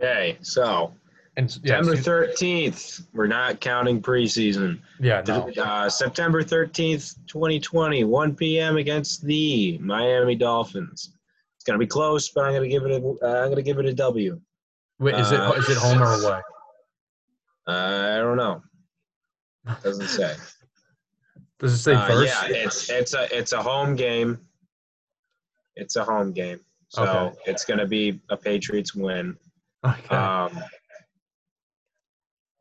Okay, 0.00 0.38
so 0.42 0.92
and 1.36 1.50
September 1.50 1.96
thirteenth. 1.96 3.00
We're 3.12 3.26
not 3.26 3.60
counting 3.60 4.00
preseason. 4.00 4.80
Yeah, 5.00 5.22
no. 5.26 5.50
Uh, 5.56 5.88
September 5.88 6.42
thirteenth, 6.42 7.14
twenty 7.26 7.58
twenty, 7.58 8.04
one 8.04 8.34
p.m. 8.34 8.76
against 8.76 9.24
the 9.24 9.78
Miami 9.78 10.36
Dolphins. 10.36 11.12
It's 11.56 11.64
gonna 11.64 11.78
be 11.78 11.86
close, 11.86 12.28
but 12.28 12.44
I'm 12.44 12.52
gonna 12.52 12.68
give 12.68 12.84
it 12.84 12.92
a. 12.92 12.96
am 12.96 13.48
gonna 13.48 13.62
give 13.62 13.78
it 13.78 13.86
a 13.86 13.94
W. 13.94 14.40
Wait, 14.98 15.14
is 15.16 15.32
it 15.32 15.40
uh, 15.40 15.52
is 15.52 15.68
it 15.68 15.76
home 15.76 16.02
or 16.02 16.12
away? 16.12 16.40
I 17.66 18.18
don't 18.18 18.36
know. 18.36 18.62
Doesn't 19.82 20.08
say. 20.08 20.34
Does 21.58 21.72
it 21.74 21.78
say 21.78 21.94
first? 22.06 22.44
Uh, 22.44 22.48
yeah, 22.48 22.56
it's 22.64 22.90
it's 22.90 23.14
a 23.14 23.36
it's 23.36 23.52
a 23.52 23.62
home 23.62 23.96
game. 23.96 24.38
It's 25.76 25.96
a 25.96 26.04
home 26.04 26.32
game, 26.32 26.60
so 26.88 27.02
okay. 27.02 27.36
it's 27.46 27.64
going 27.64 27.78
to 27.78 27.86
be 27.86 28.20
a 28.30 28.36
Patriots 28.36 28.94
win. 28.94 29.36
Okay. 29.84 30.14
Um, 30.14 30.62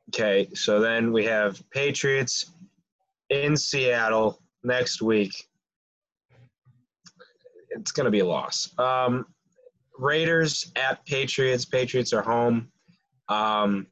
okay, 0.10 0.48
so 0.54 0.80
then 0.80 1.12
we 1.14 1.26
have 1.26 1.62
Patriots 1.70 2.52
in 3.30 3.56
Seattle 3.56 4.40
next 4.64 5.02
week. 5.02 5.48
It's 7.70 7.92
going 7.92 8.06
to 8.06 8.12
be 8.12 8.20
a 8.20 8.26
loss. 8.26 8.70
Um, 8.78 9.26
Raiders 9.98 10.72
at 10.76 11.06
Patriots. 11.06 11.66
Patriots 11.66 12.14
are 12.14 12.22
home. 12.22 12.70
Um, 13.30 13.88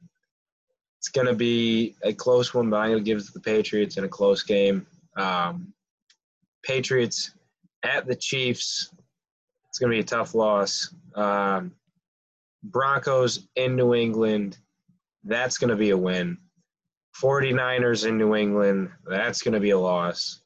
It's 0.99 1.09
going 1.09 1.27
to 1.27 1.33
be 1.33 1.95
a 2.03 2.13
close 2.13 2.53
one, 2.53 2.69
but 2.69 2.77
I'm 2.77 2.91
going 2.91 3.03
to 3.03 3.05
give 3.05 3.17
it 3.17 3.25
to 3.25 3.33
the 3.33 3.39
Patriots 3.39 3.97
in 3.97 4.03
a 4.03 4.07
close 4.09 4.43
game. 4.43 4.85
Um, 5.17 5.73
Patriots 6.63 7.31
at 7.83 8.05
the 8.05 8.15
Chiefs. 8.15 8.93
It's 9.67 9.79
going 9.79 9.91
to 9.91 9.95
be 9.95 10.01
a 10.01 10.03
tough 10.03 10.35
loss. 10.35 10.93
Um, 11.15 11.71
Broncos 12.63 13.47
in 13.55 13.75
New 13.75 13.95
England. 13.95 14.57
That's 15.23 15.57
going 15.57 15.69
to 15.69 15.75
be 15.75 15.91
a 15.91 15.97
win. 15.97 16.37
49ers 17.21 18.07
in 18.07 18.17
New 18.17 18.35
England. 18.35 18.91
That's 19.05 19.41
going 19.41 19.53
to 19.53 19.59
be 19.59 19.71
a 19.71 19.79
loss. 19.79 20.40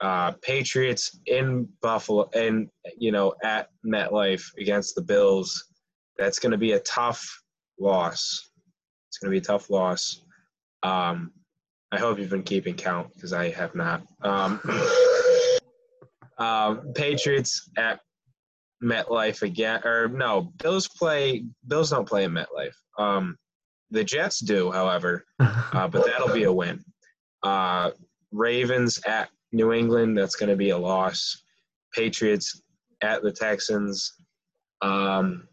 Uh, 0.00 0.32
Patriots 0.42 1.18
in 1.26 1.68
Buffalo 1.80 2.28
and 2.34 2.68
you 2.98 3.12
know 3.12 3.34
at 3.42 3.68
MetLife 3.84 4.44
against 4.58 4.94
the 4.94 5.02
Bills. 5.02 5.72
That's 6.18 6.38
going 6.38 6.52
to 6.52 6.58
be 6.58 6.72
a 6.72 6.80
tough 6.80 7.42
loss. 7.78 8.50
It's 9.08 9.18
going 9.18 9.30
to 9.30 9.34
be 9.34 9.38
a 9.38 9.46
tough 9.46 9.70
loss. 9.70 10.22
Um, 10.82 11.32
I 11.92 11.98
hope 11.98 12.18
you've 12.18 12.30
been 12.30 12.42
keeping 12.42 12.74
count 12.74 13.14
because 13.14 13.32
I 13.32 13.50
have 13.50 13.74
not. 13.74 14.02
Um, 14.22 14.60
um, 16.38 16.92
Patriots 16.94 17.70
at 17.76 18.00
MetLife 18.82 19.42
again, 19.42 19.80
or 19.84 20.08
no, 20.08 20.52
Bills 20.58 20.88
play. 20.88 21.44
Bills 21.66 21.90
don't 21.90 22.08
play 22.08 22.24
in 22.24 22.32
MetLife. 22.32 22.74
Um, 22.98 23.36
the 23.90 24.04
Jets 24.04 24.40
do, 24.40 24.70
however, 24.70 25.24
uh, 25.38 25.88
but 25.88 26.06
that'll 26.06 26.34
be 26.34 26.44
a 26.44 26.52
win. 26.52 26.84
Uh, 27.42 27.92
Ravens 28.32 29.00
at 29.06 29.30
New 29.52 29.72
England, 29.72 30.16
that's 30.16 30.36
going 30.36 30.50
to 30.50 30.56
be 30.56 30.70
a 30.70 30.78
loss. 30.78 31.42
Patriots 31.94 32.62
at 33.02 33.22
the 33.22 33.32
Texans. 33.32 34.14
Um, 34.82 35.48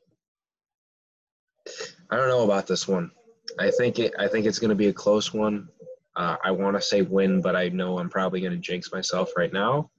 I 2.10 2.18
don't 2.18 2.28
know 2.28 2.44
about 2.44 2.68
this 2.68 2.88
one. 2.88 3.12
I 3.60 3.72
think 3.72 4.00
it. 4.00 4.14
I 4.20 4.28
think 4.28 4.46
it's 4.46 4.60
going 4.60 4.70
to 4.70 4.76
be 4.76 4.88
a 4.88 4.94
close 4.94 5.34
one. 5.34 5.68
Uh, 6.16 6.36
I 6.44 6.52
want 6.52 6.76
to 6.76 6.82
say 6.82 7.02
win, 7.02 7.42
but 7.42 7.56
I 7.56 7.70
know 7.70 7.98
I'm 8.00 8.10
probably 8.10 8.42
going 8.42 8.54
to 8.54 8.60
jinx 8.60 8.92
myself 8.92 9.32
right 9.36 9.52
now. 9.52 9.90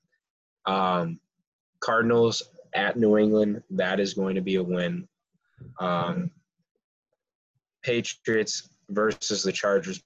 Um, 0.66 1.18
Cardinals 1.80 2.42
at 2.74 2.96
New 2.96 3.18
England. 3.18 3.62
That 3.70 4.00
is 4.00 4.14
going 4.14 4.34
to 4.34 4.40
be 4.40 4.56
a 4.56 4.62
win. 4.62 5.08
Um, 5.80 6.30
Patriots 7.82 8.68
versus 8.90 9.42
the 9.42 9.52
Chargers. 9.52 10.02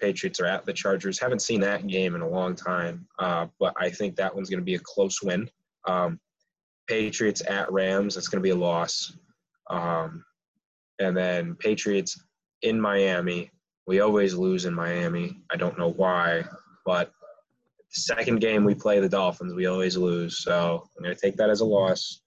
Patriots 0.00 0.40
are 0.40 0.46
at 0.46 0.64
the 0.64 0.72
Chargers. 0.72 1.18
Haven't 1.18 1.42
seen 1.42 1.60
that 1.60 1.86
game 1.86 2.14
in 2.14 2.20
a 2.20 2.28
long 2.28 2.54
time, 2.54 3.06
uh, 3.18 3.46
but 3.58 3.74
I 3.78 3.90
think 3.90 4.16
that 4.16 4.34
one's 4.34 4.50
going 4.50 4.60
to 4.60 4.64
be 4.64 4.74
a 4.74 4.80
close 4.80 5.22
win. 5.22 5.48
Um, 5.86 6.18
Patriots 6.88 7.42
at 7.46 7.70
Rams. 7.72 8.14
That's 8.14 8.28
going 8.28 8.42
to 8.42 8.46
be 8.46 8.50
a 8.50 8.56
loss. 8.56 9.16
Um, 9.70 10.24
and 10.98 11.16
then 11.16 11.54
Patriots 11.56 12.22
in 12.62 12.80
Miami. 12.80 13.50
We 13.86 14.00
always 14.00 14.34
lose 14.34 14.64
in 14.64 14.74
Miami. 14.74 15.42
I 15.50 15.56
don't 15.56 15.78
know 15.78 15.90
why, 15.90 16.44
but 16.86 17.12
the 17.94 18.00
second 18.00 18.40
game 18.40 18.64
we 18.64 18.74
play 18.74 18.98
the 18.98 19.08
Dolphins, 19.08 19.54
we 19.54 19.66
always 19.66 19.96
lose. 19.96 20.42
So 20.42 20.88
I'm 20.96 21.04
going 21.04 21.14
to 21.14 21.20
take 21.20 21.36
that 21.36 21.50
as 21.50 21.60
a 21.60 21.64
loss. 21.64 22.22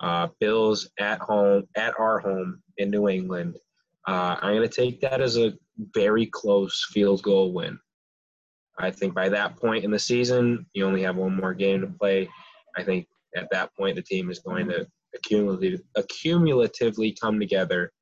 Uh, 0.00 0.28
Bills 0.40 0.88
at 0.98 1.20
home, 1.20 1.64
at 1.76 1.98
our 1.98 2.18
home 2.18 2.62
in 2.78 2.90
New 2.90 3.08
England. 3.08 3.58
Uh, 4.06 4.36
I'm 4.40 4.54
going 4.54 4.68
to 4.68 4.74
take 4.74 5.00
that 5.02 5.20
as 5.20 5.38
a 5.38 5.54
very 5.78 6.26
close 6.26 6.86
field 6.92 7.22
goal 7.22 7.52
win. 7.52 7.78
I 8.78 8.90
think 8.90 9.14
by 9.14 9.28
that 9.28 9.56
point 9.56 9.84
in 9.84 9.90
the 9.90 9.98
season, 9.98 10.66
you 10.72 10.84
only 10.84 11.02
have 11.02 11.16
one 11.16 11.36
more 11.36 11.54
game 11.54 11.80
to 11.82 11.86
play. 11.86 12.28
I 12.76 12.82
think 12.82 13.06
at 13.36 13.48
that 13.52 13.74
point, 13.76 13.96
the 13.96 14.02
team 14.02 14.30
is 14.30 14.40
going 14.40 14.68
to 14.68 14.86
accumulatively, 15.16 15.80
accumulatively 15.96 17.14
come 17.20 17.38
together 17.38 17.92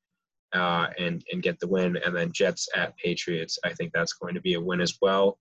uh, 0.53 0.87
and 0.97 1.23
and 1.31 1.43
get 1.43 1.59
the 1.59 1.67
win. 1.67 1.97
And 1.97 2.15
then 2.15 2.31
Jets 2.31 2.67
at 2.75 2.97
Patriots, 2.97 3.59
I 3.63 3.73
think 3.73 3.91
that's 3.93 4.13
going 4.13 4.33
to 4.33 4.41
be 4.41 4.55
a 4.55 4.61
win 4.61 4.81
as 4.81 4.97
well. 5.01 5.37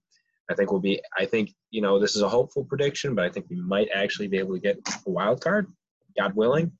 I 0.51 0.55
think 0.55 0.71
we'll 0.71 0.81
be. 0.81 1.01
I 1.19 1.25
think 1.25 1.55
you 1.71 1.81
know 1.81 1.99
this 1.99 2.15
is 2.15 2.23
a 2.23 2.29
hopeful 2.29 2.65
prediction, 2.65 3.15
but 3.15 3.25
I 3.25 3.31
think 3.31 3.47
we 3.49 3.57
might 3.57 3.89
actually 3.95 4.29
be 4.29 4.39
able 4.39 4.55
to 4.55 4.61
get 4.61 4.79
a 5.07 5.11
wild 5.11 5.41
card, 5.43 5.67
God 6.19 6.35
willing 6.35 6.73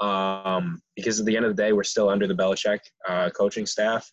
um, 0.00 0.82
because 0.96 1.20
at 1.20 1.26
the 1.26 1.36
end 1.36 1.46
of 1.46 1.56
the 1.56 1.62
day, 1.62 1.72
we're 1.72 1.84
still 1.84 2.08
under 2.08 2.26
the 2.26 2.34
Belichick 2.34 2.80
uh, 3.08 3.30
coaching 3.30 3.66
staff, 3.66 4.10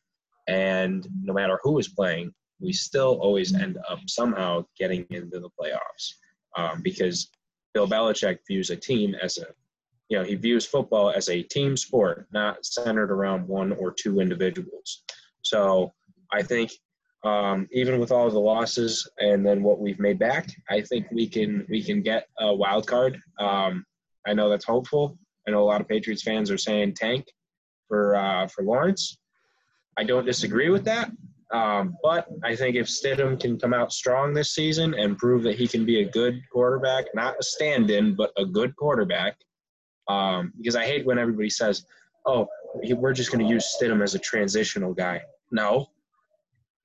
and 0.50 1.08
no 1.22 1.34
matter 1.34 1.60
who 1.64 1.78
is 1.78 1.88
playing, 1.88 2.34
we 2.60 2.74
still 2.74 3.20
always 3.22 3.54
end 3.54 3.78
up 3.90 4.00
somehow 4.08 4.66
getting 4.78 5.06
into 5.12 5.40
the 5.40 5.50
playoffs 5.50 6.14
um, 6.58 6.82
because 6.82 7.30
Bill 7.74 7.88
Belichick 7.88 8.40
views 8.48 8.72
a 8.72 8.76
team 8.76 9.16
as 9.22 9.38
a, 9.38 9.46
you 10.10 10.18
know, 10.18 10.24
he 10.24 10.36
views 10.36 10.66
football 10.66 11.12
as 11.12 11.30
a 11.30 11.44
team 11.44 11.78
sport, 11.78 12.28
not 12.34 12.66
centered 12.66 13.12
around 13.12 13.48
one 13.48 13.72
or 13.74 13.94
two 13.94 14.20
individuals. 14.20 15.04
So 15.44 15.94
I 16.34 16.42
think 16.42 16.72
um, 17.24 17.68
even 17.72 18.00
with 18.00 18.12
all 18.12 18.30
the 18.32 18.40
losses 18.40 19.08
and 19.20 19.46
then 19.46 19.62
what 19.62 19.80
we've 19.80 20.00
made 20.00 20.18
back, 20.18 20.50
I 20.70 20.82
think 20.82 21.06
we 21.12 21.28
can 21.28 21.66
we 21.70 21.84
can 21.84 22.02
get 22.02 22.28
a 22.40 22.54
wild 22.54 22.88
card. 22.88 23.20
Um, 23.40 23.86
I 24.26 24.34
know 24.34 24.50
that's 24.50 24.66
hopeful, 24.66 25.18
I 25.48 25.52
know 25.52 25.62
a 25.62 25.66
lot 25.66 25.82
of 25.82 25.88
Patriots 25.88 26.24
fans 26.24 26.50
are 26.50 26.58
saying 26.58 26.96
tank 26.96 27.26
for 27.88 28.16
uh, 28.16 28.48
for 28.48 28.64
Lawrence. 28.64 29.19
I 30.00 30.04
don't 30.04 30.26
disagree 30.26 30.70
with 30.70 30.86
that, 30.86 31.12
um, 31.52 31.98
but 32.02 32.26
I 32.42 32.56
think 32.56 32.78
if 32.78 32.88
Stidham 32.88 33.38
can 33.38 33.60
come 33.60 33.74
out 33.74 33.92
strong 33.92 34.34
this 34.34 34.56
season 34.56 34.94
and 34.94 35.18
prove 35.18 35.44
that 35.44 35.58
he 35.58 35.68
can 35.68 35.86
be 35.86 36.00
a 36.00 36.10
good 36.10 36.42
quarterback, 36.54 37.08
not 37.14 37.36
a 37.38 37.44
stand-in, 37.44 38.16
but 38.16 38.32
a 38.38 38.46
good 38.46 38.74
quarterback, 38.78 39.36
um, 40.08 40.54
because 40.58 40.78
I 40.78 40.86
hate 40.86 41.06
when 41.06 41.20
everybody 41.20 41.50
says, 41.50 41.86
"Oh, 42.26 42.48
we're 42.76 43.12
just 43.12 43.30
going 43.30 43.46
to 43.46 43.52
use 43.52 43.76
Stidham 43.76 44.02
as 44.02 44.16
a 44.16 44.20
transitional 44.20 44.94
guy." 44.94 45.22
No, 45.52 45.90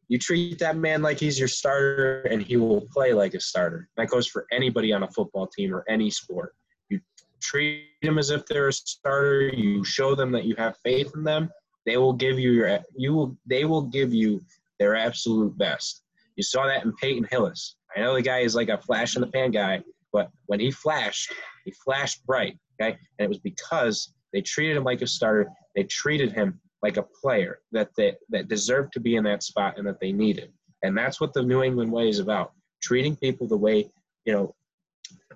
you 0.08 0.18
treat 0.18 0.58
that 0.58 0.76
man 0.76 1.00
like 1.00 1.20
he's 1.20 1.38
your 1.38 1.46
starter, 1.46 2.22
and 2.22 2.42
he 2.42 2.56
will 2.56 2.88
play 2.92 3.12
like 3.12 3.34
a 3.34 3.40
starter. 3.40 3.88
That 3.96 4.08
goes 4.08 4.26
for 4.26 4.44
anybody 4.50 4.92
on 4.92 5.04
a 5.04 5.10
football 5.12 5.46
team 5.46 5.72
or 5.72 5.84
any 5.88 6.10
sport 6.10 6.56
You 6.88 6.98
treat 7.40 7.90
them 8.02 8.18
as 8.18 8.30
if 8.30 8.44
they're 8.46 8.68
a 8.68 8.72
starter. 8.72 9.48
You 9.48 9.84
show 9.84 10.16
them 10.16 10.32
that 10.32 10.46
you 10.46 10.56
have 10.56 10.76
faith 10.78 11.12
in 11.14 11.22
them. 11.22 11.50
They 11.86 11.96
will 11.96 12.12
give 12.12 12.38
you 12.38 12.52
your 12.52 12.80
you 12.96 13.12
will 13.14 13.36
they 13.46 13.64
will 13.64 13.82
give 13.82 14.12
you 14.12 14.40
their 14.78 14.96
absolute 14.96 15.56
best. 15.58 16.02
You 16.36 16.42
saw 16.42 16.66
that 16.66 16.84
in 16.84 16.92
Peyton 16.94 17.26
Hillis. 17.30 17.76
I 17.96 18.00
know 18.00 18.14
the 18.14 18.22
guy 18.22 18.40
is 18.40 18.54
like 18.54 18.68
a 18.68 18.78
flash 18.78 19.14
in 19.14 19.20
the 19.20 19.28
pan 19.28 19.50
guy, 19.50 19.82
but 20.12 20.30
when 20.46 20.60
he 20.60 20.70
flashed, 20.70 21.32
he 21.64 21.72
flashed 21.84 22.24
bright. 22.26 22.58
Okay, 22.80 22.96
and 23.18 23.26
it 23.26 23.28
was 23.28 23.38
because 23.38 24.12
they 24.32 24.40
treated 24.40 24.76
him 24.76 24.84
like 24.84 25.02
a 25.02 25.06
starter. 25.06 25.48
They 25.76 25.84
treated 25.84 26.32
him 26.32 26.60
like 26.82 26.96
a 26.96 27.06
player 27.22 27.60
that 27.72 27.90
they, 27.96 28.14
that 28.30 28.48
deserved 28.48 28.92
to 28.94 29.00
be 29.00 29.16
in 29.16 29.24
that 29.24 29.42
spot 29.42 29.78
and 29.78 29.86
that 29.86 30.00
they 30.00 30.12
needed. 30.12 30.52
And 30.82 30.96
that's 30.98 31.20
what 31.20 31.32
the 31.32 31.42
New 31.42 31.62
England 31.62 31.92
way 31.92 32.08
is 32.08 32.18
about: 32.18 32.52
treating 32.82 33.14
people 33.16 33.46
the 33.46 33.56
way 33.56 33.90
you 34.24 34.32
know 34.32 34.54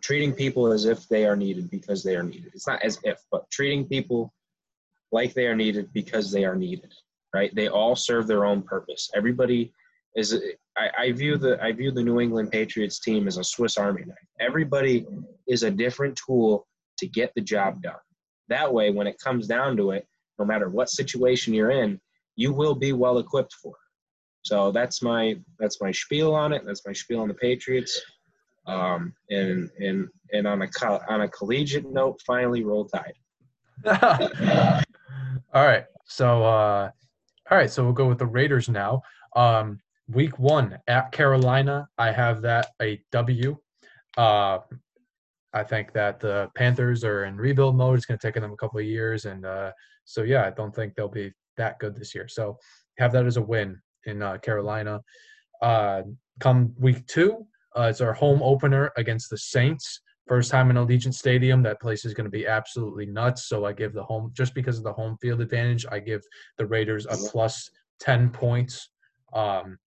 treating 0.00 0.32
people 0.32 0.72
as 0.72 0.84
if 0.84 1.08
they 1.08 1.26
are 1.26 1.36
needed 1.36 1.70
because 1.70 2.02
they 2.02 2.16
are 2.16 2.22
needed. 2.22 2.50
It's 2.54 2.66
not 2.66 2.82
as 2.82 2.98
if, 3.04 3.18
but 3.30 3.50
treating 3.50 3.84
people 3.86 4.32
like 5.12 5.34
they 5.34 5.46
are 5.46 5.56
needed 5.56 5.92
because 5.92 6.30
they 6.30 6.44
are 6.44 6.56
needed. 6.56 6.92
Right? 7.34 7.54
They 7.54 7.68
all 7.68 7.94
serve 7.94 8.26
their 8.26 8.44
own 8.44 8.62
purpose. 8.62 9.10
Everybody 9.14 9.72
is. 10.16 10.40
I, 10.76 10.90
I 10.98 11.12
view 11.12 11.36
the 11.36 11.62
I 11.62 11.72
view 11.72 11.90
the 11.90 12.02
New 12.02 12.20
England 12.20 12.50
Patriots 12.50 13.00
team 13.00 13.28
as 13.28 13.36
a 13.36 13.44
Swiss 13.44 13.76
Army 13.76 14.04
knife. 14.06 14.16
Everybody 14.40 15.06
is 15.46 15.62
a 15.62 15.70
different 15.70 16.18
tool 16.24 16.66
to 16.98 17.06
get 17.06 17.32
the 17.34 17.40
job 17.40 17.82
done. 17.82 17.94
That 18.48 18.72
way, 18.72 18.90
when 18.90 19.06
it 19.06 19.18
comes 19.18 19.46
down 19.46 19.76
to 19.76 19.90
it, 19.90 20.06
no 20.38 20.44
matter 20.44 20.70
what 20.70 20.88
situation 20.88 21.52
you're 21.52 21.70
in, 21.70 22.00
you 22.36 22.52
will 22.52 22.74
be 22.74 22.92
well 22.92 23.18
equipped 23.18 23.52
for 23.54 23.72
it. 23.72 23.88
So 24.42 24.72
that's 24.72 25.02
my 25.02 25.36
that's 25.58 25.80
my 25.80 25.90
spiel 25.92 26.34
on 26.34 26.52
it. 26.52 26.62
That's 26.64 26.86
my 26.86 26.92
spiel 26.92 27.20
on 27.20 27.28
the 27.28 27.34
Patriots. 27.34 28.00
Um, 28.66 29.12
and 29.30 29.70
and 29.78 30.08
and 30.32 30.46
on 30.46 30.62
a 30.62 30.68
on 31.08 31.22
a 31.22 31.28
collegiate 31.28 31.90
note, 31.90 32.20
finally 32.26 32.64
roll 32.64 32.86
tide. 32.86 33.14
all 35.54 35.66
right, 35.66 35.84
so 36.04 36.44
uh, 36.44 36.90
all 37.50 37.58
right, 37.58 37.70
so 37.70 37.84
we'll 37.84 37.92
go 37.92 38.08
with 38.08 38.18
the 38.18 38.26
Raiders 38.26 38.68
now. 38.68 39.02
Um, 39.34 39.80
week 40.08 40.38
one 40.38 40.78
at 40.86 41.12
Carolina, 41.12 41.88
I 41.96 42.12
have 42.12 42.42
that 42.42 42.68
a 42.82 43.00
W. 43.12 43.56
Uh, 44.16 44.58
I 45.54 45.62
think 45.62 45.92
that 45.94 46.20
the 46.20 46.50
Panthers 46.54 47.04
are 47.04 47.24
in 47.24 47.36
rebuild 47.36 47.76
mode. 47.76 47.96
It's 47.96 48.06
going 48.06 48.18
to 48.18 48.26
take 48.26 48.34
them 48.34 48.52
a 48.52 48.56
couple 48.56 48.78
of 48.78 48.86
years, 48.86 49.24
and 49.24 49.46
uh, 49.46 49.72
so 50.04 50.22
yeah, 50.22 50.46
I 50.46 50.50
don't 50.50 50.74
think 50.74 50.94
they'll 50.94 51.08
be 51.08 51.32
that 51.56 51.78
good 51.78 51.96
this 51.96 52.14
year. 52.14 52.28
So 52.28 52.58
have 52.98 53.12
that 53.12 53.26
as 53.26 53.36
a 53.36 53.42
win 53.42 53.80
in 54.04 54.22
uh, 54.22 54.38
Carolina. 54.38 55.00
Uh, 55.62 56.02
come 56.40 56.74
week 56.78 57.06
two, 57.06 57.46
uh, 57.76 57.82
it's 57.82 58.00
our 58.00 58.12
home 58.12 58.42
opener 58.42 58.92
against 58.96 59.30
the 59.30 59.38
Saints. 59.38 60.00
First 60.28 60.50
time 60.50 60.70
in 60.70 60.76
Allegiant 60.76 61.14
Stadium. 61.14 61.62
That 61.62 61.80
place 61.80 62.04
is 62.04 62.12
going 62.12 62.26
to 62.26 62.30
be 62.30 62.46
absolutely 62.46 63.06
nuts. 63.06 63.48
So 63.48 63.64
I 63.64 63.72
give 63.72 63.94
the 63.94 64.02
home, 64.02 64.30
just 64.34 64.54
because 64.54 64.76
of 64.76 64.84
the 64.84 64.92
home 64.92 65.16
field 65.20 65.40
advantage, 65.40 65.86
I 65.90 65.98
give 66.00 66.22
the 66.58 66.66
Raiders 66.66 67.06
a 67.06 67.16
plus 67.30 67.70
10 68.00 68.30
points, 68.30 68.90
um, 69.32 69.78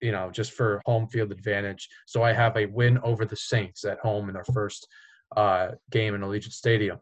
you 0.00 0.10
know, 0.10 0.30
just 0.30 0.52
for 0.52 0.80
home 0.86 1.06
field 1.08 1.30
advantage. 1.30 1.88
So 2.06 2.22
I 2.22 2.32
have 2.32 2.56
a 2.56 2.66
win 2.66 2.98
over 3.02 3.24
the 3.26 3.36
Saints 3.36 3.84
at 3.84 3.98
home 4.00 4.28
in 4.28 4.34
their 4.34 4.44
first 4.44 4.88
uh, 5.36 5.72
game 5.90 6.14
in 6.14 6.22
Allegiant 6.22 6.52
Stadium. 6.52 6.98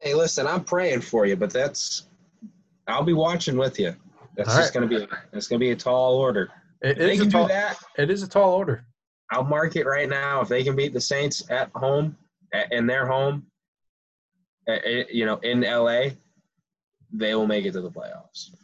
Hey, 0.00 0.14
listen, 0.14 0.46
I'm 0.46 0.64
praying 0.64 1.02
for 1.02 1.26
you, 1.26 1.36
but 1.36 1.50
that's, 1.50 2.08
I'll 2.86 3.02
be 3.04 3.12
watching 3.12 3.56
with 3.56 3.78
you. 3.78 3.94
That's 4.36 4.50
All 4.50 4.56
just 4.56 4.72
gonna 4.72 4.86
be 4.86 5.06
it's 5.32 5.48
gonna 5.48 5.58
be 5.58 5.70
a 5.72 5.76
tall 5.76 6.16
order. 6.16 6.50
It 6.82 6.98
they 6.98 7.12
is 7.12 7.20
a 7.20 7.22
can 7.24 7.30
tall. 7.30 7.46
do 7.46 7.52
that, 7.52 7.76
It 7.98 8.10
is 8.10 8.22
a 8.22 8.28
tall 8.28 8.54
order. 8.54 8.86
I'll 9.30 9.44
mark 9.44 9.76
it 9.76 9.86
right 9.86 10.08
now. 10.08 10.40
If 10.40 10.48
they 10.48 10.64
can 10.64 10.76
beat 10.76 10.92
the 10.92 11.00
Saints 11.00 11.44
at 11.50 11.70
home, 11.74 12.16
in 12.70 12.86
their 12.86 13.06
home, 13.06 13.46
you 15.10 15.26
know, 15.26 15.36
in 15.38 15.62
LA, 15.62 16.10
they 17.12 17.34
will 17.34 17.46
make 17.46 17.64
it 17.64 17.72
to 17.72 17.80
the 17.80 17.90
playoffs. 17.90 18.54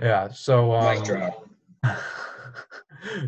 Yeah. 0.00 0.28
So 0.28 0.72
um, 0.72 1.32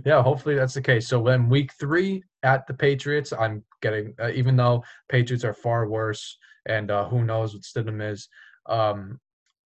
yeah, 0.05 0.23
hopefully 0.23 0.55
that's 0.55 0.75
the 0.75 0.83
case. 0.83 1.09
So 1.09 1.21
when 1.21 1.49
week 1.49 1.73
three 1.79 2.23
at 2.43 2.67
the 2.67 2.75
Patriots, 2.75 3.33
I'm 3.33 3.65
getting 3.81 4.15
uh, 4.21 4.31
even 4.31 4.57
though 4.57 4.85
Patriots 5.09 5.45
are 5.45 5.55
far 5.55 5.89
worse, 5.89 6.39
and 6.67 6.91
uh, 6.91 7.09
who 7.09 7.25
knows 7.25 7.55
what 7.55 7.63
Stidham 7.63 8.01
is. 8.01 8.29
Um, 8.67 9.21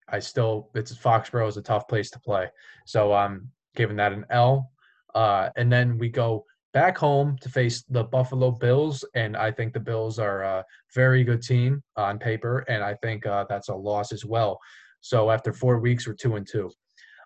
I 0.08 0.20
still 0.20 0.70
it's 0.74 0.94
Foxborough 0.94 1.48
is 1.48 1.56
a 1.56 1.62
tough 1.62 1.88
place 1.88 2.10
to 2.10 2.20
play, 2.20 2.48
so 2.86 3.12
I'm 3.12 3.50
giving 3.74 3.96
that 3.96 4.12
an 4.12 4.24
L. 4.30 4.70
Uh, 5.14 5.50
and 5.56 5.72
then 5.72 5.98
we 5.98 6.08
go 6.08 6.44
back 6.76 6.98
home 6.98 7.38
to 7.40 7.48
face 7.48 7.84
the 7.88 8.04
Buffalo 8.04 8.50
Bills, 8.50 9.02
and 9.14 9.34
I 9.34 9.50
think 9.50 9.72
the 9.72 9.80
Bills 9.80 10.18
are 10.18 10.42
a 10.42 10.62
very 10.94 11.24
good 11.24 11.40
team 11.40 11.82
on 11.96 12.18
paper, 12.18 12.66
and 12.68 12.84
I 12.84 12.92
think 13.02 13.24
uh, 13.24 13.46
that's 13.48 13.70
a 13.70 13.74
loss 13.74 14.12
as 14.12 14.26
well. 14.26 14.58
So 15.00 15.30
after 15.30 15.54
four 15.54 15.80
weeks, 15.80 16.06
we're 16.06 16.12
two 16.12 16.36
and 16.36 16.46
two. 16.46 16.70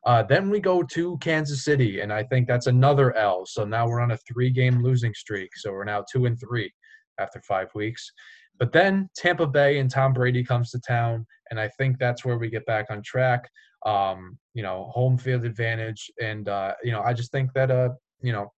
Uh, 0.07 0.23
then 0.23 0.51
we 0.51 0.61
go 0.61 0.85
to 0.85 1.19
Kansas 1.19 1.65
City, 1.65 1.99
and 1.99 2.13
I 2.13 2.23
think 2.23 2.47
that's 2.47 2.69
another 2.69 3.13
L. 3.17 3.45
So 3.45 3.65
now 3.65 3.89
we're 3.89 3.99
on 3.99 4.13
a 4.13 4.19
three-game 4.19 4.85
losing 4.85 5.13
streak. 5.15 5.51
So 5.57 5.73
we're 5.73 5.83
now 5.83 6.05
two 6.13 6.27
and 6.27 6.39
three 6.39 6.73
after 7.19 7.41
five 7.41 7.75
weeks. 7.75 8.09
But 8.57 8.71
then 8.71 9.11
Tampa 9.17 9.49
Bay 9.49 9.81
and 9.81 9.91
Tom 9.91 10.13
Brady 10.13 10.45
comes 10.45 10.71
to 10.71 10.79
town, 10.79 11.27
and 11.51 11.59
I 11.59 11.67
think 11.77 11.99
that's 11.99 12.25
where 12.25 12.39
we 12.39 12.51
get 12.51 12.65
back 12.67 12.87
on 12.89 13.03
track. 13.03 13.51
Um, 13.85 14.39
you 14.55 14.63
know, 14.63 14.93
home 14.95 15.19
field 15.19 15.45
advantage, 15.45 16.09
and 16.21 16.49
uh, 16.49 16.75
you 16.85 16.93
know, 16.93 17.03
I 17.03 17.13
just 17.15 17.33
think 17.33 17.53
that 17.55 17.73
uh, 17.73 17.89
you 18.23 18.31
know, 18.31 18.53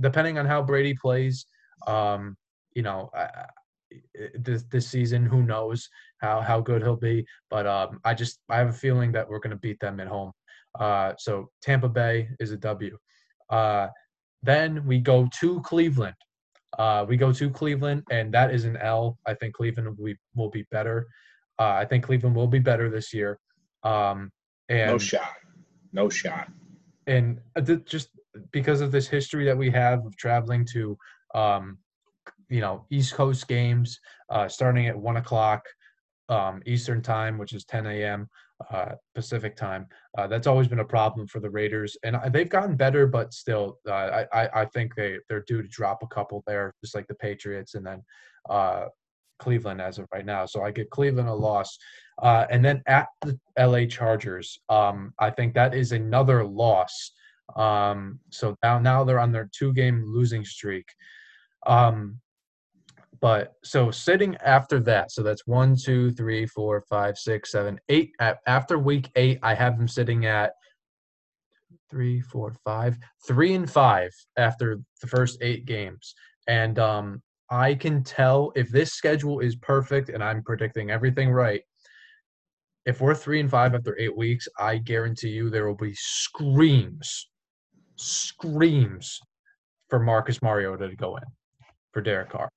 depending 0.00 0.38
on 0.38 0.46
how 0.46 0.62
Brady 0.62 0.94
plays, 0.94 1.46
um, 1.86 2.36
you 2.74 2.82
know, 2.82 3.10
I, 3.14 3.28
this 4.34 4.64
this 4.70 4.88
season, 4.88 5.26
who 5.26 5.42
knows 5.42 5.88
how 6.18 6.40
how 6.40 6.60
good 6.60 6.82
he'll 6.82 6.96
be. 6.96 7.26
But 7.50 7.66
um, 7.66 8.00
I 8.04 8.14
just 8.14 8.40
I 8.48 8.56
have 8.58 8.68
a 8.68 8.72
feeling 8.72 9.12
that 9.12 9.28
we're 9.28 9.38
going 9.38 9.50
to 9.50 9.56
beat 9.56 9.80
them 9.80 10.00
at 10.00 10.08
home. 10.08 10.32
Uh, 10.78 11.12
so 11.18 11.50
Tampa 11.60 11.88
Bay 11.88 12.28
is 12.40 12.52
a 12.52 12.56
W. 12.56 12.96
Uh, 13.50 13.88
then 14.42 14.84
we 14.86 14.98
go 14.98 15.28
to 15.40 15.60
Cleveland. 15.60 16.14
Uh, 16.78 17.04
we 17.06 17.18
go 17.18 17.32
to 17.32 17.50
Cleveland, 17.50 18.02
and 18.10 18.32
that 18.32 18.52
is 18.54 18.64
an 18.64 18.78
L. 18.78 19.18
I 19.26 19.34
think 19.34 19.54
Cleveland 19.54 19.88
will 19.96 20.06
be, 20.06 20.16
will 20.34 20.48
be 20.50 20.64
better. 20.70 21.06
Uh, 21.58 21.72
I 21.72 21.84
think 21.84 22.02
Cleveland 22.04 22.34
will 22.34 22.46
be 22.46 22.58
better 22.58 22.88
this 22.88 23.12
year. 23.12 23.38
Um, 23.82 24.30
and 24.70 24.90
No 24.92 24.98
shot. 24.98 25.34
No 25.92 26.08
shot. 26.08 26.48
and 27.06 27.40
uh, 27.56 27.60
th- 27.60 27.84
just 27.84 28.08
because 28.50 28.80
of 28.80 28.92
this 28.92 29.08
history 29.08 29.44
that 29.44 29.56
we 29.56 29.70
have 29.70 30.04
of 30.04 30.16
traveling 30.16 30.64
to 30.64 30.96
um, 31.34 31.78
you 32.48 32.60
know 32.60 32.86
east 32.90 33.14
coast 33.14 33.48
games 33.48 33.98
uh, 34.30 34.48
starting 34.48 34.86
at 34.86 34.98
one 34.98 35.16
o'clock 35.16 35.64
um, 36.28 36.62
eastern 36.66 37.02
time 37.02 37.38
which 37.38 37.52
is 37.52 37.64
10 37.64 37.86
a.m 37.86 38.28
uh, 38.70 38.94
pacific 39.14 39.56
time 39.56 39.86
uh, 40.18 40.26
that's 40.26 40.46
always 40.46 40.68
been 40.68 40.80
a 40.80 40.84
problem 40.84 41.26
for 41.26 41.40
the 41.40 41.50
raiders. 41.50 41.96
And 42.04 42.16
they've 42.32 42.48
gotten 42.48 42.76
better 42.76 43.06
but 43.06 43.32
still 43.32 43.78
uh, 43.88 44.24
I, 44.32 44.48
I 44.62 44.64
think 44.66 44.94
they 44.94 45.18
they're 45.28 45.44
due 45.46 45.62
to 45.62 45.68
drop 45.68 46.02
a 46.02 46.06
couple 46.06 46.42
there 46.46 46.74
just 46.80 46.94
like 46.94 47.06
the 47.08 47.14
patriots 47.14 47.74
and 47.74 47.84
then 47.84 48.02
uh, 48.48 48.86
cleveland 49.38 49.80
as 49.80 49.98
of 49.98 50.06
right 50.12 50.26
now. 50.26 50.46
So 50.46 50.62
i 50.62 50.70
give 50.70 50.90
cleveland 50.90 51.28
a 51.28 51.34
loss. 51.34 51.76
Uh, 52.22 52.46
and 52.50 52.64
then 52.64 52.82
at 52.86 53.08
the 53.22 53.38
la 53.58 53.84
chargers 53.86 54.60
um, 54.68 55.12
i 55.18 55.30
think 55.30 55.54
that 55.54 55.74
is 55.74 55.92
another 55.92 56.44
loss 56.44 57.12
um, 57.56 58.20
so 58.30 58.56
now 58.62 58.78
now 58.78 59.04
they're 59.04 59.20
on 59.20 59.32
their 59.32 59.48
two 59.56 59.72
game 59.72 60.04
losing 60.06 60.44
streak. 60.44 60.86
Um, 61.66 62.20
but 63.20 63.54
so 63.62 63.90
sitting 63.92 64.36
after 64.44 64.80
that, 64.80 65.12
so 65.12 65.22
that's 65.22 65.46
one, 65.46 65.76
two, 65.76 66.10
three, 66.10 66.44
four, 66.44 66.82
five, 66.90 67.16
six, 67.16 67.52
seven, 67.52 67.78
eight. 67.88 68.10
A- 68.20 68.38
After 68.46 68.78
week 68.78 69.10
eight, 69.14 69.38
I 69.42 69.54
have 69.54 69.78
them 69.78 69.86
sitting 69.86 70.26
at 70.26 70.52
three, 71.88 72.20
four, 72.20 72.52
five, 72.64 72.96
three 73.28 73.54
and 73.54 73.70
five 73.70 74.10
after 74.36 74.80
the 75.00 75.06
first 75.06 75.38
eight 75.40 75.66
games. 75.66 76.14
And 76.48 76.78
um, 76.80 77.22
I 77.50 77.74
can 77.74 78.02
tell 78.02 78.50
if 78.56 78.70
this 78.70 78.92
schedule 78.94 79.40
is 79.40 79.54
perfect 79.56 80.08
and 80.08 80.24
I'm 80.24 80.42
predicting 80.42 80.90
everything 80.90 81.30
right. 81.30 81.60
If 82.86 83.00
we're 83.00 83.14
three 83.14 83.38
and 83.38 83.50
five 83.50 83.74
after 83.74 83.96
eight 84.00 84.16
weeks, 84.16 84.48
I 84.58 84.78
guarantee 84.78 85.28
you 85.28 85.50
there 85.50 85.68
will 85.68 85.76
be 85.76 85.94
screams, 85.94 87.28
screams 88.02 89.20
for 89.88 89.98
Marcus 89.98 90.42
Mariota 90.42 90.88
to 90.88 90.96
go 90.96 91.16
in 91.16 91.22
for 91.92 92.00
Derek 92.00 92.30
Carr. 92.30 92.50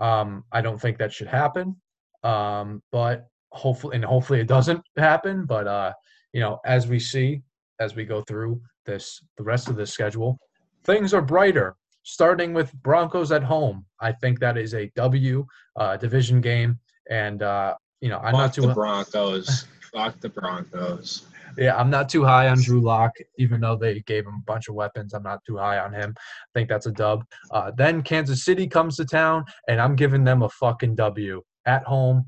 Um, 0.00 0.44
I 0.52 0.60
don't 0.60 0.80
think 0.80 0.98
that 0.98 1.12
should 1.12 1.28
happen, 1.28 1.76
um, 2.22 2.82
but 2.90 3.26
hopefully, 3.50 3.96
and 3.96 4.04
hopefully 4.04 4.40
it 4.40 4.46
doesn't 4.46 4.82
happen. 4.96 5.44
But 5.44 5.66
uh, 5.66 5.92
you 6.32 6.40
know, 6.40 6.58
as 6.64 6.86
we 6.86 6.98
see 6.98 7.42
as 7.80 7.94
we 7.94 8.04
go 8.04 8.22
through 8.22 8.60
this, 8.86 9.22
the 9.36 9.44
rest 9.44 9.68
of 9.68 9.76
the 9.76 9.86
schedule, 9.86 10.38
things 10.84 11.12
are 11.14 11.22
brighter. 11.22 11.76
Starting 12.02 12.54
with 12.54 12.72
Broncos 12.82 13.30
at 13.30 13.42
home, 13.42 13.84
I 14.00 14.12
think 14.12 14.40
that 14.40 14.56
is 14.56 14.72
a 14.74 14.90
W 14.96 15.46
uh, 15.76 15.96
division 15.98 16.40
game, 16.40 16.78
and 17.10 17.42
uh, 17.42 17.74
you 18.00 18.08
know, 18.08 18.18
I'm 18.18 18.32
not 18.32 18.54
too 18.54 18.62
the 18.62 18.74
Broncos. 18.74 19.66
Fuck 19.92 20.20
the 20.20 20.28
Broncos. 20.28 21.26
Yeah, 21.56 21.76
I'm 21.76 21.90
not 21.90 22.08
too 22.08 22.24
high 22.24 22.48
on 22.48 22.60
Drew 22.60 22.80
Lock, 22.80 23.12
even 23.38 23.60
though 23.60 23.76
they 23.76 24.00
gave 24.00 24.26
him 24.26 24.34
a 24.34 24.44
bunch 24.44 24.68
of 24.68 24.74
weapons. 24.74 25.14
I'm 25.14 25.22
not 25.22 25.44
too 25.44 25.56
high 25.56 25.78
on 25.78 25.92
him. 25.92 26.14
I 26.18 26.50
think 26.54 26.68
that's 26.68 26.86
a 26.86 26.92
dub. 26.92 27.24
Uh, 27.50 27.70
then 27.76 28.02
Kansas 28.02 28.44
City 28.44 28.66
comes 28.66 28.96
to 28.96 29.04
town, 29.04 29.44
and 29.68 29.80
I'm 29.80 29.96
giving 29.96 30.24
them 30.24 30.42
a 30.42 30.48
fucking 30.48 30.94
W 30.96 31.42
at 31.66 31.84
home. 31.84 32.26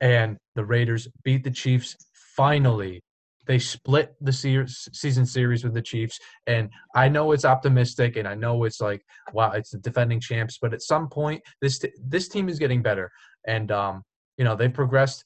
And 0.00 0.36
the 0.54 0.64
Raiders 0.64 1.08
beat 1.24 1.44
the 1.44 1.50
Chiefs 1.50 1.96
finally. 2.36 3.02
They 3.46 3.58
split 3.60 4.14
the 4.20 4.32
season 4.32 5.24
series 5.24 5.62
with 5.62 5.72
the 5.72 5.82
Chiefs, 5.82 6.18
and 6.48 6.68
I 6.96 7.08
know 7.08 7.30
it's 7.30 7.44
optimistic, 7.44 8.16
and 8.16 8.26
I 8.26 8.34
know 8.34 8.64
it's 8.64 8.80
like, 8.80 9.02
wow, 9.32 9.52
it's 9.52 9.70
the 9.70 9.78
defending 9.78 10.18
champs. 10.18 10.58
But 10.60 10.74
at 10.74 10.82
some 10.82 11.08
point, 11.08 11.42
this 11.62 11.80
this 12.04 12.28
team 12.28 12.48
is 12.48 12.58
getting 12.58 12.82
better, 12.82 13.08
and 13.46 13.70
um, 13.70 14.02
you 14.36 14.44
know 14.44 14.56
they've 14.56 14.72
progressed 14.72 15.24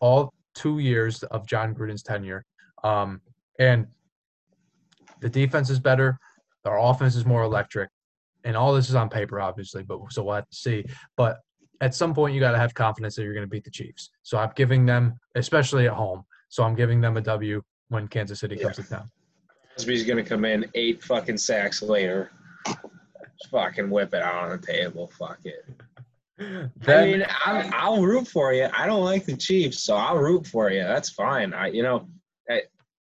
all 0.00 0.34
two 0.54 0.80
years 0.80 1.22
of 1.24 1.46
Jon 1.46 1.72
Gruden's 1.72 2.02
tenure. 2.02 2.44
Um, 2.84 3.20
and 3.58 3.86
the 5.20 5.28
defense 5.28 5.70
is 5.70 5.78
better. 5.78 6.18
Our 6.64 6.78
offense 6.78 7.16
is 7.16 7.24
more 7.26 7.42
electric. 7.42 7.90
And 8.44 8.56
all 8.56 8.72
this 8.72 8.88
is 8.88 8.94
on 8.94 9.08
paper, 9.08 9.40
obviously, 9.40 9.82
but 9.82 10.00
so 10.10 10.22
we'll 10.22 10.36
have 10.36 10.48
to 10.48 10.56
see. 10.56 10.84
But 11.16 11.40
at 11.82 11.94
some 11.94 12.14
point, 12.14 12.34
you 12.34 12.40
got 12.40 12.52
to 12.52 12.58
have 12.58 12.72
confidence 12.74 13.16
that 13.16 13.24
you're 13.24 13.34
going 13.34 13.46
to 13.46 13.50
beat 13.50 13.64
the 13.64 13.70
Chiefs. 13.70 14.10
So 14.22 14.38
I'm 14.38 14.50
giving 14.56 14.86
them, 14.86 15.18
especially 15.34 15.86
at 15.86 15.92
home. 15.92 16.24
So 16.48 16.64
I'm 16.64 16.74
giving 16.74 17.00
them 17.00 17.16
a 17.16 17.20
W 17.20 17.62
when 17.88 18.08
Kansas 18.08 18.40
City 18.40 18.56
comes 18.56 18.76
to 18.76 18.82
town. 18.82 19.10
Crosby's 19.74 20.04
gonna 20.04 20.24
come 20.24 20.44
in 20.44 20.66
eight 20.74 21.02
fucking 21.02 21.38
sacks 21.38 21.80
later. 21.80 22.32
Just 22.66 23.50
fucking 23.50 23.88
whip 23.88 24.14
it 24.14 24.22
out 24.22 24.50
on 24.50 24.60
the 24.60 24.66
table. 24.66 25.10
Fuck 25.18 25.38
it. 25.44 25.64
I 26.38 26.68
Then, 26.76 27.18
mean, 27.18 27.26
I'll, 27.44 27.70
I'll 27.72 28.02
root 28.02 28.26
for 28.26 28.52
you. 28.52 28.68
I 28.76 28.86
don't 28.86 29.04
like 29.04 29.26
the 29.26 29.36
Chiefs, 29.36 29.84
so 29.84 29.94
I'll 29.94 30.18
root 30.18 30.46
for 30.46 30.70
you. 30.70 30.82
That's 30.82 31.10
fine. 31.10 31.52
I, 31.52 31.68
you 31.68 31.82
know, 31.82 31.96
I, 31.98 32.19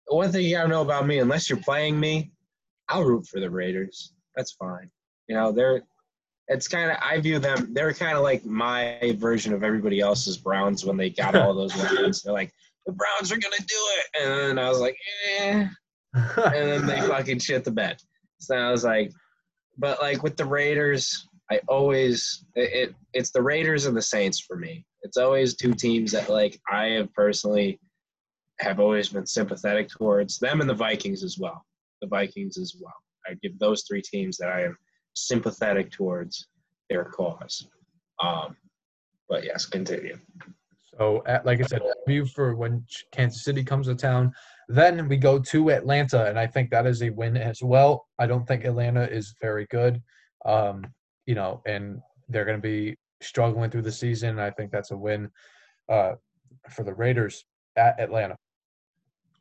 one 0.08 0.30
thing 0.32 0.44
you 0.44 0.56
gotta 0.56 0.68
know 0.68 0.82
about 0.82 1.06
me, 1.06 1.18
unless 1.18 1.48
you're 1.50 1.60
playing 1.60 1.98
me, 1.98 2.30
I'll 2.88 3.04
root 3.04 3.26
for 3.26 3.40
the 3.40 3.50
Raiders. 3.50 4.12
That's 4.34 4.52
fine. 4.52 4.90
You 5.28 5.36
know, 5.36 5.52
they're. 5.52 5.82
It's 6.48 6.68
kind 6.68 6.92
of 6.92 6.98
I 7.02 7.18
view 7.20 7.40
them. 7.40 7.74
They're 7.74 7.92
kind 7.92 8.16
of 8.16 8.22
like 8.22 8.44
my 8.44 9.16
version 9.18 9.52
of 9.52 9.64
everybody 9.64 9.98
else's 9.98 10.36
Browns 10.36 10.84
when 10.84 10.96
they 10.96 11.10
got 11.10 11.34
all 11.34 11.52
those 11.54 11.76
weapons. 11.76 12.22
They're 12.22 12.32
like, 12.32 12.52
the 12.86 12.92
Browns 12.92 13.32
are 13.32 13.36
gonna 13.36 13.56
do 13.58 13.64
it, 13.74 14.22
and 14.22 14.30
then 14.30 14.58
I 14.58 14.68
was 14.68 14.78
like, 14.78 14.96
eh 15.38 15.66
and 16.16 16.70
then 16.70 16.86
they 16.86 17.00
fucking 17.00 17.38
shit 17.38 17.64
the 17.64 17.70
bed. 17.70 18.00
So 18.38 18.56
I 18.56 18.70
was 18.70 18.84
like, 18.84 19.12
but 19.78 20.00
like 20.00 20.22
with 20.22 20.36
the 20.36 20.44
Raiders, 20.44 21.28
I 21.50 21.60
always 21.68 22.44
it, 22.54 22.88
it 22.88 22.94
it's 23.12 23.30
the 23.30 23.42
Raiders 23.42 23.86
and 23.86 23.96
the 23.96 24.02
Saints 24.02 24.40
for 24.40 24.56
me. 24.56 24.84
It's 25.02 25.16
always 25.16 25.56
two 25.56 25.74
teams 25.74 26.12
that 26.12 26.28
like 26.28 26.58
I 26.70 26.86
have 26.88 27.12
personally 27.12 27.78
have 28.60 28.80
always 28.80 29.08
been 29.08 29.26
sympathetic 29.26 29.88
towards 29.88 30.38
them 30.38 30.60
and 30.60 30.68
the 30.68 30.74
Vikings 30.74 31.22
as 31.22 31.38
well. 31.38 31.64
The 32.00 32.08
Vikings 32.08 32.58
as 32.58 32.74
well. 32.80 32.94
I 33.28 33.34
give 33.42 33.58
those 33.58 33.84
three 33.88 34.02
teams 34.02 34.36
that 34.38 34.48
I 34.48 34.64
am 34.64 34.76
sympathetic 35.14 35.90
towards 35.90 36.48
their 36.88 37.04
cause. 37.04 37.68
Um, 38.22 38.56
but 39.28 39.44
yes, 39.44 39.66
continue. 39.66 40.18
So, 40.98 41.22
at, 41.26 41.44
like 41.44 41.60
I 41.60 41.64
said, 41.64 41.82
view 42.06 42.24
for 42.24 42.54
when 42.54 42.84
Kansas 43.12 43.44
City 43.44 43.62
comes 43.62 43.86
to 43.86 43.94
town. 43.94 44.32
Then 44.68 45.08
we 45.08 45.16
go 45.16 45.38
to 45.38 45.70
Atlanta, 45.70 46.26
and 46.26 46.38
I 46.38 46.46
think 46.46 46.70
that 46.70 46.86
is 46.86 47.02
a 47.02 47.10
win 47.10 47.36
as 47.36 47.62
well. 47.62 48.06
I 48.18 48.26
don't 48.26 48.46
think 48.46 48.64
Atlanta 48.64 49.04
is 49.04 49.34
very 49.40 49.66
good, 49.70 50.02
um, 50.44 50.82
you 51.26 51.34
know, 51.34 51.62
and 51.66 52.00
they're 52.28 52.44
going 52.44 52.58
to 52.58 52.62
be 52.62 52.96
struggling 53.20 53.70
through 53.70 53.82
the 53.82 53.92
season. 53.92 54.38
I 54.38 54.50
think 54.50 54.72
that's 54.72 54.90
a 54.90 54.96
win 54.96 55.30
uh, 55.88 56.12
for 56.70 56.82
the 56.82 56.94
Raiders 56.94 57.44
at 57.76 58.00
Atlanta. 58.00 58.36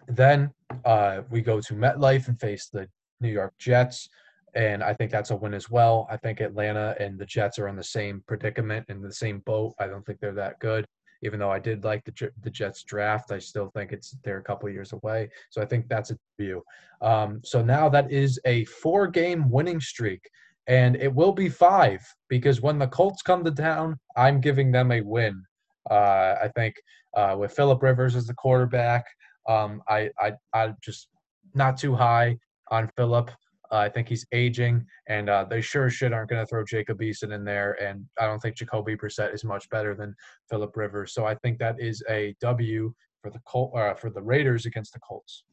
Then 0.07 0.51
uh, 0.83 1.21
we 1.29 1.41
go 1.41 1.59
to 1.61 1.73
MetLife 1.73 2.27
and 2.27 2.39
face 2.39 2.69
the 2.71 2.87
New 3.21 3.29
York 3.31 3.53
Jets, 3.57 4.07
and 4.55 4.83
I 4.83 4.93
think 4.93 5.11
that's 5.11 5.31
a 5.31 5.35
win 5.35 5.53
as 5.53 5.69
well. 5.69 6.07
I 6.09 6.17
think 6.17 6.39
Atlanta 6.39 6.95
and 6.99 7.19
the 7.19 7.25
Jets 7.25 7.59
are 7.59 7.67
in 7.67 7.75
the 7.75 7.83
same 7.83 8.23
predicament 8.27 8.85
in 8.89 9.01
the 9.01 9.13
same 9.13 9.39
boat. 9.45 9.73
I 9.79 9.87
don't 9.87 10.05
think 10.05 10.19
they're 10.19 10.33
that 10.33 10.59
good. 10.59 10.85
Even 11.23 11.39
though 11.39 11.51
I 11.51 11.59
did 11.59 11.83
like 11.83 12.03
the 12.05 12.31
the 12.43 12.49
Jets 12.49 12.83
draft, 12.83 13.31
I 13.31 13.39
still 13.39 13.71
think 13.73 13.91
it's 13.91 14.15
they're 14.23 14.39
a 14.39 14.43
couple 14.43 14.69
years 14.69 14.93
away. 14.93 15.29
So 15.49 15.61
I 15.61 15.65
think 15.65 15.87
that's 15.87 16.11
a 16.11 16.17
view. 16.39 16.63
Um, 17.01 17.41
so 17.43 17.61
now 17.61 17.89
that 17.89 18.11
is 18.11 18.39
a 18.45 18.65
four-game 18.65 19.49
winning 19.49 19.79
streak, 19.79 20.29
and 20.67 20.95
it 20.95 21.13
will 21.13 21.31
be 21.33 21.49
five 21.49 22.01
because 22.29 22.61
when 22.61 22.79
the 22.79 22.87
Colts 22.87 23.21
come 23.21 23.43
to 23.43 23.51
town, 23.51 23.97
I'm 24.15 24.39
giving 24.41 24.71
them 24.71 24.91
a 24.91 25.01
win. 25.01 25.43
Uh, 25.89 26.35
I 26.43 26.49
think 26.55 26.75
uh, 27.15 27.35
with 27.37 27.53
Philip 27.53 27.81
Rivers 27.81 28.15
as 28.15 28.27
the 28.27 28.33
quarterback, 28.33 29.05
um, 29.47 29.81
I, 29.87 30.09
I 30.19 30.33
I 30.53 30.73
just 30.81 31.07
not 31.53 31.77
too 31.77 31.95
high 31.95 32.37
on 32.71 32.89
Philip. 32.95 33.29
Uh, 33.71 33.77
I 33.77 33.89
think 33.89 34.07
he's 34.07 34.25
aging, 34.31 34.85
and 35.09 35.27
uh, 35.29 35.45
they 35.49 35.59
sure 35.59 35.89
shit 35.89 36.13
aren't 36.13 36.29
going 36.29 36.41
to 36.41 36.45
throw 36.47 36.63
Jacob 36.63 36.99
Eason 36.99 37.33
in 37.33 37.43
there. 37.43 37.73
And 37.81 38.05
I 38.19 38.27
don't 38.27 38.39
think 38.39 38.55
Jacoby 38.55 38.95
Brissett 38.95 39.33
is 39.33 39.43
much 39.43 39.67
better 39.69 39.95
than 39.95 40.15
Philip 40.51 40.75
Rivers. 40.77 41.13
So 41.13 41.25
I 41.25 41.35
think 41.35 41.57
that 41.59 41.75
is 41.79 42.03
a 42.09 42.35
W 42.41 42.93
for 43.21 43.31
the 43.31 43.39
Col- 43.47 43.73
uh, 43.75 43.95
for 43.95 44.11
the 44.11 44.21
Raiders 44.21 44.65
against 44.67 44.93
the 44.93 44.99
Colts. 44.99 45.43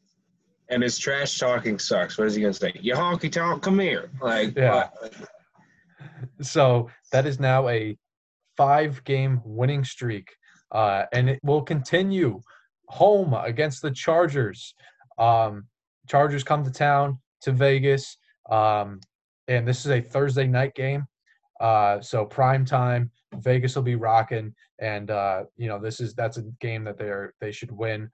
And 0.69 0.82
his 0.82 0.98
trash 0.98 1.39
talking 1.39 1.78
sucks. 1.78 2.19
What 2.19 2.27
is 2.27 2.35
he 2.35 2.43
going 2.43 2.52
to 2.52 2.59
say? 2.59 2.73
You 2.81 2.94
honky 2.94 3.32
tonk, 3.32 3.62
come 3.62 3.78
here. 3.78 4.10
Like, 4.20 4.56
Yeah. 4.56 4.89
what? 5.01 5.14
So 6.43 6.90
that 7.12 7.27
is 7.27 7.40
now 7.40 7.69
a 7.69 7.97
five 8.56 9.02
game 9.05 9.40
winning 9.44 9.85
streak, 9.85 10.28
uh, 10.70 11.05
and 11.12 11.28
it 11.31 11.40
will 11.43 11.62
continue 11.62 12.40
home 12.93 13.32
against 13.32 13.81
the 13.81 13.90
Chargers. 13.90 14.74
Um, 15.19 15.66
Chargers 16.09 16.44
come 16.44 16.62
to 16.62 16.70
town 16.70 17.19
to 17.40 17.51
Vegas, 17.51 18.19
um, 18.51 19.01
and 19.48 19.66
this 19.66 19.86
is 19.86 19.90
a 19.90 20.01
Thursday 20.02 20.47
night 20.47 20.74
game. 20.74 21.06
Uh, 21.59 22.02
so 22.02 22.27
prime 22.27 22.66
time, 22.66 23.10
Vegas 23.36 23.74
will 23.74 23.82
be 23.82 23.94
rocking, 23.94 24.55
and 24.78 25.10
uh, 25.10 25.44
you 25.56 25.69
know 25.69 25.78
this 25.78 26.01
is 26.01 26.12
that's 26.14 26.36
a 26.36 26.43
game 26.60 26.85
that 26.85 26.98
they're 26.98 27.32
they 27.40 27.51
should 27.51 27.73
win 27.73 28.10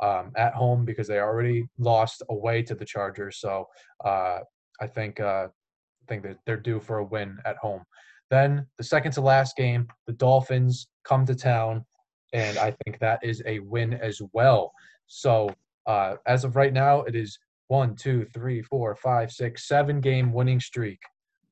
um, 0.00 0.32
at 0.36 0.54
home 0.54 0.86
because 0.86 1.06
they 1.06 1.18
already 1.18 1.66
lost 1.78 2.22
away 2.30 2.62
to 2.62 2.74
the 2.74 2.86
Chargers. 2.86 3.38
So 3.38 3.66
uh, 4.02 4.38
I 4.80 4.86
think 4.86 5.20
uh, 5.20 5.48
I 5.48 6.04
think 6.08 6.22
that 6.22 6.38
they're 6.46 6.56
due 6.56 6.80
for 6.80 6.98
a 6.98 7.04
win 7.04 7.36
at 7.44 7.58
home. 7.58 7.82
Then 8.30 8.66
the 8.78 8.84
second 8.84 9.12
to 9.12 9.20
last 9.20 9.56
game, 9.56 9.88
the 10.06 10.14
Dolphins 10.14 10.88
come 11.04 11.26
to 11.26 11.34
town, 11.34 11.84
and 12.32 12.58
I 12.58 12.74
think 12.84 12.98
that 12.98 13.20
is 13.22 13.42
a 13.46 13.58
win 13.60 13.94
as 13.94 14.20
well. 14.32 14.72
So 15.06 15.50
uh, 15.86 16.16
as 16.26 16.44
of 16.44 16.56
right 16.56 16.72
now, 16.72 17.02
it 17.02 17.14
is 17.14 17.38
one, 17.68 17.94
two, 17.96 18.26
three, 18.34 18.62
four, 18.62 18.94
five, 18.96 19.30
six, 19.32 19.66
seven 19.66 20.00
game 20.00 20.32
winning 20.32 20.60
streak 20.60 21.00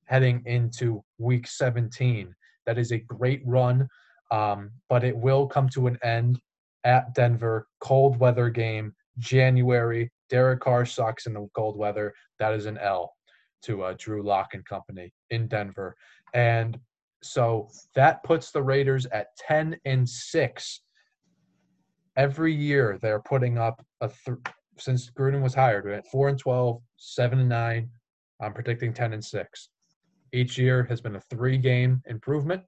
heading 0.06 0.42
into 0.44 1.02
week 1.18 1.46
17. 1.46 2.34
That 2.66 2.78
is 2.78 2.92
a 2.92 2.98
great 2.98 3.42
run, 3.44 3.88
um, 4.30 4.70
but 4.88 5.04
it 5.04 5.16
will 5.16 5.46
come 5.46 5.68
to 5.70 5.86
an 5.86 5.98
end 6.02 6.40
at 6.84 7.14
Denver. 7.14 7.66
Cold 7.80 8.18
weather 8.18 8.50
game, 8.50 8.92
January. 9.18 10.10
Derek 10.28 10.60
Carr 10.60 10.84
sucks 10.84 11.26
in 11.26 11.34
the 11.34 11.48
cold 11.54 11.76
weather. 11.76 12.12
That 12.38 12.54
is 12.54 12.66
an 12.66 12.78
L 12.78 13.12
to 13.62 13.82
uh, 13.82 13.94
Drew 13.98 14.22
Lock 14.22 14.54
and 14.54 14.64
company 14.64 15.12
in 15.30 15.46
Denver. 15.46 15.96
And 16.34 16.78
so 17.22 17.68
that 17.94 18.22
puts 18.24 18.50
the 18.50 18.62
Raiders 18.62 19.06
at 19.06 19.36
10 19.36 19.76
and 19.84 20.08
6. 20.08 20.80
Every 22.16 22.54
year 22.54 22.98
they're 23.00 23.20
putting 23.20 23.58
up 23.58 23.84
a 24.00 24.08
th- 24.08 24.38
since 24.78 25.10
Gruden 25.10 25.42
was 25.42 25.54
hired, 25.54 25.84
we're 25.84 25.92
at 25.92 26.06
4 26.06 26.28
and 26.30 26.38
12, 26.38 26.80
7 26.96 27.38
and 27.38 27.48
9. 27.48 27.90
I'm 28.40 28.52
predicting 28.54 28.94
10 28.94 29.12
and 29.12 29.24
6. 29.24 29.68
Each 30.32 30.56
year 30.56 30.84
has 30.84 31.00
been 31.00 31.16
a 31.16 31.20
three 31.20 31.58
game 31.58 32.02
improvement. 32.06 32.62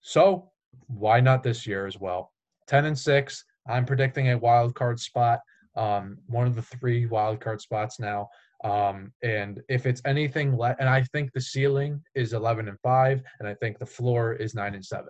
So 0.00 0.50
why 0.86 1.20
not 1.20 1.42
this 1.42 1.66
year 1.66 1.86
as 1.86 1.98
well? 1.98 2.32
10 2.68 2.84
and 2.84 2.98
6. 2.98 3.44
I'm 3.68 3.84
predicting 3.84 4.30
a 4.30 4.38
wild 4.38 4.74
card 4.74 5.00
spot, 5.00 5.40
um, 5.76 6.18
one 6.26 6.46
of 6.46 6.54
the 6.54 6.62
three 6.62 7.06
wild 7.06 7.40
card 7.40 7.60
spots 7.60 7.98
now. 7.98 8.28
Um, 8.64 9.12
and 9.22 9.60
if 9.68 9.86
it's 9.86 10.02
anything 10.04 10.56
less, 10.56 10.76
and 10.78 10.88
I 10.88 11.02
think 11.02 11.32
the 11.32 11.40
ceiling 11.40 12.00
is 12.14 12.32
11 12.32 12.68
and 12.68 12.78
5, 12.80 13.22
and 13.40 13.48
I 13.48 13.54
think 13.54 13.78
the 13.78 13.86
floor 13.86 14.34
is 14.34 14.54
9 14.54 14.74
and 14.74 14.84
7 14.84 15.08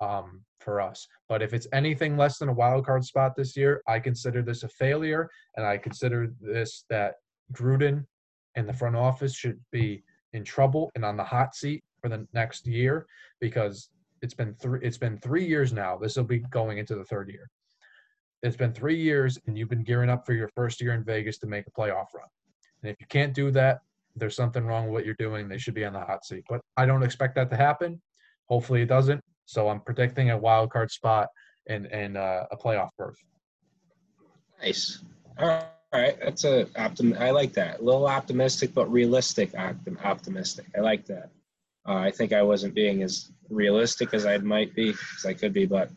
um, 0.00 0.40
for 0.58 0.80
us. 0.80 1.06
But 1.28 1.42
if 1.42 1.52
it's 1.52 1.66
anything 1.72 2.16
less 2.16 2.38
than 2.38 2.48
a 2.48 2.52
wild 2.52 2.86
card 2.86 3.04
spot 3.04 3.36
this 3.36 3.56
year, 3.56 3.82
I 3.86 3.98
consider 4.00 4.42
this 4.42 4.62
a 4.62 4.68
failure, 4.68 5.28
and 5.56 5.66
I 5.66 5.76
consider 5.76 6.32
this 6.40 6.84
that 6.88 7.16
Gruden 7.52 8.04
and 8.54 8.68
the 8.68 8.72
front 8.72 8.96
office 8.96 9.34
should 9.34 9.60
be 9.70 10.02
in 10.32 10.44
trouble 10.44 10.90
and 10.94 11.04
on 11.04 11.16
the 11.16 11.24
hot 11.24 11.54
seat 11.54 11.82
for 12.00 12.08
the 12.08 12.26
next 12.32 12.66
year 12.66 13.06
because 13.40 13.90
it's 14.20 14.34
been 14.34 14.54
three 14.54 14.80
it's 14.82 14.98
been 14.98 15.18
three 15.18 15.46
years 15.46 15.72
now. 15.72 15.96
This 15.96 16.16
will 16.16 16.24
be 16.24 16.38
going 16.38 16.78
into 16.78 16.94
the 16.94 17.04
third 17.04 17.28
year. 17.28 17.48
It's 18.42 18.56
been 18.56 18.72
three 18.72 19.00
years, 19.00 19.38
and 19.46 19.58
you've 19.58 19.68
been 19.68 19.82
gearing 19.82 20.10
up 20.10 20.24
for 20.24 20.32
your 20.32 20.48
first 20.48 20.80
year 20.80 20.92
in 20.94 21.04
Vegas 21.04 21.38
to 21.38 21.46
make 21.46 21.66
a 21.66 21.70
playoff 21.70 22.06
run. 22.14 22.28
And 22.82 22.90
if 22.90 22.96
you 23.00 23.06
can't 23.08 23.34
do 23.34 23.50
that, 23.52 23.80
there's 24.16 24.36
something 24.36 24.64
wrong 24.64 24.84
with 24.84 24.92
what 24.92 25.04
you're 25.06 25.14
doing. 25.18 25.48
They 25.48 25.58
should 25.58 25.74
be 25.74 25.84
on 25.84 25.92
the 25.92 26.00
hot 26.00 26.24
seat. 26.24 26.44
But 26.48 26.60
I 26.76 26.86
don't 26.86 27.02
expect 27.02 27.34
that 27.36 27.50
to 27.50 27.56
happen. 27.56 28.00
Hopefully, 28.46 28.82
it 28.82 28.86
doesn't. 28.86 29.22
So 29.46 29.68
I'm 29.68 29.80
predicting 29.80 30.30
a 30.30 30.38
wild 30.38 30.70
card 30.70 30.90
spot 30.90 31.28
and 31.68 31.86
and 31.86 32.16
uh, 32.16 32.44
a 32.50 32.56
playoff 32.56 32.90
berth. 32.98 33.18
Nice. 34.62 35.02
All 35.38 35.68
right, 35.92 36.18
that's 36.20 36.44
a 36.44 36.64
optim. 36.76 37.18
I 37.18 37.30
like 37.30 37.52
that. 37.54 37.80
A 37.80 37.82
little 37.82 38.06
optimistic, 38.06 38.74
but 38.74 38.90
realistic. 38.90 39.52
Optim- 39.52 40.02
optimistic. 40.04 40.66
I 40.76 40.80
like 40.80 41.06
that. 41.06 41.30
Uh, 41.86 41.94
I 41.94 42.10
think 42.10 42.32
I 42.32 42.42
wasn't 42.42 42.74
being 42.74 43.02
as 43.02 43.30
realistic 43.48 44.12
as 44.12 44.26
I 44.26 44.36
might 44.38 44.74
be, 44.74 44.90
as 44.90 45.24
I 45.24 45.32
could 45.32 45.52
be, 45.54 45.64
but 45.64 45.90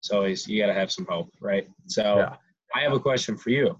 it's 0.00 0.10
always 0.10 0.48
you 0.48 0.60
got 0.60 0.66
to 0.66 0.74
have 0.74 0.90
some 0.90 1.06
hope, 1.08 1.30
right? 1.40 1.68
So 1.86 2.02
Yeah. 2.18 2.36
I 2.74 2.80
have 2.80 2.92
a 2.92 3.00
question 3.00 3.36
for 3.36 3.50
you. 3.50 3.78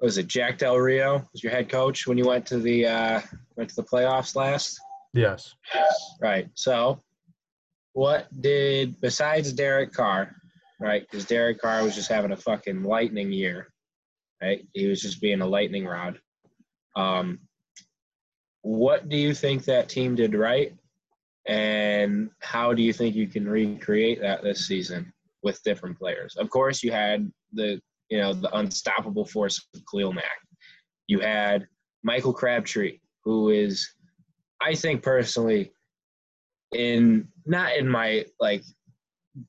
Was 0.00 0.18
it 0.18 0.28
Jack 0.28 0.58
Del 0.58 0.76
Rio 0.76 1.26
was 1.32 1.42
your 1.42 1.50
head 1.50 1.68
coach 1.68 2.06
when 2.06 2.16
you 2.16 2.26
went 2.26 2.46
to 2.46 2.58
the 2.58 2.86
uh, 2.86 3.20
went 3.56 3.70
to 3.70 3.76
the 3.76 3.82
playoffs 3.82 4.36
last? 4.36 4.78
Yes. 5.12 5.54
Right. 6.20 6.48
So, 6.54 7.02
what 7.94 8.28
did 8.40 9.00
besides 9.00 9.52
Derek 9.52 9.92
Carr, 9.92 10.36
right? 10.78 11.02
Because 11.02 11.24
Derek 11.24 11.60
Carr 11.60 11.82
was 11.82 11.96
just 11.96 12.08
having 12.08 12.30
a 12.30 12.36
fucking 12.36 12.84
lightning 12.84 13.32
year, 13.32 13.72
right? 14.40 14.64
He 14.72 14.86
was 14.86 15.02
just 15.02 15.20
being 15.20 15.40
a 15.40 15.46
lightning 15.46 15.84
rod. 15.84 16.20
Um, 16.94 17.40
what 18.62 19.08
do 19.08 19.16
you 19.16 19.34
think 19.34 19.64
that 19.64 19.88
team 19.88 20.14
did 20.14 20.34
right, 20.34 20.74
and 21.46 22.30
how 22.40 22.72
do 22.72 22.82
you 22.82 22.92
think 22.92 23.16
you 23.16 23.26
can 23.26 23.48
recreate 23.48 24.20
that 24.20 24.42
this 24.42 24.66
season 24.66 25.12
with 25.42 25.62
different 25.64 25.98
players? 25.98 26.36
Of 26.36 26.50
course, 26.50 26.82
you 26.82 26.92
had 26.92 27.30
the 27.52 27.80
you 28.10 28.18
know 28.18 28.32
the 28.32 28.54
unstoppable 28.56 29.24
force 29.24 29.66
of 29.74 29.82
Khalil 29.90 30.12
Mack. 30.12 30.38
You 31.06 31.20
had 31.20 31.66
Michael 32.02 32.32
Crabtree, 32.32 32.98
who 33.24 33.50
is 33.50 33.88
I 34.60 34.74
think 34.74 35.02
personally, 35.02 35.72
in 36.72 37.28
not 37.46 37.76
in 37.76 37.88
my 37.88 38.24
like 38.40 38.62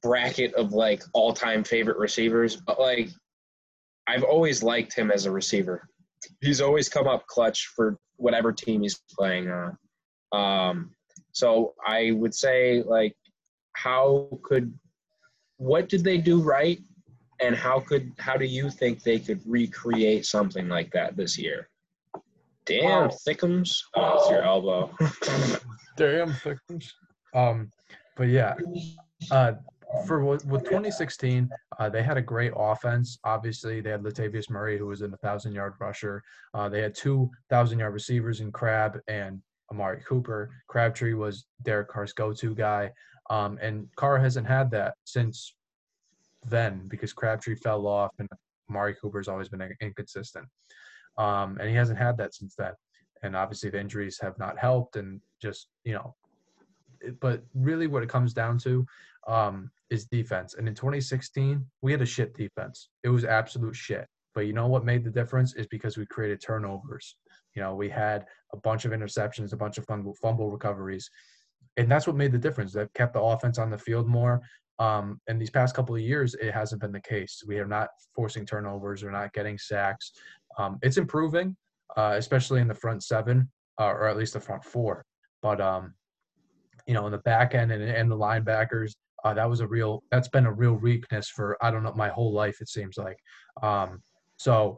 bracket 0.01 0.53
of 0.55 0.73
like 0.73 1.03
all 1.13 1.33
time 1.33 1.63
favorite 1.63 1.97
receivers, 1.97 2.55
but 2.55 2.79
like 2.79 3.09
I've 4.07 4.23
always 4.23 4.63
liked 4.63 4.95
him 4.95 5.11
as 5.11 5.25
a 5.25 5.31
receiver. 5.31 5.87
He's 6.41 6.61
always 6.61 6.89
come 6.89 7.07
up 7.07 7.25
clutch 7.27 7.71
for 7.75 7.97
whatever 8.17 8.51
team 8.51 8.81
he's 8.81 9.01
playing 9.17 9.49
on. 9.49 9.77
Um, 10.31 10.91
so 11.31 11.73
I 11.85 12.11
would 12.11 12.33
say 12.33 12.83
like, 12.83 13.15
how 13.73 14.27
could 14.43 14.73
what 15.57 15.89
did 15.89 16.03
they 16.03 16.17
do 16.17 16.41
right, 16.41 16.79
and 17.41 17.55
how 17.55 17.79
could 17.79 18.11
how 18.17 18.37
do 18.37 18.45
you 18.45 18.69
think 18.69 19.03
they 19.03 19.19
could 19.19 19.41
recreate 19.45 20.25
something 20.25 20.67
like 20.67 20.91
that 20.91 21.15
this 21.15 21.37
year? 21.37 21.69
Damn, 22.65 23.07
Wow. 23.09 23.17
Thickums. 23.27 23.79
Oh, 23.95 24.17
it's 24.17 24.29
your 24.29 24.43
elbow. 24.43 24.95
Damn 25.97 26.33
thickness. 26.33 26.93
Um, 27.33 27.71
but 28.15 28.27
yeah, 28.27 28.55
uh, 29.31 29.53
for 30.05 30.23
with, 30.23 30.45
with 30.45 30.63
2016, 30.65 31.49
uh, 31.79 31.89
they 31.89 32.03
had 32.03 32.17
a 32.17 32.21
great 32.21 32.51
offense. 32.55 33.17
Obviously, 33.23 33.81
they 33.81 33.89
had 33.89 34.03
Latavius 34.03 34.49
Murray, 34.49 34.77
who 34.77 34.87
was 34.87 35.01
in 35.01 35.13
a 35.13 35.17
thousand 35.17 35.53
yard 35.53 35.73
rusher. 35.79 36.21
Uh, 36.53 36.69
they 36.69 36.81
had 36.81 36.93
two 36.93 37.29
thousand 37.49 37.79
yard 37.79 37.93
receivers 37.93 38.41
in 38.41 38.51
Crab 38.51 38.99
and 39.07 39.41
Amari 39.71 40.01
Cooper. 40.07 40.51
Crabtree 40.67 41.13
was 41.13 41.45
Derek 41.63 41.89
Carr's 41.89 42.13
go 42.13 42.33
to 42.33 42.53
guy. 42.55 42.91
Um, 43.29 43.59
and 43.61 43.87
Carr 43.95 44.17
hasn't 44.17 44.47
had 44.47 44.71
that 44.71 44.95
since 45.05 45.55
then 46.45 46.87
because 46.87 47.13
Crabtree 47.13 47.55
fell 47.55 47.87
off 47.87 48.11
and 48.19 48.27
Amari 48.69 48.95
Cooper's 48.95 49.27
always 49.27 49.49
been 49.49 49.75
inconsistent. 49.81 50.45
Um, 51.17 51.57
and 51.59 51.69
he 51.69 51.75
hasn't 51.75 51.99
had 51.99 52.17
that 52.17 52.33
since 52.33 52.55
then. 52.55 52.73
And 53.21 53.35
obviously, 53.35 53.69
the 53.69 53.79
injuries 53.79 54.17
have 54.21 54.37
not 54.39 54.57
helped. 54.57 54.95
And 54.95 55.19
just, 55.41 55.67
you 55.83 55.93
know, 55.93 56.15
but 57.19 57.43
really, 57.53 57.87
what 57.87 58.03
it 58.03 58.09
comes 58.09 58.33
down 58.33 58.57
to 58.59 58.85
um, 59.27 59.69
is 59.89 60.05
defense. 60.05 60.55
And 60.55 60.67
in 60.67 60.75
2016, 60.75 61.65
we 61.81 61.91
had 61.91 62.01
a 62.01 62.05
shit 62.05 62.33
defense. 62.35 62.89
It 63.03 63.09
was 63.09 63.25
absolute 63.25 63.75
shit. 63.75 64.07
But 64.33 64.45
you 64.45 64.53
know 64.53 64.67
what 64.67 64.85
made 64.85 65.03
the 65.03 65.09
difference 65.09 65.55
is 65.55 65.67
because 65.67 65.97
we 65.97 66.05
created 66.05 66.41
turnovers. 66.41 67.15
You 67.55 67.61
know, 67.61 67.75
we 67.75 67.89
had 67.89 68.25
a 68.53 68.57
bunch 68.57 68.85
of 68.85 68.91
interceptions, 68.91 69.51
a 69.51 69.57
bunch 69.57 69.77
of 69.77 69.85
fumble, 69.85 70.15
fumble 70.21 70.51
recoveries, 70.51 71.09
and 71.77 71.91
that's 71.91 72.07
what 72.07 72.15
made 72.15 72.31
the 72.31 72.37
difference. 72.37 72.73
That 72.73 72.93
kept 72.93 73.13
the 73.13 73.21
offense 73.21 73.57
on 73.57 73.69
the 73.69 73.77
field 73.77 74.07
more. 74.07 74.41
Um, 74.79 75.19
in 75.27 75.37
these 75.37 75.49
past 75.49 75.75
couple 75.75 75.95
of 75.95 76.01
years, 76.01 76.35
it 76.35 76.53
hasn't 76.53 76.81
been 76.81 76.91
the 76.91 77.01
case. 77.01 77.43
We 77.45 77.59
are 77.59 77.67
not 77.67 77.89
forcing 78.15 78.45
turnovers. 78.45 79.03
We're 79.03 79.11
not 79.11 79.33
getting 79.33 79.57
sacks. 79.57 80.13
Um, 80.57 80.79
it's 80.81 80.97
improving, 80.97 81.55
uh, 81.97 82.15
especially 82.17 82.61
in 82.61 82.67
the 82.67 82.73
front 82.73 83.03
seven, 83.03 83.49
uh, 83.79 83.87
or 83.87 84.07
at 84.07 84.17
least 84.17 84.33
the 84.33 84.39
front 84.39 84.63
four. 84.63 85.05
But 85.41 85.59
um, 85.59 85.93
you 86.87 86.93
know, 86.93 87.05
in 87.05 87.11
the 87.11 87.19
back 87.19 87.55
end 87.55 87.71
and, 87.71 87.83
and 87.83 88.09
the 88.09 88.17
linebackers, 88.17 88.93
uh, 89.23 89.33
that 89.33 89.49
was 89.49 89.59
a 89.59 89.67
real. 89.67 90.03
That's 90.11 90.29
been 90.29 90.45
a 90.45 90.53
real 90.53 90.73
weakness 90.73 91.29
for 91.29 91.57
I 91.61 91.71
don't 91.71 91.83
know 91.83 91.93
my 91.93 92.09
whole 92.09 92.31
life. 92.33 92.61
It 92.61 92.69
seems 92.69 92.97
like. 92.97 93.17
Um, 93.61 94.01
so 94.37 94.77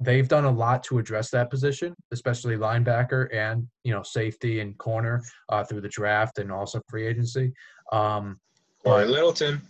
they've 0.00 0.28
done 0.28 0.44
a 0.44 0.50
lot 0.50 0.82
to 0.84 0.98
address 0.98 1.30
that 1.30 1.50
position, 1.50 1.94
especially 2.12 2.56
linebacker 2.56 3.32
and 3.34 3.68
you 3.84 3.92
know 3.92 4.02
safety 4.02 4.60
and 4.60 4.76
corner 4.78 5.22
uh, 5.50 5.64
through 5.64 5.82
the 5.82 5.88
draft 5.88 6.38
and 6.38 6.50
also 6.50 6.80
free 6.88 7.06
agency. 7.06 7.52
Um, 7.92 8.40
Cory 8.88 9.06
Littleton. 9.06 9.60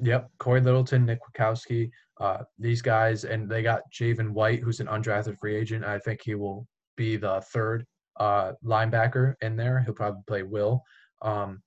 Yep, 0.00 0.30
Cory 0.38 0.60
Littleton, 0.62 1.04
Nick 1.04 1.18
Kwiatkowski, 1.20 1.90
uh, 2.20 2.38
these 2.58 2.80
guys, 2.80 3.24
and 3.24 3.48
they 3.48 3.62
got 3.62 3.82
Javin 3.92 4.30
White, 4.30 4.60
who's 4.60 4.80
an 4.80 4.86
undrafted 4.86 5.38
free 5.38 5.54
agent. 5.56 5.84
I 5.84 5.98
think 5.98 6.20
he 6.24 6.34
will 6.34 6.66
be 6.96 7.16
the 7.16 7.42
third 7.52 7.84
uh, 8.18 8.52
linebacker 8.64 9.34
in 9.42 9.56
there. 9.56 9.80
He'll 9.80 9.94
probably 9.94 10.22
play 10.26 10.42
Will. 10.42 10.82
Um, 11.20 11.62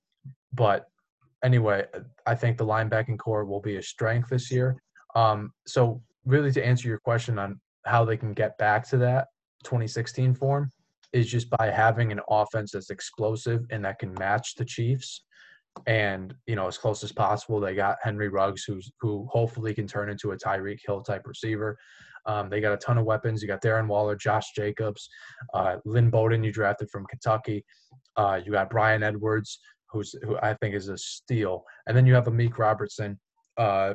but 0.52 0.86
anyway, 1.44 1.84
I 2.26 2.34
think 2.34 2.58
the 2.58 2.66
linebacking 2.66 3.18
core 3.18 3.44
will 3.44 3.60
be 3.60 3.76
a 3.76 3.82
strength 3.82 4.30
this 4.30 4.50
year. 4.50 4.76
Um, 5.14 5.52
so 5.64 6.02
really, 6.24 6.50
to 6.52 6.66
answer 6.66 6.88
your 6.88 6.98
question 6.98 7.38
on 7.38 7.60
how 7.84 8.04
they 8.04 8.16
can 8.16 8.32
get 8.32 8.58
back 8.58 8.86
to 8.88 8.96
that 8.98 9.28
2016 9.62 10.34
form 10.34 10.72
is 11.12 11.30
just 11.30 11.48
by 11.50 11.70
having 11.70 12.10
an 12.10 12.20
offense 12.28 12.72
that's 12.72 12.90
explosive 12.90 13.64
and 13.70 13.84
that 13.84 14.00
can 14.00 14.12
match 14.14 14.56
the 14.56 14.64
Chiefs 14.64 15.22
and 15.86 16.34
you 16.46 16.56
know 16.56 16.66
as 16.66 16.78
close 16.78 17.02
as 17.04 17.12
possible. 17.12 17.60
They 17.60 17.74
got 17.74 17.98
Henry 18.02 18.28
Ruggs, 18.28 18.64
who's 18.64 18.90
who 19.00 19.26
hopefully 19.30 19.74
can 19.74 19.86
turn 19.86 20.10
into 20.10 20.32
a 20.32 20.36
Tyreek 20.36 20.80
Hill 20.84 21.02
type 21.02 21.26
receiver. 21.26 21.78
Um, 22.26 22.50
they 22.50 22.60
got 22.60 22.72
a 22.72 22.78
ton 22.78 22.98
of 22.98 23.04
weapons. 23.04 23.40
You 23.40 23.48
got 23.48 23.62
Darren 23.62 23.86
Waller, 23.86 24.16
Josh 24.16 24.52
Jacobs, 24.54 25.08
uh, 25.54 25.76
Lynn 25.84 26.10
Bowden, 26.10 26.42
you 26.42 26.52
drafted 26.52 26.90
from 26.90 27.06
Kentucky. 27.06 27.64
Uh, 28.16 28.40
you 28.44 28.52
got 28.52 28.70
Bryan 28.70 29.02
Edwards, 29.02 29.60
who's 29.90 30.14
who 30.24 30.36
I 30.38 30.54
think 30.54 30.74
is 30.74 30.88
a 30.88 30.98
steal, 30.98 31.64
and 31.86 31.96
then 31.96 32.06
you 32.06 32.14
have 32.14 32.24
Amik 32.24 32.58
Robertson 32.58 33.18
uh, 33.58 33.94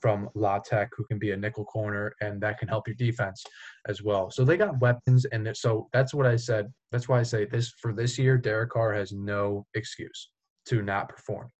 from 0.00 0.30
La 0.34 0.60
Tech, 0.60 0.88
who 0.96 1.04
can 1.04 1.18
be 1.18 1.32
a 1.32 1.36
nickel 1.36 1.64
corner, 1.64 2.14
and 2.20 2.40
that 2.42 2.58
can 2.58 2.68
help 2.68 2.86
your 2.86 2.96
defense 2.96 3.42
as 3.88 4.02
well. 4.02 4.30
So 4.30 4.44
they 4.44 4.56
got 4.56 4.78
weapons, 4.80 5.24
and 5.26 5.50
so 5.56 5.88
that's 5.92 6.14
what 6.14 6.26
I 6.26 6.36
said. 6.36 6.72
That's 6.92 7.08
why 7.08 7.18
I 7.18 7.24
say 7.24 7.44
this 7.44 7.72
for 7.80 7.92
this 7.92 8.18
year. 8.18 8.38
Derek 8.38 8.70
Carr 8.70 8.94
has 8.94 9.12
no 9.12 9.66
excuse 9.74 10.30
to 10.66 10.82
not 10.82 11.08
perform. 11.08 11.50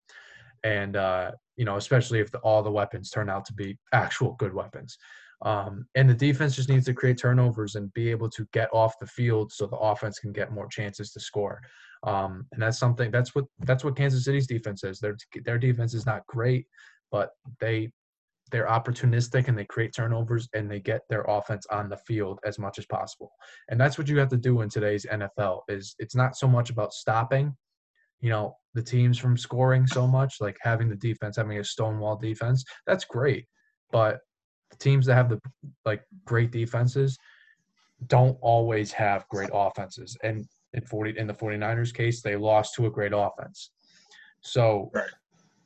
And, 0.62 0.96
uh, 0.96 1.32
you 1.56 1.64
know, 1.64 1.76
especially 1.76 2.20
if 2.20 2.30
the, 2.30 2.38
all 2.38 2.62
the 2.62 2.70
weapons 2.70 3.10
turn 3.10 3.28
out 3.28 3.44
to 3.46 3.52
be 3.52 3.78
actual 3.92 4.34
good 4.38 4.54
weapons. 4.54 4.96
Um, 5.42 5.86
and 5.94 6.08
the 6.08 6.14
defense 6.14 6.56
just 6.56 6.68
needs 6.68 6.86
to 6.86 6.94
create 6.94 7.18
turnovers 7.18 7.74
and 7.74 7.92
be 7.92 8.10
able 8.10 8.30
to 8.30 8.46
get 8.52 8.70
off 8.72 8.98
the 8.98 9.06
field 9.06 9.52
so 9.52 9.66
the 9.66 9.76
offense 9.76 10.18
can 10.18 10.32
get 10.32 10.52
more 10.52 10.68
chances 10.68 11.10
to 11.12 11.20
score. 11.20 11.60
Um, 12.02 12.46
and 12.52 12.62
that's 12.62 12.78
something 12.78 13.10
that's 13.10 13.34
what 13.34 13.44
that's 13.60 13.84
what 13.84 13.96
Kansas 13.96 14.24
City's 14.24 14.46
defense 14.46 14.84
is. 14.84 15.00
Their 15.00 15.16
their 15.44 15.58
defense 15.58 15.94
is 15.94 16.06
not 16.06 16.26
great, 16.26 16.66
but 17.10 17.30
they 17.60 17.90
they're 18.50 18.66
opportunistic 18.66 19.48
and 19.48 19.58
they 19.58 19.64
create 19.64 19.94
turnovers 19.94 20.48
and 20.54 20.70
they 20.70 20.80
get 20.80 21.00
their 21.08 21.22
offense 21.22 21.66
on 21.70 21.88
the 21.88 21.96
field 21.96 22.38
as 22.44 22.58
much 22.58 22.78
as 22.78 22.86
possible. 22.86 23.32
And 23.68 23.80
that's 23.80 23.98
what 23.98 24.08
you 24.08 24.18
have 24.18 24.28
to 24.28 24.36
do 24.36 24.60
in 24.60 24.68
today's 24.68 25.06
NFL. 25.06 25.62
Is 25.68 25.94
it's 25.98 26.14
not 26.14 26.36
so 26.36 26.46
much 26.46 26.70
about 26.70 26.92
stopping 26.92 27.56
you 28.24 28.30
know 28.30 28.56
the 28.72 28.82
teams 28.82 29.18
from 29.18 29.36
scoring 29.36 29.86
so 29.86 30.06
much 30.06 30.36
like 30.40 30.56
having 30.62 30.88
the 30.88 30.96
defense 30.96 31.36
having 31.36 31.58
a 31.58 31.62
stonewall 31.62 32.16
defense 32.16 32.64
that's 32.86 33.04
great 33.04 33.44
but 33.92 34.20
the 34.70 34.76
teams 34.78 35.04
that 35.04 35.14
have 35.14 35.28
the 35.28 35.38
like 35.84 36.02
great 36.24 36.50
defenses 36.50 37.18
don't 38.06 38.38
always 38.40 38.90
have 38.90 39.28
great 39.28 39.50
offenses 39.52 40.16
and 40.24 40.46
in 40.72 40.80
40 40.80 41.18
in 41.18 41.26
the 41.26 41.34
49ers 41.34 41.92
case 41.92 42.22
they 42.22 42.34
lost 42.34 42.74
to 42.74 42.86
a 42.86 42.90
great 42.90 43.12
offense 43.14 43.70
so 44.40 44.90
right. 44.94 45.10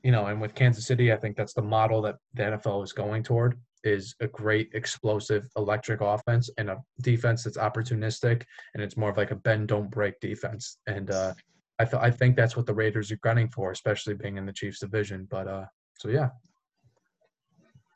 you 0.02 0.10
know 0.10 0.26
and 0.26 0.40
with 0.40 0.56
Kansas 0.56 0.84
City 0.84 1.12
I 1.12 1.16
think 1.16 1.36
that's 1.36 1.54
the 1.54 1.62
model 1.62 2.02
that 2.02 2.16
the 2.34 2.42
NFL 2.42 2.82
is 2.82 2.92
going 2.92 3.22
toward 3.22 3.56
is 3.84 4.16
a 4.20 4.26
great 4.26 4.70
explosive 4.74 5.46
electric 5.56 6.00
offense 6.00 6.50
and 6.58 6.70
a 6.70 6.78
defense 7.02 7.44
that's 7.44 7.56
opportunistic 7.56 8.42
and 8.74 8.82
it's 8.82 8.96
more 8.96 9.10
of 9.10 9.16
like 9.16 9.30
a 9.30 9.36
bend 9.36 9.68
don't 9.68 9.90
break 9.92 10.18
defense 10.18 10.78
and 10.88 11.12
uh 11.12 11.32
I, 11.78 11.84
th- 11.84 12.02
I 12.02 12.10
think 12.10 12.36
that's 12.36 12.56
what 12.56 12.66
the 12.66 12.74
Raiders 12.74 13.12
are 13.12 13.16
gunning 13.16 13.48
for, 13.48 13.70
especially 13.70 14.14
being 14.14 14.36
in 14.36 14.46
the 14.46 14.52
Chiefs 14.52 14.80
division. 14.80 15.28
But 15.30 15.46
uh, 15.46 15.66
so 15.98 16.08
yeah. 16.08 16.30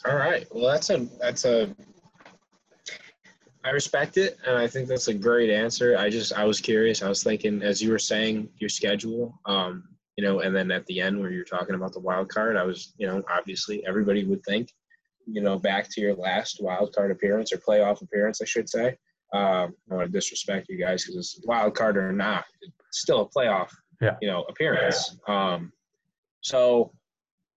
All 0.07 0.17
right. 0.17 0.47
Well, 0.53 0.71
that's 0.71 0.91
a 0.91 1.07
that's 1.21 1.45
a. 1.45 1.75
I 3.65 3.71
respect 3.71 4.17
it, 4.17 4.39
and 4.45 4.57
I 4.57 4.67
think 4.67 4.89
that's 4.89 5.07
a 5.07 5.15
great 5.15 5.51
answer. 5.51 5.97
I 5.97 6.11
just 6.11 6.33
I 6.33 6.45
was 6.45 6.61
curious. 6.61 7.03
I 7.03 7.09
was 7.09 7.23
thinking 7.23 7.63
as 7.63 7.81
you 7.81 7.91
were 7.91 7.99
saying 7.99 8.49
your 8.59 8.69
schedule, 8.69 9.39
um, 9.47 9.85
you 10.17 10.25
know, 10.25 10.41
and 10.41 10.55
then 10.55 10.71
at 10.71 10.85
the 10.87 11.01
end 11.01 11.21
where 11.21 11.31
you're 11.31 11.45
talking 11.45 11.75
about 11.75 11.93
the 11.93 12.01
wild 12.01 12.29
card, 12.29 12.57
I 12.57 12.65
was, 12.65 12.95
you 12.99 13.07
know, 13.07 13.23
obviously 13.31 13.87
everybody 13.87 14.25
would 14.25 14.43
think, 14.45 14.69
you 15.27 15.41
know, 15.41 15.59
back 15.59 15.89
to 15.91 16.01
your 16.01 16.15
last 16.15 16.59
wild 16.61 16.95
card 16.95 17.11
appearance 17.11 17.53
or 17.53 17.59
playoff 17.59 18.03
appearance, 18.03 18.43
I 18.43 18.45
should 18.45 18.69
say. 18.69 18.97
Um, 19.33 19.75
I 19.91 19.95
want 19.95 20.07
to 20.07 20.13
disrespect 20.13 20.67
you 20.69 20.79
guys 20.79 21.05
because 21.05 21.17
it's 21.17 21.47
wild 21.47 21.75
card 21.75 21.97
or 21.97 22.13
not, 22.13 22.45
it's 22.61 23.01
still 23.01 23.23
a 23.23 23.29
playoff, 23.29 23.71
yeah. 24.01 24.17
you 24.21 24.29
know, 24.29 24.43
appearance. 24.43 25.17
Um, 25.27 25.73
so 26.43 26.93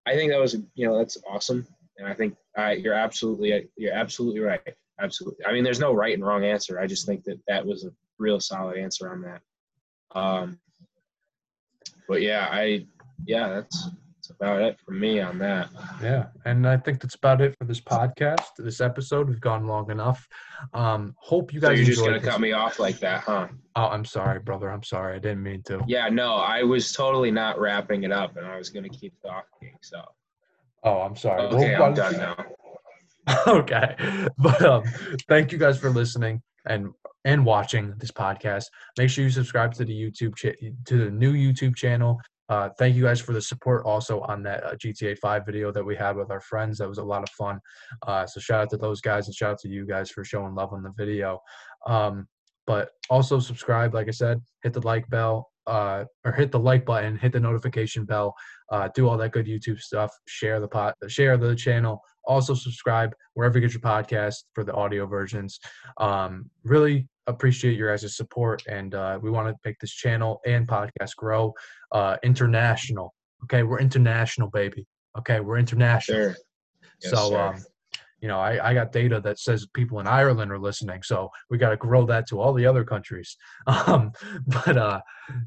I 0.05 0.13
think 0.13 0.31
that 0.31 0.39
was, 0.39 0.55
you 0.75 0.87
know, 0.87 0.97
that's 0.97 1.17
awesome, 1.29 1.67
and 1.97 2.07
I 2.07 2.13
think 2.13 2.35
uh, 2.57 2.69
you're 2.69 2.93
absolutely, 2.93 3.69
you're 3.75 3.93
absolutely 3.93 4.39
right. 4.39 4.61
Absolutely. 5.01 5.45
I 5.45 5.51
mean, 5.51 5.65
there's 5.65 5.81
no 5.81 5.91
right 5.91 6.13
and 6.13 6.25
wrong 6.25 6.45
answer. 6.45 6.79
I 6.79 6.87
just 6.87 7.05
think 7.05 7.25
that 7.25 7.39
that 7.49 7.65
was 7.65 7.83
a 7.83 7.91
real 8.17 8.39
solid 8.39 8.77
answer 8.77 9.11
on 9.11 9.21
that. 9.23 9.41
Um, 10.17 10.57
but 12.07 12.21
yeah, 12.21 12.47
I, 12.49 12.85
yeah, 13.25 13.49
that's 13.49 13.89
that's 14.27 14.39
about 14.39 14.61
it 14.61 14.79
for 14.79 14.91
me 14.91 15.19
on 15.19 15.37
that. 15.39 15.69
Yeah, 16.01 16.27
and 16.45 16.67
I 16.67 16.77
think 16.77 17.01
that's 17.01 17.15
about 17.15 17.41
it 17.41 17.55
for 17.57 17.65
this 17.65 17.81
podcast. 17.81 18.55
This 18.57 18.81
episode, 18.81 19.29
we've 19.29 19.41
gone 19.41 19.67
long 19.67 19.91
enough. 19.91 20.27
Um, 20.73 21.15
hope 21.17 21.53
you 21.53 21.59
guys. 21.59 21.69
So 21.69 21.75
you're 21.75 21.85
just 21.85 22.01
gonna 22.01 22.19
this. 22.19 22.29
cut 22.29 22.41
me 22.41 22.51
off 22.51 22.79
like 22.79 22.99
that, 22.99 23.23
huh? 23.23 23.47
Oh, 23.75 23.85
I'm 23.85 24.05
sorry, 24.05 24.39
brother. 24.39 24.69
I'm 24.69 24.83
sorry. 24.83 25.15
I 25.15 25.19
didn't 25.19 25.43
mean 25.43 25.63
to. 25.63 25.83
Yeah, 25.87 26.09
no, 26.09 26.35
I 26.35 26.63
was 26.63 26.91
totally 26.91 27.31
not 27.31 27.59
wrapping 27.59 28.03
it 28.03 28.11
up, 28.11 28.37
and 28.37 28.45
I 28.45 28.57
was 28.57 28.69
gonna 28.69 28.89
keep 28.89 29.13
talking. 29.21 29.77
So. 29.81 30.01
Oh, 30.83 31.01
I'm 31.01 31.15
sorry. 31.15 31.41
Okay, 31.41 31.73
well, 31.73 31.83
I'm 31.85 31.93
done 31.93 32.17
now. 32.17 32.45
okay, 33.47 33.95
but 34.37 34.61
um, 34.63 34.83
thank 35.27 35.51
you 35.51 35.57
guys 35.57 35.79
for 35.79 35.89
listening 35.89 36.41
and 36.65 36.89
and 37.25 37.43
watching 37.43 37.93
this 37.97 38.11
podcast. 38.11 38.65
Make 38.97 39.09
sure 39.09 39.23
you 39.23 39.31
subscribe 39.31 39.73
to 39.75 39.85
the 39.85 39.93
YouTube 39.93 40.35
cha- 40.35 40.57
to 40.85 40.97
the 41.05 41.11
new 41.11 41.33
YouTube 41.33 41.75
channel. 41.75 42.19
Uh, 42.49 42.69
thank 42.77 42.95
you 42.95 43.03
guys 43.03 43.19
for 43.19 43.33
the 43.33 43.41
support 43.41 43.85
also 43.85 44.21
on 44.21 44.43
that 44.43 44.63
uh, 44.63 44.75
GTA 44.75 45.17
5 45.17 45.45
video 45.45 45.71
that 45.71 45.83
we 45.83 45.95
had 45.95 46.15
with 46.15 46.31
our 46.31 46.41
friends. 46.41 46.77
That 46.77 46.89
was 46.89 46.99
a 46.99 47.03
lot 47.03 47.23
of 47.23 47.29
fun. 47.29 47.59
Uh, 48.05 48.25
so 48.25 48.39
shout 48.39 48.61
out 48.61 48.69
to 48.71 48.77
those 48.77 49.01
guys 49.01 49.27
and 49.27 49.35
shout 49.35 49.53
out 49.53 49.59
to 49.59 49.69
you 49.69 49.85
guys 49.85 50.11
for 50.11 50.23
showing 50.23 50.55
love 50.55 50.73
on 50.73 50.83
the 50.83 50.93
video. 50.95 51.39
Um, 51.87 52.27
but 52.67 52.89
also 53.09 53.39
subscribe, 53.39 53.93
like 53.93 54.07
I 54.07 54.11
said, 54.11 54.41
hit 54.63 54.73
the 54.73 54.81
like 54.81 55.07
bell 55.09 55.51
uh, 55.67 56.05
or 56.23 56.31
hit 56.31 56.51
the 56.51 56.59
like 56.59 56.85
button, 56.85 57.17
hit 57.17 57.31
the 57.31 57.39
notification 57.39 58.05
bell, 58.05 58.35
uh, 58.71 58.89
do 58.93 59.07
all 59.07 59.17
that 59.17 59.31
good 59.31 59.45
YouTube 59.45 59.79
stuff. 59.79 60.11
Share 60.27 60.59
the 60.59 60.67
pot, 60.67 60.95
share 61.07 61.37
the 61.37 61.55
channel. 61.55 62.01
Also 62.25 62.53
subscribe 62.53 63.13
wherever 63.33 63.57
you 63.57 63.67
get 63.67 63.73
your 63.73 63.81
podcast 63.81 64.35
for 64.53 64.63
the 64.63 64.73
audio 64.73 65.05
versions. 65.05 65.59
Um, 65.97 66.49
really 66.63 67.07
appreciate 67.27 67.77
your 67.77 67.89
guys' 67.89 68.15
support, 68.15 68.63
and 68.67 68.93
uh, 68.95 69.19
we 69.21 69.29
want 69.29 69.47
to 69.47 69.55
make 69.65 69.79
this 69.79 69.91
channel 69.91 70.41
and 70.45 70.67
podcast 70.67 71.15
grow 71.15 71.53
uh, 71.91 72.17
international. 72.23 73.13
Okay, 73.43 73.63
we're 73.63 73.79
international, 73.79 74.49
baby. 74.49 74.85
Okay, 75.17 75.39
we're 75.39 75.57
international. 75.57 76.17
Sure. 76.17 76.35
Yes, 77.01 77.11
so, 77.11 77.29
sir. 77.29 77.39
um, 77.39 77.63
you 78.21 78.27
know, 78.27 78.39
I, 78.39 78.69
I 78.69 78.73
got 78.73 78.91
data 78.91 79.19
that 79.21 79.39
says 79.39 79.67
people 79.73 79.99
in 79.99 80.07
Ireland 80.07 80.51
are 80.51 80.59
listening, 80.59 81.03
so 81.03 81.29
we 81.49 81.57
got 81.57 81.69
to 81.69 81.77
grow 81.77 82.05
that 82.07 82.27
to 82.29 82.39
all 82.39 82.53
the 82.53 82.65
other 82.65 82.83
countries. 82.83 83.37
Um, 83.67 84.11
but 84.47 84.77
uh, 84.77 85.01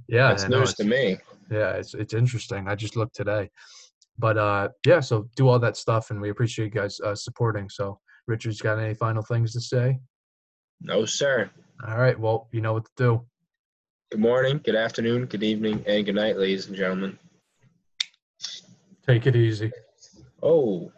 yeah, 0.09 0.29
That's 0.29 0.49
news 0.49 0.75
to 0.75 0.85
me. 0.85 1.19
yeah, 1.51 1.73
it's 1.73 1.95
it's 1.95 2.15
interesting. 2.15 2.69
I 2.69 2.75
just 2.75 2.97
looked 2.97 3.17
today, 3.17 3.51
but 4.19 4.37
uh, 4.37 4.69
yeah. 4.87 5.01
So 5.01 5.29
do 5.37 5.49
all 5.49 5.59
that 5.59 5.77
stuff, 5.77 6.11
and 6.11 6.21
we 6.21 6.31
appreciate 6.31 6.67
you 6.67 6.81
guys 6.81 7.01
uh, 7.01 7.15
supporting. 7.15 7.69
So, 7.69 7.99
Richard's 8.27 8.61
got 8.61 8.79
any 8.79 8.95
final 8.95 9.23
things 9.23 9.53
to 9.55 9.61
say? 9.61 9.99
No, 10.81 11.05
sir. 11.05 11.51
All 11.87 11.97
right. 11.97 12.19
Well, 12.19 12.49
you 12.53 12.61
know 12.61 12.73
what 12.73 12.85
to 12.87 12.91
do. 12.97 13.25
Good 14.11 14.21
morning, 14.21 14.61
good 14.65 14.75
afternoon, 14.75 15.27
good 15.27 15.43
evening, 15.43 15.85
and 15.87 16.07
good 16.07 16.15
night, 16.15 16.39
ladies 16.39 16.67
and 16.67 16.75
gentlemen. 16.75 17.19
Take 19.07 19.27
it 19.27 19.37
easy. 19.37 19.71
Oh, 20.43 20.91